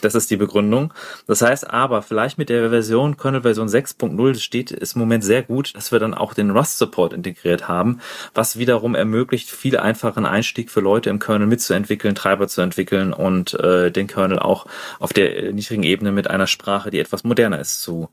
Das 0.00 0.14
ist 0.14 0.30
die 0.30 0.36
Begründung. 0.36 0.92
Das 1.26 1.42
heißt 1.42 1.70
aber, 1.70 2.02
vielleicht 2.02 2.38
mit 2.38 2.48
der 2.48 2.70
Version, 2.70 3.16
Kernel 3.16 3.42
Version 3.42 3.68
6.0 3.68 4.38
steht 4.40 4.72
es 4.72 4.94
im 4.94 5.00
Moment 5.00 5.24
sehr 5.24 5.42
gut, 5.42 5.76
dass 5.76 5.92
wir 5.92 6.00
dann 6.00 6.14
auch 6.14 6.34
den 6.34 6.50
Rust-Support 6.50 7.12
integriert 7.12 7.68
haben, 7.68 8.00
was 8.34 8.58
wiederum 8.58 8.94
ermöglicht, 8.94 9.50
viel 9.50 9.76
einfachen 9.76 10.26
Einstieg 10.26 10.70
für 10.70 10.80
Leute 10.80 11.10
im 11.10 11.18
Kernel 11.18 11.46
mitzuentwickeln, 11.46 12.14
Treiber 12.14 12.48
zu 12.48 12.62
entwickeln 12.62 13.12
und 13.12 13.54
äh, 13.54 13.90
den 13.90 14.06
Kernel 14.06 14.38
auch 14.38 14.66
auf 14.98 15.12
der 15.12 15.36
äh, 15.36 15.52
niedrigen 15.52 15.84
Ebene 15.84 16.12
mit 16.12 16.28
einer 16.28 16.46
Sprache, 16.46 16.90
die 16.90 16.98
etwas 16.98 17.24
moderner 17.24 17.60
ist, 17.60 17.82
zu, 17.82 18.08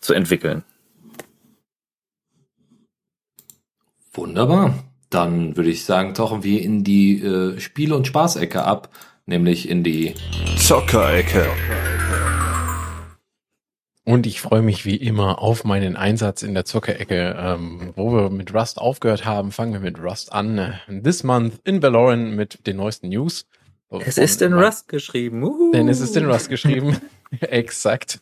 zu 0.00 0.14
entwickeln. 0.14 0.64
Wunderbar. 4.14 4.74
Dann 5.10 5.56
würde 5.56 5.70
ich 5.70 5.84
sagen, 5.84 6.14
tauchen 6.14 6.44
wir 6.44 6.62
in 6.62 6.84
die 6.84 7.20
äh, 7.20 7.58
Spiele- 7.58 7.96
und 7.96 8.06
Spaßecke 8.06 8.64
ab, 8.64 8.88
nämlich 9.26 9.68
in 9.68 9.82
die 9.82 10.14
Zockerecke. 10.56 11.46
Und 14.04 14.26
ich 14.26 14.40
freue 14.40 14.62
mich 14.62 14.84
wie 14.84 14.96
immer 14.96 15.42
auf 15.42 15.64
meinen 15.64 15.96
Einsatz 15.96 16.42
in 16.42 16.54
der 16.54 16.64
Zockerecke. 16.64 17.36
Ähm, 17.38 17.92
wo 17.96 18.12
wir 18.12 18.30
mit 18.30 18.54
Rust 18.54 18.78
aufgehört 18.78 19.24
haben, 19.24 19.50
fangen 19.50 19.72
wir 19.72 19.80
mit 19.80 19.98
Rust 20.00 20.32
an. 20.32 20.74
This 21.02 21.24
month 21.24 21.54
in 21.64 21.82
Valorant 21.82 22.36
mit 22.36 22.66
den 22.66 22.76
neuesten 22.76 23.08
News. 23.08 23.46
Es 23.90 24.18
ist 24.18 24.42
in 24.42 24.52
Rust 24.52 24.88
geschrieben. 24.88 25.42
Uhu. 25.42 25.72
Denn 25.72 25.88
es 25.88 26.00
ist 26.00 26.16
in 26.16 26.26
Rust 26.26 26.48
geschrieben. 26.48 26.96
Exakt. 27.40 28.20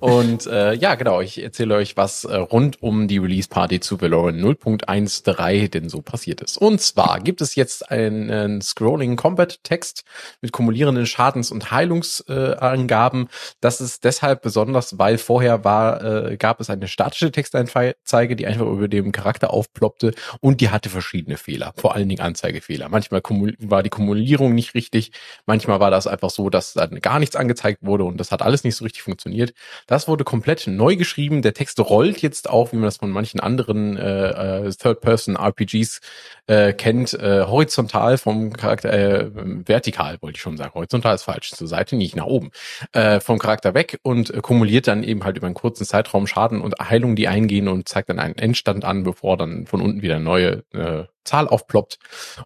Und 0.00 0.46
äh, 0.46 0.74
ja, 0.74 0.94
genau, 0.94 1.20
ich 1.20 1.42
erzähle 1.42 1.76
euch, 1.76 1.96
was 1.96 2.24
äh, 2.24 2.36
rund 2.36 2.82
um 2.82 3.08
die 3.08 3.18
Release-Party 3.18 3.80
zu 3.80 4.00
Valorant 4.00 4.38
0.13 4.38 5.68
denn 5.68 5.88
so 5.88 6.02
passiert 6.02 6.40
ist. 6.40 6.56
Und 6.56 6.80
zwar 6.80 7.20
gibt 7.20 7.40
es 7.40 7.54
jetzt 7.54 7.90
einen 7.90 8.60
Scrolling 8.60 9.16
Combat-Text 9.16 10.04
mit 10.40 10.52
kumulierenden 10.52 11.06
Schadens- 11.06 11.50
und 11.50 11.70
Heilungsangaben. 11.70 13.24
Äh, 13.24 13.28
das 13.60 13.80
ist 13.80 14.04
deshalb 14.04 14.42
besonders, 14.42 14.98
weil 14.98 15.18
vorher 15.18 15.64
war, 15.64 16.02
äh, 16.02 16.36
gab 16.36 16.60
es 16.60 16.70
eine 16.70 16.88
statische 16.88 17.30
Textanzeige, 17.30 18.36
die 18.36 18.46
einfach 18.46 18.66
über 18.66 18.88
dem 18.88 19.12
Charakter 19.12 19.52
aufploppte 19.52 20.12
und 20.40 20.60
die 20.60 20.70
hatte 20.70 20.88
verschiedene 20.88 21.36
Fehler, 21.36 21.72
vor 21.76 21.94
allen 21.94 22.08
Dingen 22.08 22.20
Anzeigefehler. 22.20 22.88
Manchmal 22.88 23.22
war 23.58 23.82
die 23.82 23.90
Kumulierung 23.90 24.54
nicht 24.54 24.74
richtig, 24.74 25.12
manchmal 25.46 25.80
war 25.80 25.90
das 25.90 26.06
einfach 26.06 26.30
so, 26.30 26.50
dass 26.50 26.74
dann 26.74 27.00
gar 27.00 27.18
nichts 27.18 27.36
angezeigt 27.36 27.78
wurde 27.82 28.01
wurde 28.02 28.12
und 28.12 28.18
das 28.18 28.30
hat 28.30 28.42
alles 28.42 28.64
nicht 28.64 28.76
so 28.76 28.84
richtig 28.84 29.02
funktioniert. 29.02 29.54
Das 29.86 30.08
wurde 30.08 30.24
komplett 30.24 30.66
neu 30.66 30.96
geschrieben. 30.96 31.42
Der 31.42 31.54
Text 31.54 31.78
rollt 31.80 32.22
jetzt 32.22 32.50
auch, 32.50 32.72
wie 32.72 32.76
man 32.76 32.84
das 32.84 32.98
von 32.98 33.10
manchen 33.10 33.40
anderen 33.40 33.96
äh, 33.96 34.66
äh, 34.66 34.70
Third-Person-RPGs 34.70 36.00
äh, 36.46 36.72
kennt, 36.72 37.14
äh, 37.14 37.44
horizontal 37.46 38.18
vom 38.18 38.52
Charakter, 38.52 38.92
äh, 38.92 39.30
vertikal 39.66 40.18
wollte 40.20 40.36
ich 40.36 40.42
schon 40.42 40.56
sagen. 40.56 40.74
Horizontal 40.74 41.14
ist 41.14 41.22
falsch, 41.22 41.50
zur 41.52 41.68
Seite, 41.68 41.96
nicht 41.96 42.16
nach 42.16 42.26
oben. 42.26 42.50
Äh, 42.92 43.20
vom 43.20 43.38
Charakter 43.38 43.74
weg 43.74 43.98
und 44.02 44.30
äh, 44.30 44.40
kumuliert 44.40 44.86
dann 44.86 45.02
eben 45.04 45.24
halt 45.24 45.36
über 45.36 45.46
einen 45.46 45.54
kurzen 45.54 45.84
Zeitraum 45.84 46.26
Schaden 46.26 46.60
und 46.60 46.74
Heilung, 46.80 47.16
die 47.16 47.28
eingehen 47.28 47.68
und 47.68 47.88
zeigt 47.88 48.08
dann 48.08 48.18
einen 48.18 48.36
Endstand 48.36 48.84
an, 48.84 49.04
bevor 49.04 49.36
dann 49.36 49.66
von 49.66 49.80
unten 49.80 50.02
wieder 50.02 50.18
neue 50.18 50.64
äh, 50.72 51.04
Zahl 51.24 51.48
aufploppt. 51.48 51.98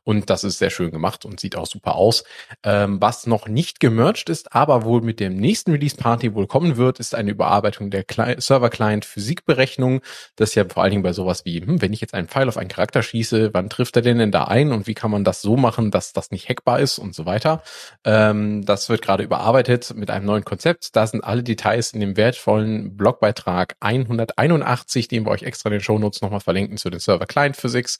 Und 0.05 0.31
das 0.31 0.45
ist 0.45 0.59
sehr 0.59 0.71
schön 0.71 0.91
gemacht 0.91 1.25
und 1.25 1.41
sieht 1.41 1.57
auch 1.57 1.67
super 1.67 1.97
aus. 1.97 2.25
Ähm, 2.63 3.01
was 3.01 3.27
noch 3.27 3.49
nicht 3.49 3.81
gemerged 3.81 4.29
ist, 4.29 4.55
aber 4.55 4.85
wohl 4.85 5.01
mit 5.01 5.21
dem 5.21 5.37
nächsten 5.37 5.73
Release 5.73 5.97
Party 5.97 6.35
wohl 6.35 6.47
kommen 6.47 6.77
wird, 6.77 7.01
ist 7.01 7.15
eine 7.15 7.31
Überarbeitung 7.31 7.91
der 7.91 8.05
Server-Client 8.39 9.05
Physikberechnung. 9.05 10.01
Das 10.37 10.51
ist 10.51 10.55
ja 10.55 10.65
vor 10.69 10.83
allen 10.83 10.91
Dingen 10.91 11.03
bei 11.03 11.13
sowas 11.13 11.45
wie, 11.45 11.61
hm, 11.61 11.81
wenn 11.81 11.93
ich 11.93 12.01
jetzt 12.01 12.15
einen 12.15 12.29
Pfeil 12.29 12.49
auf 12.49 12.57
einen 12.57 12.69
Charakter 12.69 13.03
schieße, 13.03 13.55
wann 13.55 13.71
trifft 13.71 13.97
er 13.97 14.03
den 14.03 14.19
denn 14.19 14.31
da 14.31 14.45
ein 14.45 14.73
und 14.73 14.87
wie 14.87 14.95
kann 14.95 15.11
man 15.11 15.25
das 15.25 15.43
so 15.43 15.57
machen, 15.57 15.91
dass 15.91 16.13
das 16.13 16.31
nicht 16.31 16.49
hackbar 16.49 16.81
ist 16.81 16.99
und 16.99 17.15
so 17.15 17.27
weiter. 17.27 17.63
Ähm, 18.05 18.65
das 18.65 18.89
wird 18.89 19.03
gerade 19.03 19.25
überarbeitet 19.25 19.95
mit 19.95 20.11
einem 20.11 20.27
neuen 20.27 20.45
Konzept. 20.45 20.97
Da 20.97 21.07
sind 21.07 21.25
alle 21.25 21.43
Details 21.43 21.93
in 21.93 22.01
dem 22.01 22.17
wertvollen 22.17 22.97
Blogbeitrag 22.97 23.77
181, 23.81 25.09
den 25.09 25.25
wir 25.25 25.31
euch 25.31 25.43
extra 25.43 25.69
in 25.69 25.75
den 25.75 25.81
Shownotes 25.81 26.21
nochmal 26.21 26.41
verlinken 26.41 26.77
zu 26.77 26.91
den 26.91 27.01
Server-Client 27.01 27.57
Physics. 27.57 27.99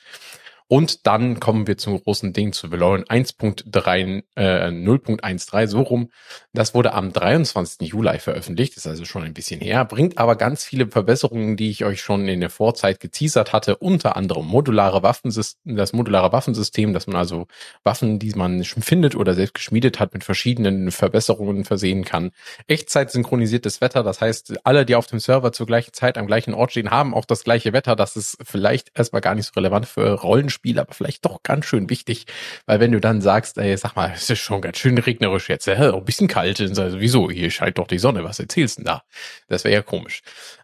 Und 0.69 1.07
dann 1.07 1.39
kommen 1.39 1.69
wir 1.69 1.79
zum 1.79 2.03
großen 2.03 2.33
Ding 2.33 2.53
zu 2.53 2.73
Valorant 2.73 3.09
1.3, 3.09 4.25
äh, 4.35 4.69
0.13, 4.69 5.69
so 5.69 5.83
rum. 5.83 6.11
Das 6.53 6.75
wurde 6.75 6.93
am 6.93 7.13
23. 7.13 7.89
Juli 7.89 8.19
veröffentlicht, 8.19 8.77
ist 8.77 8.87
also 8.89 9.05
schon 9.05 9.23
ein 9.23 9.33
bisschen 9.33 9.61
her, 9.61 9.85
bringt 9.85 10.19
aber 10.19 10.35
ganz 10.35 10.65
viele 10.65 10.89
Verbesserungen, 10.89 11.57
die 11.57 11.71
ich 11.71 11.85
euch 11.85 12.01
schon 12.01 12.27
in 12.27 12.41
der 12.41 12.51
Vorzeit 12.51 12.99
geteasert 12.99 13.53
hatte, 13.53 13.77
unter 13.77 14.17
anderem 14.17 14.47
modulare 14.47 15.05
Waffensystem, 15.05 15.77
das 15.77 15.93
modulare 15.93 16.33
Waffensystem, 16.33 16.93
dass 16.93 17.07
man 17.07 17.17
also 17.17 17.47
Waffen, 17.85 18.19
die 18.19 18.31
man 18.31 18.65
findet 18.65 19.15
oder 19.15 19.35
selbst 19.35 19.55
geschmiedet 19.55 20.01
hat, 20.01 20.15
mit 20.15 20.25
verschiedenen 20.25 20.91
Verbesserungen 20.91 21.65
versehen 21.65 22.05
kann. 22.05 22.33
Echtzeit 22.67 23.13
synchronisiertes 23.13 23.81
Wetter, 23.81 24.03
das 24.03 24.21
heißt, 24.21 24.55
alle, 24.65 24.85
die 24.85 24.97
auf 24.97 25.07
dem 25.07 25.21
Server 25.21 25.53
zur 25.53 25.67
gleichen 25.67 25.93
Zeit 25.93 26.19
am 26.19 26.27
gleichen 26.27 26.55
Ort 26.55 26.73
stehen, 26.73 26.91
haben 26.91 27.15
auch 27.15 27.25
das 27.25 27.45
gleiche 27.45 27.73
Wetter. 27.73 27.95
Das 27.95 28.17
ist 28.17 28.39
vielleicht 28.43 28.91
erstmal 28.99 29.23
gar 29.23 29.37
nicht 29.37 29.47
so 29.47 29.53
relevant 29.55 29.87
für 29.87 30.11
Rollen 30.11 30.51
Spiel, 30.57 30.79
aber 30.79 30.93
vielleicht 30.93 31.25
doch 31.25 31.43
ganz 31.43 31.67
schön 31.67 31.89
wichtig, 31.91 32.27
weil 32.67 32.81
wenn 32.81 32.93
du 32.93 33.01
dann 33.01 33.21
sagst, 33.21 33.59
ey, 33.59 33.77
sag 33.77 33.95
mal, 33.95 34.13
es 34.15 34.29
ist 34.29 34.41
schon 34.41 34.61
ganz 34.61 34.79
schön 34.79 34.99
regnerisch 34.99 35.49
jetzt, 35.49 35.67
ja, 35.67 35.95
ein 35.95 36.05
bisschen 36.05 36.29
kalt, 36.29 36.61
also 36.61 37.01
wieso, 37.01 37.31
hier 37.31 37.51
scheint 37.51 37.79
doch 37.79 37.87
die 37.87 37.99
Sonne, 37.99 38.25
was 38.25 38.41
erzählst 38.41 38.79
du 38.79 38.83
da? 38.83 39.03
Das 39.49 39.65
wäre 39.65 39.75
ja 39.75 39.83
komisch. 39.83 40.23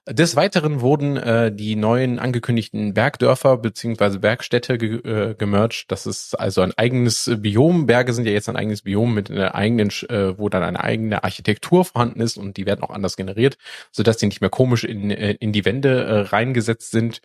Des 0.09 0.35
Weiteren 0.35 0.81
wurden 0.81 1.17
äh, 1.17 1.55
die 1.55 1.77
neuen 1.77 2.19
angekündigten 2.19 2.93
Bergdörfer 2.93 3.57
beziehungsweise 3.57 4.19
Bergstädte 4.19 4.77
ge 4.77 4.97
äh, 5.05 5.35
gemerged. 5.37 5.85
Das 5.93 6.07
ist 6.07 6.35
also 6.35 6.61
ein 6.63 6.73
eigenes 6.77 7.31
Biom. 7.37 7.87
Berge 7.87 8.13
sind 8.13 8.27
ja 8.27 8.33
jetzt 8.33 8.49
ein 8.49 8.57
eigenes 8.57 8.83
Biom 8.83 9.15
mit 9.15 9.31
einer 9.31 9.55
eigenen, 9.55 9.91
äh, 10.09 10.37
wo 10.37 10.49
dann 10.49 10.65
eine 10.65 10.83
eigene 10.83 11.23
Architektur 11.23 11.85
vorhanden 11.85 12.21
ist 12.21 12.37
und 12.37 12.57
die 12.57 12.67
werden 12.67 12.83
auch 12.83 12.91
anders 12.91 13.17
generiert, 13.17 13.59
sodass 13.93 14.17
die 14.17 14.27
nicht 14.27 14.41
mehr 14.41 14.51
komisch 14.51 14.83
in, 14.83 15.13
äh, 15.13 15.37
in 15.39 15.53
die 15.53 15.65
Wände 15.65 16.03
äh, 16.05 16.21
reingesetzt 16.23 16.91
sind. 16.91 17.21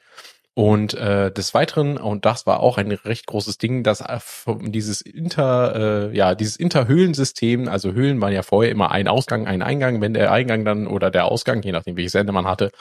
Und 0.57 0.95
äh, 0.95 1.31
des 1.31 1.53
Weiteren, 1.53 1.97
und 1.97 2.25
das 2.25 2.47
war 2.47 2.61
auch 2.61 2.79
ein 2.79 2.91
recht 2.91 3.27
großes 3.27 3.59
Ding, 3.59 3.83
dass 3.83 4.01
äh, 4.01 4.17
dieses 4.63 5.01
Inter, 5.01 6.09
äh, 6.09 6.17
ja, 6.17 6.33
dieses 6.33 6.55
Interhöhlensystem, 6.55 7.67
also 7.67 7.91
Höhlen 7.91 8.19
waren 8.21 8.33
ja 8.33 8.41
vorher 8.41 8.71
immer 8.71 8.89
ein 8.89 9.07
Ausgang, 9.07 9.45
ein 9.45 9.61
Eingang, 9.61 10.01
wenn 10.01 10.15
der 10.15 10.31
Eingang 10.31 10.65
dann 10.65 10.87
oder 10.87 11.11
der 11.11 11.25
Ausgang, 11.25 11.61
je 11.61 11.71
nachdem 11.71 11.95
welches 11.95 12.15
Ende 12.15 12.33
man 12.33 12.47
hatte, 12.47 12.71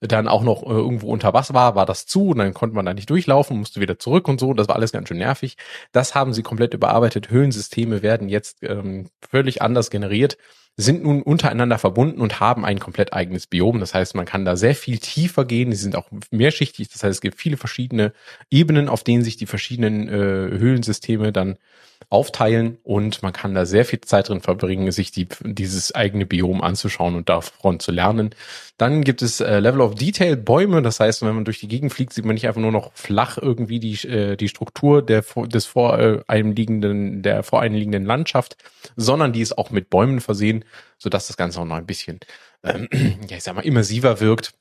dann 0.00 0.28
auch 0.28 0.44
noch 0.44 0.62
äh, 0.62 0.66
irgendwo 0.66 1.08
unter 1.08 1.34
Wasser 1.34 1.54
war, 1.54 1.74
war 1.74 1.86
das 1.86 2.06
zu 2.06 2.28
und 2.28 2.38
dann 2.38 2.54
konnte 2.54 2.76
man 2.76 2.86
da 2.86 2.94
nicht 2.94 3.10
durchlaufen, 3.10 3.58
musste 3.58 3.80
wieder 3.80 3.98
zurück 3.98 4.28
und 4.28 4.38
so. 4.38 4.54
Das 4.54 4.68
war 4.68 4.76
alles 4.76 4.92
ganz 4.92 5.08
schön 5.08 5.18
nervig. 5.18 5.56
Das 5.90 6.14
haben 6.14 6.34
sie 6.34 6.44
komplett 6.44 6.72
überarbeitet. 6.72 7.30
Höhlensysteme 7.30 8.02
werden 8.02 8.28
jetzt 8.28 8.58
ähm, 8.62 9.08
völlig 9.28 9.60
anders 9.60 9.90
generiert 9.90 10.36
sind 10.76 11.04
nun 11.04 11.22
untereinander 11.22 11.78
verbunden 11.78 12.20
und 12.20 12.40
haben 12.40 12.64
ein 12.64 12.80
komplett 12.80 13.12
eigenes 13.12 13.46
Biom. 13.46 13.78
Das 13.78 13.94
heißt, 13.94 14.14
man 14.16 14.26
kann 14.26 14.44
da 14.44 14.56
sehr 14.56 14.74
viel 14.74 14.98
tiefer 14.98 15.44
gehen. 15.44 15.70
Die 15.70 15.76
sind 15.76 15.94
auch 15.94 16.08
mehrschichtig. 16.30 16.88
Das 16.88 17.04
heißt, 17.04 17.14
es 17.14 17.20
gibt 17.20 17.40
viele 17.40 17.56
verschiedene 17.56 18.12
Ebenen, 18.50 18.88
auf 18.88 19.04
denen 19.04 19.22
sich 19.22 19.36
die 19.36 19.46
verschiedenen 19.46 20.08
äh, 20.08 20.58
Höhlensysteme 20.58 21.32
dann 21.32 21.58
aufteilen 22.10 22.78
und 22.82 23.22
man 23.22 23.32
kann 23.32 23.54
da 23.54 23.66
sehr 23.66 23.84
viel 23.84 24.00
Zeit 24.00 24.28
drin 24.28 24.40
verbringen, 24.40 24.90
sich 24.92 25.10
die, 25.10 25.28
dieses 25.42 25.94
eigene 25.94 26.26
Biom 26.26 26.60
anzuschauen 26.60 27.14
und 27.14 27.28
davon 27.28 27.80
zu 27.80 27.92
lernen. 27.92 28.30
Dann 28.76 29.02
gibt 29.02 29.22
es 29.22 29.40
äh, 29.40 29.60
Level 29.60 29.80
of 29.80 29.94
Detail 29.94 30.36
Bäume, 30.36 30.82
das 30.82 31.00
heißt, 31.00 31.22
wenn 31.22 31.34
man 31.34 31.44
durch 31.44 31.60
die 31.60 31.68
Gegend 31.68 31.92
fliegt, 31.92 32.12
sieht 32.12 32.24
man 32.24 32.34
nicht 32.34 32.48
einfach 32.48 32.60
nur 32.60 32.72
noch 32.72 32.92
flach 32.94 33.38
irgendwie 33.38 33.78
die, 33.78 33.94
äh, 34.08 34.36
die 34.36 34.48
Struktur 34.48 35.00
der, 35.02 35.24
des 35.46 35.66
vor 35.66 35.98
äh, 35.98 36.20
einem 36.26 36.52
liegenden, 36.52 37.22
der 37.22 37.42
vor 37.42 37.60
einem 37.60 37.76
liegenden 37.76 38.04
Landschaft, 38.04 38.56
sondern 38.96 39.32
die 39.32 39.40
ist 39.40 39.56
auch 39.56 39.70
mit 39.70 39.90
Bäumen 39.90 40.20
versehen, 40.20 40.64
sodass 40.98 41.28
das 41.28 41.36
Ganze 41.36 41.60
auch 41.60 41.64
noch 41.64 41.76
ein 41.76 41.86
bisschen, 41.86 42.20
ähm, 42.62 42.88
ja, 43.28 43.36
ich 43.36 43.42
sag 43.42 43.54
mal, 43.54 43.64
immersiver 43.64 44.20
wirkt. 44.20 44.54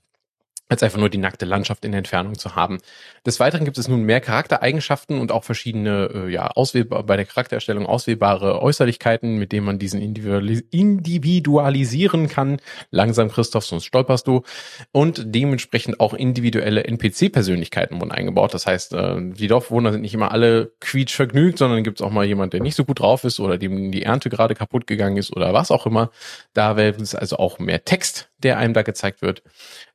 Als 0.70 0.82
einfach 0.82 1.00
nur 1.00 1.10
die 1.10 1.18
nackte 1.18 1.46
Landschaft 1.46 1.86
in 1.86 1.92
der 1.92 2.00
Entfernung 2.00 2.38
zu 2.38 2.56
haben. 2.56 2.80
Des 3.26 3.40
Weiteren 3.40 3.66
gibt 3.66 3.78
es 3.78 3.88
nun 3.88 4.04
mehr 4.04 4.22
Charaktereigenschaften 4.22 5.20
und 5.20 5.32
auch 5.32 5.44
verschiedene, 5.44 6.10
äh, 6.14 6.32
ja, 6.32 6.48
auswählbar, 6.48 7.04
bei 7.04 7.16
der 7.16 7.26
Charaktererstellung 7.26 7.86
auswählbare 7.86 8.62
Äußerlichkeiten, 8.62 9.38
mit 9.38 9.52
denen 9.52 9.66
man 9.66 9.78
diesen 9.78 10.02
individualisieren 10.02 12.28
kann. 12.28 12.60
Langsam, 12.92 13.30
Christoph, 13.30 13.66
sonst 13.66 13.86
stolperst 13.86 14.28
du. 14.28 14.44
Und 14.92 15.24
dementsprechend 15.26 16.00
auch 16.00 16.14
individuelle 16.14 16.86
NPC-Persönlichkeiten 16.86 18.00
wurden 18.00 18.12
eingebaut. 18.12 18.54
Das 18.54 18.66
heißt, 18.66 18.94
äh, 18.94 19.18
die 19.20 19.48
Dorfbewohner 19.48 19.92
sind 19.92 20.02
nicht 20.02 20.14
immer 20.14 20.32
alle 20.32 20.72
quietschvergnügt, 20.80 21.58
sondern 21.58 21.84
gibt 21.84 22.00
es 22.00 22.06
auch 22.06 22.12
mal 22.12 22.26
jemand, 22.26 22.54
der 22.54 22.62
nicht 22.62 22.76
so 22.76 22.86
gut 22.86 23.00
drauf 23.00 23.26
ist 23.26 23.40
oder 23.40 23.58
dem 23.58 23.92
die 23.92 24.04
Ernte 24.04 24.30
gerade 24.30 24.56
kaputt 24.56 24.88
gegangen 24.88 25.18
ist 25.18 25.36
oder 25.36 25.54
was 25.54 25.72
auch 25.72 25.86
immer. 25.86 26.10
Da 26.54 26.78
wäre 26.78 27.02
es 27.02 27.16
also 27.16 27.38
auch 27.38 27.60
mehr 27.60 27.86
Text, 27.86 28.30
der 28.44 28.58
einem 28.58 28.74
da 28.74 28.82
gezeigt 28.82 29.22
wird. 29.22 29.44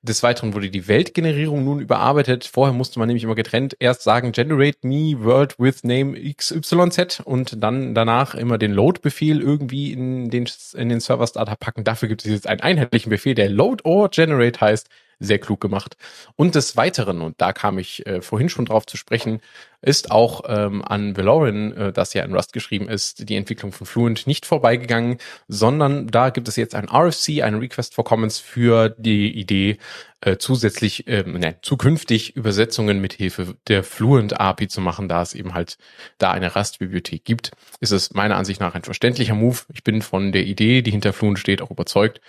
Des 0.02 0.22
Weiteren 0.22 0.54
wurde 0.54 0.70
die 0.70 0.88
Weltgenerierung 0.88 1.64
nun 1.64 1.80
überarbeitet. 1.80 2.44
Vorher 2.44 2.74
musste 2.74 2.98
man 2.98 3.08
nämlich 3.08 3.24
immer 3.24 3.34
getrennt 3.34 3.76
erst 3.78 4.02
sagen, 4.02 4.32
generate 4.32 4.78
me 4.82 5.14
world 5.18 5.58
with 5.58 5.84
name 5.84 6.18
XYZ 6.34 7.20
und 7.24 7.62
dann 7.62 7.94
danach 7.94 8.34
immer 8.34 8.58
den 8.58 8.72
Load-Befehl 8.72 9.40
irgendwie 9.40 9.92
in 9.92 10.30
den, 10.30 10.48
in 10.74 10.88
den 10.88 11.00
Server-Starter 11.00 11.56
packen. 11.56 11.84
Dafür 11.84 12.08
gibt 12.08 12.24
es 12.24 12.30
jetzt 12.30 12.46
einen 12.46 12.60
einheitlichen 12.60 13.10
Befehl, 13.10 13.34
der 13.34 13.48
load 13.48 13.84
or 13.84 14.08
generate 14.10 14.60
heißt 14.60 14.88
sehr 15.20 15.38
klug 15.38 15.60
gemacht. 15.60 15.96
Und 16.36 16.54
des 16.54 16.76
Weiteren, 16.76 17.20
und 17.20 17.40
da 17.40 17.52
kam 17.52 17.78
ich 17.78 18.06
äh, 18.06 18.22
vorhin 18.22 18.48
schon 18.48 18.66
drauf 18.66 18.86
zu 18.86 18.96
sprechen, 18.96 19.40
ist 19.80 20.10
auch 20.10 20.42
ähm, 20.48 20.82
an 20.84 21.16
Valoran, 21.16 21.72
äh, 21.72 21.92
das 21.92 22.14
ja 22.14 22.24
in 22.24 22.34
Rust 22.34 22.52
geschrieben 22.52 22.88
ist, 22.88 23.28
die 23.28 23.36
Entwicklung 23.36 23.72
von 23.72 23.86
Fluent 23.86 24.26
nicht 24.26 24.44
vorbeigegangen, 24.44 25.18
sondern 25.46 26.08
da 26.08 26.30
gibt 26.30 26.48
es 26.48 26.56
jetzt 26.56 26.74
ein 26.74 26.88
RFC, 26.88 27.42
ein 27.42 27.56
Request 27.56 27.94
for 27.94 28.04
Comments 28.04 28.38
für 28.38 28.90
die 28.98 29.32
Idee, 29.38 29.78
äh, 30.20 30.36
zusätzlich, 30.36 31.06
äh, 31.06 31.22
nein, 31.24 31.56
zukünftig 31.62 32.34
Übersetzungen 32.34 33.00
mit 33.00 33.12
Hilfe 33.12 33.54
der 33.68 33.84
Fluent 33.84 34.40
API 34.40 34.66
zu 34.66 34.80
machen, 34.80 35.08
da 35.08 35.22
es 35.22 35.34
eben 35.34 35.54
halt 35.54 35.78
da 36.18 36.32
eine 36.32 36.56
Rust-Bibliothek 36.56 37.24
gibt, 37.24 37.52
ist 37.78 37.92
es 37.92 38.12
meiner 38.14 38.36
Ansicht 38.36 38.60
nach 38.60 38.74
ein 38.74 38.82
verständlicher 38.82 39.34
Move. 39.34 39.58
Ich 39.72 39.84
bin 39.84 40.02
von 40.02 40.32
der 40.32 40.44
Idee, 40.44 40.82
die 40.82 40.90
hinter 40.90 41.12
Fluent 41.12 41.38
steht, 41.38 41.62
auch 41.62 41.70
überzeugt 41.70 42.20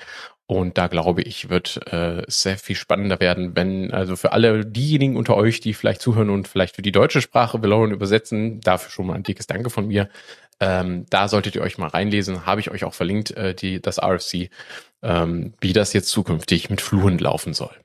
und 0.49 0.79
da 0.79 0.87
glaube 0.87 1.21
ich, 1.21 1.51
wird 1.51 1.79
äh, 1.93 2.23
sehr 2.25 2.57
viel 2.57 2.75
spannender 2.75 3.19
werden, 3.19 3.55
wenn, 3.55 3.93
also 3.93 4.15
für 4.15 4.31
alle 4.31 4.65
diejenigen 4.65 5.15
unter 5.15 5.37
euch, 5.37 5.59
die 5.59 5.75
vielleicht 5.75 6.01
zuhören 6.01 6.31
und 6.31 6.47
vielleicht 6.47 6.75
für 6.75 6.81
die 6.81 6.91
deutsche 6.91 7.21
Sprache 7.21 7.61
Valoran 7.61 7.91
übersetzen, 7.91 8.59
dafür 8.61 8.89
schon 8.89 9.05
mal 9.05 9.13
ein 9.13 9.21
dickes 9.21 9.45
Danke 9.45 9.69
von 9.69 9.85
mir. 9.87 10.09
Ähm, 10.59 11.05
da 11.11 11.27
solltet 11.27 11.53
ihr 11.53 11.61
euch 11.61 11.77
mal 11.77 11.89
reinlesen, 11.89 12.47
habe 12.47 12.61
ich 12.61 12.71
euch 12.71 12.83
auch 12.83 12.95
verlinkt, 12.95 13.29
äh, 13.37 13.53
die, 13.53 13.79
das 13.79 13.99
RFC, 14.01 14.49
ähm, 15.03 15.53
wie 15.61 15.71
das 15.71 15.93
jetzt 15.93 16.09
zukünftig 16.09 16.71
mit 16.71 16.81
Fluent 16.81 17.21
laufen 17.21 17.53
soll. 17.53 17.75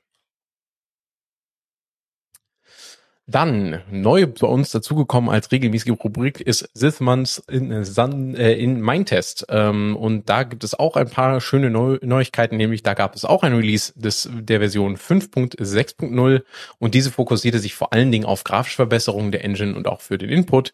Dann 3.27 3.81
neu 3.89 4.27
bei 4.27 4.45
uns 4.45 4.69
dazugekommen 4.69 5.31
als 5.31 5.51
regelmäßige 5.51 5.93
Rubrik 6.03 6.41
ist 6.41 6.69
Sithmans 6.75 7.39
in, 7.49 7.71
äh, 7.71 8.53
in 8.53 8.79
Mindtest. 8.79 9.47
Ähm, 9.49 9.95
und 9.95 10.29
da 10.29 10.43
gibt 10.43 10.63
es 10.63 10.77
auch 10.77 10.95
ein 10.95 11.09
paar 11.09 11.41
schöne 11.41 11.71
Neu 11.71 11.97
Neuigkeiten, 12.03 12.55
nämlich 12.55 12.83
da 12.83 12.93
gab 12.93 13.15
es 13.15 13.25
auch 13.25 13.41
ein 13.41 13.55
Release 13.55 13.93
des, 13.95 14.29
der 14.31 14.59
Version 14.59 14.95
5.6.0 14.95 16.43
und 16.77 16.93
diese 16.93 17.09
fokussierte 17.09 17.57
sich 17.57 17.73
vor 17.73 17.93
allen 17.93 18.11
Dingen 18.11 18.25
auf 18.25 18.43
grafische 18.43 18.75
Verbesserungen 18.75 19.31
der 19.31 19.43
Engine 19.43 19.75
und 19.75 19.87
auch 19.87 20.01
für 20.01 20.19
den 20.19 20.29
Input. 20.29 20.71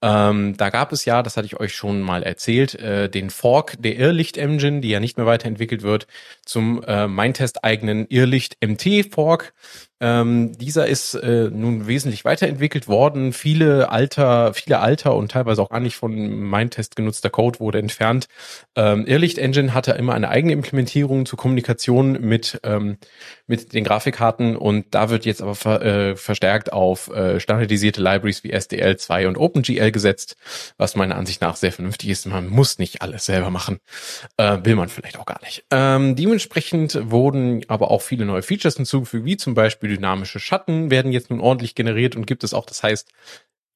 Ähm, 0.00 0.56
da 0.56 0.70
gab 0.70 0.92
es 0.92 1.04
ja, 1.04 1.22
das 1.22 1.36
hatte 1.36 1.46
ich 1.46 1.60
euch 1.60 1.74
schon 1.74 2.00
mal 2.00 2.24
erzählt, 2.24 2.74
äh, 2.74 3.08
den 3.08 3.30
Fork 3.30 3.76
der 3.78 3.96
Irrlicht-Engine, 3.96 4.80
die 4.80 4.88
ja 4.88 4.98
nicht 4.98 5.16
mehr 5.16 5.26
weiterentwickelt 5.26 5.82
wird, 5.82 6.08
zum 6.44 6.82
äh, 6.84 7.06
Mindtest 7.06 7.62
eigenen 7.64 8.06
Irrlicht-MT-Fork. 8.08 9.54
Ähm, 10.02 10.58
dieser 10.58 10.88
ist 10.88 11.14
äh, 11.14 11.48
nun 11.48 11.86
wesentlich 11.86 12.24
weiterentwickelt 12.24 12.88
worden. 12.88 13.32
Viele 13.32 13.88
alter, 13.88 14.52
viele 14.52 14.80
alter 14.80 15.14
und 15.14 15.30
teilweise 15.30 15.62
auch 15.62 15.70
gar 15.70 15.78
nicht 15.78 15.94
von 15.94 16.12
Mindtest 16.12 16.96
genutzter 16.96 17.30
Code 17.30 17.60
wurde 17.60 17.78
entfernt. 17.78 18.26
Ähm, 18.74 19.06
Irrlicht 19.06 19.38
Engine 19.38 19.74
hatte 19.74 19.92
immer 19.92 20.14
eine 20.14 20.28
eigene 20.28 20.54
Implementierung 20.54 21.24
zur 21.24 21.38
Kommunikation 21.38 22.20
mit 22.20 22.58
ähm, 22.64 22.98
mit 23.46 23.74
den 23.74 23.84
Grafikkarten 23.84 24.56
und 24.56 24.86
da 24.90 25.10
wird 25.10 25.24
jetzt 25.24 25.42
aber 25.42 25.54
ver, 25.54 25.82
äh, 25.82 26.16
verstärkt 26.16 26.72
auf 26.72 27.08
äh, 27.08 27.38
standardisierte 27.38 28.02
Libraries 28.02 28.42
wie 28.42 28.54
SDL2 28.54 29.28
und 29.28 29.36
OpenGL 29.36 29.92
gesetzt, 29.92 30.36
was 30.78 30.96
meiner 30.96 31.16
Ansicht 31.16 31.42
nach 31.42 31.54
sehr 31.54 31.70
vernünftig 31.70 32.08
ist. 32.08 32.26
Man 32.26 32.48
muss 32.48 32.78
nicht 32.78 33.02
alles 33.02 33.26
selber 33.26 33.50
machen, 33.50 33.78
äh, 34.36 34.58
will 34.64 34.74
man 34.74 34.88
vielleicht 34.88 35.18
auch 35.18 35.26
gar 35.26 35.40
nicht. 35.42 35.64
Ähm, 35.70 36.16
dementsprechend 36.16 36.98
wurden 37.10 37.62
aber 37.68 37.90
auch 37.90 38.02
viele 38.02 38.24
neue 38.24 38.42
Features 38.42 38.76
hinzugefügt, 38.76 39.26
wie 39.26 39.36
zum 39.36 39.54
Beispiel 39.54 39.91
dynamische 39.96 40.40
Schatten 40.40 40.90
werden 40.90 41.12
jetzt 41.12 41.30
nun 41.30 41.40
ordentlich 41.40 41.74
generiert 41.74 42.16
und 42.16 42.26
gibt 42.26 42.44
es 42.44 42.54
auch. 42.54 42.66
Das 42.66 42.82
heißt, 42.82 43.10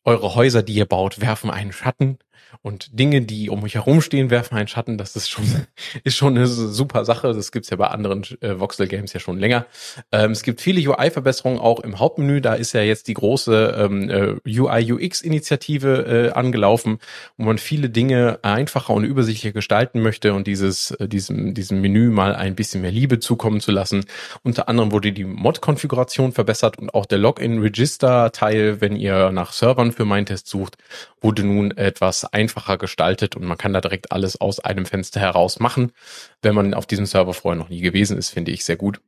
eure 0.05 0.35
Häuser, 0.35 0.63
die 0.63 0.75
ihr 0.75 0.87
baut, 0.87 1.21
werfen 1.21 1.51
einen 1.51 1.73
Schatten 1.73 2.19
und 2.63 2.99
Dinge, 2.99 3.23
die 3.23 3.51
um 3.51 3.63
euch 3.65 3.75
herumstehen, 3.75 4.31
werfen 4.31 4.57
einen 4.57 4.69
Schatten. 4.69 4.99
Das 4.99 5.17
ist 5.17 5.29
schon, 5.29 5.45
ist 6.05 6.17
schon 6.17 6.37
eine 6.37 6.47
super 6.47 7.05
Sache. 7.05 7.33
Das 7.33 7.53
gibt's 7.53 7.71
ja 7.71 7.77
bei 7.77 7.89
anderen 7.89 8.25
äh, 8.41 8.59
Voxel-Games 8.59 9.13
ja 9.13 9.21
schon 9.21 9.39
länger. 9.39 9.67
Ähm, 10.13 10.33
es 10.33 10.43
gibt 10.43 10.61
viele 10.61 10.81
UI-Verbesserungen 10.89 11.61
auch 11.61 11.81
im 11.81 11.99
Hauptmenü. 11.99 12.41
Da 12.41 12.55
ist 12.55 12.73
ja 12.73 12.83
jetzt 12.83 13.09
die 13.09 13.15
große 13.15 13.75
ähm, 13.79 14.11
äh, 14.11 14.59
UI-UX-Initiative 14.61 16.31
äh, 16.31 16.33
angelaufen, 16.33 16.99
wo 17.37 17.45
man 17.45 17.59
viele 17.59 17.91
Dinge 17.91 18.39
einfacher 18.43 18.95
und 18.95 19.05
übersichtlicher 19.05 19.53
gestalten 19.53 20.01
möchte 20.01 20.35
und 20.35 20.47
dieses, 20.47 20.93
äh, 20.93 21.09
diesem, 21.09 21.55
diesem 21.55 21.81
Menü 21.81 22.11
mal 22.11 22.35
ein 22.35 22.55
bisschen 22.55 22.83
mehr 22.83 22.93
Liebe 22.93 23.21
zukommen 23.21 23.61
zu 23.61 23.73
lassen. 23.73 24.05
Unter 24.43 24.69
anderem 24.69 24.93
wurde 24.93 25.13
die 25.13 25.25
Mod-Konfiguration 25.25 26.33
verbessert 26.33 26.79
und 26.79 26.95
auch 26.95 27.07
der 27.07 27.19
Login-Register-Teil, 27.19 28.81
wenn 28.81 28.97
ihr 28.97 29.31
nach 29.33 29.53
Servern 29.53 29.93
für 29.93 30.05
Mindtest 30.05 30.47
sucht, 30.49 30.77
wurde 31.21 31.45
nun 31.45 31.77
etwas 31.77 32.25
einfacher 32.37 32.77
gestaltet 32.77 33.35
und 33.35 33.45
man 33.45 33.57
kann 33.57 33.73
da 33.73 33.81
direkt 33.81 34.13
alles 34.13 34.39
aus 34.39 34.61
einem 34.61 34.85
Fenster 34.85 35.21
heraus 35.21 35.59
machen. 35.59 35.93
Wenn 36.43 36.55
man 36.55 36.75
auf 36.75 36.87
diesem 36.87 37.07
Server 37.07 37.33
vorher 37.33 37.59
noch 37.59 37.71
nie 37.71 37.81
gewesen 37.81 38.19
ist, 38.19 38.29
finde 38.29 38.53
ich 38.53 38.65
sehr 38.65 38.77
gut. 38.77 39.01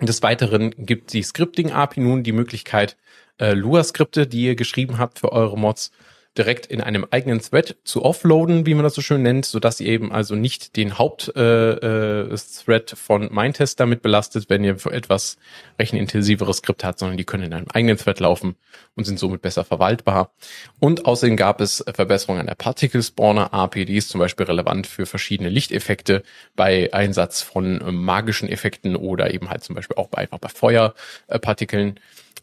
Des 0.00 0.22
Weiteren 0.22 0.70
gibt 0.78 1.12
die 1.12 1.22
Scripting-API 1.22 2.00
nun 2.00 2.22
die 2.22 2.32
Möglichkeit, 2.32 2.96
äh, 3.38 3.52
Lua-Skripte, 3.52 4.26
die 4.26 4.44
ihr 4.44 4.54
geschrieben 4.54 4.98
habt 4.98 5.18
für 5.18 5.32
eure 5.32 5.58
Mods, 5.58 5.90
direkt 6.38 6.64
in 6.64 6.80
einem 6.80 7.06
eigenen 7.10 7.40
Thread 7.40 7.76
zu 7.84 8.04
offloaden, 8.04 8.64
wie 8.64 8.72
man 8.72 8.84
das 8.84 8.94
so 8.94 9.02
schön 9.02 9.22
nennt, 9.22 9.44
so 9.44 9.60
dass 9.60 9.80
ihr 9.80 9.88
eben 9.88 10.12
also 10.12 10.34
nicht 10.34 10.76
den 10.76 10.96
Hauptthread 10.96 11.82
äh, 11.82 12.74
äh, 12.74 12.96
von 12.96 13.32
Mindtest 13.32 13.78
damit 13.80 14.00
belastet, 14.00 14.48
wenn 14.48 14.64
ihr 14.64 14.76
etwas 14.86 15.36
rechenintensiveres 15.78 16.58
Skript 16.58 16.84
habt, 16.84 16.98
sondern 16.98 17.18
die 17.18 17.24
können 17.24 17.44
in 17.44 17.52
einem 17.52 17.66
eigenen 17.72 17.98
Thread 17.98 18.18
laufen 18.20 18.56
und 18.96 19.04
sind 19.04 19.18
somit 19.18 19.42
besser 19.42 19.64
verwaltbar. 19.64 20.32
Und 20.80 21.04
außerdem 21.04 21.36
gab 21.36 21.60
es 21.60 21.84
Verbesserungen 21.92 22.40
an 22.40 22.46
der 22.46 22.54
Particle 22.54 23.02
Spawner 23.02 23.52
API, 23.52 23.84
die 23.84 23.96
ist 23.96 24.08
zum 24.08 24.18
Beispiel 24.18 24.46
relevant 24.46 24.86
für 24.86 25.04
verschiedene 25.04 25.50
Lichteffekte 25.50 26.22
bei 26.56 26.92
Einsatz 26.94 27.42
von 27.42 27.78
magischen 27.94 28.48
Effekten 28.48 28.96
oder 28.96 29.34
eben 29.34 29.50
halt 29.50 29.64
zum 29.64 29.76
Beispiel 29.76 29.96
auch 29.96 30.08
bei, 30.08 30.18
einfach 30.18 30.38
bei 30.38 30.48
Feuerpartikeln. 30.48 32.00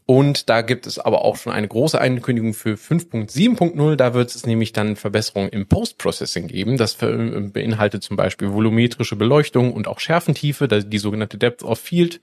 Und 0.09 0.49
da 0.49 0.63
gibt 0.63 0.87
es 0.87 0.97
aber 0.97 1.23
auch 1.23 1.35
schon 1.35 1.53
eine 1.53 1.67
große 1.67 2.01
Ankündigung 2.01 2.55
für 2.55 2.73
5.7.0. 2.73 3.95
Da 3.95 4.15
wird 4.15 4.33
es 4.33 4.43
nämlich 4.43 4.73
dann 4.73 4.95
Verbesserungen 4.95 5.51
im 5.51 5.67
Post-Processing 5.67 6.47
geben. 6.47 6.77
Das 6.77 6.95
beinhaltet 6.95 8.01
zum 8.01 8.17
Beispiel 8.17 8.51
volumetrische 8.51 9.15
Beleuchtung 9.15 9.71
und 9.71 9.87
auch 9.87 9.99
Schärfentiefe, 9.99 10.67
die 10.67 10.97
sogenannte 10.97 11.37
Depth 11.37 11.61
of 11.61 11.77
Field, 11.77 12.21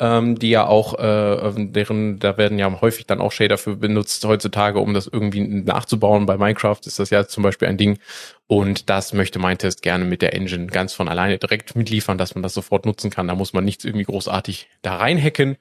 ähm, 0.00 0.36
die 0.36 0.50
ja 0.50 0.66
auch, 0.66 0.98
äh, 0.98 1.52
deren, 1.56 2.18
da 2.18 2.36
werden 2.38 2.58
ja 2.58 2.80
häufig 2.80 3.06
dann 3.06 3.20
auch 3.20 3.30
Shader 3.30 3.56
für 3.56 3.76
benutzt 3.76 4.24
heutzutage, 4.24 4.80
um 4.80 4.92
das 4.92 5.06
irgendwie 5.06 5.42
nachzubauen. 5.42 6.26
Bei 6.26 6.36
Minecraft 6.36 6.80
ist 6.86 6.98
das 6.98 7.10
ja 7.10 7.28
zum 7.28 7.44
Beispiel 7.44 7.68
ein 7.68 7.76
Ding. 7.76 8.00
Und 8.48 8.90
das 8.90 9.12
möchte 9.12 9.38
Mindtest 9.38 9.82
gerne 9.82 10.04
mit 10.04 10.22
der 10.22 10.34
Engine 10.34 10.66
ganz 10.66 10.92
von 10.92 11.08
alleine 11.08 11.38
direkt 11.38 11.76
mitliefern, 11.76 12.18
dass 12.18 12.34
man 12.34 12.42
das 12.42 12.52
sofort 12.52 12.84
nutzen 12.84 13.10
kann. 13.10 13.28
Da 13.28 13.36
muss 13.36 13.52
man 13.52 13.64
nichts 13.64 13.84
irgendwie 13.84 14.06
großartig 14.06 14.68
da 14.82 14.96
reinhacken. 14.96 15.56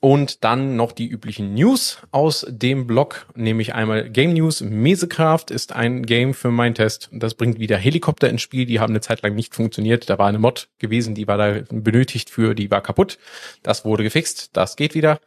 Und 0.00 0.44
dann 0.44 0.76
noch 0.76 0.92
die 0.92 1.06
üblichen 1.06 1.54
News 1.54 1.98
aus 2.10 2.44
dem 2.48 2.86
Blog, 2.86 3.26
nämlich 3.34 3.74
einmal 3.74 4.10
Game 4.10 4.34
News. 4.34 4.60
Mesecraft 4.60 5.46
ist 5.48 5.72
ein 5.72 6.04
Game 6.04 6.34
für 6.34 6.50
mein 6.50 6.74
Test. 6.74 7.08
Das 7.10 7.34
bringt 7.34 7.58
wieder 7.58 7.78
Helikopter 7.78 8.28
ins 8.28 8.42
Spiel. 8.42 8.66
Die 8.66 8.80
haben 8.80 8.92
eine 8.92 9.00
Zeit 9.00 9.22
lang 9.22 9.34
nicht 9.34 9.54
funktioniert. 9.54 10.10
Da 10.10 10.18
war 10.18 10.28
eine 10.28 10.38
Mod 10.38 10.68
gewesen, 10.78 11.14
die 11.14 11.26
war 11.26 11.38
da 11.38 11.60
benötigt 11.70 12.28
für, 12.28 12.54
die 12.54 12.70
war 12.70 12.82
kaputt. 12.82 13.18
Das 13.62 13.84
wurde 13.86 14.02
gefixt. 14.02 14.50
Das 14.52 14.76
geht 14.76 14.94
wieder. 14.94 15.20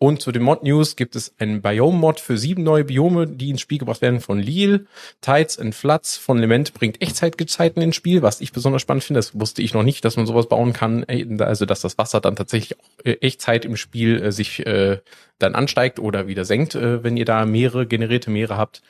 Und 0.00 0.22
zu 0.22 0.30
den 0.30 0.44
Mod-News 0.44 0.94
gibt 0.94 1.16
es 1.16 1.34
einen 1.38 1.60
Biome-Mod 1.60 2.20
für 2.20 2.38
sieben 2.38 2.62
neue 2.62 2.84
Biome, 2.84 3.26
die 3.26 3.50
ins 3.50 3.60
Spiel 3.60 3.78
gebracht 3.78 4.00
werden 4.00 4.20
von 4.20 4.38
Lille. 4.38 4.86
Tides 5.20 5.58
and 5.58 5.74
Floods 5.74 6.16
von 6.16 6.38
Lament 6.38 6.72
bringt 6.72 7.02
Echtzeitgezeiten 7.02 7.82
ins 7.82 7.96
Spiel, 7.96 8.22
was 8.22 8.40
ich 8.40 8.52
besonders 8.52 8.82
spannend 8.82 9.02
finde. 9.02 9.18
Das 9.18 9.38
wusste 9.38 9.60
ich 9.60 9.74
noch 9.74 9.82
nicht, 9.82 10.04
dass 10.04 10.16
man 10.16 10.26
sowas 10.26 10.48
bauen 10.48 10.72
kann. 10.72 11.04
Also, 11.40 11.66
dass 11.66 11.80
das 11.80 11.98
Wasser 11.98 12.20
dann 12.20 12.36
tatsächlich 12.36 12.78
auch 12.78 13.04
äh, 13.04 13.12
Echtzeit 13.20 13.64
im 13.64 13.76
Spiel 13.76 14.22
äh, 14.22 14.30
sich 14.30 14.64
äh, 14.64 14.98
dann 15.40 15.56
ansteigt 15.56 15.98
oder 15.98 16.28
wieder 16.28 16.44
senkt, 16.44 16.76
äh, 16.76 17.02
wenn 17.02 17.16
ihr 17.16 17.24
da 17.24 17.44
mehrere 17.44 17.86
generierte 17.86 18.30
Meere 18.30 18.56
habt. 18.56 18.82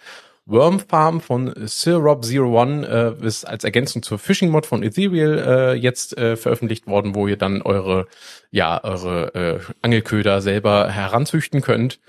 Worm 0.49 0.81
Farm 0.81 1.21
von 1.21 1.53
SirRob01 1.53 2.85
äh, 2.85 3.27
ist 3.27 3.47
als 3.47 3.65
Ergänzung 3.65 4.03
zur 4.03 4.19
Fishing 4.19 4.49
Mod 4.51 4.65
von 4.65 4.83
Ethereal 4.83 5.39
äh, 5.39 5.75
jetzt 5.75 6.17
äh, 6.17 6.37
veröffentlicht 6.37 6.87
worden, 6.87 7.15
wo 7.15 7.29
ihr 7.29 7.37
dann 7.37 7.61
eure 7.61 8.07
ja 8.51 8.83
eure 8.83 9.35
äh, 9.35 9.61
Angelköder 9.83 10.41
selber 10.41 10.89
heranzüchten 10.89 11.61
könnt. 11.61 12.01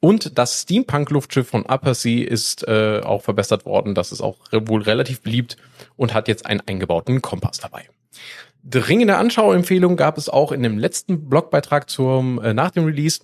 Und 0.00 0.38
das 0.38 0.62
Steampunk-Luftschiff 0.62 1.48
von 1.48 1.66
Upper 1.66 1.94
Sea 1.94 2.24
ist 2.24 2.66
äh, 2.68 3.00
auch 3.04 3.22
verbessert 3.22 3.66
worden. 3.66 3.96
Das 3.96 4.12
ist 4.12 4.20
auch 4.20 4.38
wohl 4.52 4.82
relativ 4.82 5.20
beliebt 5.22 5.56
und 5.96 6.14
hat 6.14 6.28
jetzt 6.28 6.46
einen 6.46 6.62
eingebauten 6.64 7.20
Kompass 7.20 7.58
dabei. 7.58 7.88
Dringende 8.62 9.16
Anschauempfehlung 9.16 9.96
gab 9.96 10.18
es 10.18 10.28
auch 10.28 10.52
in 10.52 10.62
dem 10.62 10.78
letzten 10.78 11.28
Blogbeitrag 11.28 11.90
zum 11.90 12.40
äh, 12.42 12.54
nach 12.54 12.70
dem 12.70 12.84
Release 12.84 13.20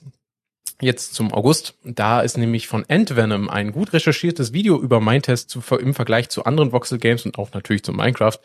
jetzt 0.85 1.15
zum 1.15 1.33
August. 1.33 1.75
Da 1.85 2.21
ist 2.21 2.39
nämlich 2.39 2.69
von 2.69 2.85
Antvenom 2.89 3.49
ein 3.49 3.73
gut 3.73 3.93
recherchiertes 3.93 4.53
Video 4.53 4.81
über 4.81 5.01
Mindtest 5.01 5.51
zu, 5.51 5.63
im 5.77 5.95
Vergleich 5.95 6.29
zu 6.29 6.45
anderen 6.45 6.73
Voxel 6.73 6.99
Games 6.99 7.25
und 7.27 7.39
auch 7.39 7.53
natürlich 7.53 7.83
zu 7.83 7.93
Minecraft 7.93 8.39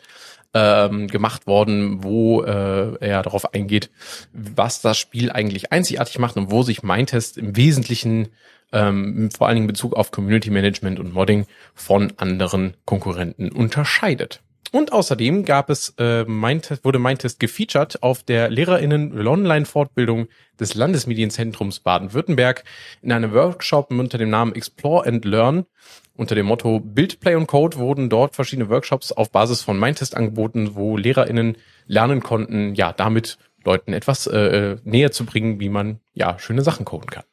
ähm, 0.52 1.06
gemacht 1.06 1.46
worden, 1.46 2.02
wo 2.02 2.42
äh, 2.42 2.96
er 3.00 3.22
darauf 3.22 3.54
eingeht, 3.54 3.90
was 4.32 4.80
das 4.80 4.98
Spiel 4.98 5.30
eigentlich 5.30 5.72
einzigartig 5.72 6.18
macht 6.18 6.36
und 6.36 6.50
wo 6.50 6.62
sich 6.62 6.82
Mindtest 6.82 7.38
im 7.38 7.56
Wesentlichen 7.56 8.28
ähm, 8.72 9.30
vor 9.30 9.46
allen 9.46 9.56
Dingen 9.56 9.64
in 9.64 9.72
Bezug 9.72 9.94
auf 9.94 10.10
Community 10.10 10.50
Management 10.50 11.00
und 11.00 11.12
Modding 11.12 11.46
von 11.74 12.12
anderen 12.16 12.74
Konkurrenten 12.84 13.50
unterscheidet. 13.52 14.42
Und 14.72 14.92
außerdem 14.92 15.44
gab 15.44 15.68
es, 15.68 15.94
äh, 15.98 16.24
Mindtest, 16.24 16.84
wurde 16.84 17.00
Mindtest 17.00 17.40
gefeatured 17.40 18.02
auf 18.02 18.22
der 18.22 18.50
LehrerInnen-Online-Fortbildung 18.50 20.28
des 20.60 20.74
Landesmedienzentrums 20.74 21.80
Baden-Württemberg 21.80 22.64
in 23.02 23.10
einem 23.10 23.32
Workshop 23.32 23.90
unter 23.90 24.18
dem 24.18 24.30
Namen 24.30 24.54
Explore 24.54 25.06
and 25.06 25.24
Learn. 25.24 25.66
Unter 26.14 26.34
dem 26.34 26.46
Motto 26.46 26.80
Build, 26.80 27.18
Play 27.18 27.34
und 27.34 27.48
Code 27.48 27.78
wurden 27.78 28.10
dort 28.10 28.36
verschiedene 28.36 28.68
Workshops 28.68 29.10
auf 29.10 29.30
Basis 29.30 29.62
von 29.62 29.78
Mindtest 29.78 30.16
angeboten, 30.16 30.74
wo 30.74 30.96
LehrerInnen 30.96 31.56
lernen 31.86 32.22
konnten, 32.22 32.74
ja, 32.74 32.92
damit 32.92 33.38
Leuten 33.64 33.92
etwas 33.92 34.26
äh, 34.26 34.76
näher 34.84 35.10
zu 35.10 35.24
bringen, 35.24 35.58
wie 35.60 35.68
man 35.68 36.00
ja 36.12 36.38
schöne 36.38 36.62
Sachen 36.62 36.84
coden 36.84 37.10
kann. 37.10 37.24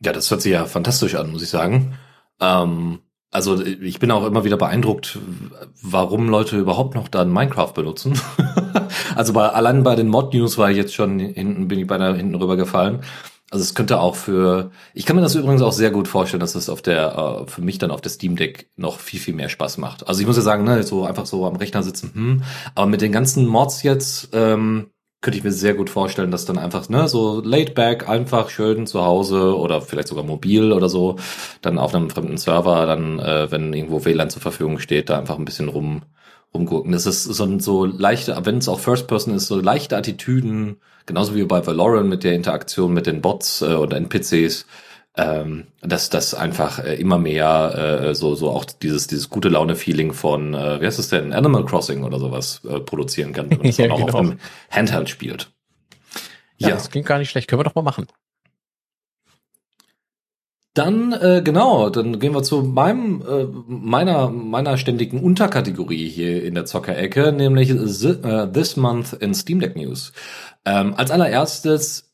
Ja, 0.00 0.12
das 0.12 0.30
hört 0.30 0.42
sich 0.42 0.52
ja 0.52 0.66
fantastisch 0.66 1.14
an, 1.14 1.30
muss 1.30 1.42
ich 1.42 1.48
sagen. 1.48 1.98
Ähm 2.40 3.00
also 3.36 3.62
ich 3.62 3.98
bin 3.98 4.10
auch 4.10 4.24
immer 4.24 4.44
wieder 4.44 4.56
beeindruckt, 4.56 5.18
warum 5.82 6.30
Leute 6.30 6.56
überhaupt 6.56 6.94
noch 6.94 7.08
dann 7.08 7.30
Minecraft 7.30 7.70
benutzen. 7.74 8.18
also 9.14 9.34
bei, 9.34 9.46
allein 9.50 9.82
bei 9.82 9.94
den 9.94 10.08
Mod-News 10.08 10.56
war 10.56 10.70
ich 10.70 10.78
jetzt 10.78 10.94
schon 10.94 11.18
hinten, 11.18 11.68
bin 11.68 11.78
ich 11.78 11.86
beinahe 11.86 12.16
hinten 12.16 12.34
rübergefallen. 12.34 13.00
Also 13.50 13.62
es 13.62 13.74
könnte 13.74 14.00
auch 14.00 14.16
für, 14.16 14.70
ich 14.94 15.04
kann 15.04 15.16
mir 15.16 15.22
das 15.22 15.34
übrigens 15.34 15.60
auch 15.60 15.72
sehr 15.72 15.90
gut 15.90 16.08
vorstellen, 16.08 16.40
dass 16.40 16.54
es 16.54 16.70
auf 16.70 16.80
der, 16.80 17.44
äh, 17.44 17.50
für 17.50 17.60
mich 17.60 17.76
dann 17.76 17.90
auf 17.90 18.00
der 18.00 18.10
Steam 18.10 18.36
Deck 18.36 18.70
noch 18.76 19.00
viel, 19.00 19.20
viel 19.20 19.34
mehr 19.34 19.50
Spaß 19.50 19.76
macht. 19.76 20.08
Also 20.08 20.22
ich 20.22 20.26
muss 20.26 20.36
ja 20.36 20.42
sagen, 20.42 20.64
ne, 20.64 20.82
so 20.82 21.04
einfach 21.04 21.26
so 21.26 21.44
am 21.44 21.56
Rechner 21.56 21.82
sitzen, 21.82 22.12
hm, 22.14 22.42
aber 22.74 22.86
mit 22.86 23.02
den 23.02 23.12
ganzen 23.12 23.46
Mods 23.46 23.82
jetzt, 23.82 24.30
ähm, 24.32 24.86
könnte 25.26 25.38
ich 25.38 25.44
mir 25.44 25.50
sehr 25.50 25.74
gut 25.74 25.90
vorstellen, 25.90 26.30
dass 26.30 26.44
dann 26.44 26.56
einfach, 26.56 26.88
ne, 26.88 27.08
so 27.08 27.42
laid 27.44 27.74
back, 27.74 28.08
einfach 28.08 28.48
schön 28.48 28.86
zu 28.86 29.04
Hause 29.04 29.58
oder 29.58 29.80
vielleicht 29.82 30.06
sogar 30.06 30.22
mobil 30.22 30.70
oder 30.70 30.88
so, 30.88 31.16
dann 31.62 31.80
auf 31.80 31.92
einem 31.92 32.10
fremden 32.10 32.36
Server, 32.36 32.86
dann, 32.86 33.18
äh, 33.18 33.50
wenn 33.50 33.72
irgendwo 33.72 34.04
WLAN 34.04 34.30
zur 34.30 34.40
Verfügung 34.40 34.78
steht, 34.78 35.10
da 35.10 35.18
einfach 35.18 35.36
ein 35.36 35.44
bisschen 35.44 35.66
rum, 35.66 36.02
rumgucken. 36.54 36.92
Das 36.92 37.06
ist 37.06 37.24
so, 37.24 37.58
so 37.58 37.84
leichte, 37.86 38.38
wenn 38.44 38.58
es 38.58 38.68
auch 38.68 38.78
First 38.78 39.08
Person 39.08 39.34
ist, 39.34 39.48
so 39.48 39.60
leichte 39.60 39.96
Attitüden, 39.96 40.76
genauso 41.06 41.34
wie 41.34 41.42
bei 41.42 41.66
Valorant 41.66 42.08
mit 42.08 42.22
der 42.22 42.34
Interaktion 42.34 42.94
mit 42.94 43.08
den 43.08 43.20
Bots 43.20 43.62
äh, 43.62 43.74
oder 43.74 43.96
NPCs, 43.96 44.64
ähm, 45.16 45.68
dass 45.80 46.10
das 46.10 46.34
einfach 46.34 46.78
äh, 46.78 46.94
immer 46.96 47.18
mehr 47.18 48.02
äh, 48.02 48.14
so 48.14 48.34
so 48.34 48.50
auch 48.50 48.64
dieses 48.64 49.06
dieses 49.06 49.30
gute 49.30 49.48
Laune 49.48 49.74
Feeling 49.74 50.12
von 50.12 50.54
äh, 50.54 50.80
wie 50.80 50.86
heißt 50.86 50.98
es 50.98 51.08
denn 51.08 51.32
Animal 51.32 51.64
Crossing 51.64 52.04
oder 52.04 52.18
sowas 52.18 52.60
äh, 52.68 52.80
produzieren 52.80 53.32
kann, 53.32 53.50
wenn 53.50 53.58
man 53.58 53.66
das 53.66 53.78
ja, 53.78 53.90
auch 53.90 53.98
genau. 53.98 54.18
auf 54.18 54.28
dem 54.28 54.38
Handheld 54.70 55.08
spielt. 55.08 55.50
Ja, 56.58 56.68
ja, 56.68 56.74
das 56.74 56.90
klingt 56.90 57.06
gar 57.06 57.18
nicht 57.18 57.30
schlecht. 57.30 57.48
Können 57.48 57.60
wir 57.60 57.64
doch 57.64 57.74
mal 57.74 57.82
machen. 57.82 58.06
Dann 60.74 61.14
äh, 61.14 61.40
genau, 61.42 61.88
dann 61.88 62.18
gehen 62.18 62.34
wir 62.34 62.42
zu 62.42 62.60
meinem 62.60 63.22
äh, 63.26 63.46
meiner 63.66 64.28
meiner 64.28 64.76
ständigen 64.76 65.20
Unterkategorie 65.22 66.06
hier 66.10 66.44
in 66.44 66.54
der 66.54 66.66
Zockerecke, 66.66 67.32
nämlich 67.32 67.70
the, 67.70 68.16
uh, 68.22 68.46
This 68.46 68.76
Month 68.76 69.14
in 69.14 69.32
Steam 69.32 69.60
Deck 69.60 69.74
News. 69.76 70.12
Ähm, 70.66 70.92
als 70.94 71.10
allererstes 71.10 72.05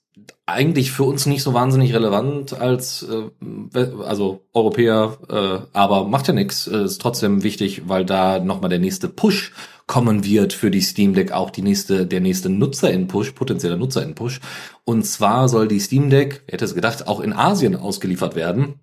eigentlich 0.47 0.93
für 0.93 1.05
uns 1.05 1.26
nicht 1.26 1.43
so 1.43 1.55
wahnsinnig 1.55 1.94
relevant 1.94 2.52
als 2.52 3.06
äh, 3.09 3.86
also 4.05 4.44
Europäer, 4.52 5.16
äh, 5.28 5.66
aber 5.72 6.05
macht 6.05 6.28
ja 6.28 6.34
nichts. 6.34 6.66
Ist 6.66 7.01
trotzdem 7.01 7.43
wichtig, 7.43 7.82
weil 7.89 8.05
da 8.05 8.39
nochmal 8.39 8.70
der 8.70 8.78
nächste 8.78 9.09
Push 9.09 9.52
kommen 9.86 10.24
wird 10.24 10.52
für 10.52 10.70
die 10.70 10.80
Steam 10.80 11.14
Deck, 11.14 11.32
auch 11.32 11.51
die 11.51 11.62
nächste, 11.62 12.06
der 12.06 12.20
nächste 12.20 12.48
Nutzer-In-Push, 12.48 13.32
potenzieller 13.32 13.76
Nutzer-In-Push. 13.76 14.40
Und 14.84 15.05
zwar 15.05 15.48
soll 15.48 15.68
die 15.68 15.80
Steam 15.80 16.09
Deck, 16.10 16.43
wer 16.47 16.55
hätte 16.55 16.64
es 16.64 16.74
gedacht, 16.74 17.06
auch 17.06 17.20
in 17.20 17.32
Asien 17.32 17.76
ausgeliefert 17.76 18.34
werden. 18.34 18.80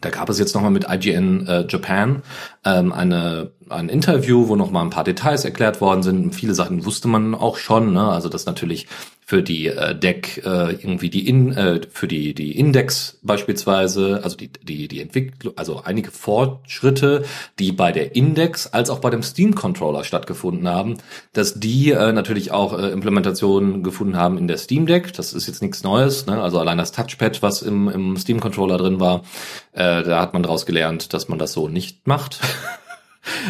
Da 0.00 0.10
gab 0.10 0.28
es 0.28 0.40
jetzt 0.40 0.54
nochmal 0.54 0.72
mit 0.72 0.86
IGN 0.88 1.46
äh, 1.46 1.66
Japan 1.68 2.22
ähm, 2.64 2.92
eine, 2.92 3.52
ein 3.68 3.88
Interview, 3.88 4.48
wo 4.48 4.56
nochmal 4.56 4.84
ein 4.84 4.90
paar 4.90 5.04
Details 5.04 5.44
erklärt 5.44 5.80
worden 5.80 6.02
sind. 6.02 6.34
Viele 6.34 6.54
Sachen 6.54 6.84
wusste 6.84 7.06
man 7.06 7.36
auch 7.36 7.56
schon, 7.56 7.92
ne? 7.92 8.08
also 8.08 8.28
dass 8.28 8.44
natürlich 8.44 8.88
für 9.32 9.42
die 9.42 9.68
äh, 9.68 9.94
Deck 9.94 10.42
äh, 10.44 10.72
irgendwie 10.72 11.08
die 11.08 11.26
in 11.26 11.52
äh, 11.52 11.80
für 11.90 12.06
die 12.06 12.34
die 12.34 12.58
Index 12.58 13.18
beispielsweise, 13.22 14.20
also 14.22 14.36
die 14.36 14.50
die 14.62 14.88
die 14.88 15.00
Entwicklung, 15.00 15.54
also 15.56 15.80
einige 15.82 16.10
Fortschritte, 16.10 17.24
die 17.58 17.72
bei 17.72 17.92
der 17.92 18.14
Index 18.14 18.66
als 18.66 18.90
auch 18.90 18.98
bei 18.98 19.08
dem 19.08 19.22
Steam 19.22 19.54
Controller 19.54 20.04
stattgefunden 20.04 20.68
haben, 20.68 20.98
dass 21.32 21.58
die 21.58 21.92
äh, 21.92 22.12
natürlich 22.12 22.50
auch 22.50 22.78
äh, 22.78 22.90
Implementationen 22.90 23.82
gefunden 23.82 24.18
haben 24.18 24.36
in 24.36 24.48
der 24.48 24.58
Steam 24.58 24.84
Deck. 24.84 25.14
Das 25.14 25.32
ist 25.32 25.46
jetzt 25.46 25.62
nichts 25.62 25.82
Neues, 25.82 26.26
ne? 26.26 26.42
Also 26.42 26.58
allein 26.58 26.76
das 26.76 26.92
Touchpad, 26.92 27.40
was 27.40 27.62
im 27.62 27.88
im 27.88 28.18
Steam 28.18 28.38
Controller 28.38 28.76
drin 28.76 29.00
war, 29.00 29.22
äh, 29.72 30.02
da 30.02 30.20
hat 30.20 30.34
man 30.34 30.42
daraus 30.42 30.66
gelernt, 30.66 31.14
dass 31.14 31.28
man 31.28 31.38
das 31.38 31.54
so 31.54 31.68
nicht 31.68 32.06
macht. 32.06 32.38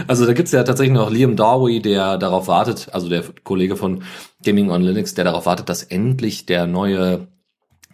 Also 0.06 0.26
da 0.26 0.32
gibt's 0.32 0.52
ja 0.52 0.62
tatsächlich 0.64 0.94
noch 0.94 1.10
Liam 1.10 1.36
Darby, 1.36 1.80
der 1.80 2.18
darauf 2.18 2.46
wartet, 2.46 2.88
also 2.92 3.08
der 3.08 3.24
Kollege 3.42 3.76
von 3.76 4.02
Gaming 4.44 4.70
on 4.70 4.82
Linux, 4.82 5.14
der 5.14 5.24
darauf 5.24 5.46
wartet, 5.46 5.68
dass 5.68 5.82
endlich 5.82 6.46
der 6.46 6.66
neue 6.66 7.28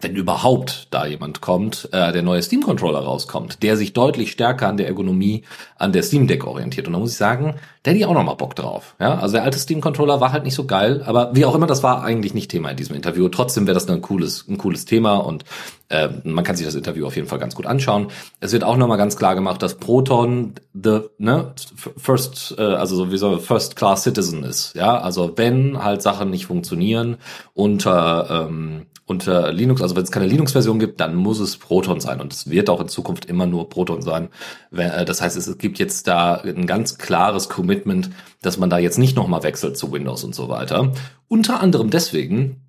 wenn 0.01 0.15
überhaupt 0.15 0.89
da 0.91 1.07
jemand 1.07 1.41
kommt, 1.41 1.89
äh, 1.93 2.13
der 2.13 2.23
neue 2.23 2.43
Steam 2.43 2.63
Controller 2.63 3.01
rauskommt, 3.01 3.63
der 3.63 3.77
sich 3.77 3.93
deutlich 3.93 4.33
stärker 4.33 4.69
an 4.69 4.77
der 4.77 4.87
Ergonomie 4.87 5.45
an 5.77 5.93
der 5.93 6.03
Steam 6.03 6.27
Deck 6.27 6.47
orientiert. 6.47 6.87
Und 6.87 6.93
da 6.93 6.99
muss 6.99 7.13
ich 7.13 7.17
sagen, 7.17 7.55
der 7.85 7.93
hätte 7.93 8.01
ich 8.01 8.07
auch 8.07 8.15
noch 8.15 8.25
mal 8.25 8.35
Bock 8.35 8.55
drauf. 8.55 8.95
Ja, 9.01 9.19
also 9.19 9.35
der 9.35 9.45
alte 9.45 9.59
Steam 9.59 9.81
Controller 9.81 10.21
war 10.21 10.33
halt 10.33 10.45
nicht 10.45 10.55
so 10.55 10.65
geil, 10.65 11.03
aber 11.07 11.35
wie 11.35 11.45
auch 11.45 11.55
immer, 11.55 11.67
das 11.67 11.83
war 11.83 12.03
eigentlich 12.03 12.35
nicht 12.35 12.51
Thema 12.51 12.71
in 12.71 12.77
diesem 12.77 12.95
Interview. 12.97 13.29
Trotzdem 13.29 13.67
wäre 13.67 13.75
das 13.75 13.89
ein 13.89 14.03
cooles, 14.03 14.45
ein 14.49 14.59
cooles 14.59 14.85
Thema 14.85 15.17
und 15.17 15.45
äh, 15.89 16.09
man 16.25 16.45
kann 16.45 16.57
sich 16.57 16.67
das 16.67 16.75
Interview 16.75 17.07
auf 17.07 17.17
jeden 17.17 17.29
Fall 17.29 17.39
ganz 17.39 17.55
gut 17.55 17.67
anschauen. 17.67 18.09
Es 18.41 18.53
wird 18.53 18.65
auch 18.65 18.77
noch 18.77 18.89
mal 18.89 18.97
ganz 18.97 19.17
klar 19.17 19.35
gemacht, 19.35 19.63
dass 19.63 19.77
Proton 19.77 20.55
the 20.75 21.01
ne 21.19 21.55
first, 21.97 22.55
äh, 22.59 22.63
also 22.63 22.97
sowieso 22.97 23.39
First 23.39 23.77
Class 23.77 24.03
Citizen 24.03 24.43
ist. 24.45 24.75
Ja, 24.75 24.99
also 25.01 25.33
wenn 25.37 25.83
halt 25.83 26.03
Sachen 26.03 26.31
nicht 26.31 26.47
funktionieren 26.47 27.17
unter 27.55 28.49
ähm, 28.49 28.87
unter 29.09 29.53
Linux, 29.53 29.81
also 29.81 29.97
wenn 29.97 30.03
es 30.03 30.11
keine 30.11 30.27
Linux-Version 30.27 30.79
gibt, 30.79 31.01
dann 31.01 31.15
muss 31.15 31.41
es 31.41 31.57
Proton 31.57 32.01
sein 32.01 32.21
und 32.21 32.33
es 32.33 32.51
wird 32.51 32.69
auch 32.69 32.81
in 32.81 32.89
Zukunft 32.89 33.25
immer 33.25 33.47
nur 33.47 33.69
Proton 33.69 34.03
sein. 34.03 34.29
Äh, 34.71 35.05
das 35.05 35.23
heißt, 35.23 35.37
es 35.37 35.59
gibt 35.59 35.79
jetzt 35.79 36.07
da 36.07 36.35
ein 36.35 36.67
ganz 36.67 36.99
klares 36.99 37.49
Commitment, 37.49 38.11
dass 38.43 38.59
man 38.59 38.71
da 38.71 38.79
jetzt 38.79 38.99
nicht 38.99 39.17
nochmal 39.17 39.43
wechselt 39.43 39.79
zu 39.79 39.93
Windows 39.93 40.25
und 40.25 40.35
so 40.35 40.49
weiter. 40.49 40.93
Unter 41.27 41.61
anderem 41.61 41.91
deswegen, 41.91 42.61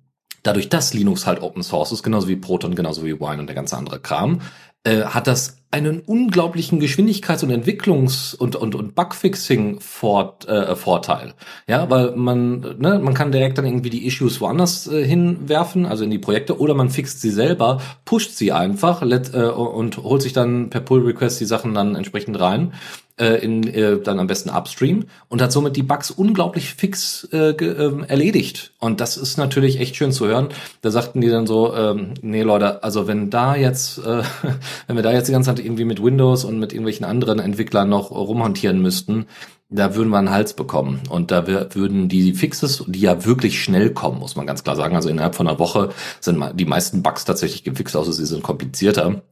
dadurch, 0.42 0.68
dass 0.68 0.94
Linux 0.94 1.26
halt 1.26 1.42
Open 1.42 1.62
Source 1.62 1.92
ist, 1.92 2.02
genauso 2.02 2.28
wie 2.28 2.36
Proton, 2.36 2.74
genauso 2.74 3.04
wie 3.04 3.20
Wine 3.20 3.40
und 3.40 3.46
der 3.46 3.54
ganze 3.54 3.76
andere 3.76 4.00
Kram, 4.00 4.40
äh, 4.84 5.02
hat 5.02 5.26
das 5.26 5.59
einen 5.72 6.00
unglaublichen 6.00 6.80
Geschwindigkeits- 6.80 7.44
und 7.44 7.50
Entwicklungs- 7.50 8.34
und, 8.34 8.56
und, 8.56 8.74
und 8.74 8.94
Bugfixing-Vorteil. 8.94 10.72
Äh, 10.72 10.76
Vorteil. 10.76 11.34
Ja, 11.68 11.88
weil 11.90 12.16
man, 12.16 12.60
ne, 12.78 12.98
man 12.98 13.14
kann 13.14 13.30
direkt 13.30 13.58
dann 13.58 13.66
irgendwie 13.66 13.90
die 13.90 14.06
Issues 14.06 14.40
woanders 14.40 14.88
äh, 14.88 15.04
hinwerfen, 15.04 15.86
also 15.86 16.04
in 16.04 16.10
die 16.10 16.18
Projekte, 16.18 16.58
oder 16.58 16.74
man 16.74 16.90
fixt 16.90 17.20
sie 17.20 17.30
selber, 17.30 17.80
pusht 18.04 18.32
sie 18.32 18.50
einfach 18.50 19.02
let, 19.02 19.32
äh, 19.32 19.44
und 19.44 19.98
holt 19.98 20.22
sich 20.22 20.32
dann 20.32 20.70
per 20.70 20.80
Pull-Request 20.80 21.40
die 21.40 21.44
Sachen 21.44 21.74
dann 21.74 21.94
entsprechend 21.94 22.40
rein 22.40 22.72
äh, 23.20 23.36
in, 23.44 23.66
äh, 23.68 24.00
dann 24.00 24.18
am 24.18 24.26
besten 24.26 24.50
upstream 24.50 25.04
und 25.28 25.42
hat 25.42 25.52
somit 25.52 25.76
die 25.76 25.82
Bugs 25.82 26.10
unglaublich 26.10 26.74
fix 26.74 27.28
äh, 27.32 27.50
äh, 27.50 28.02
erledigt. 28.08 28.72
Und 28.80 29.00
das 29.00 29.16
ist 29.16 29.36
natürlich 29.36 29.78
echt 29.78 29.96
schön 29.96 30.10
zu 30.10 30.26
hören. 30.26 30.48
Da 30.80 30.90
sagten 30.90 31.20
die 31.20 31.28
dann 31.28 31.46
so, 31.46 31.74
ähm, 31.74 32.14
nee 32.22 32.42
Leute, 32.42 32.82
also 32.82 33.06
wenn 33.06 33.30
da 33.30 33.54
jetzt, 33.54 33.98
äh, 33.98 34.22
wenn 34.86 34.96
wir 34.96 35.02
da 35.02 35.12
jetzt 35.12 35.28
die 35.28 35.32
ganze 35.32 35.54
Zeit 35.54 35.64
irgendwie 35.64 35.84
mit 35.84 36.02
Windows 36.02 36.44
und 36.44 36.58
mit 36.58 36.72
irgendwelchen 36.72 37.04
anderen 37.04 37.38
Entwicklern 37.38 37.88
noch 37.88 38.10
rumhantieren 38.10 38.80
müssten, 38.80 39.26
da 39.68 39.94
würden 39.94 40.08
wir 40.08 40.18
einen 40.18 40.30
Hals 40.30 40.54
bekommen. 40.54 41.00
Und 41.10 41.30
da 41.30 41.46
würden 41.46 42.08
die 42.08 42.32
Fixes, 42.32 42.84
die 42.88 43.00
ja 43.00 43.24
wirklich 43.24 43.62
schnell 43.62 43.90
kommen, 43.90 44.18
muss 44.18 44.34
man 44.34 44.46
ganz 44.46 44.64
klar 44.64 44.74
sagen. 44.74 44.96
Also 44.96 45.08
innerhalb 45.08 45.36
von 45.36 45.46
einer 45.46 45.58
Woche 45.60 45.90
sind 46.20 46.42
die 46.54 46.64
meisten 46.64 47.02
Bugs 47.02 47.24
tatsächlich 47.24 47.62
gefixt, 47.62 47.96
außer 47.96 48.12
sie 48.12 48.26
sind 48.26 48.42
komplizierter 48.42 49.22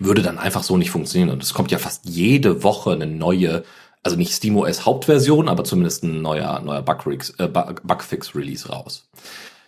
würde 0.00 0.22
dann 0.22 0.38
einfach 0.38 0.64
so 0.64 0.76
nicht 0.76 0.90
funktionieren. 0.90 1.30
Und 1.30 1.42
es 1.42 1.54
kommt 1.54 1.70
ja 1.70 1.78
fast 1.78 2.08
jede 2.08 2.64
Woche 2.64 2.92
eine 2.92 3.06
neue, 3.06 3.62
also 4.02 4.16
nicht 4.16 4.32
SteamOS 4.32 4.84
Hauptversion, 4.86 5.48
aber 5.48 5.62
zumindest 5.62 6.02
ein 6.02 6.22
neuer, 6.22 6.60
neuer 6.60 6.82
Bugfix, 6.82 7.30
äh, 7.38 7.46
Bugfix 7.46 8.34
Release 8.34 8.68
raus. 8.68 9.08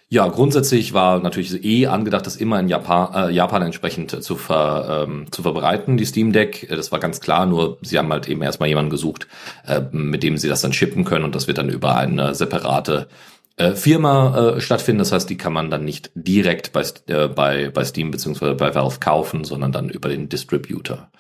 Ja, 0.09 0.29
grundsätzlich 0.29 0.93
war 0.93 1.21
natürlich 1.21 1.65
eh 1.65 1.87
angedacht, 1.87 2.27
das 2.27 2.37
immer 2.37 2.61
in 2.61 2.69
Japan, 2.69 3.31
äh, 3.31 3.33
Japan 3.33 3.63
entsprechend 3.63 4.23
zu, 4.23 4.37
ver, 4.37 5.07
ähm, 5.09 5.27
zu 5.31 5.41
verbreiten, 5.41 5.97
die 5.97 6.05
Steam 6.05 6.35
Deck. 6.35 6.69
Das 6.69 6.93
war 6.93 6.99
ganz 6.99 7.21
klar, 7.21 7.47
nur 7.47 7.79
sie 7.81 7.99
haben 7.99 8.13
halt 8.13 8.29
eben 8.29 8.43
erstmal 8.43 8.69
jemanden 8.69 8.91
gesucht, 8.91 9.27
äh, 9.67 9.81
mit 9.91 10.23
dem 10.23 10.37
sie 10.37 10.49
das 10.49 10.61
dann 10.61 10.75
shippen 10.75 11.05
können 11.05 11.25
und 11.25 11.35
das 11.35 11.47
wird 11.47 11.57
dann 11.57 11.71
über 11.71 11.97
eine 11.97 12.35
separate 12.35 13.09
äh, 13.57 13.73
Firma 13.73 14.57
äh, 14.57 14.61
stattfinden. 14.61 15.01
Das 15.01 15.13
heißt, 15.13 15.29
die 15.29 15.37
kann 15.37 15.53
man 15.53 15.71
dann 15.71 15.85
nicht 15.85 16.11
direkt 16.15 16.73
bei, 16.73 16.85
äh, 17.07 17.29
bei, 17.29 17.71
bei 17.71 17.85
Steam 17.85 18.11
beziehungsweise 18.11 18.55
bei 18.55 18.75
Valve 18.75 19.01
kaufen, 19.01 19.45
sondern 19.45 19.73
dann 19.73 19.89
über 19.89 20.09
den 20.09 20.29
Distributor. 20.29 21.11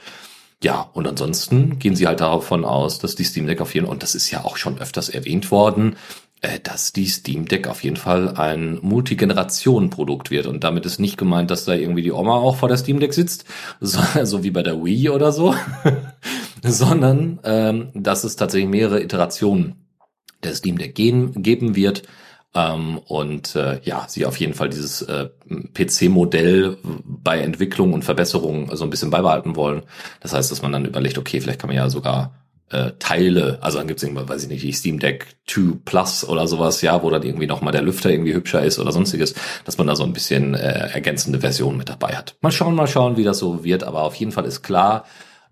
Ja, 0.63 0.89
und 0.93 1.09
ansonsten 1.09 1.79
gehen 1.79 1.97
sie 1.97 2.07
halt 2.07 2.21
davon 2.21 2.65
aus, 2.65 3.01
dass 3.01 3.17
die 3.17 3.25
Steam 3.25 3.47
Deck 3.47 3.61
auf 3.61 3.75
jeden 3.75 3.87
Fall, 3.87 3.93
und 3.93 4.03
das 4.03 4.15
ist 4.15 4.31
ja 4.31 4.45
auch 4.45 4.57
schon 4.57 4.79
öfters 4.79 5.09
erwähnt 5.09 5.51
worden, 5.51 5.97
äh, 6.41 6.59
dass 6.61 6.93
die 6.93 7.07
Steam 7.07 7.47
Deck 7.47 7.69
auf 7.69 7.83
jeden 7.85 7.97
Fall 7.97 8.37
ein 8.37 8.79
Multigeneration-Produkt 8.83 10.31
wird. 10.31 10.47
Und 10.47 10.65
damit 10.65 10.87
ist 10.87 11.01
nicht 11.01 11.17
gemeint, 11.19 11.51
dass 11.51 11.65
da 11.65 11.75
irgendwie 11.75 12.03
die 12.03 12.13
Oma 12.13 12.37
auch 12.37 12.57
vor 12.57 12.69
der 12.69 12.79
Steam 12.79 13.01
Deck 13.01 13.15
sitzt, 13.15 13.45
so, 13.81 14.01
so 14.25 14.43
wie 14.45 14.51
bei 14.51 14.63
der 14.63 14.85
Wii 14.85 15.11
oder 15.11 15.33
so, 15.33 15.55
sondern 16.63 17.41
ähm, 17.45 17.91
dass 17.95 18.25
es 18.25 18.37
tatsächlich 18.37 18.71
mehrere 18.71 19.03
Iterationen 19.03 19.87
der 20.43 20.55
Steam 20.55 20.79
Deck 20.79 20.95
gehen, 20.95 21.43
geben 21.43 21.77
wird. 21.77 22.03
Ähm, 22.55 22.99
und 22.99 23.57
äh, 23.57 23.81
ja, 23.83 24.07
sie 24.09 24.27
auf 24.27 24.37
jeden 24.37 24.55
Fall 24.55 24.69
dieses 24.69 25.03
äh, 25.03 25.29
PC-Modell 25.75 26.77
bei 27.05 27.41
Entwicklung 27.41 27.93
und 27.93 28.05
Verbesserung 28.05 28.75
so 28.77 28.85
ein 28.85 28.91
bisschen 28.91 29.11
beibehalten 29.11 29.57
wollen. 29.57 29.83
Das 30.21 30.35
heißt, 30.35 30.51
dass 30.51 30.63
man 30.63 30.73
dann 30.73 30.85
überlegt, 30.85 31.19
okay, 31.19 31.41
vielleicht 31.41 31.61
kann 31.61 31.69
man 31.69 31.77
ja 31.77 31.89
sogar 31.89 32.35
äh, 32.73 32.93
Teile, 32.99 33.59
also 33.61 33.79
dann 33.79 33.87
gibt's 33.87 34.03
irgendwann, 34.03 34.29
weiß 34.29 34.45
ich 34.45 34.49
nicht, 34.49 34.63
die 34.63 34.73
Steam 34.73 34.99
Deck 34.99 35.37
2 35.47 35.79
Plus 35.85 36.29
oder 36.29 36.49
sowas, 36.49 36.81
ja, 36.83 37.03
wo 37.03 37.11
dann 37.11 37.23
irgendwie 37.23 37.47
nochmal 37.47 37.73
der 37.73 37.83
Lüfter 37.83 38.11
irgendwie 38.11 38.35
hübscher 38.35 38.63
ist 38.63 38.79
oder 38.79 38.93
sonstiges, 38.93 39.35
dass 39.65 39.79
man 39.79 39.87
da 39.87 39.95
so 39.95 40.05
ein 40.05 40.13
bisschen 40.13 40.55
äh, 40.55 40.91
ergänzende 40.91 41.41
Version 41.41 41.77
mit 41.77 41.89
dabei 41.89 42.17
hat. 42.17 42.37
Mal 42.41 42.51
schauen, 42.51 42.75
mal 42.75 42.87
schauen, 42.87 43.17
wie 43.17 43.25
das 43.25 43.39
so 43.39 43.65
wird, 43.65 43.85
aber 43.85 44.03
auf 44.03 44.15
jeden 44.15 44.33
Fall 44.33 44.47
ist 44.47 44.63
klar, 44.63 45.05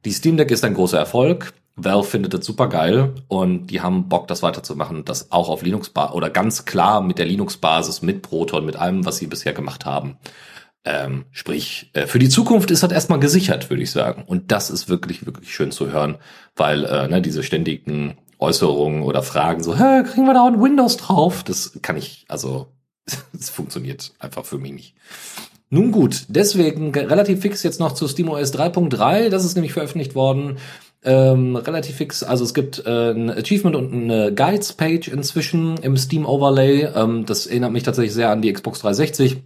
die 0.05 0.13
Steam 0.13 0.39
Deck 0.39 0.51
ist 0.51 0.65
ein 0.65 0.75
großer 0.75 0.99
Erfolg. 0.99 1.53
Valve 1.77 2.07
findet 2.07 2.35
das 2.35 2.45
super 2.45 2.69
geil 2.69 3.15
und 3.29 3.69
die 3.69 3.81
haben 3.81 4.09
Bock, 4.09 4.29
das 4.29 4.43
weiterzumachen, 4.43 5.05
das 5.05 5.33
auch 5.33 5.49
auf 5.49 5.63
Linux 5.63 5.93
oder 6.13 6.31
ganz 6.31 6.65
klar 6.65 7.01
mit 7.01 7.19
der 7.19 7.27
Linux-Basis, 7.27 8.03
mit 8.03 8.23
Proton, 8.23 8.67
mit 8.67 8.77
allem, 8.77 9.07
was 9.07 9.19
sie 9.19 9.27
bisher 9.27 9.53
gemacht 9.53 9.87
haben. 9.87 10.19
Ähm, 10.85 11.27
sprich, 11.31 11.91
äh, 11.93 12.07
für 12.07 12.19
die 12.19 12.31
Zukunft 12.31 12.71
ist 12.71 12.83
das 12.83 12.91
erstmal 12.91 13.21
gesichert, 13.21 13.69
würde 13.69 13.83
ich 13.83 13.91
sagen. 13.91 14.25
Und 14.27 14.51
das 14.51 14.71
ist 14.71 14.89
wirklich, 14.89 15.27
wirklich 15.27 15.55
schön 15.55 15.73
zu 15.73 15.91
hören, 15.91 16.17
weil 16.57 16.85
äh, 16.85 17.07
ne, 17.07 17.21
diese 17.21 17.43
ständigen 17.43 18.17
Äußerungen 18.39 19.03
oder 19.03 19.23
Fragen 19.23 19.63
so, 19.63 19.79
Hä, 19.79 20.05
kriegen 20.05 20.27
wir 20.27 20.35
da 20.35 20.47
ein 20.47 20.63
Windows 20.63 20.97
drauf? 20.97 21.45
Das 21.45 21.79
kann 21.83 21.97
ich, 21.97 22.25
also, 22.29 22.69
es 23.39 23.51
funktioniert 23.51 24.13
einfach 24.19 24.47
für 24.47 24.59
mich 24.59 24.73
nicht. 24.73 24.95
Nun 25.69 25.93
gut, 25.93 26.25
deswegen 26.29 26.93
relativ 26.93 27.43
fix 27.43 27.63
jetzt 27.63 27.79
noch 27.79 27.93
zu 27.93 28.09
SteamOS 28.09 28.53
3.3. 28.53 29.29
Das 29.29 29.45
ist 29.45 29.55
nämlich 29.55 29.73
veröffentlicht 29.73 30.17
worden 30.17 30.59
ähm, 31.03 31.57
relativ 31.57 31.97
fix. 31.97 32.23
Also 32.23 32.45
es 32.45 32.55
gibt 32.55 32.85
äh, 32.87 33.11
ein 33.13 33.31
Achievement 33.31 33.77
und 33.77 33.93
eine 33.93 34.35
Guides-Page 34.35 35.09
inzwischen 35.09 35.79
im 35.79 35.97
Steam 35.97 36.27
Overlay. 36.27 36.89
Ähm, 36.95 37.25
das 37.27 37.47
erinnert 37.47 37.73
mich 37.73 37.83
tatsächlich 37.83 38.15
sehr 38.15 38.31
an 38.31 38.43
die 38.43 38.53
Xbox 38.53 38.81
360 38.81 39.43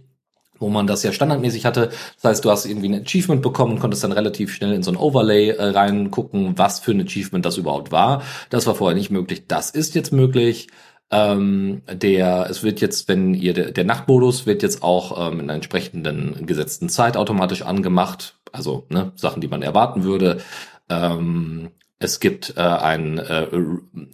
wo 0.59 0.69
man 0.69 0.87
das 0.87 1.03
ja 1.03 1.11
standardmäßig 1.11 1.65
hatte. 1.65 1.89
Das 2.21 2.23
heißt, 2.23 2.45
du 2.45 2.51
hast 2.51 2.65
irgendwie 2.65 2.89
ein 2.89 3.01
Achievement 3.01 3.41
bekommen 3.41 3.73
und 3.73 3.79
konntest 3.79 4.03
dann 4.03 4.11
relativ 4.11 4.53
schnell 4.53 4.73
in 4.73 4.83
so 4.83 4.91
ein 4.91 4.97
Overlay 4.97 5.49
äh, 5.49 5.63
reingucken, 5.63 6.57
was 6.57 6.79
für 6.79 6.91
ein 6.91 7.01
Achievement 7.01 7.45
das 7.45 7.57
überhaupt 7.57 7.91
war. 7.91 8.23
Das 8.49 8.65
war 8.67 8.75
vorher 8.75 8.95
nicht 8.95 9.11
möglich. 9.11 9.47
Das 9.47 9.69
ist 9.69 9.95
jetzt 9.95 10.13
möglich. 10.13 10.67
Ähm, 11.11 11.83
der, 11.91 12.47
es 12.49 12.63
wird 12.63 12.81
jetzt, 12.81 13.07
wenn 13.07 13.33
ihr, 13.35 13.53
der, 13.53 13.71
der 13.71 13.83
Nachtmodus 13.83 14.45
wird 14.45 14.63
jetzt 14.63 14.81
auch 14.81 15.27
ähm, 15.27 15.39
in 15.39 15.41
einer 15.41 15.53
entsprechenden 15.53 16.45
gesetzten 16.45 16.89
Zeit 16.89 17.15
automatisch 17.15 17.61
angemacht. 17.61 18.35
Also 18.51 18.85
ne, 18.89 19.11
Sachen, 19.15 19.41
die 19.41 19.47
man 19.47 19.61
erwarten 19.61 20.03
würde. 20.03 20.37
Ähm, 20.89 21.71
es 21.97 22.19
gibt 22.19 22.53
äh, 22.57 22.61
ein 22.61 23.17
äh, 23.19 23.47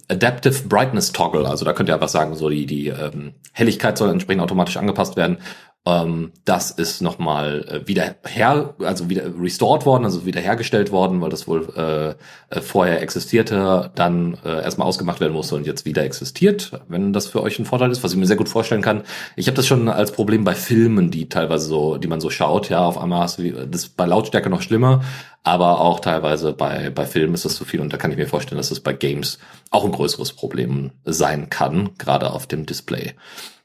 Adaptive 0.08 0.68
Brightness 0.68 1.12
Toggle, 1.12 1.48
also 1.48 1.64
da 1.64 1.72
könnt 1.72 1.88
ihr 1.88 1.94
einfach 1.94 2.08
sagen, 2.08 2.34
so 2.36 2.48
die, 2.48 2.64
die 2.66 2.88
ähm, 2.88 3.34
Helligkeit 3.52 3.98
soll 3.98 4.10
entsprechend 4.10 4.42
automatisch 4.42 4.76
angepasst 4.76 5.16
werden. 5.16 5.38
Ähm, 5.84 6.30
das 6.44 6.70
ist 6.70 7.02
nochmal 7.02 7.64
äh, 7.68 7.88
wieder 7.88 8.14
her, 8.24 8.74
also 8.78 9.10
wieder 9.10 9.24
restored 9.36 9.84
worden, 9.84 10.04
also 10.04 10.24
wieder 10.24 10.40
hergestellt 10.40 10.92
worden, 10.92 11.20
weil 11.20 11.30
das 11.30 11.48
wohl 11.48 11.68
äh, 11.76 12.54
äh, 12.54 12.60
vorher 12.60 13.02
existierte, 13.02 13.90
dann 13.96 14.38
äh, 14.44 14.62
erstmal 14.62 14.86
ausgemacht 14.86 15.18
werden 15.18 15.32
musste 15.32 15.56
und 15.56 15.66
jetzt 15.66 15.84
wieder 15.84 16.04
existiert, 16.04 16.70
wenn 16.86 17.12
das 17.12 17.26
für 17.26 17.42
euch 17.42 17.58
ein 17.58 17.64
Vorteil 17.64 17.90
ist, 17.90 18.04
was 18.04 18.12
ich 18.12 18.18
mir 18.18 18.26
sehr 18.26 18.36
gut 18.36 18.48
vorstellen 18.48 18.80
kann. 18.80 19.02
Ich 19.34 19.48
habe 19.48 19.56
das 19.56 19.66
schon 19.66 19.88
als 19.88 20.12
Problem 20.12 20.44
bei 20.44 20.54
Filmen, 20.54 21.10
die 21.10 21.28
teilweise 21.28 21.66
so, 21.66 21.96
die 21.96 22.08
man 22.08 22.20
so 22.20 22.30
schaut, 22.30 22.68
ja, 22.68 22.84
auf 22.84 22.96
einmal 22.96 23.22
hast 23.22 23.38
du 23.38 23.50
das 23.66 23.82
ist 23.82 23.96
bei 23.96 24.06
Lautstärke 24.06 24.50
noch 24.50 24.62
schlimmer, 24.62 25.02
aber 25.44 25.80
auch 25.80 26.00
teilweise 26.00 26.52
bei, 26.52 26.90
bei 26.90 27.04
Filmen 27.04 27.34
ist 27.34 27.44
das 27.44 27.56
zu 27.56 27.64
viel 27.64 27.80
und 27.80 27.92
da 27.92 27.96
kann 27.96 28.10
ich 28.12 28.16
mir 28.16 28.28
vorstellen, 28.28 28.58
dass 28.58 28.70
es 28.70 28.80
bei 28.80 28.92
Games 28.92 29.38
auch 29.70 29.84
ein 29.84 29.92
größeres 29.92 30.34
Problem 30.34 30.90
sein 31.04 31.50
kann, 31.50 31.90
gerade 31.98 32.30
auf 32.30 32.46
dem 32.46 32.64
Display. 32.66 33.14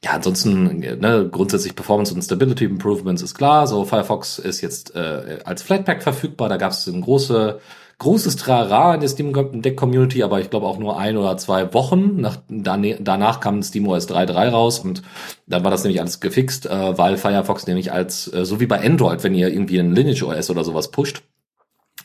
Ja, 0.04 0.12
ansonsten 0.12 0.78
ne, 0.78 1.28
grundsätzlich 1.30 1.76
Performance 1.76 2.14
und 2.14 2.22
Stability 2.22 2.64
Improvements 2.64 3.22
ist 3.22 3.34
klar. 3.34 3.66
So 3.66 3.84
Firefox 3.84 4.38
ist 4.38 4.60
jetzt 4.60 4.94
äh, 4.94 5.38
als 5.44 5.62
Flatpak 5.62 6.02
verfügbar. 6.02 6.48
Da 6.48 6.56
gab 6.56 6.72
es 6.72 6.86
ein 6.86 7.00
große 7.00 7.60
großes 7.98 8.36
Trara 8.36 8.94
in 8.94 9.00
der 9.00 9.08
Steam 9.08 9.32
Deck 9.60 9.76
Community, 9.76 10.22
aber 10.22 10.40
ich 10.40 10.50
glaube 10.50 10.66
auch 10.66 10.78
nur 10.78 10.98
ein 10.98 11.16
oder 11.16 11.36
zwei 11.36 11.74
Wochen. 11.74 12.20
Nach, 12.20 12.36
danach 12.48 13.40
kam 13.40 13.62
SteamOS 13.62 14.08
3.3 14.08 14.48
raus 14.50 14.78
und 14.78 15.02
dann 15.46 15.64
war 15.64 15.72
das 15.72 15.82
nämlich 15.82 16.00
alles 16.00 16.20
gefixt, 16.20 16.66
äh, 16.66 16.96
weil 16.96 17.16
Firefox 17.16 17.66
nämlich 17.66 17.92
als, 17.92 18.32
äh, 18.32 18.44
so 18.44 18.60
wie 18.60 18.66
bei 18.66 18.80
Android, 18.84 19.24
wenn 19.24 19.34
ihr 19.34 19.48
irgendwie 19.48 19.80
ein 19.80 19.94
Lineage 19.94 20.22
OS 20.22 20.48
oder 20.48 20.62
sowas 20.62 20.92
pusht, 20.92 21.22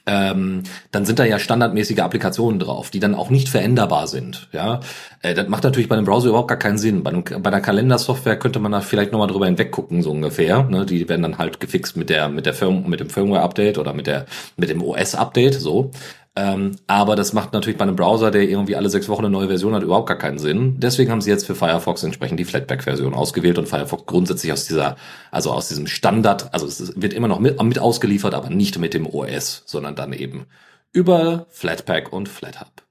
ähm, 0.05 0.63
dann 0.91 1.05
sind 1.05 1.19
da 1.19 1.25
ja 1.25 1.39
standardmäßige 1.39 1.99
Applikationen 1.99 2.59
drauf, 2.59 2.89
die 2.89 2.99
dann 2.99 3.15
auch 3.15 3.29
nicht 3.29 3.47
veränderbar 3.47 4.07
sind. 4.07 4.49
Ja, 4.51 4.81
äh, 5.21 5.33
das 5.33 5.47
macht 5.47 5.63
natürlich 5.63 5.87
bei 5.87 5.95
einem 5.95 6.05
Browser 6.05 6.29
überhaupt 6.29 6.49
gar 6.49 6.59
keinen 6.59 6.77
Sinn. 6.77 7.03
Bei, 7.03 7.11
einem, 7.11 7.23
bei 7.23 7.49
einer 7.49 7.61
Kalendersoftware 7.61 8.37
könnte 8.37 8.59
man 8.59 8.73
da 8.73 8.81
vielleicht 8.81 9.13
nochmal 9.13 9.29
drüber 9.29 9.45
hinweggucken, 9.45 10.01
so 10.01 10.11
ungefähr. 10.11 10.63
Ne? 10.63 10.85
Die 10.85 11.07
werden 11.07 11.21
dann 11.21 11.37
halt 11.37 11.59
gefixt 11.59 11.95
mit 11.95 12.09
der 12.09 12.27
mit 12.27 12.45
der 12.45 12.53
Firm 12.53 12.89
mit 12.89 12.99
dem 12.99 13.09
Firmware-Update 13.09 13.77
oder 13.77 13.93
mit 13.93 14.07
der 14.07 14.25
mit 14.57 14.69
dem 14.69 14.81
OS-Update. 14.81 15.55
So. 15.55 15.91
Ähm, 16.35 16.77
aber 16.87 17.15
das 17.15 17.33
macht 17.33 17.53
natürlich 17.53 17.77
bei 17.77 17.83
einem 17.83 17.95
Browser, 17.95 18.31
der 18.31 18.43
irgendwie 18.43 18.75
alle 18.75 18.89
sechs 18.89 19.07
Wochen 19.07 19.23
eine 19.23 19.29
neue 19.29 19.49
Version 19.49 19.75
hat, 19.75 19.83
überhaupt 19.83 20.07
gar 20.07 20.17
keinen 20.17 20.39
Sinn. 20.39 20.79
Deswegen 20.79 21.11
haben 21.11 21.21
sie 21.21 21.29
jetzt 21.29 21.45
für 21.45 21.53
Firefox 21.53 22.01
entsprechend 22.03 22.39
die 22.39 22.45
Flatpak-Version 22.45 23.13
ausgewählt 23.13 23.59
und 23.59 23.67
Firefox 23.67 24.07
grundsätzlich 24.07 24.51
aus 24.51 24.65
dieser, 24.65 24.95
also 25.29 25.51
aus 25.51 25.67
diesem 25.67 25.85
Standard, 25.85 26.51
also 26.51 26.65
es 26.65 26.99
wird 26.99 27.13
immer 27.13 27.27
noch 27.27 27.39
mit, 27.39 27.61
mit 27.61 27.77
ausgeliefert, 27.77 28.33
aber 28.33 28.49
nicht 28.49 28.79
mit 28.79 28.95
dem 28.95 29.05
OS, 29.05 29.61
sondern 29.67 29.95
dann 29.95 30.11
eben 30.11 30.47
über 30.91 31.45
Flatpak 31.49 32.11
und 32.11 32.29
FlatHub. 32.29 32.83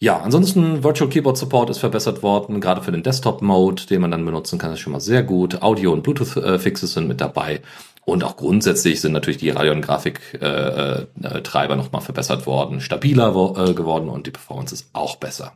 Ja, 0.00 0.18
ansonsten 0.18 0.82
Virtual 0.82 1.08
Keyboard 1.08 1.38
Support 1.38 1.70
ist 1.70 1.78
verbessert 1.78 2.24
worden, 2.24 2.60
gerade 2.60 2.82
für 2.82 2.90
den 2.90 3.04
Desktop-Mode, 3.04 3.86
den 3.86 4.00
man 4.00 4.10
dann 4.10 4.24
benutzen 4.24 4.58
kann, 4.58 4.72
ist 4.72 4.80
schon 4.80 4.92
mal 4.92 4.98
sehr 4.98 5.22
gut. 5.22 5.62
Audio- 5.62 5.92
und 5.92 6.02
Bluetooth-Fixes 6.02 6.94
sind 6.94 7.06
mit 7.06 7.20
dabei. 7.20 7.60
Und 8.04 8.24
auch 8.24 8.36
grundsätzlich 8.36 9.00
sind 9.00 9.12
natürlich 9.12 9.38
die 9.38 9.50
Radeon-Grafik-Treiber 9.50 11.04
äh, 11.20 11.72
äh, 11.72 11.76
nochmal 11.76 12.02
verbessert 12.02 12.46
worden, 12.46 12.80
stabiler 12.80 13.28
äh, 13.56 13.74
geworden 13.74 14.08
und 14.08 14.26
die 14.26 14.32
Performance 14.32 14.74
ist 14.74 14.90
auch 14.92 15.16
besser. 15.16 15.52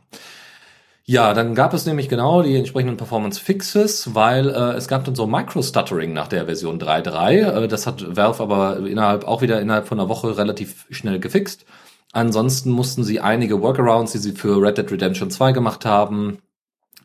Ja, 1.09 1.33
dann 1.33 1.55
gab 1.55 1.73
es 1.73 1.85
nämlich 1.85 2.09
genau 2.09 2.41
die 2.43 2.57
entsprechenden 2.57 2.97
Performance 2.97 3.39
Fixes, 3.39 4.13
weil 4.13 4.49
äh, 4.49 4.73
es 4.73 4.89
gab 4.89 5.05
dann 5.05 5.15
so 5.15 5.25
Micro-Stuttering 5.25 6.11
nach 6.11 6.27
der 6.27 6.45
Version 6.45 6.79
3.3. 6.79 7.63
Äh, 7.63 7.67
das 7.69 7.87
hat 7.87 8.15
Valve 8.17 8.43
aber 8.43 8.79
innerhalb 8.85 9.25
auch 9.25 9.41
wieder 9.41 9.61
innerhalb 9.61 9.87
von 9.87 9.99
einer 9.99 10.09
Woche 10.09 10.37
relativ 10.37 10.85
schnell 10.89 11.19
gefixt. 11.19 11.65
Ansonsten 12.11 12.71
mussten 12.71 13.03
sie 13.05 13.21
einige 13.21 13.61
Workarounds, 13.61 14.11
die 14.13 14.17
sie 14.17 14.33
für 14.33 14.61
Red 14.61 14.77
Dead 14.77 14.91
Redemption 14.91 15.31
2 15.31 15.53
gemacht 15.53 15.85
haben, 15.85 16.39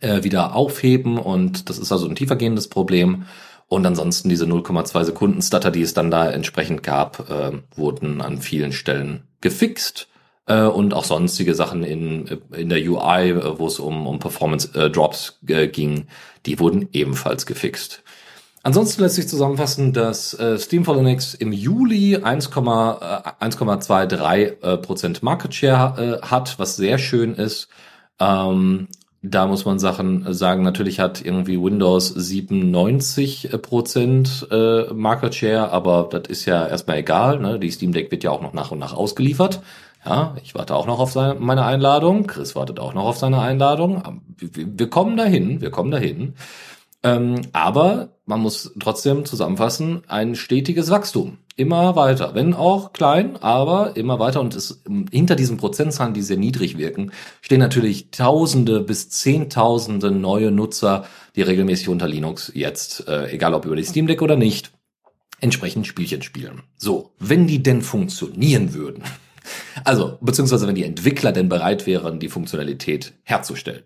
äh, 0.01 0.25
wieder 0.25 0.57
aufheben 0.57 1.19
und 1.19 1.69
das 1.69 1.79
ist 1.79 1.93
also 1.93 2.09
ein 2.09 2.17
tiefergehendes 2.17 2.69
Problem. 2.69 3.27
Und 3.73 3.87
ansonsten 3.87 4.29
diese 4.29 4.45
0,2 4.45 5.05
Sekunden 5.05 5.41
Stutter, 5.41 5.71
die 5.71 5.81
es 5.81 5.95
dann 5.95 6.11
da 6.11 6.29
entsprechend 6.29 6.83
gab, 6.83 7.31
äh, 7.31 7.53
wurden 7.75 8.21
an 8.21 8.43
vielen 8.43 8.73
Stellen 8.73 9.23
gefixt. 9.41 10.09
Äh, 10.45 10.65
und 10.65 10.93
auch 10.93 11.05
sonstige 11.05 11.55
Sachen 11.55 11.83
in, 11.83 12.27
in 12.55 12.69
der 12.69 12.81
UI, 12.81 13.31
äh, 13.31 13.59
wo 13.59 13.67
es 13.67 13.79
um, 13.79 14.07
um 14.07 14.19
Performance 14.19 14.79
äh, 14.79 14.91
Drops 14.91 15.39
äh, 15.47 15.69
ging, 15.69 16.07
die 16.45 16.59
wurden 16.59 16.91
ebenfalls 16.93 17.47
gefixt. 17.47 18.03
Ansonsten 18.63 19.01
lässt 19.01 19.15
sich 19.15 19.27
zusammenfassen, 19.27 19.95
dass 19.95 20.35
äh, 20.35 20.59
Steam 20.59 20.85
for 20.85 20.95
Linux 20.95 21.33
im 21.33 21.55
Juli 21.55 22.19
1,23 22.19 24.61
äh, 24.61 24.77
Prozent 24.77 25.23
Market 25.23 25.55
Share 25.55 26.21
äh, 26.21 26.27
hat, 26.27 26.59
was 26.59 26.77
sehr 26.77 26.99
schön 26.99 27.37
ist. 27.37 27.69
Ähm, 28.21 28.89
da 29.23 29.47
muss 29.47 29.65
man 29.65 29.79
Sachen 29.79 30.33
sagen, 30.35 30.65
natürlich 30.65 30.99
hat 30.99 31.25
irgendwie 31.25 31.61
Windows 31.61 32.09
97 32.09 33.51
Prozent 33.63 34.49
äh, 34.51 34.93
Market 34.93 35.37
Share, 35.37 35.71
aber 35.71 36.09
das 36.11 36.23
ist 36.29 36.45
ja 36.45 36.67
erstmal 36.67 36.99
egal. 36.99 37.39
Ne? 37.39 37.61
Die 37.61 37.71
Steam 37.71 37.93
Deck 37.93 38.11
wird 38.11 38.25
ja 38.25 38.33
auch 38.33 38.43
noch 38.43 38.53
nach 38.53 38.73
und 38.73 38.81
nach 38.81 38.95
ausgeliefert. 38.95 39.63
Ja, 40.05 40.35
ich 40.43 40.57
warte 40.57 40.75
auch 40.75 40.89
noch 40.89 40.99
auf 40.99 41.13
seine, 41.13 41.39
meine 41.39 41.65
Einladung. 41.65 42.27
Chris 42.27 42.57
wartet 42.57 42.81
auch 42.81 42.95
noch 42.95 43.05
auf 43.05 43.17
seine 43.17 43.41
Einladung. 43.41 44.21
Wir, 44.37 44.67
wir 44.77 44.91
kommen 44.91 45.17
dahin, 45.17 45.61
wir 45.61 45.71
kommen 45.71 45.93
dahin. 45.93 46.35
Ähm, 47.05 47.43
aber 47.53 48.09
man 48.27 48.41
muss 48.41 48.73
trotzdem 48.81 49.25
zusammenfassen, 49.25 50.03
ein 50.09 50.35
stetiges 50.35 50.91
Wachstum. 50.91 51.39
Immer 51.57 51.97
weiter. 51.97 52.35
Wenn 52.35 52.55
auch 52.55 52.93
klein, 52.93 53.37
aber 53.37 53.97
immer 53.97 54.19
weiter. 54.19 54.41
Und 54.41 54.55
es, 54.55 54.83
hinter 55.11 55.37
diesen 55.37 55.59
Prozentzahlen, 55.59 56.15
die 56.15 56.23
sehr 56.23 56.39
niedrig 56.39 56.79
wirken, 56.79 57.13
stehen 57.41 57.61
natürlich 57.61 58.11
Tausende 58.11 58.81
bis 58.81 59.11
Zehntausende 59.11 60.11
neue 60.11 60.51
Nutzer, 60.51 61.07
die 61.37 61.43
regelmäßig 61.43 61.89
unter 61.89 62.09
Linux 62.09 62.51
jetzt, 62.55 63.07
äh, 63.09 63.31
egal 63.31 63.55
ob 63.55 63.67
über 63.67 63.77
die 63.77 63.85
Steam 63.85 64.07
Deck 64.07 64.23
oder 64.23 64.37
nicht, 64.37 64.73
entsprechend 65.41 65.87
Spielchen 65.87 66.23
spielen. 66.23 66.63
So, 66.77 67.13
wenn 67.19 67.47
die 67.47 67.63
denn 67.63 67.83
funktionieren 67.83 68.73
würden, 68.73 69.03
also, 69.85 70.19
beziehungsweise 70.21 70.67
wenn 70.67 70.75
die 70.75 70.85
Entwickler 70.85 71.33
denn 71.33 71.49
bereit 71.49 71.87
wären, 71.87 72.19
die 72.19 72.29
Funktionalität 72.29 73.13
herzustellen. 73.25 73.83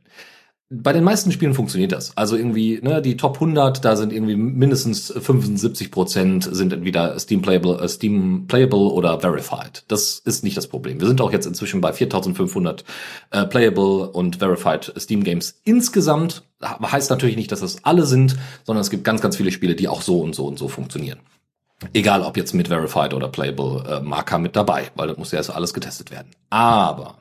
Bei 0.68 0.92
den 0.92 1.04
meisten 1.04 1.30
Spielen 1.30 1.54
funktioniert 1.54 1.92
das. 1.92 2.16
Also 2.16 2.34
irgendwie, 2.34 2.80
ne, 2.82 3.00
die 3.00 3.16
Top 3.16 3.34
100, 3.34 3.84
da 3.84 3.94
sind 3.94 4.12
irgendwie 4.12 4.34
mindestens 4.34 5.12
75 5.12 5.92
Prozent 5.92 6.48
sind 6.50 6.72
entweder 6.72 7.16
Steam 7.20 7.40
Playable, 7.40 7.78
äh, 7.80 7.88
Steam 7.88 8.48
Playable 8.48 8.88
oder 8.90 9.20
Verified. 9.20 9.84
Das 9.86 10.18
ist 10.18 10.42
nicht 10.42 10.56
das 10.56 10.66
Problem. 10.66 10.98
Wir 10.98 11.06
sind 11.06 11.20
auch 11.20 11.30
jetzt 11.30 11.46
inzwischen 11.46 11.80
bei 11.80 11.92
4500 11.92 12.84
äh, 13.30 13.46
Playable 13.46 14.10
und 14.10 14.36
Verified 14.36 14.92
Steam 14.98 15.22
Games 15.22 15.60
insgesamt. 15.62 16.42
Heißt 16.60 17.10
natürlich 17.10 17.36
nicht, 17.36 17.52
dass 17.52 17.60
das 17.60 17.84
alle 17.84 18.04
sind, 18.04 18.36
sondern 18.64 18.80
es 18.80 18.90
gibt 18.90 19.04
ganz, 19.04 19.20
ganz 19.20 19.36
viele 19.36 19.52
Spiele, 19.52 19.76
die 19.76 19.86
auch 19.86 20.02
so 20.02 20.18
und 20.18 20.34
so 20.34 20.46
und 20.46 20.58
so 20.58 20.66
funktionieren. 20.66 21.20
Egal, 21.92 22.22
ob 22.22 22.36
jetzt 22.36 22.54
mit 22.54 22.68
Verified 22.68 23.14
oder 23.14 23.28
Playable 23.28 23.84
äh, 23.88 24.00
Marker 24.00 24.38
mit 24.38 24.56
dabei, 24.56 24.90
weil 24.96 25.06
das 25.06 25.16
muss 25.16 25.30
ja 25.30 25.38
erst 25.38 25.50
alles 25.50 25.74
getestet 25.74 26.10
werden. 26.10 26.32
Aber 26.50 27.18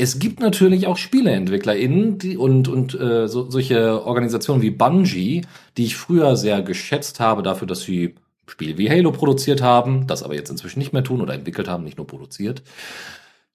es 0.00 0.20
gibt 0.20 0.40
natürlich 0.40 0.86
auch 0.86 0.96
SpieleentwicklerInnen 0.96 2.18
die, 2.18 2.36
und, 2.36 2.68
und 2.68 2.98
äh, 2.98 3.26
so, 3.26 3.50
solche 3.50 4.06
Organisationen 4.06 4.62
wie 4.62 4.70
Bungie, 4.70 5.42
die 5.76 5.84
ich 5.84 5.96
früher 5.96 6.36
sehr 6.36 6.62
geschätzt 6.62 7.18
habe 7.18 7.42
dafür, 7.42 7.66
dass 7.66 7.80
sie 7.80 8.14
Spiele 8.46 8.78
wie 8.78 8.88
Halo 8.88 9.10
produziert 9.10 9.60
haben, 9.60 10.06
das 10.06 10.22
aber 10.22 10.34
jetzt 10.34 10.50
inzwischen 10.50 10.78
nicht 10.78 10.92
mehr 10.92 11.02
tun 11.02 11.20
oder 11.20 11.34
entwickelt 11.34 11.68
haben, 11.68 11.84
nicht 11.84 11.98
nur 11.98 12.06
produziert, 12.06 12.62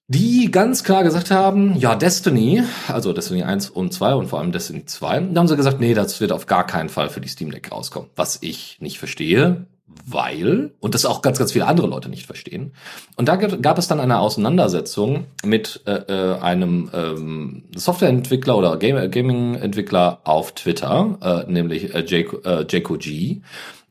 die 0.06 0.50
ganz 0.50 0.84
klar 0.84 1.02
gesagt 1.02 1.30
haben, 1.30 1.76
ja, 1.78 1.94
Destiny, 1.94 2.62
also 2.88 3.14
Destiny 3.14 3.42
1 3.42 3.70
und 3.70 3.94
2 3.94 4.14
und 4.14 4.26
vor 4.26 4.38
allem 4.40 4.52
Destiny 4.52 4.84
2, 4.84 5.20
da 5.20 5.40
haben 5.40 5.48
sie 5.48 5.56
gesagt, 5.56 5.80
nee, 5.80 5.94
das 5.94 6.20
wird 6.20 6.30
auf 6.30 6.44
gar 6.44 6.66
keinen 6.66 6.90
Fall 6.90 7.08
für 7.08 7.22
die 7.22 7.28
Steam 7.28 7.50
Deck 7.50 7.72
rauskommen. 7.72 8.10
Was 8.16 8.38
ich 8.42 8.76
nicht 8.80 8.98
verstehe, 8.98 9.66
weil, 9.86 10.72
und 10.80 10.94
das 10.94 11.04
auch 11.04 11.22
ganz, 11.22 11.38
ganz 11.38 11.52
viele 11.52 11.66
andere 11.66 11.86
Leute 11.86 12.08
nicht 12.08 12.26
verstehen. 12.26 12.72
Und 13.16 13.28
da 13.28 13.36
gab 13.36 13.78
es 13.78 13.86
dann 13.86 14.00
eine 14.00 14.18
Auseinandersetzung 14.18 15.26
mit 15.44 15.82
äh, 15.86 15.92
äh, 15.92 16.38
einem 16.40 16.90
ähm, 16.92 17.64
Softwareentwickler 17.76 18.56
oder 18.56 18.76
Gaming-Entwickler 18.76 20.20
auf 20.24 20.52
Twitter, 20.52 21.18
äh, 21.46 21.50
nämlich 21.50 21.94
äh, 21.94 22.04
Jake, 22.06 22.36
äh. 22.44 22.66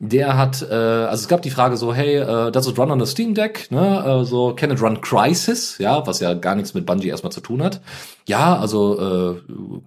Der 0.08 0.36
hat, 0.36 0.60
äh, 0.62 0.74
also 0.74 1.22
es 1.22 1.28
gab 1.28 1.42
die 1.42 1.50
Frage 1.50 1.76
so, 1.76 1.94
hey, 1.94 2.16
äh, 2.16 2.50
does 2.50 2.66
it 2.66 2.78
run 2.78 2.90
on 2.90 3.00
a 3.00 3.06
Steam 3.06 3.34
Deck? 3.34 3.70
Ne? 3.70 4.04
Äh, 4.22 4.24
so, 4.24 4.54
can 4.54 4.70
it 4.70 4.82
run 4.82 5.00
Crisis? 5.00 5.78
Ja, 5.78 6.06
was 6.06 6.20
ja 6.20 6.34
gar 6.34 6.54
nichts 6.54 6.74
mit 6.74 6.84
Bungie 6.84 7.08
erstmal 7.08 7.32
zu 7.32 7.40
tun 7.40 7.62
hat. 7.62 7.80
Ja, 8.26 8.58
also 8.58 9.00
äh, 9.00 9.40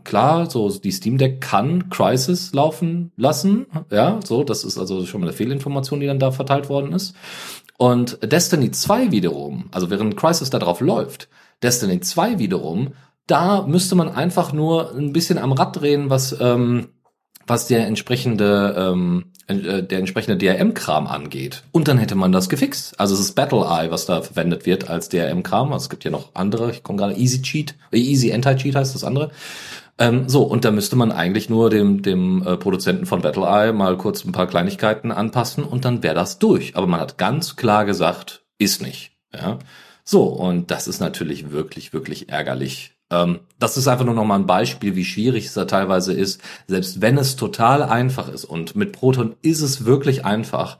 klar, 0.03 0.49
so 0.49 0.69
die 0.69 0.91
Steam 0.91 1.18
Deck 1.18 1.41
kann 1.41 1.89
Crisis 1.89 2.53
laufen 2.53 3.11
lassen. 3.15 3.68
Ja, 3.91 4.19
so, 4.23 4.44
das 4.44 4.64
ist 4.64 4.77
also 4.77 5.06
schon 5.06 5.22
mal 5.22 5.27
eine 5.27 5.35
Fehlinformation, 5.35 5.99
die 5.99 6.07
dann 6.07 6.19
da 6.19 6.31
verteilt 6.31 6.69
worden 6.69 6.94
ist. 6.94 7.15
Und 7.77 8.19
Destiny 8.23 8.72
2 8.72 9.11
wiederum, 9.11 9.69
also 9.72 9.89
während 9.89 10.18
Crisis 10.18 10.49
da 10.49 10.57
drauf 10.57 10.81
läuft, 10.81 11.30
Destiny 11.61 11.99
2 11.99 12.39
wiederum, 12.39 12.94
da 13.27 13.64
müsste 13.68 13.95
man 13.95 14.10
einfach 14.10 14.53
nur 14.53 14.95
ein 14.95 15.14
bisschen 15.14 15.38
am 15.38 15.52
Rad 15.52 15.80
drehen, 15.80 16.10
was 16.10 16.35
ähm, 16.39 16.88
was 17.47 17.67
der 17.67 17.87
entsprechende 17.87 18.75
ähm, 18.77 19.31
äh, 19.47 19.81
der 19.83 19.99
entsprechende 19.99 20.37
DRM-Kram 20.37 21.07
angeht. 21.07 21.63
Und 21.71 21.87
dann 21.87 21.97
hätte 21.97 22.15
man 22.15 22.33
das 22.33 22.49
gefixt. 22.49 22.99
Also 22.99 23.13
es 23.13 23.21
ist 23.21 23.35
Battle 23.35 23.65
Eye, 23.65 23.89
was 23.89 24.05
da 24.05 24.21
verwendet 24.21 24.65
wird 24.65 24.89
als 24.89 25.07
DRM-Kram. 25.07 25.71
Also 25.71 25.85
es 25.85 25.89
gibt 25.89 26.03
ja 26.03 26.11
noch 26.11 26.31
andere. 26.33 26.71
Ich 26.71 26.83
komme 26.83 26.99
gerade 26.99 27.15
Easy 27.15 27.41
Cheat, 27.41 27.75
äh, 27.91 27.97
Easy 27.97 28.33
Anti-Cheat 28.33 28.75
heißt 28.75 28.93
das 28.93 29.05
andere. 29.05 29.31
Ähm, 29.99 30.27
so, 30.27 30.43
und 30.43 30.65
da 30.65 30.71
müsste 30.71 30.95
man 30.95 31.11
eigentlich 31.11 31.49
nur 31.49 31.69
dem, 31.69 32.01
dem 32.01 32.45
äh, 32.45 32.57
Produzenten 32.57 33.05
von 33.05 33.21
Battle 33.21 33.45
Eye 33.45 33.71
mal 33.71 33.97
kurz 33.97 34.25
ein 34.25 34.33
paar 34.33 34.47
Kleinigkeiten 34.47 35.11
anpassen 35.11 35.63
und 35.63 35.85
dann 35.85 36.03
wäre 36.03 36.13
das 36.13 36.39
durch. 36.39 36.75
Aber 36.75 36.85
man 36.85 36.99
hat 36.99 37.17
ganz 37.17 37.55
klar 37.55 37.85
gesagt, 37.85 38.43
ist 38.59 38.81
nicht. 38.81 39.11
Ja. 39.33 39.59
So, 40.03 40.23
und 40.23 40.71
das 40.71 40.87
ist 40.87 40.99
natürlich 40.99 41.51
wirklich, 41.51 41.93
wirklich 41.93 42.29
ärgerlich 42.29 42.96
ähm, 43.09 43.39
das 43.59 43.77
ist 43.77 43.88
einfach 43.88 44.05
nur 44.05 44.15
noch 44.15 44.25
mal 44.25 44.35
ein 44.39 44.47
Beispiel, 44.47 44.95
wie 44.95 45.05
schwierig 45.05 45.45
es 45.45 45.53
da 45.53 45.65
teilweise 45.65 46.13
ist, 46.13 46.41
selbst 46.67 47.01
wenn 47.01 47.17
es 47.17 47.35
total 47.35 47.84
einfach 47.84 48.29
ist. 48.29 48.45
Und 48.45 48.75
mit 48.75 48.91
Proton 48.91 49.35
ist 49.41 49.61
es 49.61 49.85
wirklich 49.85 50.25
einfach, 50.25 50.77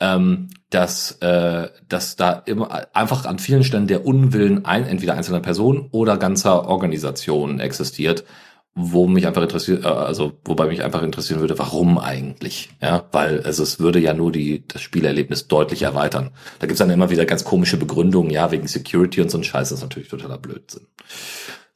ähm, 0.00 0.48
dass, 0.70 1.12
äh, 1.20 1.68
dass 1.88 2.16
da 2.16 2.32
immer 2.46 2.88
einfach 2.94 3.24
an 3.24 3.38
vielen 3.38 3.64
Stellen 3.64 3.86
der 3.86 4.06
Unwillen 4.06 4.64
ein, 4.64 4.86
entweder 4.86 5.14
einzelner 5.14 5.40
Personen 5.40 5.88
oder 5.90 6.16
ganzer 6.16 6.68
Organisationen 6.68 7.58
existiert, 7.58 8.24
wo 8.74 9.08
mich 9.08 9.26
einfach 9.26 9.42
interessiert, 9.42 9.84
äh, 9.84 9.88
also 9.88 10.34
wobei 10.44 10.66
mich 10.66 10.84
einfach 10.84 11.02
interessieren 11.02 11.40
würde, 11.40 11.58
warum 11.58 11.98
eigentlich? 11.98 12.70
Ja, 12.80 13.04
weil 13.12 13.42
also 13.42 13.62
es 13.62 13.80
würde 13.80 13.98
ja 13.98 14.14
nur 14.14 14.30
die 14.30 14.66
das 14.68 14.82
Spielerlebnis 14.82 15.48
deutlich 15.48 15.82
erweitern. 15.82 16.30
Da 16.60 16.66
gibt's 16.66 16.78
dann 16.78 16.90
immer 16.90 17.10
wieder 17.10 17.26
ganz 17.26 17.44
komische 17.44 17.76
Begründungen, 17.76 18.30
ja, 18.30 18.50
wegen 18.52 18.68
Security 18.68 19.20
und 19.20 19.30
so 19.30 19.38
ein 19.38 19.44
Scheiß, 19.44 19.70
das 19.70 19.78
ist 19.78 19.82
natürlich 19.82 20.08
totaler 20.08 20.38
Blödsinn. 20.38 20.86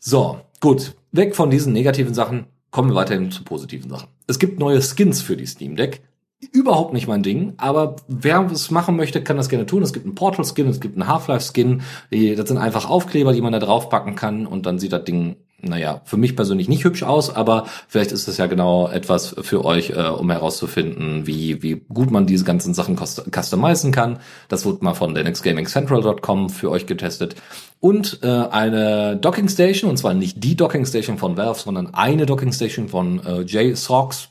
So, 0.05 0.41
gut. 0.59 0.97
Weg 1.13 1.37
von 1.37 1.49
diesen 1.49 1.73
negativen 1.73 2.13
Sachen, 2.13 2.47
kommen 2.73 2.91
wir 2.91 2.97
weiterhin 2.97 3.31
zu 3.31 3.45
positiven 3.45 3.89
Sachen. 3.89 4.09
Es 4.27 4.41
gibt 4.41 4.59
neue 4.59 4.83
Skins 4.83 5.23
für 5.23 5.37
die 5.37 5.47
Steam 5.47 5.77
Deck. 5.77 6.03
Überhaupt 6.51 6.93
nicht 6.93 7.07
mein 7.07 7.23
Ding, 7.23 7.55
aber 7.57 7.95
wer 8.09 8.45
es 8.51 8.73
machen 8.73 8.97
möchte, 8.97 9.23
kann 9.23 9.37
das 9.37 9.49
gerne 9.49 9.65
tun. 9.65 9.81
Es 9.85 9.93
gibt 9.93 10.05
einen 10.05 10.17
Portal-Skin, 10.17 10.67
es 10.67 10.81
gibt 10.81 10.97
einen 10.97 11.07
Half-Life-Skin. 11.07 11.83
Das 12.11 12.49
sind 12.49 12.59
einfach 12.59 12.91
Aufkleber, 12.91 13.33
die 13.33 13.43
man 13.43 13.53
da 13.53 13.61
draufpacken 13.61 14.17
kann 14.17 14.45
und 14.49 14.67
dann 14.67 14.81
sieht 14.81 14.93
das 14.93 15.05
Ding 15.05 15.37
naja, 15.63 16.01
für 16.05 16.17
mich 16.17 16.37
persönlich 16.37 16.69
nicht 16.69 16.85
hübsch 16.85 17.03
aus, 17.05 17.35
aber 17.35 17.67
vielleicht 17.89 18.13
ist 18.13 18.29
es 18.29 18.37
ja 18.37 18.47
genau 18.47 18.89
etwas 18.89 19.35
für 19.43 19.65
euch, 19.65 19.91
äh, 19.91 20.09
um 20.09 20.31
herauszufinden, 20.31 21.27
wie, 21.27 21.63
wie 21.63 21.85
gut 21.89 22.11
man 22.11 22.27
diese 22.27 22.45
ganzen 22.45 22.75
Sachen 22.75 22.97
customizen 22.97 23.93
kann. 23.93 24.19
Das 24.49 24.65
wurde 24.65 24.85
mal 24.85 24.95
von 24.95 25.15
linuxgamingcentral.com 25.15 26.51
für 26.51 26.71
euch 26.71 26.87
getestet. 26.87 27.37
Und 27.81 28.21
äh, 28.23 28.27
eine 28.27 29.17
Docking 29.17 29.49
Station, 29.49 29.91
und 29.91 29.97
zwar 29.97 30.15
nicht 30.15 30.43
die 30.43 30.57
Docking 30.57 30.85
Station 30.85 31.19
von 31.19 31.37
Valve, 31.37 31.61
sondern 31.61 31.95
eine 31.95 32.27
Docking 32.27 32.53
Station 32.53 32.89
von 32.89 33.25
äh, 33.25 33.43
JSOX 33.43 34.29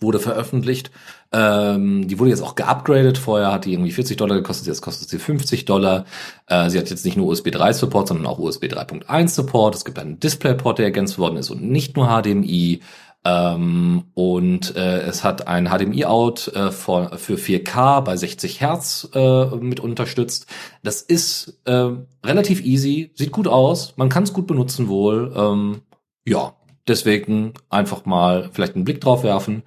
wurde 0.00 0.18
veröffentlicht. 0.18 0.90
Ähm, 1.36 2.08
die 2.08 2.18
wurde 2.18 2.30
jetzt 2.30 2.42
auch 2.42 2.54
geupgradet. 2.54 3.18
Vorher 3.18 3.52
hat 3.52 3.66
die 3.66 3.74
irgendwie 3.74 3.92
40 3.92 4.16
Dollar 4.16 4.36
gekostet, 4.36 4.68
jetzt 4.68 4.80
kostet 4.80 5.10
sie 5.10 5.18
50 5.18 5.66
Dollar. 5.66 6.06
Äh, 6.46 6.70
sie 6.70 6.78
hat 6.78 6.88
jetzt 6.88 7.04
nicht 7.04 7.18
nur 7.18 7.26
USB 7.26 7.50
3 7.50 7.74
Support, 7.74 8.08
sondern 8.08 8.26
auch 8.26 8.38
USB 8.38 8.64
3.1 8.64 9.28
Support. 9.28 9.74
Es 9.74 9.84
gibt 9.84 9.98
einen 9.98 10.18
DisplayPort, 10.18 10.78
der 10.78 10.86
ergänzt 10.86 11.18
worden 11.18 11.36
ist 11.36 11.50
und 11.50 11.62
nicht 11.62 11.94
nur 11.94 12.08
HDMI. 12.08 12.80
Ähm, 13.26 14.04
und 14.14 14.76
äh, 14.76 15.00
es 15.00 15.24
hat 15.24 15.46
ein 15.46 15.66
HDMI-Out 15.68 16.52
äh, 16.54 16.70
für 16.70 17.34
4K 17.34 18.00
bei 18.00 18.16
60 18.16 18.62
Hertz 18.62 19.08
äh, 19.12 19.46
mit 19.56 19.80
unterstützt. 19.80 20.46
Das 20.82 21.02
ist 21.02 21.60
äh, 21.66 21.90
relativ 22.24 22.64
easy, 22.64 23.10
sieht 23.14 23.32
gut 23.32 23.48
aus, 23.48 23.92
man 23.96 24.08
kann 24.08 24.22
es 24.22 24.32
gut 24.32 24.46
benutzen 24.46 24.88
wohl. 24.88 25.34
Ähm, 25.36 25.82
ja, 26.24 26.54
Deswegen 26.88 27.54
einfach 27.68 28.04
mal 28.04 28.50
vielleicht 28.52 28.76
einen 28.76 28.84
Blick 28.84 29.00
drauf 29.00 29.22
werfen, 29.22 29.62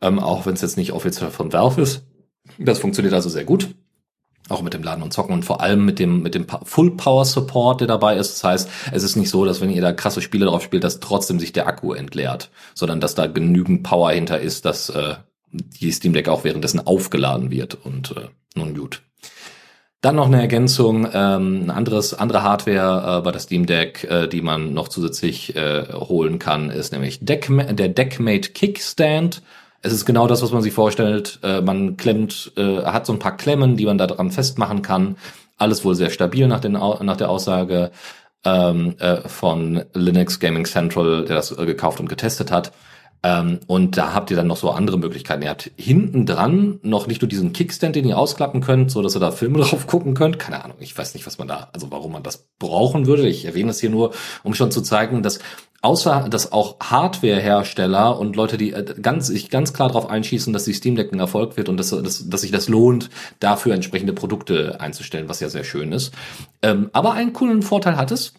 ähm, 0.00 0.18
auch 0.18 0.46
wenn 0.46 0.54
es 0.54 0.62
jetzt 0.62 0.76
nicht 0.76 0.92
offiziell 0.92 1.30
von 1.30 1.52
Valve 1.52 1.80
ist. 1.80 2.04
Das 2.58 2.78
funktioniert 2.78 3.14
also 3.14 3.28
sehr 3.28 3.44
gut. 3.44 3.74
Auch 4.50 4.60
mit 4.60 4.74
dem 4.74 4.82
Laden 4.82 5.02
und 5.02 5.12
Zocken 5.12 5.32
und 5.32 5.44
vor 5.44 5.62
allem 5.62 5.86
mit 5.86 5.98
dem, 5.98 6.22
mit 6.22 6.34
dem 6.34 6.46
Full 6.64 6.96
Power 6.96 7.24
Support, 7.24 7.80
der 7.80 7.88
dabei 7.88 8.16
ist. 8.16 8.34
Das 8.34 8.44
heißt, 8.44 8.70
es 8.92 9.02
ist 9.02 9.16
nicht 9.16 9.30
so, 9.30 9.46
dass 9.46 9.62
wenn 9.62 9.70
ihr 9.70 9.80
da 9.80 9.92
krasse 9.92 10.20
Spiele 10.20 10.44
drauf 10.46 10.62
spielt, 10.62 10.84
dass 10.84 11.00
trotzdem 11.00 11.40
sich 11.40 11.52
der 11.52 11.66
Akku 11.66 11.94
entleert, 11.94 12.50
sondern 12.74 13.00
dass 13.00 13.14
da 13.14 13.26
genügend 13.26 13.84
Power 13.84 14.10
hinter 14.10 14.40
ist, 14.40 14.66
dass 14.66 14.90
äh, 14.90 15.14
die 15.50 15.92
Steam 15.92 16.12
Deck 16.12 16.28
auch 16.28 16.44
währenddessen 16.44 16.86
aufgeladen 16.86 17.50
wird. 17.50 17.74
Und 17.74 18.14
äh, 18.16 18.28
nun 18.54 18.74
gut. 18.76 19.02
Dann 20.04 20.16
noch 20.16 20.26
eine 20.26 20.38
Ergänzung, 20.38 21.08
ähm, 21.14 21.62
ein 21.64 21.70
anderes, 21.70 22.12
andere 22.12 22.42
Hardware 22.42 23.20
äh, 23.20 23.22
bei 23.22 23.32
der 23.32 23.40
Steam 23.40 23.64
Deck, 23.64 24.04
äh, 24.04 24.28
die 24.28 24.42
man 24.42 24.74
noch 24.74 24.88
zusätzlich 24.88 25.56
äh, 25.56 25.84
holen 25.94 26.38
kann, 26.38 26.68
ist 26.68 26.92
nämlich 26.92 27.24
Deck, 27.24 27.48
der 27.70 27.88
Deckmate 27.88 28.50
Kickstand. 28.50 29.40
Es 29.80 29.94
ist 29.94 30.04
genau 30.04 30.26
das, 30.26 30.42
was 30.42 30.52
man 30.52 30.60
sich 30.60 30.74
vorstellt. 30.74 31.38
Äh, 31.42 31.62
man 31.62 31.96
klemmt, 31.96 32.52
äh, 32.58 32.82
hat 32.82 33.06
so 33.06 33.14
ein 33.14 33.18
paar 33.18 33.38
Klemmen, 33.38 33.78
die 33.78 33.86
man 33.86 33.96
da 33.96 34.06
dran 34.06 34.30
festmachen 34.30 34.82
kann. 34.82 35.16
Alles 35.56 35.86
wohl 35.86 35.94
sehr 35.94 36.10
stabil 36.10 36.46
nach, 36.48 36.60
den, 36.60 36.72
nach 36.72 37.16
der 37.16 37.30
Aussage. 37.30 37.90
ähm, 38.44 38.96
äh, 38.98 39.26
von 39.26 39.84
Linux 39.94 40.38
Gaming 40.38 40.66
Central, 40.66 41.24
der 41.24 41.36
das 41.36 41.50
äh, 41.50 41.64
gekauft 41.64 41.98
und 42.00 42.10
getestet 42.10 42.52
hat. 42.52 42.72
Ähm, 43.24 43.60
und 43.66 43.96
da 43.96 44.12
habt 44.12 44.30
ihr 44.30 44.36
dann 44.36 44.46
noch 44.46 44.58
so 44.58 44.70
andere 44.70 44.98
Möglichkeiten. 44.98 45.42
Ihr 45.42 45.48
habt 45.48 45.70
hinten 45.76 46.26
dran 46.26 46.78
noch 46.82 47.06
nicht 47.06 47.22
nur 47.22 47.28
diesen 47.28 47.54
Kickstand, 47.54 47.96
den 47.96 48.06
ihr 48.06 48.18
ausklappen 48.18 48.60
könnt, 48.60 48.90
so 48.90 49.00
dass 49.00 49.16
ihr 49.16 49.20
da 49.20 49.30
Filme 49.30 49.58
drauf 49.62 49.86
gucken 49.86 50.12
könnt. 50.12 50.38
Keine 50.38 50.62
Ahnung, 50.62 50.76
ich 50.80 50.96
weiß 50.96 51.14
nicht, 51.14 51.26
was 51.26 51.38
man 51.38 51.48
da, 51.48 51.70
also 51.72 51.90
warum 51.90 52.12
man 52.12 52.22
das 52.22 52.46
brauchen 52.58 53.06
würde. 53.06 53.26
Ich 53.26 53.46
erwähne 53.46 53.68
das 53.68 53.80
hier 53.80 53.88
nur, 53.88 54.12
um 54.42 54.52
schon 54.54 54.70
zu 54.70 54.82
zeigen, 54.82 55.22
dass 55.22 55.38
außer 55.80 56.28
dass 56.30 56.52
auch 56.52 56.76
Hardware-Hersteller 56.80 58.18
und 58.18 58.36
Leute, 58.36 58.58
die 58.58 58.72
äh, 58.72 58.94
ganz 59.00 59.28
sich 59.28 59.48
ganz 59.50 59.72
klar 59.72 59.88
darauf 59.88 60.08
einschießen, 60.08 60.52
dass 60.52 60.64
die 60.64 60.72
Steam 60.74 60.94
Deck 60.96 61.12
ein 61.12 61.20
Erfolg 61.20 61.56
wird 61.56 61.70
und 61.70 61.78
dass, 61.78 61.90
dass, 61.90 62.28
dass 62.28 62.40
sich 62.42 62.50
das 62.50 62.68
lohnt, 62.68 63.08
dafür 63.40 63.74
entsprechende 63.74 64.12
Produkte 64.12 64.80
einzustellen, 64.80 65.28
was 65.28 65.40
ja 65.40 65.48
sehr 65.48 65.64
schön 65.64 65.92
ist. 65.92 66.12
Ähm, 66.62 66.90
aber 66.92 67.12
einen 67.12 67.32
coolen 67.32 67.62
Vorteil 67.62 67.96
hat 67.96 68.10
es, 68.10 68.34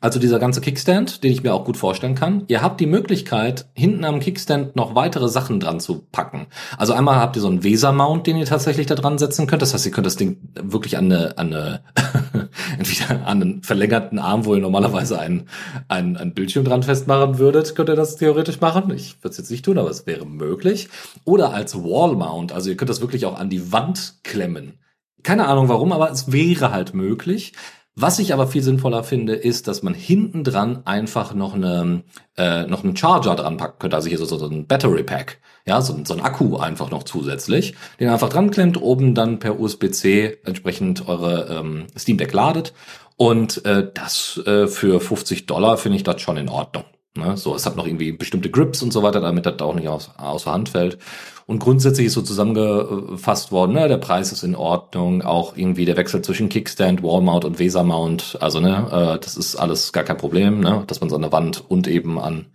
also 0.00 0.18
dieser 0.18 0.38
ganze 0.38 0.60
Kickstand, 0.60 1.24
den 1.24 1.32
ich 1.32 1.42
mir 1.42 1.54
auch 1.54 1.64
gut 1.64 1.76
vorstellen 1.76 2.14
kann. 2.14 2.44
Ihr 2.48 2.62
habt 2.62 2.80
die 2.80 2.86
Möglichkeit, 2.86 3.66
hinten 3.74 4.04
am 4.04 4.20
Kickstand 4.20 4.76
noch 4.76 4.94
weitere 4.94 5.28
Sachen 5.28 5.60
dran 5.60 5.80
zu 5.80 6.06
packen. 6.12 6.46
Also 6.78 6.92
einmal 6.92 7.16
habt 7.16 7.36
ihr 7.36 7.42
so 7.42 7.48
einen 7.48 7.64
Weser-Mount, 7.64 8.26
den 8.26 8.36
ihr 8.36 8.46
tatsächlich 8.46 8.86
da 8.86 8.94
dran 8.94 9.18
setzen 9.18 9.46
könnt. 9.46 9.62
Das 9.62 9.74
heißt, 9.74 9.86
ihr 9.86 9.92
könnt 9.92 10.06
das 10.06 10.16
Ding 10.16 10.38
wirklich 10.54 10.96
an 10.96 11.12
eine, 11.12 11.38
an 11.38 11.54
eine 11.54 11.80
entweder 12.78 13.26
an 13.26 13.42
einen 13.42 13.62
verlängerten 13.62 14.18
Arm, 14.18 14.44
wo 14.44 14.54
ihr 14.54 14.60
normalerweise 14.60 15.18
einen, 15.18 15.48
einen, 15.88 16.16
einen 16.16 16.34
Bildschirm 16.34 16.64
dran 16.64 16.82
festmachen 16.82 17.38
würdet, 17.38 17.74
könnt 17.74 17.88
ihr 17.88 17.96
das 17.96 18.16
theoretisch 18.16 18.60
machen. 18.60 18.90
Ich 18.94 19.22
würde 19.22 19.30
es 19.30 19.38
jetzt 19.38 19.50
nicht 19.50 19.64
tun, 19.64 19.78
aber 19.78 19.90
es 19.90 20.06
wäre 20.06 20.26
möglich. 20.26 20.88
Oder 21.24 21.52
als 21.52 21.74
Wall-Mount. 21.76 22.52
Also 22.52 22.70
ihr 22.70 22.76
könnt 22.76 22.90
das 22.90 23.00
wirklich 23.00 23.26
auch 23.26 23.38
an 23.38 23.50
die 23.50 23.72
Wand 23.72 24.14
klemmen. 24.24 24.78
Keine 25.22 25.48
Ahnung 25.48 25.68
warum, 25.68 25.92
aber 25.92 26.10
es 26.10 26.30
wäre 26.32 26.70
halt 26.70 26.94
möglich. 26.94 27.52
Was 27.98 28.18
ich 28.18 28.34
aber 28.34 28.46
viel 28.46 28.62
sinnvoller 28.62 29.02
finde, 29.02 29.34
ist, 29.34 29.68
dass 29.68 29.82
man 29.82 29.94
hinten 29.94 30.44
dran 30.44 30.82
einfach 30.84 31.32
noch 31.32 31.54
eine 31.54 32.02
äh, 32.36 32.66
noch 32.66 32.84
einen 32.84 32.94
Charger 32.94 33.34
dran 33.36 33.56
packen 33.56 33.78
könnte, 33.78 33.96
also 33.96 34.10
hier 34.10 34.18
so, 34.18 34.26
so 34.26 34.46
ein 34.46 34.66
Battery 34.66 35.02
Pack, 35.02 35.38
ja, 35.66 35.80
so, 35.80 35.98
so 36.04 36.12
ein 36.12 36.20
Akku 36.20 36.58
einfach 36.58 36.90
noch 36.90 37.04
zusätzlich, 37.04 37.74
den 37.98 38.10
einfach 38.10 38.28
dran 38.28 38.50
klemmt, 38.50 38.80
oben 38.82 39.14
dann 39.14 39.38
per 39.38 39.58
USB-C 39.58 40.36
entsprechend 40.44 41.08
eure 41.08 41.48
ähm, 41.48 41.86
Steam 41.96 42.18
Deck 42.18 42.34
ladet. 42.34 42.74
Und 43.16 43.64
äh, 43.64 43.90
das 43.94 44.42
äh, 44.44 44.66
für 44.66 45.00
50 45.00 45.46
Dollar 45.46 45.78
finde 45.78 45.96
ich 45.96 46.04
das 46.04 46.20
schon 46.20 46.36
in 46.36 46.50
Ordnung. 46.50 46.84
Ne? 47.16 47.36
So, 47.36 47.54
es 47.54 47.66
hat 47.66 47.76
noch 47.76 47.86
irgendwie 47.86 48.12
bestimmte 48.12 48.50
Grips 48.50 48.82
und 48.82 48.92
so 48.92 49.02
weiter, 49.02 49.20
damit 49.20 49.46
das 49.46 49.60
auch 49.60 49.74
nicht 49.74 49.88
aus, 49.88 50.10
außer 50.16 50.52
Hand 50.52 50.70
fällt. 50.70 50.98
Und 51.46 51.60
grundsätzlich 51.60 52.08
ist 52.08 52.14
so 52.14 52.22
zusammengefasst 52.22 53.52
worden, 53.52 53.74
ne, 53.74 53.86
der 53.86 53.98
Preis 53.98 54.32
ist 54.32 54.42
in 54.42 54.56
Ordnung, 54.56 55.22
auch 55.22 55.56
irgendwie 55.56 55.84
der 55.84 55.96
Wechsel 55.96 56.20
zwischen 56.22 56.48
Kickstand, 56.48 57.04
Wallmount 57.04 57.44
und 57.44 57.60
Weser-Mount, 57.60 58.38
also 58.40 58.58
ne, 58.58 58.88
äh, 58.90 59.20
das 59.24 59.36
ist 59.36 59.54
alles 59.54 59.92
gar 59.92 60.02
kein 60.02 60.16
Problem, 60.16 60.58
ne, 60.58 60.82
dass 60.88 61.00
man 61.00 61.08
so 61.08 61.16
eine 61.16 61.30
Wand 61.30 61.62
und 61.68 61.86
eben 61.86 62.18
an 62.18 62.46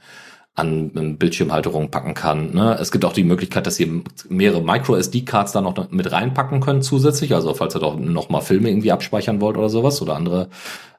an 0.62 1.18
Bildschirmhalterung 1.18 1.92
packen 1.92 2.14
kann. 2.14 2.54
Ne? 2.54 2.78
Es 2.80 2.92
gibt 2.92 3.04
auch 3.04 3.14
die 3.14 3.24
Möglichkeit, 3.24 3.68
dass 3.68 3.80
ihr 3.80 4.04
mehrere 4.30 4.62
Micro-SD-Cards 4.62 5.52
da 5.52 5.62
noch 5.62 5.92
mit 5.92 6.12
reinpacken 6.12 6.62
könnt 6.62 6.84
zusätzlich. 6.84 7.36
Also 7.36 7.54
falls 7.54 7.76
ihr 7.76 7.80
doch 7.80 8.00
noch 8.00 8.30
mal 8.30 8.42
Filme 8.42 8.70
irgendwie 8.70 8.92
abspeichern 8.92 9.42
wollt 9.42 9.58
oder 9.58 9.70
sowas 9.70 10.02
oder 10.02 10.16
andere 10.16 10.50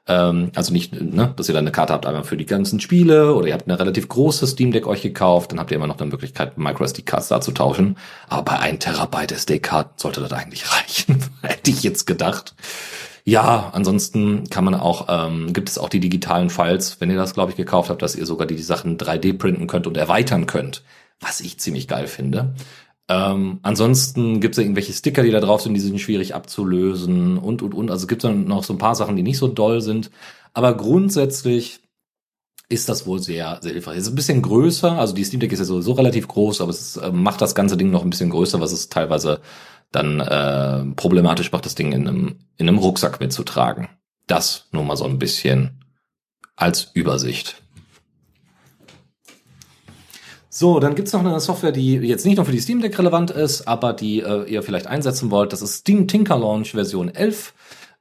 ähm, 0.05 0.51
also 0.53 0.73
nicht, 0.73 0.99
ne, 0.99 1.33
dass 1.35 1.47
ihr 1.47 1.53
dann 1.53 1.63
eine 1.63 1.71
Karte 1.71 1.93
habt 1.93 2.05
einmal 2.05 2.25
für 2.25 2.35
die 2.35 2.45
ganzen 2.45 2.79
Spiele 2.81 3.33
oder 3.33 3.47
ihr 3.47 3.53
habt 3.53 3.69
eine 3.69 3.79
relativ 3.79 4.09
große 4.09 4.45
Steam 4.47 4.71
Deck 4.71 4.85
euch 4.85 5.01
gekauft, 5.01 5.51
dann 5.51 5.59
habt 5.59 5.71
ihr 5.71 5.77
immer 5.77 5.87
noch 5.87 5.97
eine 5.97 6.09
Möglichkeit, 6.09 6.57
MicroSD-Cards 6.57 7.29
da 7.29 7.39
zu 7.39 7.51
tauschen. 7.51 7.97
Aber 8.27 8.43
bei 8.43 8.59
1 8.59 8.83
Terabyte 8.83 9.31
SD-Card 9.31 9.99
sollte 9.99 10.19
das 10.19 10.33
eigentlich 10.33 10.65
reichen, 10.77 11.23
hätte 11.41 11.71
ich 11.71 11.83
jetzt 11.83 12.05
gedacht. 12.05 12.53
Ja, 13.25 13.69
ansonsten 13.73 14.49
kann 14.49 14.65
man 14.65 14.75
auch, 14.75 15.07
ähm, 15.09 15.53
gibt 15.53 15.69
es 15.69 15.77
auch 15.77 15.87
die 15.89 16.01
digitalen 16.01 16.49
Files, 16.49 16.99
wenn 16.99 17.09
ihr 17.09 17.15
das, 17.15 17.33
glaube 17.33 17.51
ich, 17.51 17.57
gekauft 17.57 17.89
habt, 17.89 18.01
dass 18.01 18.15
ihr 18.15 18.25
sogar 18.25 18.47
die, 18.47 18.55
die 18.55 18.63
Sachen 18.63 18.97
3D 18.97 19.37
printen 19.37 19.67
könnt 19.67 19.87
und 19.87 19.95
erweitern 19.95 20.45
könnt, 20.45 20.83
was 21.21 21.39
ich 21.39 21.57
ziemlich 21.57 21.87
geil 21.87 22.07
finde. 22.07 22.53
Ähm, 23.09 23.59
ansonsten 23.63 24.41
gibt 24.41 24.55
es 24.55 24.57
ja 24.57 24.63
irgendwelche 24.63 24.93
Sticker, 24.93 25.23
die 25.23 25.31
da 25.31 25.39
drauf 25.39 25.61
sind, 25.61 25.73
die 25.73 25.79
sind 25.79 25.99
schwierig 25.99 26.35
abzulösen 26.35 27.37
und, 27.37 27.61
und, 27.61 27.73
und. 27.73 27.91
Also 27.91 28.07
gibt 28.07 28.23
es 28.23 28.29
dann 28.29 28.45
noch 28.45 28.63
so 28.63 28.73
ein 28.73 28.79
paar 28.79 28.95
Sachen, 28.95 29.15
die 29.15 29.23
nicht 29.23 29.37
so 29.37 29.47
doll 29.47 29.81
sind. 29.81 30.11
Aber 30.53 30.75
grundsätzlich 30.75 31.79
ist 32.69 32.89
das 32.89 33.05
wohl 33.05 33.19
sehr, 33.19 33.59
sehr 33.61 33.73
hilfreich. 33.73 33.97
Es 33.97 34.03
ist 34.05 34.13
ein 34.13 34.15
bisschen 34.15 34.41
größer, 34.41 34.93
also 34.93 35.13
die 35.13 35.23
Steam 35.23 35.39
Deck 35.39 35.51
ist 35.51 35.59
ja 35.59 35.65
sowieso 35.65 35.93
relativ 35.93 36.27
groß, 36.27 36.61
aber 36.61 36.71
es 36.71 36.97
äh, 36.97 37.11
macht 37.11 37.41
das 37.41 37.55
ganze 37.55 37.77
Ding 37.77 37.91
noch 37.91 38.03
ein 38.03 38.09
bisschen 38.09 38.29
größer, 38.29 38.59
was 38.59 38.71
es 38.71 38.89
teilweise 38.89 39.41
dann 39.93 40.19
äh, 40.19 40.85
problematisch 40.95 41.51
macht, 41.51 41.65
das 41.65 41.75
Ding 41.75 41.93
in 41.93 42.07
einem, 42.07 42.39
in 42.57 42.67
einem 42.67 42.79
Rucksack 42.79 43.19
mitzutragen. 43.19 43.87
Das 44.27 44.67
nur 44.71 44.83
mal 44.83 44.97
so 44.97 45.05
ein 45.05 45.19
bisschen 45.19 45.83
als 46.55 46.91
Übersicht. 46.93 47.61
So, 50.49 50.79
dann 50.79 50.95
gibt's 50.95 51.13
noch 51.13 51.21
eine 51.21 51.39
Software, 51.39 51.71
die 51.71 51.95
jetzt 51.95 52.25
nicht 52.25 52.35
nur 52.35 52.45
für 52.45 52.51
die 52.51 52.59
Steam 52.59 52.81
Deck 52.81 52.97
relevant 52.99 53.31
ist, 53.31 53.67
aber 53.67 53.93
die 53.93 54.19
äh, 54.19 54.43
ihr 54.43 54.61
vielleicht 54.61 54.87
einsetzen 54.87 55.31
wollt. 55.31 55.51
Das 55.51 55.61
ist 55.61 55.77
Steam 55.77 56.07
Tinker 56.07 56.37
Launch 56.37 56.71
Version 56.71 57.09
11. 57.09 57.53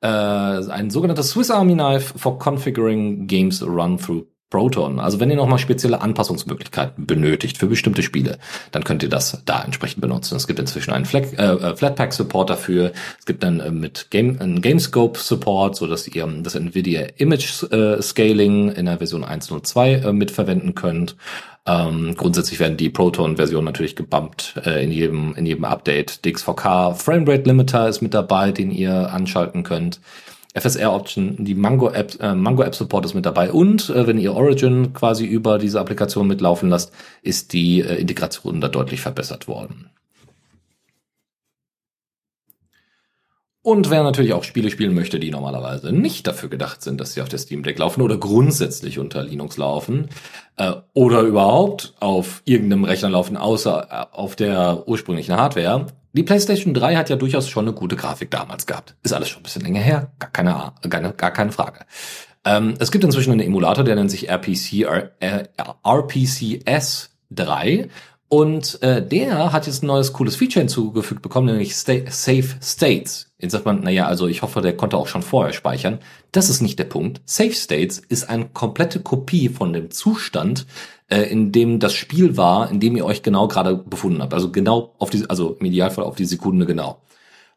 Äh, 0.02 0.06
ein 0.06 0.90
sogenanntes 0.90 1.30
Swiss 1.30 1.50
Army 1.50 1.74
Knife 1.74 2.18
for 2.18 2.38
Configuring 2.38 3.26
Games 3.26 3.62
Run 3.62 3.98
Through 3.98 4.26
Proton. 4.52 5.00
Also 5.00 5.18
wenn 5.18 5.30
ihr 5.30 5.36
nochmal 5.36 5.58
spezielle 5.58 6.02
Anpassungsmöglichkeiten 6.02 7.06
benötigt 7.06 7.56
für 7.56 7.68
bestimmte 7.68 8.02
Spiele, 8.02 8.36
dann 8.70 8.84
könnt 8.84 9.02
ihr 9.02 9.08
das 9.08 9.40
da 9.46 9.64
entsprechend 9.64 10.02
benutzen. 10.02 10.36
Es 10.36 10.46
gibt 10.46 10.58
inzwischen 10.58 10.92
einen 10.92 11.06
Flat, 11.06 11.32
äh, 11.32 11.54
äh 11.54 11.74
Flatpak 11.74 12.12
Support 12.12 12.50
dafür. 12.50 12.92
Es 13.18 13.24
gibt 13.24 13.42
dann 13.42 13.60
äh, 13.60 13.70
mit 13.70 14.08
Game, 14.10 14.38
einen 14.40 14.60
Gamescope 14.60 15.18
Support, 15.18 15.76
so 15.76 15.86
dass 15.86 16.06
ihr 16.06 16.26
das 16.42 16.54
Nvidia 16.54 17.06
Image 17.16 17.62
äh, 17.72 18.02
Scaling 18.02 18.72
in 18.72 18.84
der 18.84 18.98
Version 18.98 19.24
1.02 19.24 20.06
äh, 20.06 20.12
mitverwenden 20.12 20.74
könnt. 20.74 21.16
Ähm, 21.64 22.14
grundsätzlich 22.14 22.60
werden 22.60 22.76
die 22.76 22.90
Proton-Versionen 22.90 23.64
natürlich 23.64 23.96
gebumpt 23.96 24.60
äh, 24.66 24.84
in 24.84 24.92
jedem 24.92 25.34
in 25.34 25.46
jedem 25.46 25.64
Update. 25.64 26.26
DXVK 26.26 26.94
Framerate 26.94 27.44
Limiter 27.44 27.88
ist 27.88 28.02
mit 28.02 28.12
dabei, 28.12 28.52
den 28.52 28.70
ihr 28.70 29.10
anschalten 29.14 29.62
könnt. 29.62 29.98
FSR 30.54 30.92
Option, 30.92 31.36
die 31.38 31.54
Mango 31.54 31.90
App, 31.90 32.20
äh, 32.20 32.34
Mango 32.34 32.62
App 32.62 32.74
Support 32.74 33.06
ist 33.06 33.14
mit 33.14 33.24
dabei 33.24 33.50
und 33.50 33.88
äh, 33.88 34.06
wenn 34.06 34.18
ihr 34.18 34.34
Origin 34.34 34.92
quasi 34.92 35.24
über 35.24 35.58
diese 35.58 35.80
Applikation 35.80 36.26
mitlaufen 36.26 36.68
lasst, 36.68 36.92
ist 37.22 37.54
die 37.54 37.80
äh, 37.80 37.94
Integration 37.94 38.60
da 38.60 38.68
deutlich 38.68 39.00
verbessert 39.00 39.48
worden. 39.48 39.90
Und 43.64 43.90
wer 43.90 44.02
natürlich 44.02 44.32
auch 44.32 44.42
Spiele 44.42 44.70
spielen 44.70 44.92
möchte, 44.92 45.20
die 45.20 45.30
normalerweise 45.30 45.92
nicht 45.92 46.26
dafür 46.26 46.48
gedacht 46.48 46.82
sind, 46.82 47.00
dass 47.00 47.14
sie 47.14 47.22
auf 47.22 47.28
der 47.28 47.38
Steam 47.38 47.62
Deck 47.62 47.78
laufen 47.78 48.02
oder 48.02 48.16
grundsätzlich 48.16 48.98
unter 48.98 49.22
Linux 49.22 49.56
laufen 49.56 50.08
äh, 50.56 50.72
oder 50.94 51.20
überhaupt 51.20 51.94
auf 52.00 52.42
irgendeinem 52.44 52.82
Rechner 52.82 53.10
laufen, 53.10 53.36
außer 53.36 53.88
äh, 53.88 54.16
auf 54.16 54.34
der 54.34 54.88
ursprünglichen 54.88 55.36
Hardware. 55.36 55.86
Die 56.12 56.24
PlayStation 56.24 56.74
3 56.74 56.96
hat 56.96 57.08
ja 57.08 57.14
durchaus 57.14 57.48
schon 57.48 57.66
eine 57.66 57.74
gute 57.74 57.94
Grafik 57.94 58.32
damals 58.32 58.66
gehabt. 58.66 58.96
Ist 59.04 59.12
alles 59.12 59.28
schon 59.28 59.40
ein 59.40 59.44
bisschen 59.44 59.62
länger 59.62 59.80
her, 59.80 60.10
gar 60.18 60.30
keine, 60.30 60.72
gar, 60.88 61.12
gar 61.12 61.30
keine 61.30 61.52
Frage. 61.52 61.86
Ähm, 62.44 62.74
es 62.80 62.90
gibt 62.90 63.04
inzwischen 63.04 63.30
einen 63.30 63.40
Emulator, 63.40 63.84
der 63.84 63.94
nennt 63.94 64.10
sich 64.10 64.28
RPC, 64.28 64.88
äh, 65.20 65.44
RPCS 65.86 67.10
3 67.30 67.88
und 68.32 68.82
äh, 68.82 69.06
der 69.06 69.52
hat 69.52 69.66
jetzt 69.66 69.82
ein 69.82 69.88
neues 69.88 70.14
cooles 70.14 70.36
Feature 70.36 70.60
hinzugefügt 70.60 71.20
bekommen, 71.20 71.48
nämlich 71.48 71.74
Sta 71.74 71.92
Safe 72.08 72.48
States. 72.62 73.30
Jetzt 73.38 73.52
sagt 73.52 73.66
man, 73.66 73.80
naja, 73.80 74.06
also 74.06 74.26
ich 74.26 74.40
hoffe, 74.40 74.62
der 74.62 74.74
konnte 74.74 74.96
auch 74.96 75.06
schon 75.06 75.20
vorher 75.20 75.52
speichern. 75.52 75.98
Das 76.30 76.48
ist 76.48 76.62
nicht 76.62 76.78
der 76.78 76.84
Punkt. 76.84 77.20
Safe 77.26 77.52
States 77.52 77.98
ist 77.98 78.30
eine 78.30 78.48
komplette 78.48 79.00
Kopie 79.00 79.50
von 79.50 79.74
dem 79.74 79.90
Zustand, 79.90 80.66
äh, 81.08 81.24
in 81.24 81.52
dem 81.52 81.78
das 81.78 81.92
Spiel 81.92 82.38
war, 82.38 82.70
in 82.70 82.80
dem 82.80 82.96
ihr 82.96 83.04
euch 83.04 83.22
genau 83.22 83.48
gerade 83.48 83.76
befunden 83.76 84.22
habt. 84.22 84.32
Also 84.32 84.50
genau 84.50 84.94
auf 84.98 85.10
die, 85.10 85.28
also 85.28 85.58
im 85.60 85.66
Idealfall 85.66 86.04
auf 86.04 86.16
die 86.16 86.24
Sekunde 86.24 86.64
genau. 86.64 87.02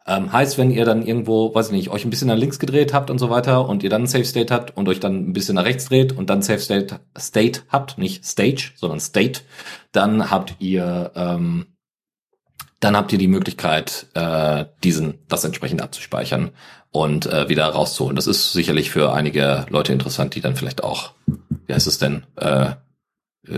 Ähm, 0.07 0.31
heißt, 0.31 0.57
wenn 0.59 0.69
ihr 0.69 0.85
dann 0.85 1.05
irgendwo, 1.05 1.53
weiß 1.53 1.67
ich 1.67 1.71
nicht, 1.71 1.89
euch 1.89 2.05
ein 2.05 2.11
bisschen 2.11 2.27
nach 2.27 2.37
links 2.37 2.59
gedreht 2.59 2.93
habt 2.93 3.09
und 3.09 3.17
so 3.17 3.31
weiter 3.31 3.67
und 3.67 3.81
ihr 3.81 3.89
dann 3.89 4.05
Safe 4.05 4.25
State 4.25 4.53
habt 4.53 4.77
und 4.77 4.87
euch 4.87 4.99
dann 4.99 5.29
ein 5.29 5.33
bisschen 5.33 5.55
nach 5.55 5.65
rechts 5.65 5.85
dreht 5.85 6.13
und 6.13 6.29
dann 6.29 6.43
Safe 6.43 6.59
State, 6.59 6.99
State 7.17 7.61
habt, 7.69 7.97
nicht 7.97 8.23
Stage, 8.23 8.71
sondern 8.75 8.99
State, 8.99 9.41
dann 9.91 10.29
habt 10.29 10.55
ihr 10.59 11.11
ähm, 11.15 11.65
dann 12.79 12.95
habt 12.95 13.11
ihr 13.13 13.17
die 13.17 13.27
Möglichkeit, 13.27 14.07
äh, 14.13 14.65
diesen 14.83 15.19
das 15.27 15.43
entsprechend 15.43 15.81
abzuspeichern 15.81 16.51
und 16.91 17.25
äh, 17.25 17.49
wieder 17.49 17.65
rauszuholen. 17.65 18.15
Das 18.15 18.27
ist 18.27 18.53
sicherlich 18.53 18.91
für 18.91 19.11
einige 19.11 19.65
Leute 19.69 19.91
interessant, 19.91 20.35
die 20.35 20.41
dann 20.41 20.55
vielleicht 20.55 20.83
auch, 20.83 21.13
wie 21.65 21.73
heißt 21.73 21.87
es 21.87 21.97
denn, 21.97 22.25
äh, 22.35 22.75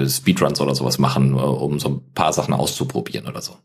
Speedruns 0.07 0.61
oder 0.61 0.75
sowas 0.75 0.97
machen, 0.97 1.33
äh, 1.33 1.41
um 1.41 1.77
so 1.77 1.89
ein 1.89 2.13
paar 2.13 2.31
Sachen 2.31 2.53
auszuprobieren 2.53 3.27
oder 3.27 3.41
so 3.41 3.57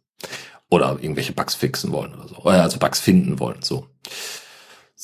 oder 0.72 0.96
irgendwelche 1.00 1.32
Bugs 1.32 1.54
fixen 1.54 1.92
wollen 1.92 2.14
oder 2.14 2.28
so. 2.28 2.36
Also 2.44 2.78
Bugs 2.78 2.98
finden 2.98 3.38
wollen, 3.38 3.62
so. 3.62 3.86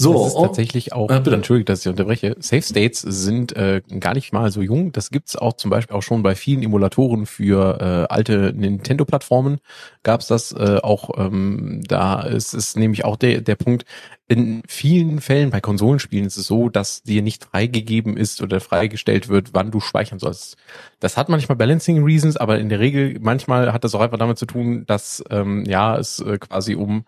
So, 0.01 0.12
das 0.12 0.29
ist 0.29 0.35
oh, 0.37 0.43
tatsächlich 0.43 0.93
auch, 0.93 1.11
äh, 1.11 1.16
entschuldige, 1.16 1.65
dass 1.65 1.81
ich 1.81 1.89
unterbreche, 1.89 2.37
Safe 2.39 2.62
States 2.62 3.01
sind 3.01 3.57
äh, 3.57 3.83
gar 3.99 4.15
nicht 4.15 4.33
mal 4.33 4.53
so 4.53 4.62
jung. 4.62 4.93
Das 4.93 5.11
gibt's 5.11 5.35
auch 5.35 5.55
zum 5.55 5.73
Beispiel 5.73 5.97
auch 5.97 6.05
schon 6.05 6.23
bei 6.23 6.37
vielen 6.37 6.62
Emulatoren 6.62 7.27
für 7.27 7.81
äh, 7.81 8.15
alte 8.15 8.53
Nintendo-Plattformen. 8.55 9.59
Gab's 10.05 10.29
das 10.29 10.53
äh, 10.53 10.79
auch, 10.81 11.11
ähm, 11.19 11.81
da 11.89 12.23
ist, 12.23 12.55
ist 12.55 12.77
nämlich 12.77 13.05
auch 13.05 13.16
der, 13.16 13.41
der 13.41 13.57
Punkt, 13.57 13.87
in 14.29 14.62
vielen 14.69 15.20
Fällen 15.20 15.49
bei 15.51 15.61
Konsolenspielen 15.61 16.27
ist 16.27 16.37
es 16.37 16.47
so, 16.47 16.69
dass 16.69 17.03
dir 17.03 17.23
nicht 17.23 17.45
freigegeben 17.47 18.16
ist 18.16 18.43
oder 18.43 18.61
freigestellt 18.61 19.31
wird, 19.31 19.55
wann 19.55 19.70
du 19.70 19.81
speichern 19.81 20.19
sollst. 20.19 20.59
Das 21.01 21.16
hat 21.16 21.31
manchmal 21.31 21.57
Balancing 21.57 22.05
Reasons, 22.05 22.37
aber 22.37 22.59
in 22.59 22.69
der 22.69 22.79
Regel 22.79 23.16
manchmal 23.20 23.73
hat 23.73 23.85
das 23.85 23.95
auch 23.95 24.01
einfach 24.01 24.19
damit 24.19 24.39
zu 24.39 24.45
tun, 24.45 24.85
dass 24.87 25.25
ähm, 25.31 25.65
ja 25.65 25.97
es 25.97 26.20
äh, 26.20 26.37
quasi 26.39 26.75
um 26.75 27.05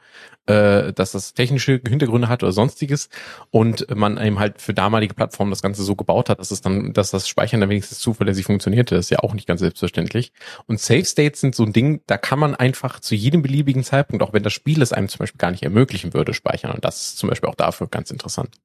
äh, 0.50 0.92
dass 0.92 1.12
das 1.12 1.34
technische 1.34 1.80
Hintergründe 1.86 2.28
hat 2.28 2.42
oder 2.42 2.52
sonstiges 2.52 3.08
und 3.50 3.86
man 3.94 4.18
eben 4.18 4.38
halt 4.38 4.60
für 4.60 4.74
damalige 4.74 5.14
Plattformen 5.14 5.50
das 5.50 5.62
Ganze 5.62 5.84
so 5.84 5.94
gebaut 5.94 6.28
hat, 6.28 6.40
dass 6.40 6.50
es 6.50 6.60
dann, 6.60 6.92
dass 6.92 7.10
das 7.10 7.28
Speichern 7.28 7.60
dann 7.60 7.70
wenigstens 7.70 8.00
zuverlässig 8.00 8.46
funktionierte. 8.46 8.96
Das 8.96 9.06
ist 9.06 9.10
ja 9.10 9.20
auch 9.20 9.34
nicht 9.34 9.46
ganz 9.46 9.60
selbstverständlich. 9.60 10.32
Und 10.66 10.80
Save 10.80 11.04
States 11.04 11.40
sind 11.40 11.54
so 11.54 11.62
ein 11.62 11.72
Ding, 11.72 12.00
da 12.06 12.18
kann 12.18 12.38
man 12.38 12.54
einfach 12.54 12.98
zu 13.00 13.14
jedem 13.14 13.42
beliebigen 13.42 13.84
Zeitpunkt, 13.84 14.22
auch 14.24 14.32
wenn 14.32 14.42
das 14.42 14.52
Spiel 14.52 14.82
es 14.82 14.92
einem 14.92 15.08
zum 15.08 15.20
Beispiel 15.20 15.38
gar 15.38 15.52
nicht 15.52 15.62
ermöglichen 15.62 16.14
würde, 16.14 16.34
speichern. 16.34 16.72
Und 16.72 16.84
das 16.84 17.00
ist 17.00 17.18
zum 17.18 17.28
Beispiel 17.28 17.48
auch 17.48 17.54
dafür 17.54 17.86
ganz 17.86 18.10
interessant. 18.10 18.56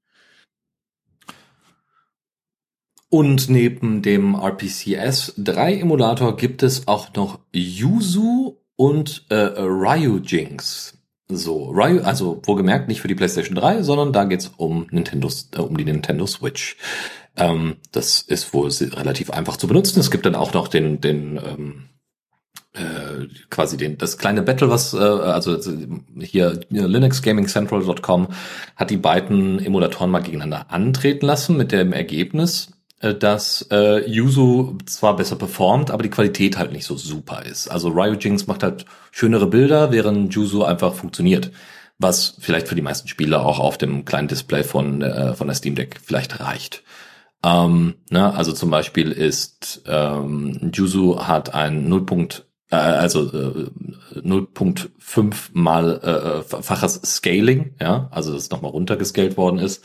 Und 3.10 3.50
neben 3.50 4.02
dem 4.02 4.34
RPCS 4.34 5.36
3 5.38 5.76
Emulator 5.76 6.36
gibt 6.36 6.64
es 6.64 6.88
auch 6.88 7.14
noch 7.14 7.40
Yuzu 7.54 8.60
und 8.76 9.26
äh, 9.30 9.36
Ryujinx. 9.36 10.98
So, 11.28 11.72
Ryu, 11.72 12.02
also 12.02 12.40
wohlgemerkt 12.46 12.88
nicht 12.88 13.02
für 13.02 13.08
die 13.08 13.16
PlayStation 13.16 13.56
3, 13.56 13.82
sondern 13.82 14.14
da 14.14 14.26
geht's 14.26 14.52
um 14.58 14.88
Nintendo, 14.92 15.30
äh, 15.54 15.60
um 15.60 15.76
die 15.76 15.86
Nintendo 15.86 16.28
Switch. 16.28 16.78
Ähm, 17.36 17.78
das 17.92 18.22
ist 18.22 18.54
wohl 18.54 18.70
relativ 18.70 19.32
einfach 19.32 19.58
zu 19.58 19.68
benutzen. 19.68 20.00
Es 20.00 20.12
gibt 20.12 20.26
dann 20.26 20.36
auch 20.36 20.54
noch 20.54 20.68
den, 20.68 21.02
den 21.02 21.38
ähm, 21.38 21.90
äh, 22.74 23.28
quasi 23.50 23.78
den 23.78 23.98
das 23.98 24.18
kleine 24.18 24.44
Battle, 24.44 24.70
was 24.70 24.94
äh, 24.94 24.98
also 24.98 25.58
hier 26.20 26.60
linuxgamingcentral.com 26.70 28.28
hat 28.76 28.90
die 28.90 28.98
beiden 28.98 29.64
Emulatoren 29.66 30.12
mal 30.12 30.20
gegeneinander 30.20 30.72
antreten 30.72 31.26
lassen 31.26 31.58
mit 31.58 31.72
dem 31.72 31.92
Ergebnis, 31.92 32.75
dass 33.14 33.68
äh, 33.72 34.10
Yuzu 34.10 34.78
zwar 34.86 35.16
besser 35.16 35.36
performt, 35.36 35.92
aber 35.92 36.04
die 36.04 36.10
Qualität 36.10 36.58
halt 36.58 36.72
nicht 36.72 36.86
so 36.86 36.98
super 36.98 37.44
ist. 37.46 37.68
Also 37.68 37.90
Ryujinx 37.90 38.48
macht 38.48 38.64
halt 38.64 38.86
schönere 39.12 39.48
Bilder, 39.48 39.92
während 39.92 40.34
Yuzu 40.34 40.64
einfach 40.64 40.94
funktioniert. 40.94 41.52
Was 41.98 42.36
vielleicht 42.40 42.68
für 42.68 42.76
die 42.76 42.82
meisten 42.82 43.08
Spieler 43.08 43.46
auch 43.46 43.60
auf 43.60 43.78
dem 43.78 44.04
kleinen 44.04 44.28
Display 44.28 44.64
von, 44.64 45.02
äh, 45.02 45.34
von 45.34 45.48
der 45.48 45.56
Steam 45.56 45.76
Deck 45.76 46.00
vielleicht 46.04 46.40
reicht. 46.40 46.84
Ähm, 47.44 47.96
ne, 48.10 48.34
also 48.34 48.52
zum 48.52 48.70
Beispiel 48.70 49.12
ist 49.12 49.84
ähm, 49.86 50.72
Juzu 50.74 51.28
hat 51.28 51.54
ein 51.54 51.88
0. 51.88 52.06
Äh, 52.72 52.76
also 52.76 53.32
äh, 53.32 53.70
0.5 54.20 55.36
mal 55.54 56.44
äh, 56.50 56.62
faches 56.62 57.02
Scaling, 57.04 57.76
ja, 57.80 58.08
also 58.12 58.34
das 58.34 58.50
nochmal 58.50 58.72
runtergescaled 58.72 59.38
worden 59.38 59.60
ist 59.60 59.84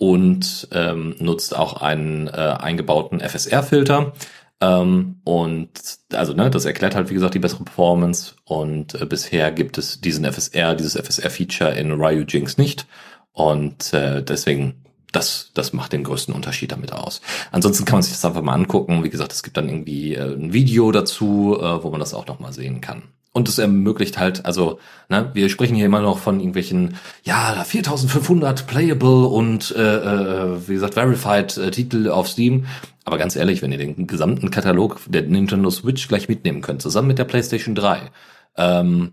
und 0.00 0.66
ähm, 0.72 1.14
nutzt 1.18 1.54
auch 1.54 1.82
einen 1.82 2.26
äh, 2.26 2.30
eingebauten 2.30 3.20
FSR-Filter. 3.20 4.14
Ähm, 4.62 5.20
und 5.24 5.70
also 6.14 6.32
ne, 6.32 6.50
das 6.50 6.64
erklärt 6.64 6.94
halt 6.94 7.10
wie 7.10 7.14
gesagt 7.14 7.34
die 7.34 7.38
bessere 7.38 7.64
Performance 7.64 8.34
und 8.44 8.94
äh, 8.94 9.04
bisher 9.04 9.52
gibt 9.52 9.76
es 9.76 10.00
diesen 10.00 10.24
FSR, 10.24 10.74
dieses 10.74 10.96
FSR-Feature 10.96 11.72
in 11.72 11.92
Ryujinx 11.92 12.56
nicht 12.56 12.86
und 13.32 13.92
äh, 13.92 14.22
deswegen 14.22 14.86
das, 15.12 15.50
das 15.52 15.74
macht 15.74 15.92
den 15.92 16.04
größten 16.04 16.34
Unterschied 16.34 16.72
damit 16.72 16.92
aus. 16.92 17.20
Ansonsten 17.50 17.84
kann 17.84 17.96
man 17.96 18.02
sich 18.02 18.12
das 18.12 18.24
einfach 18.24 18.42
mal 18.42 18.54
angucken. 18.54 19.02
Wie 19.02 19.10
gesagt, 19.10 19.32
es 19.32 19.42
gibt 19.42 19.56
dann 19.56 19.68
irgendwie 19.68 20.14
äh, 20.14 20.34
ein 20.34 20.52
Video 20.52 20.92
dazu, 20.92 21.58
äh, 21.60 21.82
wo 21.82 21.90
man 21.90 22.00
das 22.00 22.14
auch 22.14 22.26
nochmal 22.26 22.52
sehen 22.52 22.80
kann. 22.80 23.02
Und 23.32 23.48
es 23.48 23.58
ermöglicht 23.58 24.18
halt, 24.18 24.44
also, 24.44 24.80
ne, 25.08 25.30
wir 25.34 25.48
sprechen 25.50 25.76
hier 25.76 25.86
immer 25.86 26.00
noch 26.00 26.18
von 26.18 26.40
irgendwelchen, 26.40 26.96
ja, 27.22 27.62
4500 27.62 28.66
playable 28.66 29.26
und, 29.26 29.70
äh, 29.76 29.98
äh, 29.98 30.68
wie 30.68 30.74
gesagt, 30.74 30.94
verified 30.94 31.56
äh, 31.56 31.70
Titel 31.70 32.10
auf 32.10 32.26
Steam. 32.26 32.66
Aber 33.04 33.18
ganz 33.18 33.36
ehrlich, 33.36 33.62
wenn 33.62 33.70
ihr 33.70 33.78
den 33.78 34.08
gesamten 34.08 34.50
Katalog 34.50 35.00
der 35.06 35.22
Nintendo 35.22 35.70
Switch 35.70 36.08
gleich 36.08 36.28
mitnehmen 36.28 36.60
könnt, 36.60 36.82
zusammen 36.82 37.08
mit 37.08 37.18
der 37.18 37.24
PlayStation 37.24 37.76
3, 37.76 38.10
ähm, 38.56 39.12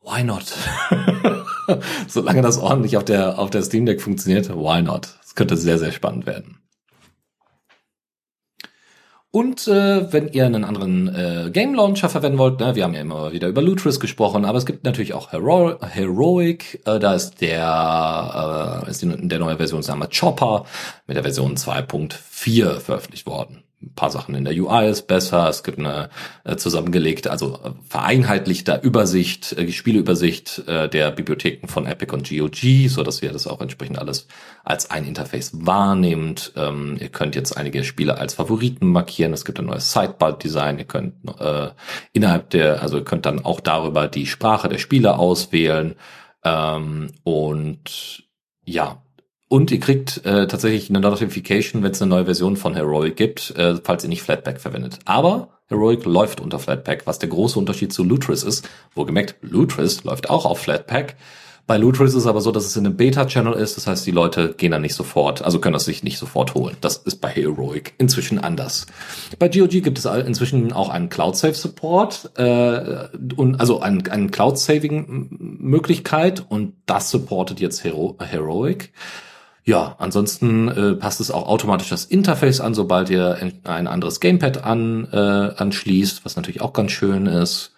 why 0.00 0.24
not? 0.24 0.44
Solange 2.08 2.40
das 2.40 2.56
ordentlich 2.58 2.96
auf 2.96 3.04
der, 3.04 3.38
auf 3.38 3.50
der 3.50 3.62
Steam 3.62 3.84
Deck 3.84 4.00
funktioniert, 4.00 4.48
why 4.48 4.80
not? 4.80 5.18
Es 5.22 5.34
könnte 5.34 5.58
sehr, 5.58 5.78
sehr 5.78 5.92
spannend 5.92 6.24
werden. 6.26 6.63
Und 9.34 9.66
äh, 9.66 10.12
wenn 10.12 10.28
ihr 10.28 10.46
einen 10.46 10.62
anderen 10.62 11.08
äh, 11.12 11.50
Game 11.50 11.74
Launcher 11.74 12.08
verwenden 12.08 12.38
wollt, 12.38 12.60
ne, 12.60 12.76
wir 12.76 12.84
haben 12.84 12.94
ja 12.94 13.00
immer 13.00 13.32
wieder 13.32 13.48
über 13.48 13.62
Lutris 13.62 13.98
gesprochen, 13.98 14.44
aber 14.44 14.58
es 14.58 14.64
gibt 14.64 14.84
natürlich 14.84 15.12
auch 15.12 15.32
Hero 15.32 15.74
Heroic, 15.84 16.80
äh, 16.86 17.00
da 17.00 17.14
ist 17.14 17.40
der 17.40 18.84
äh, 18.86 18.90
ist 18.90 19.02
die, 19.02 19.08
der 19.26 19.40
neue 19.40 19.56
Versionsname 19.56 20.08
Chopper 20.08 20.66
mit 21.08 21.16
der 21.16 21.24
Version 21.24 21.56
2.4 21.56 22.78
veröffentlicht 22.78 23.26
worden 23.26 23.63
ein 23.84 23.94
paar 23.94 24.10
Sachen 24.10 24.34
in 24.34 24.44
der 24.44 24.54
UI 24.54 24.88
ist 24.88 25.06
besser, 25.06 25.48
es 25.48 25.62
gibt 25.62 25.78
eine 25.78 26.08
äh, 26.44 26.56
zusammengelegte, 26.56 27.30
also 27.30 27.58
äh, 27.64 27.70
vereinheitlichte 27.88 28.80
Übersicht, 28.82 29.52
äh, 29.52 29.70
Spieleübersicht 29.70 30.66
äh, 30.66 30.88
der 30.88 31.10
Bibliotheken 31.10 31.68
von 31.68 31.86
Epic 31.86 32.12
und 32.12 32.28
GOG, 32.28 32.88
so 32.88 33.02
dass 33.02 33.22
ihr 33.22 33.32
das 33.32 33.46
auch 33.46 33.60
entsprechend 33.60 33.98
alles 33.98 34.26
als 34.64 34.90
ein 34.90 35.06
Interface 35.06 35.52
wahrnehmt. 35.54 36.52
Ähm, 36.56 36.96
ihr 37.00 37.08
könnt 37.08 37.34
jetzt 37.34 37.56
einige 37.56 37.84
Spiele 37.84 38.18
als 38.18 38.34
Favoriten 38.34 38.88
markieren, 38.88 39.32
es 39.32 39.44
gibt 39.44 39.58
ein 39.58 39.66
neues 39.66 39.92
Sidebar-Design, 39.92 40.78
ihr 40.78 40.86
könnt 40.86 41.14
äh, 41.38 41.68
innerhalb 42.12 42.50
der, 42.50 42.82
also 42.82 42.98
ihr 42.98 43.04
könnt 43.04 43.26
dann 43.26 43.44
auch 43.44 43.60
darüber 43.60 44.08
die 44.08 44.26
Sprache 44.26 44.68
der 44.68 44.78
Spiele 44.78 45.18
auswählen 45.18 45.94
ähm, 46.44 47.12
und 47.22 48.24
ja, 48.64 49.03
und 49.54 49.70
ihr 49.70 49.78
kriegt 49.78 50.26
äh, 50.26 50.48
tatsächlich 50.48 50.90
eine 50.90 50.98
Notification, 50.98 51.84
wenn 51.84 51.92
es 51.92 52.02
eine 52.02 52.08
neue 52.08 52.24
Version 52.24 52.56
von 52.56 52.74
Heroic 52.74 53.14
gibt, 53.14 53.54
äh, 53.56 53.76
falls 53.84 54.02
ihr 54.02 54.08
nicht 54.08 54.22
Flatpak 54.22 54.60
verwendet. 54.60 54.98
Aber 55.04 55.50
Heroic 55.68 56.04
läuft 56.06 56.40
unter 56.40 56.58
Flatpak, 56.58 57.06
was 57.06 57.20
der 57.20 57.28
große 57.28 57.56
Unterschied 57.56 57.92
zu 57.92 58.02
Lutris 58.02 58.42
ist. 58.42 58.68
Wo 58.96 59.04
gemerkt, 59.04 59.36
Lutris 59.42 60.02
läuft 60.02 60.28
auch 60.28 60.44
auf 60.44 60.58
Flatpak. 60.58 61.14
Bei 61.68 61.76
Lutris 61.76 62.10
ist 62.10 62.22
es 62.22 62.26
aber 62.26 62.40
so, 62.40 62.50
dass 62.50 62.66
es 62.66 62.76
in 62.76 62.84
einem 62.84 62.96
Beta-Channel 62.96 63.52
ist, 63.52 63.76
das 63.76 63.86
heißt, 63.86 64.04
die 64.04 64.10
Leute 64.10 64.54
gehen 64.54 64.72
dann 64.72 64.82
nicht 64.82 64.96
sofort, 64.96 65.42
also 65.42 65.60
können 65.60 65.74
das 65.74 65.84
sich 65.84 66.02
nicht 66.02 66.18
sofort 66.18 66.56
holen. 66.56 66.76
Das 66.80 66.96
ist 66.96 67.20
bei 67.20 67.28
Heroic 67.28 67.94
inzwischen 67.96 68.40
anders. 68.40 68.86
Bei 69.38 69.48
GOG 69.48 69.70
gibt 69.70 70.00
es 70.00 70.04
inzwischen 70.04 70.72
auch 70.72 70.88
einen 70.88 71.10
Cloud-Save-Support, 71.10 72.32
äh, 72.38 73.06
und 73.36 73.60
also 73.60 73.80
einen, 73.80 74.04
einen 74.08 74.32
Cloud-Saving-Möglichkeit 74.32 76.44
und 76.48 76.74
das 76.86 77.12
supportet 77.12 77.60
jetzt 77.60 77.84
Hero 77.84 78.16
Heroic. 78.18 78.92
Ja, 79.66 79.96
ansonsten 79.98 80.68
äh, 80.68 80.94
passt 80.94 81.20
es 81.20 81.30
auch 81.30 81.48
automatisch 81.48 81.88
das 81.88 82.04
Interface 82.04 82.60
an, 82.60 82.74
sobald 82.74 83.08
ihr 83.08 83.38
ein 83.64 83.86
anderes 83.86 84.20
Gamepad 84.20 84.62
an, 84.62 85.08
äh, 85.10 85.16
anschließt, 85.16 86.24
was 86.24 86.36
natürlich 86.36 86.60
auch 86.60 86.74
ganz 86.74 86.92
schön 86.92 87.26
ist. 87.26 87.74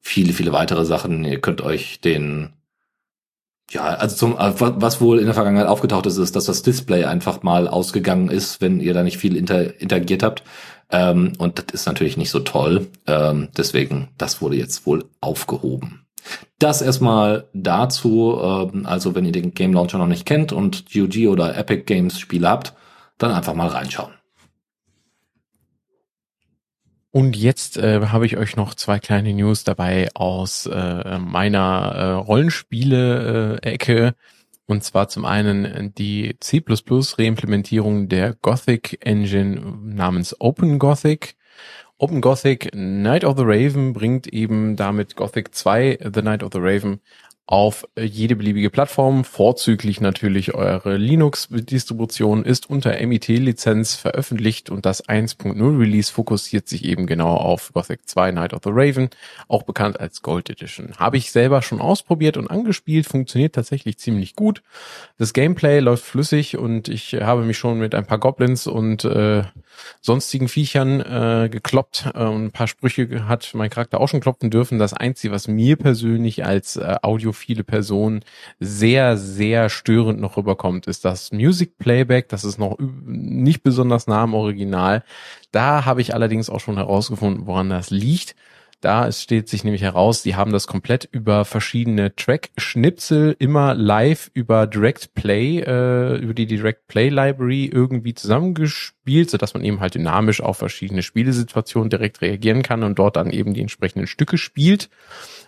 Viele, 0.00 0.32
viele 0.32 0.52
weitere 0.52 0.84
Sachen. 0.84 1.24
Ihr 1.24 1.40
könnt 1.40 1.62
euch 1.62 2.00
den 2.00 2.52
ja, 3.70 3.82
also 3.86 4.14
zum, 4.16 4.38
äh, 4.38 4.52
was 4.56 5.00
wohl 5.00 5.18
in 5.18 5.24
der 5.24 5.34
Vergangenheit 5.34 5.66
aufgetaucht 5.66 6.06
ist, 6.06 6.18
ist, 6.18 6.36
dass 6.36 6.44
das 6.44 6.62
Display 6.62 7.04
einfach 7.04 7.42
mal 7.42 7.66
ausgegangen 7.66 8.28
ist, 8.28 8.60
wenn 8.60 8.80
ihr 8.80 8.94
da 8.94 9.02
nicht 9.02 9.18
viel 9.18 9.36
inter, 9.36 9.80
interagiert 9.80 10.22
habt. 10.22 10.44
Ähm, 10.90 11.32
und 11.38 11.58
das 11.58 11.66
ist 11.72 11.86
natürlich 11.86 12.16
nicht 12.16 12.30
so 12.30 12.40
toll. 12.40 12.88
Ähm, 13.08 13.48
deswegen, 13.56 14.08
das 14.18 14.40
wurde 14.40 14.56
jetzt 14.56 14.86
wohl 14.86 15.06
aufgehoben. 15.20 16.05
Das 16.58 16.82
erstmal 16.82 17.48
dazu, 17.52 18.38
äh, 18.40 18.84
also 18.84 19.14
wenn 19.14 19.24
ihr 19.24 19.32
den 19.32 19.54
Game 19.54 19.72
Launcher 19.72 19.98
noch 19.98 20.06
nicht 20.06 20.26
kennt 20.26 20.52
und 20.52 20.92
GOG 20.92 21.28
oder 21.28 21.56
Epic 21.56 21.84
Games 21.84 22.18
Spiele 22.18 22.48
habt, 22.48 22.74
dann 23.18 23.32
einfach 23.32 23.54
mal 23.54 23.68
reinschauen. 23.68 24.16
Und 27.16 27.34
jetzt 27.34 27.78
äh, 27.78 28.08
habe 28.08 28.26
ich 28.26 28.36
euch 28.36 28.56
noch 28.56 28.74
zwei 28.74 28.98
kleine 28.98 29.32
News 29.32 29.64
dabei 29.64 30.10
aus 30.12 30.66
äh, 30.66 31.18
meiner 31.18 31.94
äh, 31.94 32.10
Rollenspiele-Ecke. 32.12 34.14
Und 34.66 34.84
zwar 34.84 35.08
zum 35.08 35.24
einen 35.24 35.94
die 35.94 36.36
C++ 36.40 36.62
Reimplementierung 36.62 38.08
der 38.08 38.34
Gothic 38.34 38.98
Engine 39.00 39.78
namens 39.82 40.38
Open 40.40 40.78
Gothic. 40.78 41.36
Open 41.98 42.20
Gothic 42.20 42.74
Night 42.74 43.24
of 43.24 43.38
the 43.38 43.44
Raven 43.46 43.94
bringt 43.94 44.26
eben 44.26 44.76
damit 44.76 45.16
Gothic 45.16 45.54
2 45.54 46.10
The 46.12 46.20
Night 46.20 46.42
of 46.42 46.50
the 46.52 46.58
Raven 46.60 47.00
auf 47.46 47.86
jede 47.96 48.34
beliebige 48.34 48.70
Plattform, 48.70 49.22
vorzüglich 49.22 50.00
natürlich 50.00 50.54
eure 50.54 50.96
Linux-Distribution, 50.96 52.44
ist 52.44 52.68
unter 52.68 53.00
MIT-Lizenz 53.00 53.94
veröffentlicht 53.94 54.68
und 54.68 54.84
das 54.84 55.08
1.0 55.08 55.78
Release 55.78 56.12
fokussiert 56.12 56.68
sich 56.68 56.84
eben 56.84 57.06
genau 57.06 57.34
auf 57.34 57.72
Gothic 57.72 58.08
2 58.08 58.32
Night 58.32 58.52
of 58.52 58.62
the 58.64 58.70
Raven, 58.72 59.10
auch 59.46 59.62
bekannt 59.62 60.00
als 60.00 60.22
Gold 60.22 60.50
Edition. 60.50 60.92
Habe 60.98 61.18
ich 61.18 61.30
selber 61.30 61.62
schon 61.62 61.80
ausprobiert 61.80 62.36
und 62.36 62.50
angespielt, 62.50 63.06
funktioniert 63.06 63.54
tatsächlich 63.54 63.96
ziemlich 63.98 64.34
gut. 64.34 64.62
Das 65.16 65.32
Gameplay 65.32 65.78
läuft 65.78 66.04
flüssig 66.04 66.58
und 66.58 66.88
ich 66.88 67.14
habe 67.14 67.44
mich 67.44 67.56
schon 67.56 67.78
mit 67.78 67.94
ein 67.94 68.06
paar 68.06 68.18
Goblins 68.18 68.66
und 68.66 69.04
äh, 69.04 69.44
sonstigen 70.00 70.48
Viechern 70.48 71.00
äh, 71.00 71.48
gekloppt 71.50 72.10
äh, 72.14 72.18
ein 72.18 72.50
paar 72.50 72.68
Sprüche 72.68 73.28
hat 73.28 73.50
mein 73.54 73.70
Charakter 73.70 74.00
auch 74.00 74.08
schon 74.08 74.20
klopfen 74.20 74.50
dürfen. 74.50 74.78
Das 74.78 74.92
Einzige, 74.92 75.32
was 75.32 75.48
mir 75.48 75.76
persönlich 75.76 76.44
als 76.44 76.76
äh, 76.76 76.96
Audio 77.02 77.32
viele 77.32 77.64
Personen 77.64 78.24
sehr, 78.60 79.16
sehr 79.16 79.68
störend 79.68 80.20
noch 80.20 80.36
rüberkommt, 80.36 80.86
ist 80.86 81.04
das 81.04 81.32
Music 81.32 81.78
Playback. 81.78 82.28
Das 82.28 82.44
ist 82.44 82.58
noch 82.58 82.76
nicht 82.78 83.62
besonders 83.62 84.06
nah 84.06 84.22
am 84.22 84.34
Original. 84.34 85.02
Da 85.52 85.84
habe 85.84 86.00
ich 86.00 86.14
allerdings 86.14 86.50
auch 86.50 86.60
schon 86.60 86.76
herausgefunden, 86.76 87.46
woran 87.46 87.70
das 87.70 87.90
liegt. 87.90 88.34
Da 88.80 89.10
steht 89.10 89.48
sich 89.48 89.64
nämlich 89.64 89.80
heraus, 89.80 90.22
die 90.22 90.36
haben 90.36 90.52
das 90.52 90.66
komplett 90.66 91.08
über 91.10 91.46
verschiedene 91.46 92.14
Track-Schnipsel 92.14 93.34
immer 93.38 93.74
live 93.74 94.30
über 94.34 94.66
Direct 94.66 95.14
Play, 95.14 95.60
äh, 95.60 96.16
über 96.18 96.34
die 96.34 96.46
Direct 96.46 96.86
Play 96.86 97.08
Library 97.08 97.66
irgendwie 97.72 98.12
zusammengespielt, 98.12 99.30
sodass 99.30 99.54
man 99.54 99.64
eben 99.64 99.80
halt 99.80 99.94
dynamisch 99.94 100.42
auf 100.42 100.58
verschiedene 100.58 101.02
Spielesituationen 101.02 101.88
direkt 101.88 102.20
reagieren 102.20 102.62
kann 102.62 102.82
und 102.82 102.98
dort 102.98 103.16
dann 103.16 103.30
eben 103.30 103.54
die 103.54 103.62
entsprechenden 103.62 104.06
Stücke 104.06 104.36
spielt. 104.36 104.90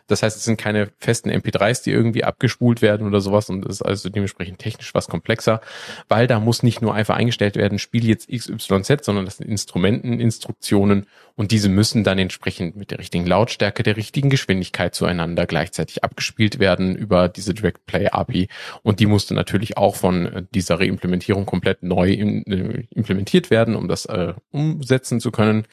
Das 0.08 0.22
heißt, 0.22 0.36
es 0.38 0.44
sind 0.44 0.56
keine 0.56 0.90
festen 0.98 1.30
MP3s, 1.30 1.84
die 1.84 1.92
irgendwie 1.92 2.24
abgespult 2.24 2.80
werden 2.80 3.06
oder 3.06 3.20
sowas 3.20 3.50
und 3.50 3.66
es 3.66 3.76
ist 3.76 3.82
also 3.82 4.08
dementsprechend 4.08 4.58
technisch 4.58 4.94
was 4.94 5.06
komplexer, 5.06 5.60
weil 6.08 6.26
da 6.26 6.40
muss 6.40 6.62
nicht 6.62 6.80
nur 6.80 6.94
einfach 6.94 7.16
eingestellt 7.16 7.56
werden, 7.56 7.78
spiel 7.78 8.08
jetzt 8.08 8.28
XYZ, 8.30 9.04
sondern 9.04 9.26
das 9.26 9.36
sind 9.36 9.48
Instrumenten, 9.48 10.18
Instruktionen 10.18 11.06
und 11.36 11.52
diese 11.52 11.68
müssen 11.68 12.04
dann 12.04 12.18
entsprechend 12.18 12.74
mit 12.74 12.90
der 12.90 12.98
richtigen 12.98 13.17
Lautstärke, 13.26 13.82
der 13.82 13.96
richtigen 13.96 14.30
Geschwindigkeit 14.30 14.94
zueinander 14.94 15.46
gleichzeitig 15.46 16.04
abgespielt 16.04 16.58
werden 16.58 16.96
über 16.96 17.28
diese 17.28 17.54
Direct 17.54 17.86
Play 17.86 18.08
API 18.08 18.48
und 18.82 19.00
die 19.00 19.06
musste 19.06 19.34
natürlich 19.34 19.76
auch 19.76 19.96
von 19.96 20.46
dieser 20.54 20.80
Reimplementierung 20.80 21.46
komplett 21.46 21.82
neu 21.82 22.10
äh, 22.10 22.86
implementiert 22.90 23.50
werden, 23.50 23.74
um 23.74 23.88
das 23.88 24.06
äh, 24.06 24.34
umsetzen 24.50 25.20
zu 25.20 25.30
können. 25.30 25.66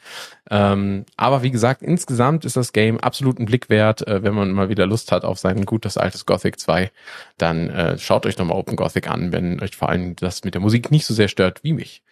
Ähm, 0.50 1.06
aber 1.18 1.44
wie 1.44 1.52
gesagt, 1.52 1.82
insgesamt 1.82 2.46
ist 2.46 2.56
das 2.56 2.74
Game 2.74 3.00
absolut 3.00 3.40
ein 3.40 3.46
Blick 3.46 3.70
wert. 3.70 4.08
Äh, 4.08 4.24
wenn 4.24 4.34
man 4.34 4.52
mal 4.52 4.70
wieder 4.70 4.86
Lust 4.86 5.12
hat 5.12 5.24
auf 5.24 5.40
sein 5.40 5.66
gutes 5.66 5.98
altes 5.98 6.26
Gothic 6.26 6.60
2, 6.60 6.92
dann 7.38 7.70
äh, 7.70 7.98
schaut 7.98 8.26
euch 8.26 8.38
nochmal 8.38 8.58
Open 8.58 8.76
Gothic 8.76 9.10
an, 9.10 9.32
wenn 9.32 9.62
euch 9.62 9.76
vor 9.76 9.90
allem 9.90 10.16
das 10.16 10.44
mit 10.44 10.54
der 10.54 10.62
Musik 10.62 10.92
nicht 10.92 11.06
so 11.06 11.14
sehr 11.14 11.28
stört 11.28 11.64
wie 11.64 11.74
mich. 11.74 12.04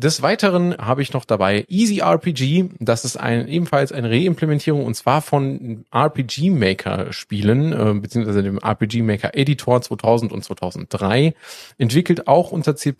Des 0.00 0.22
Weiteren 0.22 0.76
habe 0.78 1.02
ich 1.02 1.12
noch 1.12 1.24
dabei 1.24 1.64
Easy 1.66 1.98
RPG. 1.98 2.66
Das 2.78 3.04
ist 3.04 3.16
ein, 3.16 3.48
ebenfalls 3.48 3.90
eine 3.90 4.08
Reimplementierung 4.08 4.84
und 4.86 4.94
zwar 4.94 5.22
von 5.22 5.86
RPG 5.92 6.50
Maker 6.50 7.12
Spielen, 7.12 7.72
äh, 7.72 7.94
beziehungsweise 7.94 8.44
dem 8.44 8.58
RPG 8.58 9.02
Maker 9.02 9.36
Editor 9.36 9.82
2000 9.82 10.30
und 10.30 10.44
2003. 10.44 11.34
Entwickelt 11.78 12.28
auch 12.28 12.52
unter 12.52 12.76
C++ 12.76 12.94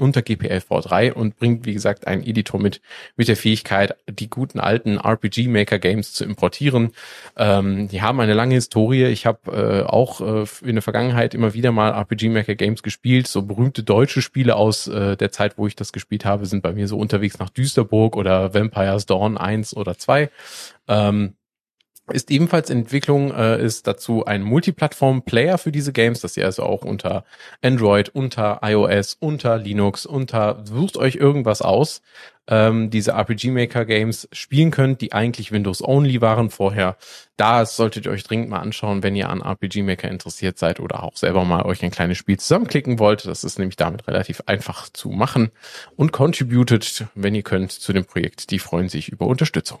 unter 0.00 0.22
GPL-V3 0.22 1.12
und 1.12 1.36
bringt, 1.36 1.66
wie 1.66 1.72
gesagt, 1.72 2.08
einen 2.08 2.24
Editor 2.24 2.60
mit, 2.60 2.80
mit 3.16 3.28
der 3.28 3.36
Fähigkeit, 3.36 3.94
die 4.10 4.28
guten 4.28 4.58
alten 4.58 4.96
RPG 4.96 5.46
Maker 5.46 5.78
Games 5.78 6.14
zu 6.14 6.24
importieren. 6.24 6.90
Ähm, 7.36 7.86
die 7.86 8.02
haben 8.02 8.18
eine 8.18 8.34
lange 8.34 8.56
Historie. 8.56 9.04
Ich 9.04 9.24
habe 9.24 9.52
äh, 9.52 9.88
auch 9.88 10.20
äh, 10.20 10.46
in 10.64 10.74
der 10.74 10.82
Vergangenheit 10.82 11.32
immer 11.32 11.54
wieder 11.54 11.70
mal 11.70 11.92
RPG 11.92 12.28
Maker 12.28 12.56
Games 12.56 12.82
gespielt, 12.82 13.28
so 13.28 13.42
berühmte 13.42 13.84
deutsche 13.84 14.20
Spiele 14.20 14.56
aus 14.56 14.88
äh, 14.88 15.16
der 15.16 15.30
Zeit, 15.30 15.58
wo 15.58 15.68
ich 15.68 15.76
das 15.76 15.92
gespielt 15.92 16.23
habe, 16.24 16.46
sind 16.46 16.62
bei 16.62 16.72
mir 16.72 16.88
so 16.88 16.98
unterwegs 16.98 17.38
nach 17.38 17.50
Düsterburg 17.50 18.16
oder 18.16 18.54
Vampires 18.54 19.06
Dawn 19.06 19.36
1 19.36 19.76
oder 19.76 19.96
2. 19.98 20.30
Ähm, 20.88 21.34
ist 22.12 22.30
ebenfalls 22.30 22.68
Entwicklung, 22.68 23.32
äh, 23.32 23.62
ist 23.64 23.86
dazu 23.86 24.26
ein 24.26 24.42
Multiplattform-Player 24.42 25.56
für 25.56 25.72
diese 25.72 25.92
Games, 25.92 26.20
dass 26.20 26.36
ihr 26.36 26.44
also 26.44 26.62
auch 26.62 26.84
unter 26.84 27.24
Android, 27.62 28.10
unter 28.10 28.60
iOS, 28.62 29.16
unter 29.20 29.56
Linux, 29.56 30.04
unter, 30.04 30.62
sucht 30.66 30.98
euch 30.98 31.16
irgendwas 31.16 31.62
aus, 31.62 32.02
ähm, 32.46 32.90
diese 32.90 33.12
RPG 33.12 33.50
Maker 33.50 33.84
Games 33.84 34.28
spielen 34.32 34.70
könnt, 34.70 35.00
die 35.00 35.12
eigentlich 35.12 35.52
Windows 35.52 35.82
Only 35.82 36.20
waren 36.20 36.50
vorher. 36.50 36.96
Da 37.36 37.64
solltet 37.64 38.06
ihr 38.06 38.12
euch 38.12 38.24
dringend 38.24 38.50
mal 38.50 38.60
anschauen, 38.60 39.02
wenn 39.02 39.16
ihr 39.16 39.30
an 39.30 39.40
RPG 39.40 39.82
Maker 39.82 40.10
interessiert 40.10 40.58
seid 40.58 40.80
oder 40.80 41.02
auch 41.02 41.16
selber 41.16 41.44
mal 41.44 41.64
euch 41.64 41.82
ein 41.82 41.90
kleines 41.90 42.18
Spiel 42.18 42.38
zusammenklicken 42.38 42.98
wollt. 42.98 43.24
Das 43.26 43.44
ist 43.44 43.58
nämlich 43.58 43.76
damit 43.76 44.06
relativ 44.06 44.42
einfach 44.46 44.88
zu 44.90 45.08
machen 45.08 45.50
und 45.96 46.12
contributed, 46.12 47.06
wenn 47.14 47.34
ihr 47.34 47.42
könnt, 47.42 47.72
zu 47.72 47.92
dem 47.92 48.04
Projekt. 48.04 48.50
Die 48.50 48.58
freuen 48.58 48.88
sich 48.88 49.08
über 49.08 49.26
Unterstützung. 49.26 49.80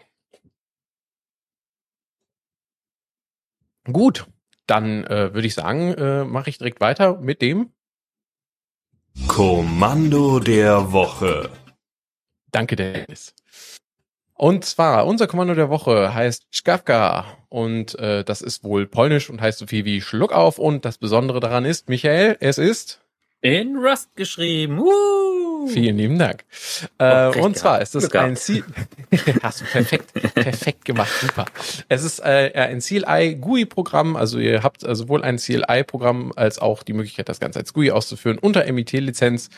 Gut, 3.84 4.26
dann 4.66 5.04
äh, 5.04 5.34
würde 5.34 5.46
ich 5.46 5.54
sagen, 5.54 5.92
äh, 5.92 6.24
mache 6.24 6.48
ich 6.48 6.56
direkt 6.56 6.80
weiter 6.80 7.18
mit 7.18 7.42
dem 7.42 7.70
Kommando 9.28 10.40
der 10.40 10.92
Woche. 10.92 11.50
Danke, 12.54 12.76
Dennis. 12.76 13.34
Und 14.34 14.64
zwar, 14.64 15.06
unser 15.06 15.26
Kommando 15.26 15.54
der 15.54 15.70
Woche 15.70 16.14
heißt 16.14 16.46
Skawka 16.52 17.24
und 17.48 17.98
äh, 17.98 18.22
das 18.22 18.42
ist 18.42 18.62
wohl 18.62 18.86
polnisch 18.86 19.28
und 19.28 19.40
heißt 19.40 19.58
so 19.58 19.66
viel 19.66 19.84
wie 19.84 20.00
Schluck 20.00 20.32
auf 20.32 20.60
und 20.60 20.84
das 20.84 20.98
Besondere 20.98 21.40
daran 21.40 21.64
ist, 21.64 21.88
Michael, 21.88 22.36
es 22.38 22.58
ist 22.58 23.03
in 23.44 23.76
Rust 23.76 24.16
geschrieben. 24.16 24.78
Uh. 24.78 25.68
Vielen 25.68 25.98
lieben 25.98 26.18
Dank. 26.18 26.44
Äh, 26.98 27.30
oh, 27.36 27.44
und 27.44 27.58
zwar 27.58 27.82
ist 27.82 27.94
es 27.94 28.10
ein 28.12 28.36
Ziel. 28.36 28.64
Hast 29.42 29.60
du 29.60 29.64
perfekt, 29.66 30.12
perfekt 30.34 30.84
gemacht, 30.84 31.12
super. 31.20 31.44
Es 31.88 32.04
ist 32.04 32.20
äh, 32.20 32.52
ein 32.54 32.80
CLI 32.80 33.36
GUI 33.36 33.66
Programm, 33.66 34.16
also 34.16 34.38
ihr 34.38 34.62
habt 34.62 34.82
äh, 34.82 34.94
sowohl 34.94 35.22
ein 35.22 35.36
CLI 35.36 35.84
Programm 35.84 36.32
als 36.36 36.58
auch 36.58 36.82
die 36.82 36.94
Möglichkeit, 36.94 37.28
das 37.28 37.38
Ganze 37.38 37.58
als 37.58 37.72
GUI 37.72 37.90
auszuführen 37.90 38.38
unter 38.38 38.70
MIT 38.70 38.92
Lizenz 38.92 39.50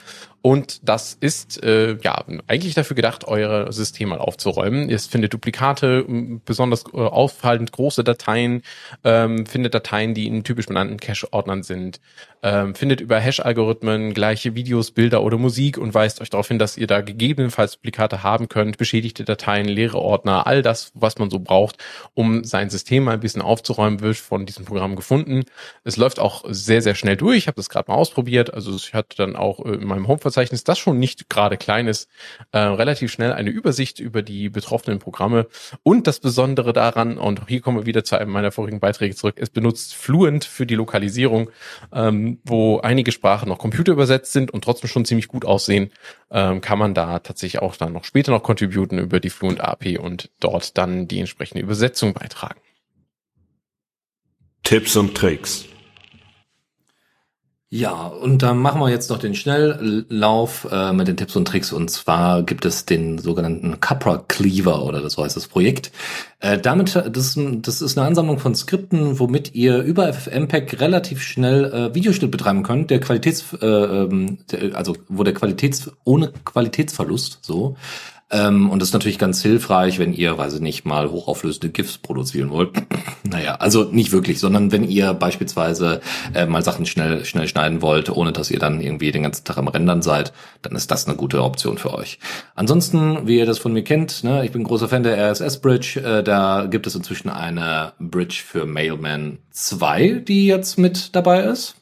und 0.42 0.88
das 0.88 1.16
ist 1.18 1.62
äh, 1.64 1.96
ja 2.02 2.24
eigentlich 2.46 2.74
dafür 2.74 2.94
gedacht, 2.94 3.26
eure 3.26 3.72
Systeme 3.72 4.10
mal 4.10 4.18
aufzuräumen. 4.18 4.88
Ihr 4.88 5.00
findet 5.00 5.32
Duplikate, 5.32 6.04
besonders 6.44 6.84
äh, 6.92 6.98
auffallend 6.98 7.72
große 7.72 8.04
Dateien, 8.04 8.62
ähm, 9.02 9.46
findet 9.46 9.74
Dateien, 9.74 10.14
die 10.14 10.28
in 10.28 10.44
typisch 10.44 10.66
benannten 10.66 10.98
Cache-Ordnern 10.98 11.64
sind, 11.64 12.00
ähm, 12.44 12.76
findet 12.76 13.00
über 13.00 13.18
Hash-Algorithmen 13.18 13.75
gleiche 13.80 14.54
Videos, 14.54 14.90
Bilder 14.90 15.22
oder 15.22 15.38
Musik 15.38 15.78
und 15.78 15.94
weist 15.94 16.20
euch 16.20 16.30
darauf 16.30 16.48
hin, 16.48 16.58
dass 16.58 16.76
ihr 16.76 16.86
da 16.86 17.00
gegebenenfalls 17.00 17.72
Duplikate 17.72 18.22
haben 18.22 18.48
könnt, 18.48 18.78
beschädigte 18.78 19.24
Dateien, 19.24 19.66
leere 19.66 19.98
Ordner, 19.98 20.46
all 20.46 20.62
das, 20.62 20.92
was 20.94 21.18
man 21.18 21.30
so 21.30 21.38
braucht, 21.38 21.76
um 22.14 22.44
sein 22.44 22.70
System 22.70 23.04
mal 23.04 23.14
ein 23.14 23.20
bisschen 23.20 23.42
aufzuräumen, 23.42 24.00
wird 24.00 24.16
von 24.16 24.46
diesem 24.46 24.64
Programm 24.64 24.96
gefunden. 24.96 25.44
Es 25.84 25.96
läuft 25.96 26.18
auch 26.18 26.44
sehr, 26.48 26.82
sehr 26.82 26.94
schnell 26.94 27.16
durch. 27.16 27.38
Ich 27.38 27.46
habe 27.46 27.56
das 27.56 27.68
gerade 27.68 27.90
mal 27.90 27.96
ausprobiert. 27.96 28.52
Also 28.54 28.74
ich 28.74 28.94
hatte 28.94 29.16
dann 29.16 29.36
auch 29.36 29.64
äh, 29.64 29.74
in 29.74 29.86
meinem 29.86 30.08
Home-Verzeichnis, 30.08 30.64
das 30.64 30.78
schon 30.78 30.98
nicht 30.98 31.28
gerade 31.28 31.56
klein 31.56 31.86
ist, 31.86 32.08
äh, 32.52 32.58
relativ 32.58 33.12
schnell 33.12 33.32
eine 33.32 33.50
Übersicht 33.50 34.00
über 34.00 34.22
die 34.22 34.48
betroffenen 34.48 34.98
Programme. 34.98 35.46
Und 35.82 36.06
das 36.06 36.20
Besondere 36.20 36.72
daran, 36.72 37.18
und 37.18 37.42
hier 37.48 37.60
kommen 37.60 37.78
wir 37.78 37.86
wieder 37.86 38.04
zu 38.04 38.18
einem 38.18 38.32
meiner 38.32 38.52
vorigen 38.52 38.80
Beiträge 38.80 39.14
zurück, 39.14 39.36
es 39.38 39.50
benutzt 39.50 39.94
Fluent 39.94 40.44
für 40.44 40.66
die 40.66 40.74
Lokalisierung, 40.74 41.50
ähm, 41.92 42.38
wo 42.44 42.78
einige 42.78 43.12
Sprachen 43.12 43.48
noch 43.48 43.55
computerübersetzt 43.58 44.32
sind 44.32 44.50
und 44.50 44.64
trotzdem 44.64 44.88
schon 44.88 45.04
ziemlich 45.04 45.28
gut 45.28 45.44
aussehen, 45.44 45.90
ähm, 46.30 46.60
kann 46.60 46.78
man 46.78 46.94
da 46.94 47.18
tatsächlich 47.18 47.62
auch 47.62 47.76
dann 47.76 47.92
noch 47.92 48.04
später 48.04 48.32
noch 48.32 48.42
contributen 48.42 48.98
über 48.98 49.20
die 49.20 49.30
Fluent 49.30 49.60
API 49.60 49.98
und 49.98 50.30
dort 50.40 50.76
dann 50.78 51.08
die 51.08 51.20
entsprechende 51.20 51.62
Übersetzung 51.62 52.12
beitragen. 52.12 52.60
Tipps 54.62 54.96
und 54.96 55.14
Tricks. 55.14 55.66
Ja, 57.68 58.06
und 58.06 58.44
dann 58.44 58.58
machen 58.58 58.80
wir 58.80 58.90
jetzt 58.90 59.10
noch 59.10 59.18
den 59.18 59.34
Schnelllauf 59.34 60.68
äh, 60.70 60.92
mit 60.92 61.08
den 61.08 61.16
Tipps 61.16 61.34
und 61.34 61.48
Tricks. 61.48 61.72
Und 61.72 61.90
zwar 61.90 62.44
gibt 62.44 62.64
es 62.64 62.84
den 62.86 63.18
sogenannten 63.18 63.80
Capra 63.80 64.18
Cleaver 64.28 64.84
oder 64.84 65.00
das 65.02 65.18
heißt 65.18 65.36
das 65.36 65.48
Projekt. 65.48 65.90
Äh, 66.38 66.58
damit, 66.58 66.94
das, 66.94 67.36
das 67.36 67.82
ist 67.82 67.98
eine 67.98 68.06
Ansammlung 68.06 68.38
von 68.38 68.54
Skripten, 68.54 69.18
womit 69.18 69.56
ihr 69.56 69.82
über 69.82 70.12
FFmpeg 70.12 70.80
relativ 70.80 71.22
schnell 71.22 71.64
äh, 71.64 71.94
Videoschnitt 71.94 72.30
betreiben 72.30 72.62
könnt, 72.62 72.90
der 72.90 73.00
Qualitäts, 73.00 73.52
äh, 73.60 73.66
ähm, 73.66 74.38
der, 74.52 74.76
also 74.76 74.96
wo 75.08 75.24
der 75.24 75.34
Qualitäts, 75.34 75.90
ohne 76.04 76.32
Qualitätsverlust, 76.44 77.40
so, 77.42 77.76
ähm, 78.28 78.70
und 78.70 78.80
das 78.80 78.88
ist 78.88 78.92
natürlich 78.92 79.20
ganz 79.20 79.40
hilfreich, 79.40 80.00
wenn 80.00 80.12
ihr, 80.12 80.36
weiß 80.36 80.54
ich 80.54 80.60
nicht, 80.60 80.84
mal 80.84 81.10
hochauflösende 81.12 81.68
GIFs 81.68 81.98
produzieren 81.98 82.50
wollt. 82.50 82.70
naja, 83.22 83.54
also 83.56 83.84
nicht 83.84 84.10
wirklich, 84.10 84.40
sondern 84.40 84.72
wenn 84.72 84.82
ihr 84.82 85.14
beispielsweise 85.14 86.00
äh, 86.34 86.44
mal 86.46 86.62
Sachen 86.62 86.86
schnell, 86.86 87.24
schnell 87.24 87.46
schneiden 87.46 87.82
wollt, 87.82 88.10
ohne 88.10 88.32
dass 88.32 88.50
ihr 88.50 88.58
dann 88.58 88.80
irgendwie 88.80 89.12
den 89.12 89.22
ganzen 89.22 89.44
Tag 89.44 89.58
am 89.58 89.68
Rendern 89.68 90.02
seid, 90.02 90.32
dann 90.62 90.74
ist 90.74 90.90
das 90.90 91.06
eine 91.06 91.16
gute 91.16 91.42
Option 91.44 91.78
für 91.78 91.94
euch. 91.94 92.18
Ansonsten, 92.56 93.28
wie 93.28 93.38
ihr 93.38 93.46
das 93.46 93.58
von 93.58 93.72
mir 93.72 93.84
kennt, 93.84 94.24
ne, 94.24 94.44
ich 94.44 94.50
bin 94.50 94.64
großer 94.64 94.88
Fan 94.88 95.04
der 95.04 95.18
RSS-Bridge, 95.30 96.00
äh, 96.00 96.24
da 96.24 96.66
gibt 96.68 96.88
es 96.88 96.96
inzwischen 96.96 97.28
eine 97.28 97.92
Bridge 98.00 98.42
für 98.44 98.66
Mailman 98.66 99.38
2, 99.52 100.24
die 100.26 100.46
jetzt 100.46 100.78
mit 100.78 101.14
dabei 101.14 101.44
ist. 101.44 101.76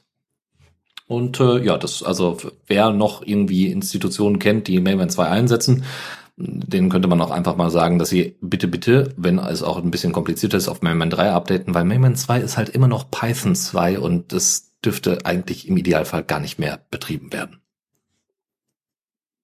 Und 1.07 1.41
äh, 1.41 1.63
ja, 1.63 1.79
das, 1.79 2.03
also 2.03 2.37
wer 2.67 2.91
noch 2.91 3.23
irgendwie 3.27 3.71
Institutionen 3.71 4.39
kennt, 4.39 4.69
die 4.69 4.81
Mailman 4.81 5.11
2 5.11 5.29
einsetzen, 5.29 5.85
denen 6.37 6.91
könnte 6.91 7.09
man 7.09 7.21
auch 7.21 7.31
einfach 7.31 7.57
mal 7.57 7.71
sagen, 7.71 7.99
dass 7.99 8.09
sie 8.09 8.37
bitte, 8.41 8.67
bitte, 8.67 9.13
wenn 9.17 9.39
es 9.39 9.63
auch 9.63 9.79
ein 9.79 9.91
bisschen 9.91 10.13
komplizierter 10.13 10.57
ist, 10.57 10.69
auf 10.69 10.83
Mayman 10.83 11.11
3 11.11 11.31
updaten, 11.31 11.75
weil 11.75 11.85
Mayman 11.85 12.17
2 12.17 12.41
ist 12.41 12.57
halt 12.57 12.71
immer 12.71 12.89
noch 12.89 13.11
Python 13.11 13.55
2 13.55 14.01
und 14.01 14.33
das 14.33 14.73
dürfte 14.85 15.25
eigentlich 15.25 15.69
im 15.69 15.77
Idealfall 15.77 16.25
gar 16.25 16.41
nicht 16.41 16.59
mehr 16.59 16.81
betrieben 16.91 17.33
werden. 17.33 17.61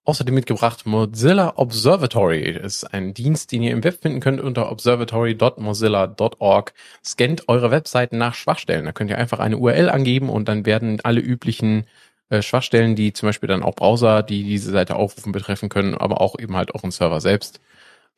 außerdem 0.05 0.35
mitgebracht 0.35 0.87
Mozilla 0.87 1.53
Observatory. 1.57 2.41
Ist 2.41 2.93
ein 2.93 3.15
Dienst, 3.15 3.53
den 3.53 3.63
ihr 3.63 3.71
im 3.71 3.85
Web 3.85 4.03
finden 4.03 4.21
könnt 4.21 4.41
unter 4.41 4.73
observatory.mozilla.org. 4.73 6.73
Scannt 7.05 7.49
eure 7.49 7.71
Webseiten 7.71 8.19
nach 8.19 8.35
Schwachstellen. 8.35 8.87
Da 8.87 8.93
könnt 8.93 9.11
ihr 9.11 9.19
einfach 9.19 9.39
eine 9.39 9.59
URL 9.59 9.89
angeben 9.89 10.29
und 10.29 10.49
dann 10.49 10.67
werden 10.67 11.01
alle 11.05 11.21
üblichen 11.21 11.85
äh, 12.31 12.43
Schwachstellen, 12.43 12.97
die 12.97 13.13
zum 13.13 13.29
Beispiel 13.29 13.49
dann 13.49 13.63
auch 13.63 13.75
Browser, 13.75 14.23
die 14.23 14.45
diese 14.45 14.71
Seite 14.71 14.97
aufrufen, 14.97 15.33
betreffen 15.33 15.69
können, 15.69 15.95
aber 15.95 16.21
auch 16.21 16.39
eben 16.39 16.57
halt 16.57 16.75
auch 16.75 16.85
ein 16.85 16.91
Server 16.91 17.21
selbst, 17.21 17.61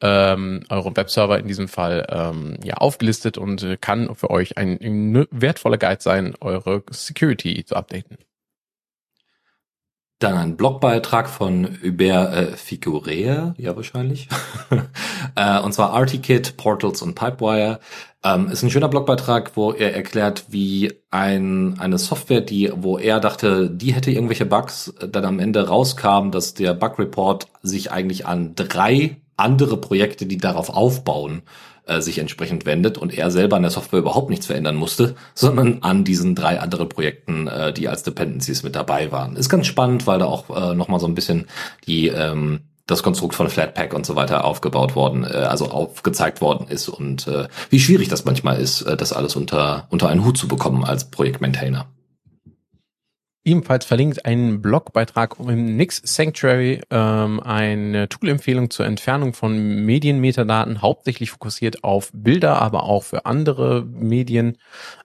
ähm, 0.01 0.65
euren 0.69 0.97
Webserver 0.97 1.39
in 1.39 1.49
diesem 1.49 1.69
Fall 1.69 2.07
ähm, 2.11 2.59
ja 2.65 2.75
aufgelistet 2.75 3.39
und 3.39 3.63
äh, 3.63 3.77
kann 3.77 4.15
für 4.15 4.31
euch 4.31 4.59
ein 4.59 5.27
wertvoller 5.31 5.79
Guide 5.79 6.03
sein, 6.03 6.35
eure 6.41 6.83
Security 6.91 7.65
zu 7.65 7.77
updaten. 7.77 8.19
Dann 10.23 10.37
ein 10.37 10.57
Blogbeitrag 10.57 11.29
von 11.29 11.79
Hubert 11.83 12.33
äh, 12.33 12.57
Figurea, 12.57 13.55
ja 13.59 13.75
wahrscheinlich. 13.75 14.29
äh, 15.35 15.61
und 15.61 15.75
zwar 15.75 16.01
RTKit, 16.01 16.57
Portals 16.57 17.03
und 17.03 17.17
Pipewire. 17.17 17.81
Ähm, 18.23 18.49
ist 18.49 18.63
ein 18.63 18.71
schöner 18.71 18.87
Blogbeitrag, 18.87 19.57
wo 19.57 19.73
er 19.73 19.97
erklärt, 19.97 20.45
wie 20.51 20.93
ein, 21.11 21.77
eine 21.81 21.99
Software, 21.99 22.41
die, 22.41 22.71
wo 22.73 22.99
er 22.99 23.19
dachte, 23.19 23.69
die 23.69 23.95
hätte 23.95 24.13
irgendwelche 24.13 24.47
Bugs, 24.47 24.95
dann 25.01 25.25
am 25.25 25.41
Ende 25.41 25.67
rauskam, 25.67 26.31
dass 26.31 26.55
der 26.55 26.75
Bug 26.75 27.01
Report 27.01 27.49
sich 27.63 27.91
eigentlich 27.91 28.25
an 28.25 28.55
drei 28.55 29.17
andere 29.37 29.77
Projekte, 29.77 30.27
die 30.27 30.39
darauf 30.39 30.71
aufbauen, 30.71 31.43
äh, 31.87 32.01
sich 32.01 32.19
entsprechend 32.19 32.67
wendet 32.67 32.99
und 32.99 33.17
er 33.17 33.31
selber 33.31 33.57
an 33.57 33.63
der 33.63 33.71
Software 33.71 33.99
überhaupt 33.99 34.31
nichts 34.31 34.47
verändern 34.47 34.77
musste, 34.77 35.15
sondern 35.35 35.83
an 35.83 36.05
diesen 36.05 36.35
drei 36.35 36.61
anderen 36.61 36.89
Projekten, 36.89 37.49
äh, 37.49 37.73
die 37.73 37.89
als 37.89 38.03
Dependencies 38.03 38.63
mit 38.63 38.77
dabei 38.77 39.13
waren. 39.13 39.37
Ist 39.37 39.49
ganz 39.49 39.67
spannend, 39.67 40.07
weil 40.07 40.19
da 40.19 40.27
auch 40.27 40.51
äh, 40.51 40.75
nochmal 40.75 41.01
so 41.01 41.07
ein 41.07 41.15
bisschen 41.15 41.47
die 41.87 42.09
ähm, 42.09 42.61
das 42.87 43.03
Konstrukt 43.03 43.35
von 43.35 43.49
Flatpak 43.49 43.95
und 43.95 44.05
so 44.05 44.17
weiter 44.17 44.45
aufgebaut 44.45 44.97
worden, 44.97 45.25
äh, 45.25 45.29
also 45.29 45.71
aufgezeigt 45.71 46.41
worden 46.41 46.67
ist 46.69 46.89
und 46.89 47.27
äh, 47.27 47.49
wie 47.71 47.81
schwierig 47.81 48.09
das 48.09 48.25
manchmal 48.25 48.61
ist, 48.61 48.83
äh, 48.83 48.97
das 48.97 49.13
alles 49.13 49.37
unter 49.37 49.87
unter 49.91 50.09
einen 50.09 50.25
Hut 50.25 50.37
zu 50.37 50.49
bekommen 50.49 50.85
als 50.85 51.11
Projektmaintainer. 51.11 51.87
Ebenfalls 53.45 53.85
verlinkt 53.85 54.25
ein 54.25 54.63
Blogbeitrag 54.63 55.35
im 55.41 55.77
Nix 55.77 56.01
Sanctuary, 56.05 56.81
ähm, 56.91 57.41
eine 57.41 58.09
Tool-Empfehlung 58.09 58.71
zur 58.71 58.87
Entfernung 58.87 59.33
von 59.33 59.85
Medienmetadaten, 59.85 60.81
hauptsächlich 60.81 61.33
fokussiert 61.33 61.83
auf 61.83 62.11
Bilder, 62.15 62.63
aber 62.63 62.85
auch 62.85 63.03
für 63.03 63.27
andere 63.27 63.85
Medien. 63.85 64.59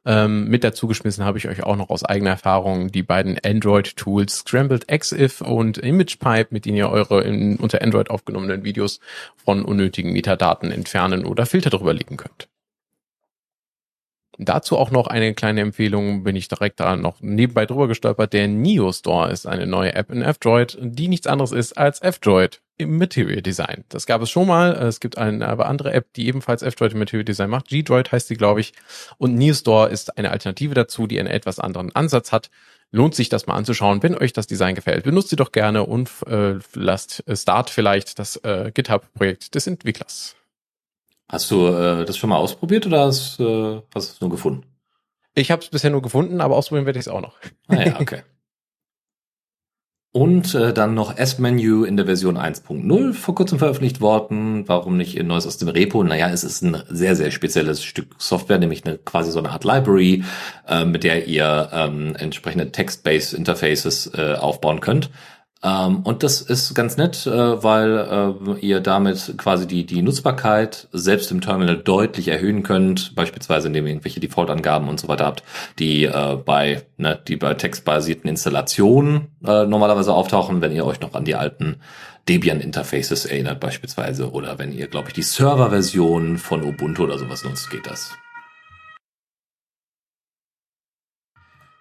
Ähm, 0.06 0.50
mit 0.50 0.64
dazu 0.64 0.88
geschmissen 0.88 1.26
habe 1.26 1.40
ich 1.40 1.48
euch 1.48 1.64
auch 1.64 1.78
noch 1.78 1.90
aus 1.90 2.06
eigener 2.06 2.30
Erfahrung 2.30 2.92
die 2.92 3.02
beiden 3.02 3.40
Android-Tools 3.44 4.38
Scrambled 4.38 4.88
XIF 4.88 5.42
und 5.42 5.80
ImagePipe, 5.80 6.50
mit 6.52 6.66
denen 6.66 6.78
ihr 6.78 6.92
eure 6.92 7.24
in, 7.24 7.56
unter 7.56 7.82
Android 7.82 8.12
aufgenommenen 8.12 8.64
Videos 8.64 9.00
von 9.36 9.66
unnötigen 9.66 10.14
Metadaten 10.14 10.70
entfernen 10.70 11.26
oder 11.26 11.48
Filter 11.48 11.72
drüber 11.72 11.94
legen 11.96 12.18
könnt. 12.18 12.48
Dazu 14.40 14.78
auch 14.78 14.92
noch 14.92 15.08
eine 15.08 15.34
kleine 15.34 15.62
Empfehlung, 15.62 16.24
bin 16.24 16.36
ich 16.36 16.48
direkt 16.48 16.80
da 16.80 16.96
noch 16.96 17.22
nebenbei 17.22 17.66
drüber 17.66 17.88
gestolpert. 17.88 18.34
Der 18.34 18.48
Neo 18.48 18.92
Store 18.92 19.32
ist 19.32 19.48
eine 19.48 19.66
neue 19.66 19.96
App 19.96 20.12
in 20.12 20.22
F-Droid, 20.22 20.78
die 20.80 21.08
nichts 21.08 21.26
anderes 21.26 21.52
ist 21.52 21.76
als 21.76 22.04
F-Droid 22.04 22.62
im 22.78 23.00
Material 23.00 23.42
Design. 23.42 23.84
Das 23.90 24.06
gab 24.06 24.22
es 24.22 24.30
schon 24.30 24.48
mal. 24.48 24.74
Es 24.74 25.00
gibt 25.00 25.18
eine 25.18 25.48
aber 25.48 25.66
andere 25.66 25.92
App, 25.92 26.14
die 26.14 26.28
ebenfalls 26.28 26.62
F-Droid 26.62 26.94
im 26.94 27.00
Material 27.00 27.26
Design 27.26 27.50
macht. 27.50 27.68
G-Droid 27.70 28.12
heißt 28.12 28.28
sie, 28.28 28.36
glaube 28.36 28.60
ich. 28.60 28.74
Und 29.18 29.34
Neo 29.34 29.56
Store 29.56 29.90
ist 29.90 30.16
eine 30.20 30.30
Alternative 30.30 30.76
dazu, 30.76 31.08
die 31.08 31.20
einen 31.20 31.30
etwas 31.30 31.58
anderen 31.60 31.96
Ansatz 31.96 32.32
hat. 32.32 32.52
Lohnt 32.92 33.16
sich 33.16 33.30
das 33.30 33.48
mal 33.48 33.56
anzuschauen, 33.56 34.04
wenn 34.04 34.16
euch 34.16 34.34
das 34.34 34.46
Design 34.46 34.76
gefällt. 34.76 35.04
Benutzt 35.04 35.30
sie 35.30 35.36
doch 35.36 35.52
gerne 35.52 35.84
und 35.84 36.12
äh, 36.28 36.60
lasst 36.74 37.24
Start 37.34 37.72
vielleicht 37.72 38.20
das 38.20 38.38
äh, 38.38 38.72
GitHub-Projekt 38.72 39.56
des 39.56 39.66
Entwicklers. 39.66 40.37
Hast 41.30 41.52
du 41.52 41.68
äh, 41.68 42.06
das 42.06 42.18
schon 42.18 42.30
mal 42.30 42.38
ausprobiert 42.38 42.86
oder 42.86 43.02
hast, 43.06 43.40
äh, 43.40 43.82
hast 43.94 44.10
du 44.10 44.14
es 44.14 44.22
nur 44.22 44.30
gefunden? 44.30 44.64
Ich 45.36 45.52
habe 45.52 45.62
es 45.62 45.70
bisher 45.70 45.92
nur 45.92 46.02
gefunden, 46.02 46.42
aber 46.42 46.56
ausprobieren 46.56 46.86
werde 46.86 47.00
ich 47.00 47.06
es 47.06 47.12
auch 47.12 47.22
noch. 47.22 47.38
Ah 47.68 47.84
ja, 47.84 48.00
okay. 48.00 48.24
Und 50.14 50.56
äh, 50.56 50.74
dann 50.74 50.96
noch 50.96 51.16
S-Menu 51.16 51.84
in 51.84 51.96
der 51.96 52.08
Version 52.08 52.40
1.0 52.40 53.14
vor 53.14 53.36
kurzem 53.36 53.60
veröffentlicht 53.60 54.02
worden. 54.02 54.68
Warum 54.68 54.98
nicht 54.98 55.20
ein 55.20 55.28
neues 55.28 55.46
aus 55.46 55.58
dem 55.58 55.68
Repo? 55.68 56.04
Naja, 56.04 56.30
es 56.30 56.44
ist 56.44 56.64
ein 56.64 56.82
sehr, 56.90 57.16
sehr 57.16 57.30
spezielles 57.30 57.84
Stück 57.84 58.16
Software, 58.18 58.58
nämlich 58.58 58.84
eine 58.84 58.98
quasi 58.98 59.30
so 59.32 59.38
eine 59.38 59.52
Art 59.52 59.64
Library, 59.64 60.24
äh, 60.68 60.86
mit 60.86 61.04
der 61.04 61.28
ihr 61.28 61.70
ähm, 61.72 62.16
entsprechende 62.16 62.72
Text-Based 62.72 63.34
Interfaces 63.34 64.10
äh, 64.16 64.34
aufbauen 64.34 64.80
könnt. 64.80 65.12
Ähm, 65.64 66.02
und 66.04 66.24
das 66.24 66.42
ist 66.42 66.76
ganz 66.76 66.98
nett, 66.98 67.26
äh, 67.26 67.64
weil 67.64 68.36
äh, 68.48 68.60
ihr 68.60 68.80
damit 68.80 69.34
quasi 69.38 69.68
die, 69.68 69.86
die 69.86 70.02
Nutzbarkeit 70.02 70.88
selbst 70.92 71.32
im 71.32 71.42
Terminal 71.42 71.78
deutlich 71.78 72.28
erhöhen 72.28 72.64
könnt, 72.64 73.16
beispielsweise 73.16 73.68
indem 73.68 73.86
ihr 73.88 73.94
irgendwelche 73.94 74.20
Default-Angaben 74.20 74.88
und 74.88 75.00
so 75.00 75.08
weiter 75.08 75.26
habt, 75.26 75.44
die 75.80 76.06
äh, 76.06 76.38
bei, 76.46 76.84
ne, 76.98 77.20
die 77.28 77.38
bei 77.38 77.56
textbasierten 77.56 78.30
Installationen 78.30 79.28
äh, 79.46 79.66
normalerweise 79.66 80.14
auftauchen, 80.14 80.62
wenn 80.62 80.76
ihr 80.76 80.86
euch 80.86 81.02
noch 81.02 81.14
an 81.16 81.26
die 81.26 81.36
alten 81.36 81.78
Debian-Interfaces 82.30 83.26
erinnert 83.26 83.60
beispielsweise 83.60 84.32
oder 84.32 84.60
wenn 84.60 84.74
ihr, 84.74 84.88
glaube 84.88 85.08
ich, 85.08 85.14
die 85.14 85.24
Server-Version 85.24 86.38
von 86.38 86.64
Ubuntu 86.64 87.04
oder 87.06 87.18
sowas 87.18 87.44
nutzt, 87.44 87.70
geht 87.70 87.88
das. 87.88 88.12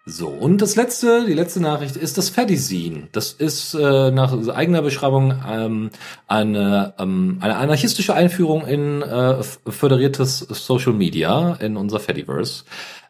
So, 0.09 0.28
und 0.28 0.62
das 0.62 0.77
letzte, 0.77 1.27
die 1.27 1.33
letzte 1.35 1.61
Nachricht 1.61 1.97
ist 1.97 2.16
das 2.16 2.28
Fedizin. 2.28 3.09
Das 3.11 3.33
ist 3.33 3.74
äh, 3.74 4.12
nach 4.12 4.33
eigener 4.51 4.81
Beschreibung 4.81 5.35
ähm, 5.51 5.91
eine, 6.28 6.95
ähm, 7.01 7.39
eine 7.41 7.57
anarchistische 7.57 8.15
Einführung 8.15 8.65
in 8.69 9.03
äh, 9.03 9.43
föderiertes 9.43 10.39
Social 10.39 10.93
Media 10.93 11.55
in 11.55 11.77
unser 11.77 11.99
Fediverse. 11.99 12.62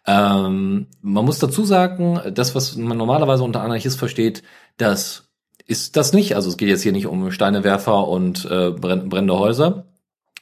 Ähm, 0.06 0.86
man 1.02 1.24
muss 1.26 1.38
dazu 1.38 1.66
sagen, 1.66 2.18
das, 2.32 2.54
was 2.54 2.76
man 2.76 2.96
normalerweise 2.96 3.44
unter 3.44 3.60
Anarchist 3.60 3.98
versteht, 3.98 4.42
das 4.78 5.28
ist 5.66 5.98
das 5.98 6.14
nicht. 6.14 6.34
Also 6.34 6.48
es 6.48 6.56
geht 6.56 6.70
jetzt 6.70 6.82
hier 6.82 6.92
nicht 6.92 7.08
um 7.08 7.30
Steinewerfer 7.30 8.08
und 8.08 8.46
äh, 8.46 8.70
brennende 8.70 9.38
Häuser, 9.38 9.84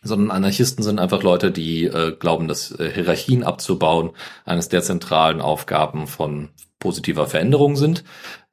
sondern 0.05 0.31
Anarchisten 0.31 0.85
sind 0.85 1.01
einfach 1.01 1.23
Leute, 1.23 1.51
die 1.51 1.85
äh, 1.85 2.13
glauben, 2.13 2.47
dass 2.47 2.79
äh, 2.79 2.91
Hierarchien 2.93 3.43
abzubauen 3.43 4.11
eines 4.45 4.69
der 4.69 4.83
zentralen 4.83 5.41
Aufgaben 5.41 6.07
von 6.07 6.51
positiver 6.79 7.27
Veränderung 7.27 7.77
sind. 7.77 8.05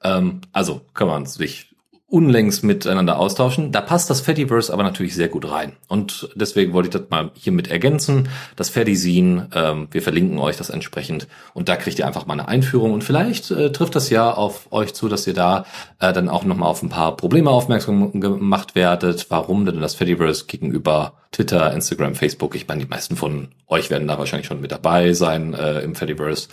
Ähm, 0.04 0.42
also 0.54 0.82
kann 0.94 1.08
man 1.08 1.26
sich 1.26 1.71
unlängst 2.12 2.66
miteinander 2.66 3.18
austauschen. 3.18 3.72
Da 3.72 3.80
passt 3.80 4.10
das 4.10 4.20
Fediverse 4.20 4.72
aber 4.72 4.84
natürlich 4.84 5.16
sehr 5.16 5.30
gut 5.30 5.50
rein. 5.50 5.78
Und 5.88 6.30
deswegen 6.36 6.74
wollte 6.74 6.90
ich 6.90 6.94
das 6.94 7.10
mal 7.10 7.32
hiermit 7.36 7.72
ergänzen. 7.72 8.28
Das 8.58 8.70
Fedizin, 8.70 9.48
ähm, 9.56 9.88
wir 9.92 10.02
verlinken 10.02 10.38
euch 10.38 10.58
das 10.58 10.70
entsprechend. 10.70 11.30
Und 11.54 11.70
da 11.70 11.78
kriegt 11.78 11.98
ihr 12.00 12.06
einfach 12.06 12.26
mal 12.26 12.34
eine 12.34 12.50
Einführung. 12.50 12.92
Und 12.92 13.06
vielleicht 13.06 13.50
äh, 13.52 13.72
trifft 13.72 13.96
das 13.96 14.10
ja 14.10 14.30
auf 14.30 14.74
euch 14.74 14.94
zu, 14.94 15.08
dass 15.08 15.26
ihr 15.26 15.34
da 15.34 15.66
äh, 16.00 16.12
dann 16.12 16.28
auch 16.28 16.44
nochmal 16.44 16.68
auf 16.68 16.84
ein 16.84 16.90
paar 16.90 17.16
Probleme 17.16 17.50
aufmerksam 17.50 18.20
gemacht 18.20 18.76
werdet. 18.76 19.28
Warum 19.30 19.66
denn 19.66 19.80
das 19.80 19.96
Fediverse 19.96 20.48
gegenüber 20.48 21.14
Twitter, 21.32 21.74
Instagram, 21.74 22.16
Facebook? 22.16 22.56
Ich 22.56 22.68
meine, 22.68 22.84
die 22.84 22.90
meisten 22.90 23.16
von 23.16 23.48
euch 23.70 23.90
werden 23.90 24.10
da 24.10 24.20
wahrscheinlich 24.20 24.48
schon 24.48 24.60
mit 24.60 24.74
dabei 24.74 25.14
sein 25.14 25.54
äh, 25.54 25.80
im 25.80 25.96
Fediverse. 25.96 26.50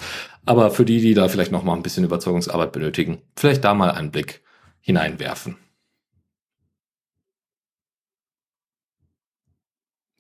Aber 0.46 0.70
für 0.70 0.84
die, 0.84 1.00
die 1.00 1.14
da 1.14 1.26
vielleicht 1.26 1.50
nochmal 1.50 1.74
ein 1.74 1.82
bisschen 1.82 2.04
Überzeugungsarbeit 2.04 2.70
benötigen, 2.70 3.18
vielleicht 3.34 3.64
da 3.64 3.74
mal 3.74 3.90
einen 3.90 4.12
Blick 4.12 4.40
hineinwerfen. 4.88 5.58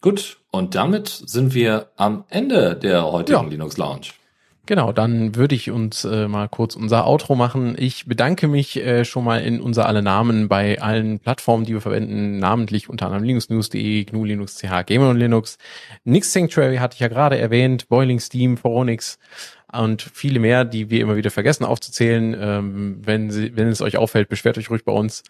Gut, 0.02 0.36
und 0.50 0.74
damit 0.74 1.08
sind 1.08 1.54
wir 1.54 1.90
am 1.96 2.24
Ende 2.28 2.76
der 2.76 3.10
heutigen 3.10 3.44
ja. 3.44 3.48
Linux 3.48 3.78
Lounge. 3.78 4.08
Genau, 4.66 4.92
dann 4.92 5.34
würde 5.34 5.54
ich 5.54 5.70
uns 5.70 6.04
äh, 6.04 6.28
mal 6.28 6.46
kurz 6.50 6.76
unser 6.76 7.06
Outro 7.06 7.34
machen. 7.34 7.74
Ich 7.78 8.04
bedanke 8.04 8.46
mich 8.46 8.76
äh, 8.76 9.06
schon 9.06 9.24
mal 9.24 9.40
in 9.40 9.62
unser 9.62 9.86
alle 9.86 10.02
Namen 10.02 10.48
bei 10.48 10.82
allen 10.82 11.18
Plattformen, 11.18 11.64
die 11.64 11.72
wir 11.72 11.80
verwenden, 11.80 12.38
namentlich 12.38 12.90
unter 12.90 13.06
anderem 13.06 13.24
linuxnews.de, 13.24 14.04
GNU 14.04 14.26
Linux, 14.26 14.58
CH, 14.58 14.84
Gamer 14.84 15.08
und 15.08 15.16
Linux. 15.16 15.56
Nix 16.04 16.34
Sanctuary 16.34 16.76
hatte 16.76 16.96
ich 16.96 17.00
ja 17.00 17.08
gerade 17.08 17.38
erwähnt, 17.38 17.88
Boiling 17.88 18.20
Steam, 18.20 18.58
Foronix, 18.58 19.18
und 19.72 20.02
viele 20.02 20.40
mehr, 20.40 20.64
die 20.64 20.88
wir 20.88 21.00
immer 21.00 21.16
wieder 21.16 21.30
vergessen 21.30 21.64
aufzuzählen. 21.64 22.36
Ähm, 22.38 23.00
wenn, 23.04 23.30
sie, 23.30 23.54
wenn 23.56 23.68
es 23.68 23.82
euch 23.82 23.98
auffällt, 23.98 24.28
beschwert 24.28 24.56
euch 24.56 24.70
ruhig 24.70 24.84
bei 24.84 24.92
uns. 24.92 25.22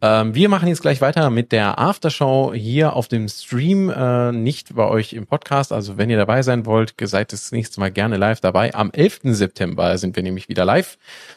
Ähm, 0.00 0.34
wir 0.34 0.48
machen 0.48 0.68
jetzt 0.68 0.82
gleich 0.82 1.00
weiter 1.00 1.30
mit 1.30 1.50
der 1.50 1.78
Aftershow 1.78 2.52
hier 2.54 2.94
auf 2.94 3.08
dem 3.08 3.28
Stream, 3.28 3.90
äh, 3.90 4.30
nicht 4.32 4.74
bei 4.74 4.86
euch 4.86 5.12
im 5.12 5.26
Podcast. 5.26 5.72
Also 5.72 5.98
wenn 5.98 6.08
ihr 6.08 6.16
dabei 6.16 6.42
sein 6.42 6.66
wollt, 6.66 6.94
seid 7.02 7.32
das 7.32 7.50
nächste 7.50 7.80
Mal 7.80 7.90
gerne 7.90 8.16
live 8.16 8.40
dabei. 8.40 8.74
Am 8.74 8.90
11. 8.92 9.20
September 9.24 9.98
sind 9.98 10.14
wir 10.14 10.22
nämlich 10.22 10.48
wieder 10.48 10.64
live 10.64 10.96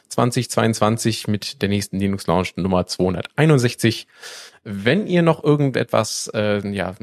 2022 0.10 1.28
mit 1.28 1.62
der 1.62 1.70
nächsten 1.70 2.00
Linux 2.00 2.28
Launch 2.28 2.56
Nummer 2.56 2.86
261. 2.86 4.08
Wenn 4.64 5.08
ihr 5.08 5.24
noch 5.24 5.44
irgendetwas, 5.44 6.30
äh, 6.34 6.68
ja, 6.70 6.96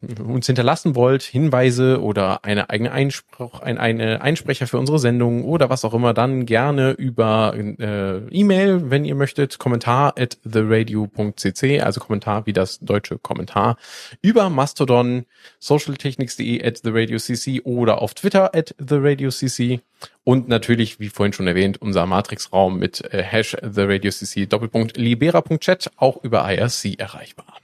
uns 0.00 0.46
hinterlassen 0.46 0.94
wollt, 0.94 1.22
Hinweise 1.22 2.00
oder 2.00 2.44
eine 2.44 2.70
eigene 2.70 2.92
Einspruch, 2.92 3.60
ein, 3.60 3.78
eine 3.78 4.22
Einsprecher 4.22 4.68
für 4.68 4.78
unsere 4.78 4.98
Sendung 5.00 5.44
oder 5.44 5.70
was 5.70 5.84
auch 5.84 5.92
immer, 5.92 6.14
dann 6.14 6.46
gerne 6.46 6.92
über 6.92 7.54
äh, 7.56 8.18
E-Mail, 8.30 8.90
wenn 8.90 9.04
ihr 9.04 9.16
möchtet, 9.16 9.58
kommentar 9.58 10.14
at 10.16 10.38
theradio.cc, 10.44 11.80
also 11.80 12.00
Kommentar 12.00 12.46
wie 12.46 12.52
das 12.52 12.78
deutsche 12.78 13.18
Kommentar, 13.18 13.76
über 14.22 14.50
Mastodon, 14.50 15.24
socialtechnics.de 15.58 16.64
at 16.64 16.82
theradiocc 16.82 17.62
oder 17.64 18.00
auf 18.00 18.14
Twitter 18.14 18.54
at 18.54 18.76
theradiocc 18.78 19.80
und 20.22 20.48
natürlich, 20.48 21.00
wie 21.00 21.08
vorhin 21.08 21.32
schon 21.32 21.48
erwähnt, 21.48 21.82
unser 21.82 22.06
Matrix-Raum 22.06 22.78
mit 22.78 23.02
äh, 23.12 23.22
Hash 23.22 23.56
theradiocc 23.62 24.48
Doppelpunkt 24.48 24.96
libera.chat 24.96 25.90
auch 25.96 26.22
über 26.22 26.48
IRC 26.48 27.00
erreichbar. 27.00 27.58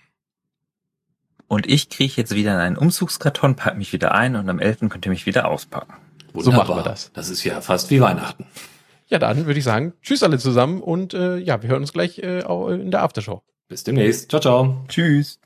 Und 1.55 1.69
ich 1.71 1.89
kriege 1.89 2.13
jetzt 2.17 2.35
wieder 2.35 2.53
in 2.55 2.59
einen 2.59 2.77
Umzugskarton, 2.77 3.55
pack 3.55 3.79
mich 3.79 3.93
wieder 3.93 4.13
ein 4.13 4.35
und 4.35 4.49
am 4.49 4.59
11. 4.59 4.89
könnt 4.89 5.07
ihr 5.07 5.11
mich 5.11 5.25
wieder 5.25 5.49
auspacken. 5.49 5.95
Wunderbar. 6.33 6.67
So 6.67 6.73
machen 6.73 6.77
wir 6.77 6.83
das. 6.83 7.13
Das 7.15 7.29
ist 7.31 7.45
ja 7.45 7.61
fast 7.61 7.93
wie 7.93 8.01
Weihnachten. 8.01 8.47
Ja, 9.07 9.21
dann 9.21 9.47
würde 9.47 9.59
ich 9.59 9.65
sagen, 9.65 9.93
tschüss 10.03 10.25
alle 10.25 10.39
zusammen 10.39 10.83
und 10.83 11.15
äh, 11.15 11.37
ja, 11.37 11.63
wir 11.63 11.69
hören 11.69 11.83
uns 11.83 11.93
gleich 11.93 12.19
äh, 12.19 12.43
auch 12.43 12.71
in 12.71 12.91
der 12.91 13.03
Aftershow. 13.03 13.43
Bis 13.69 13.85
demnächst. 13.85 14.31
Ciao, 14.31 14.41
ciao. 14.41 14.85
Tschüss. 14.89 15.39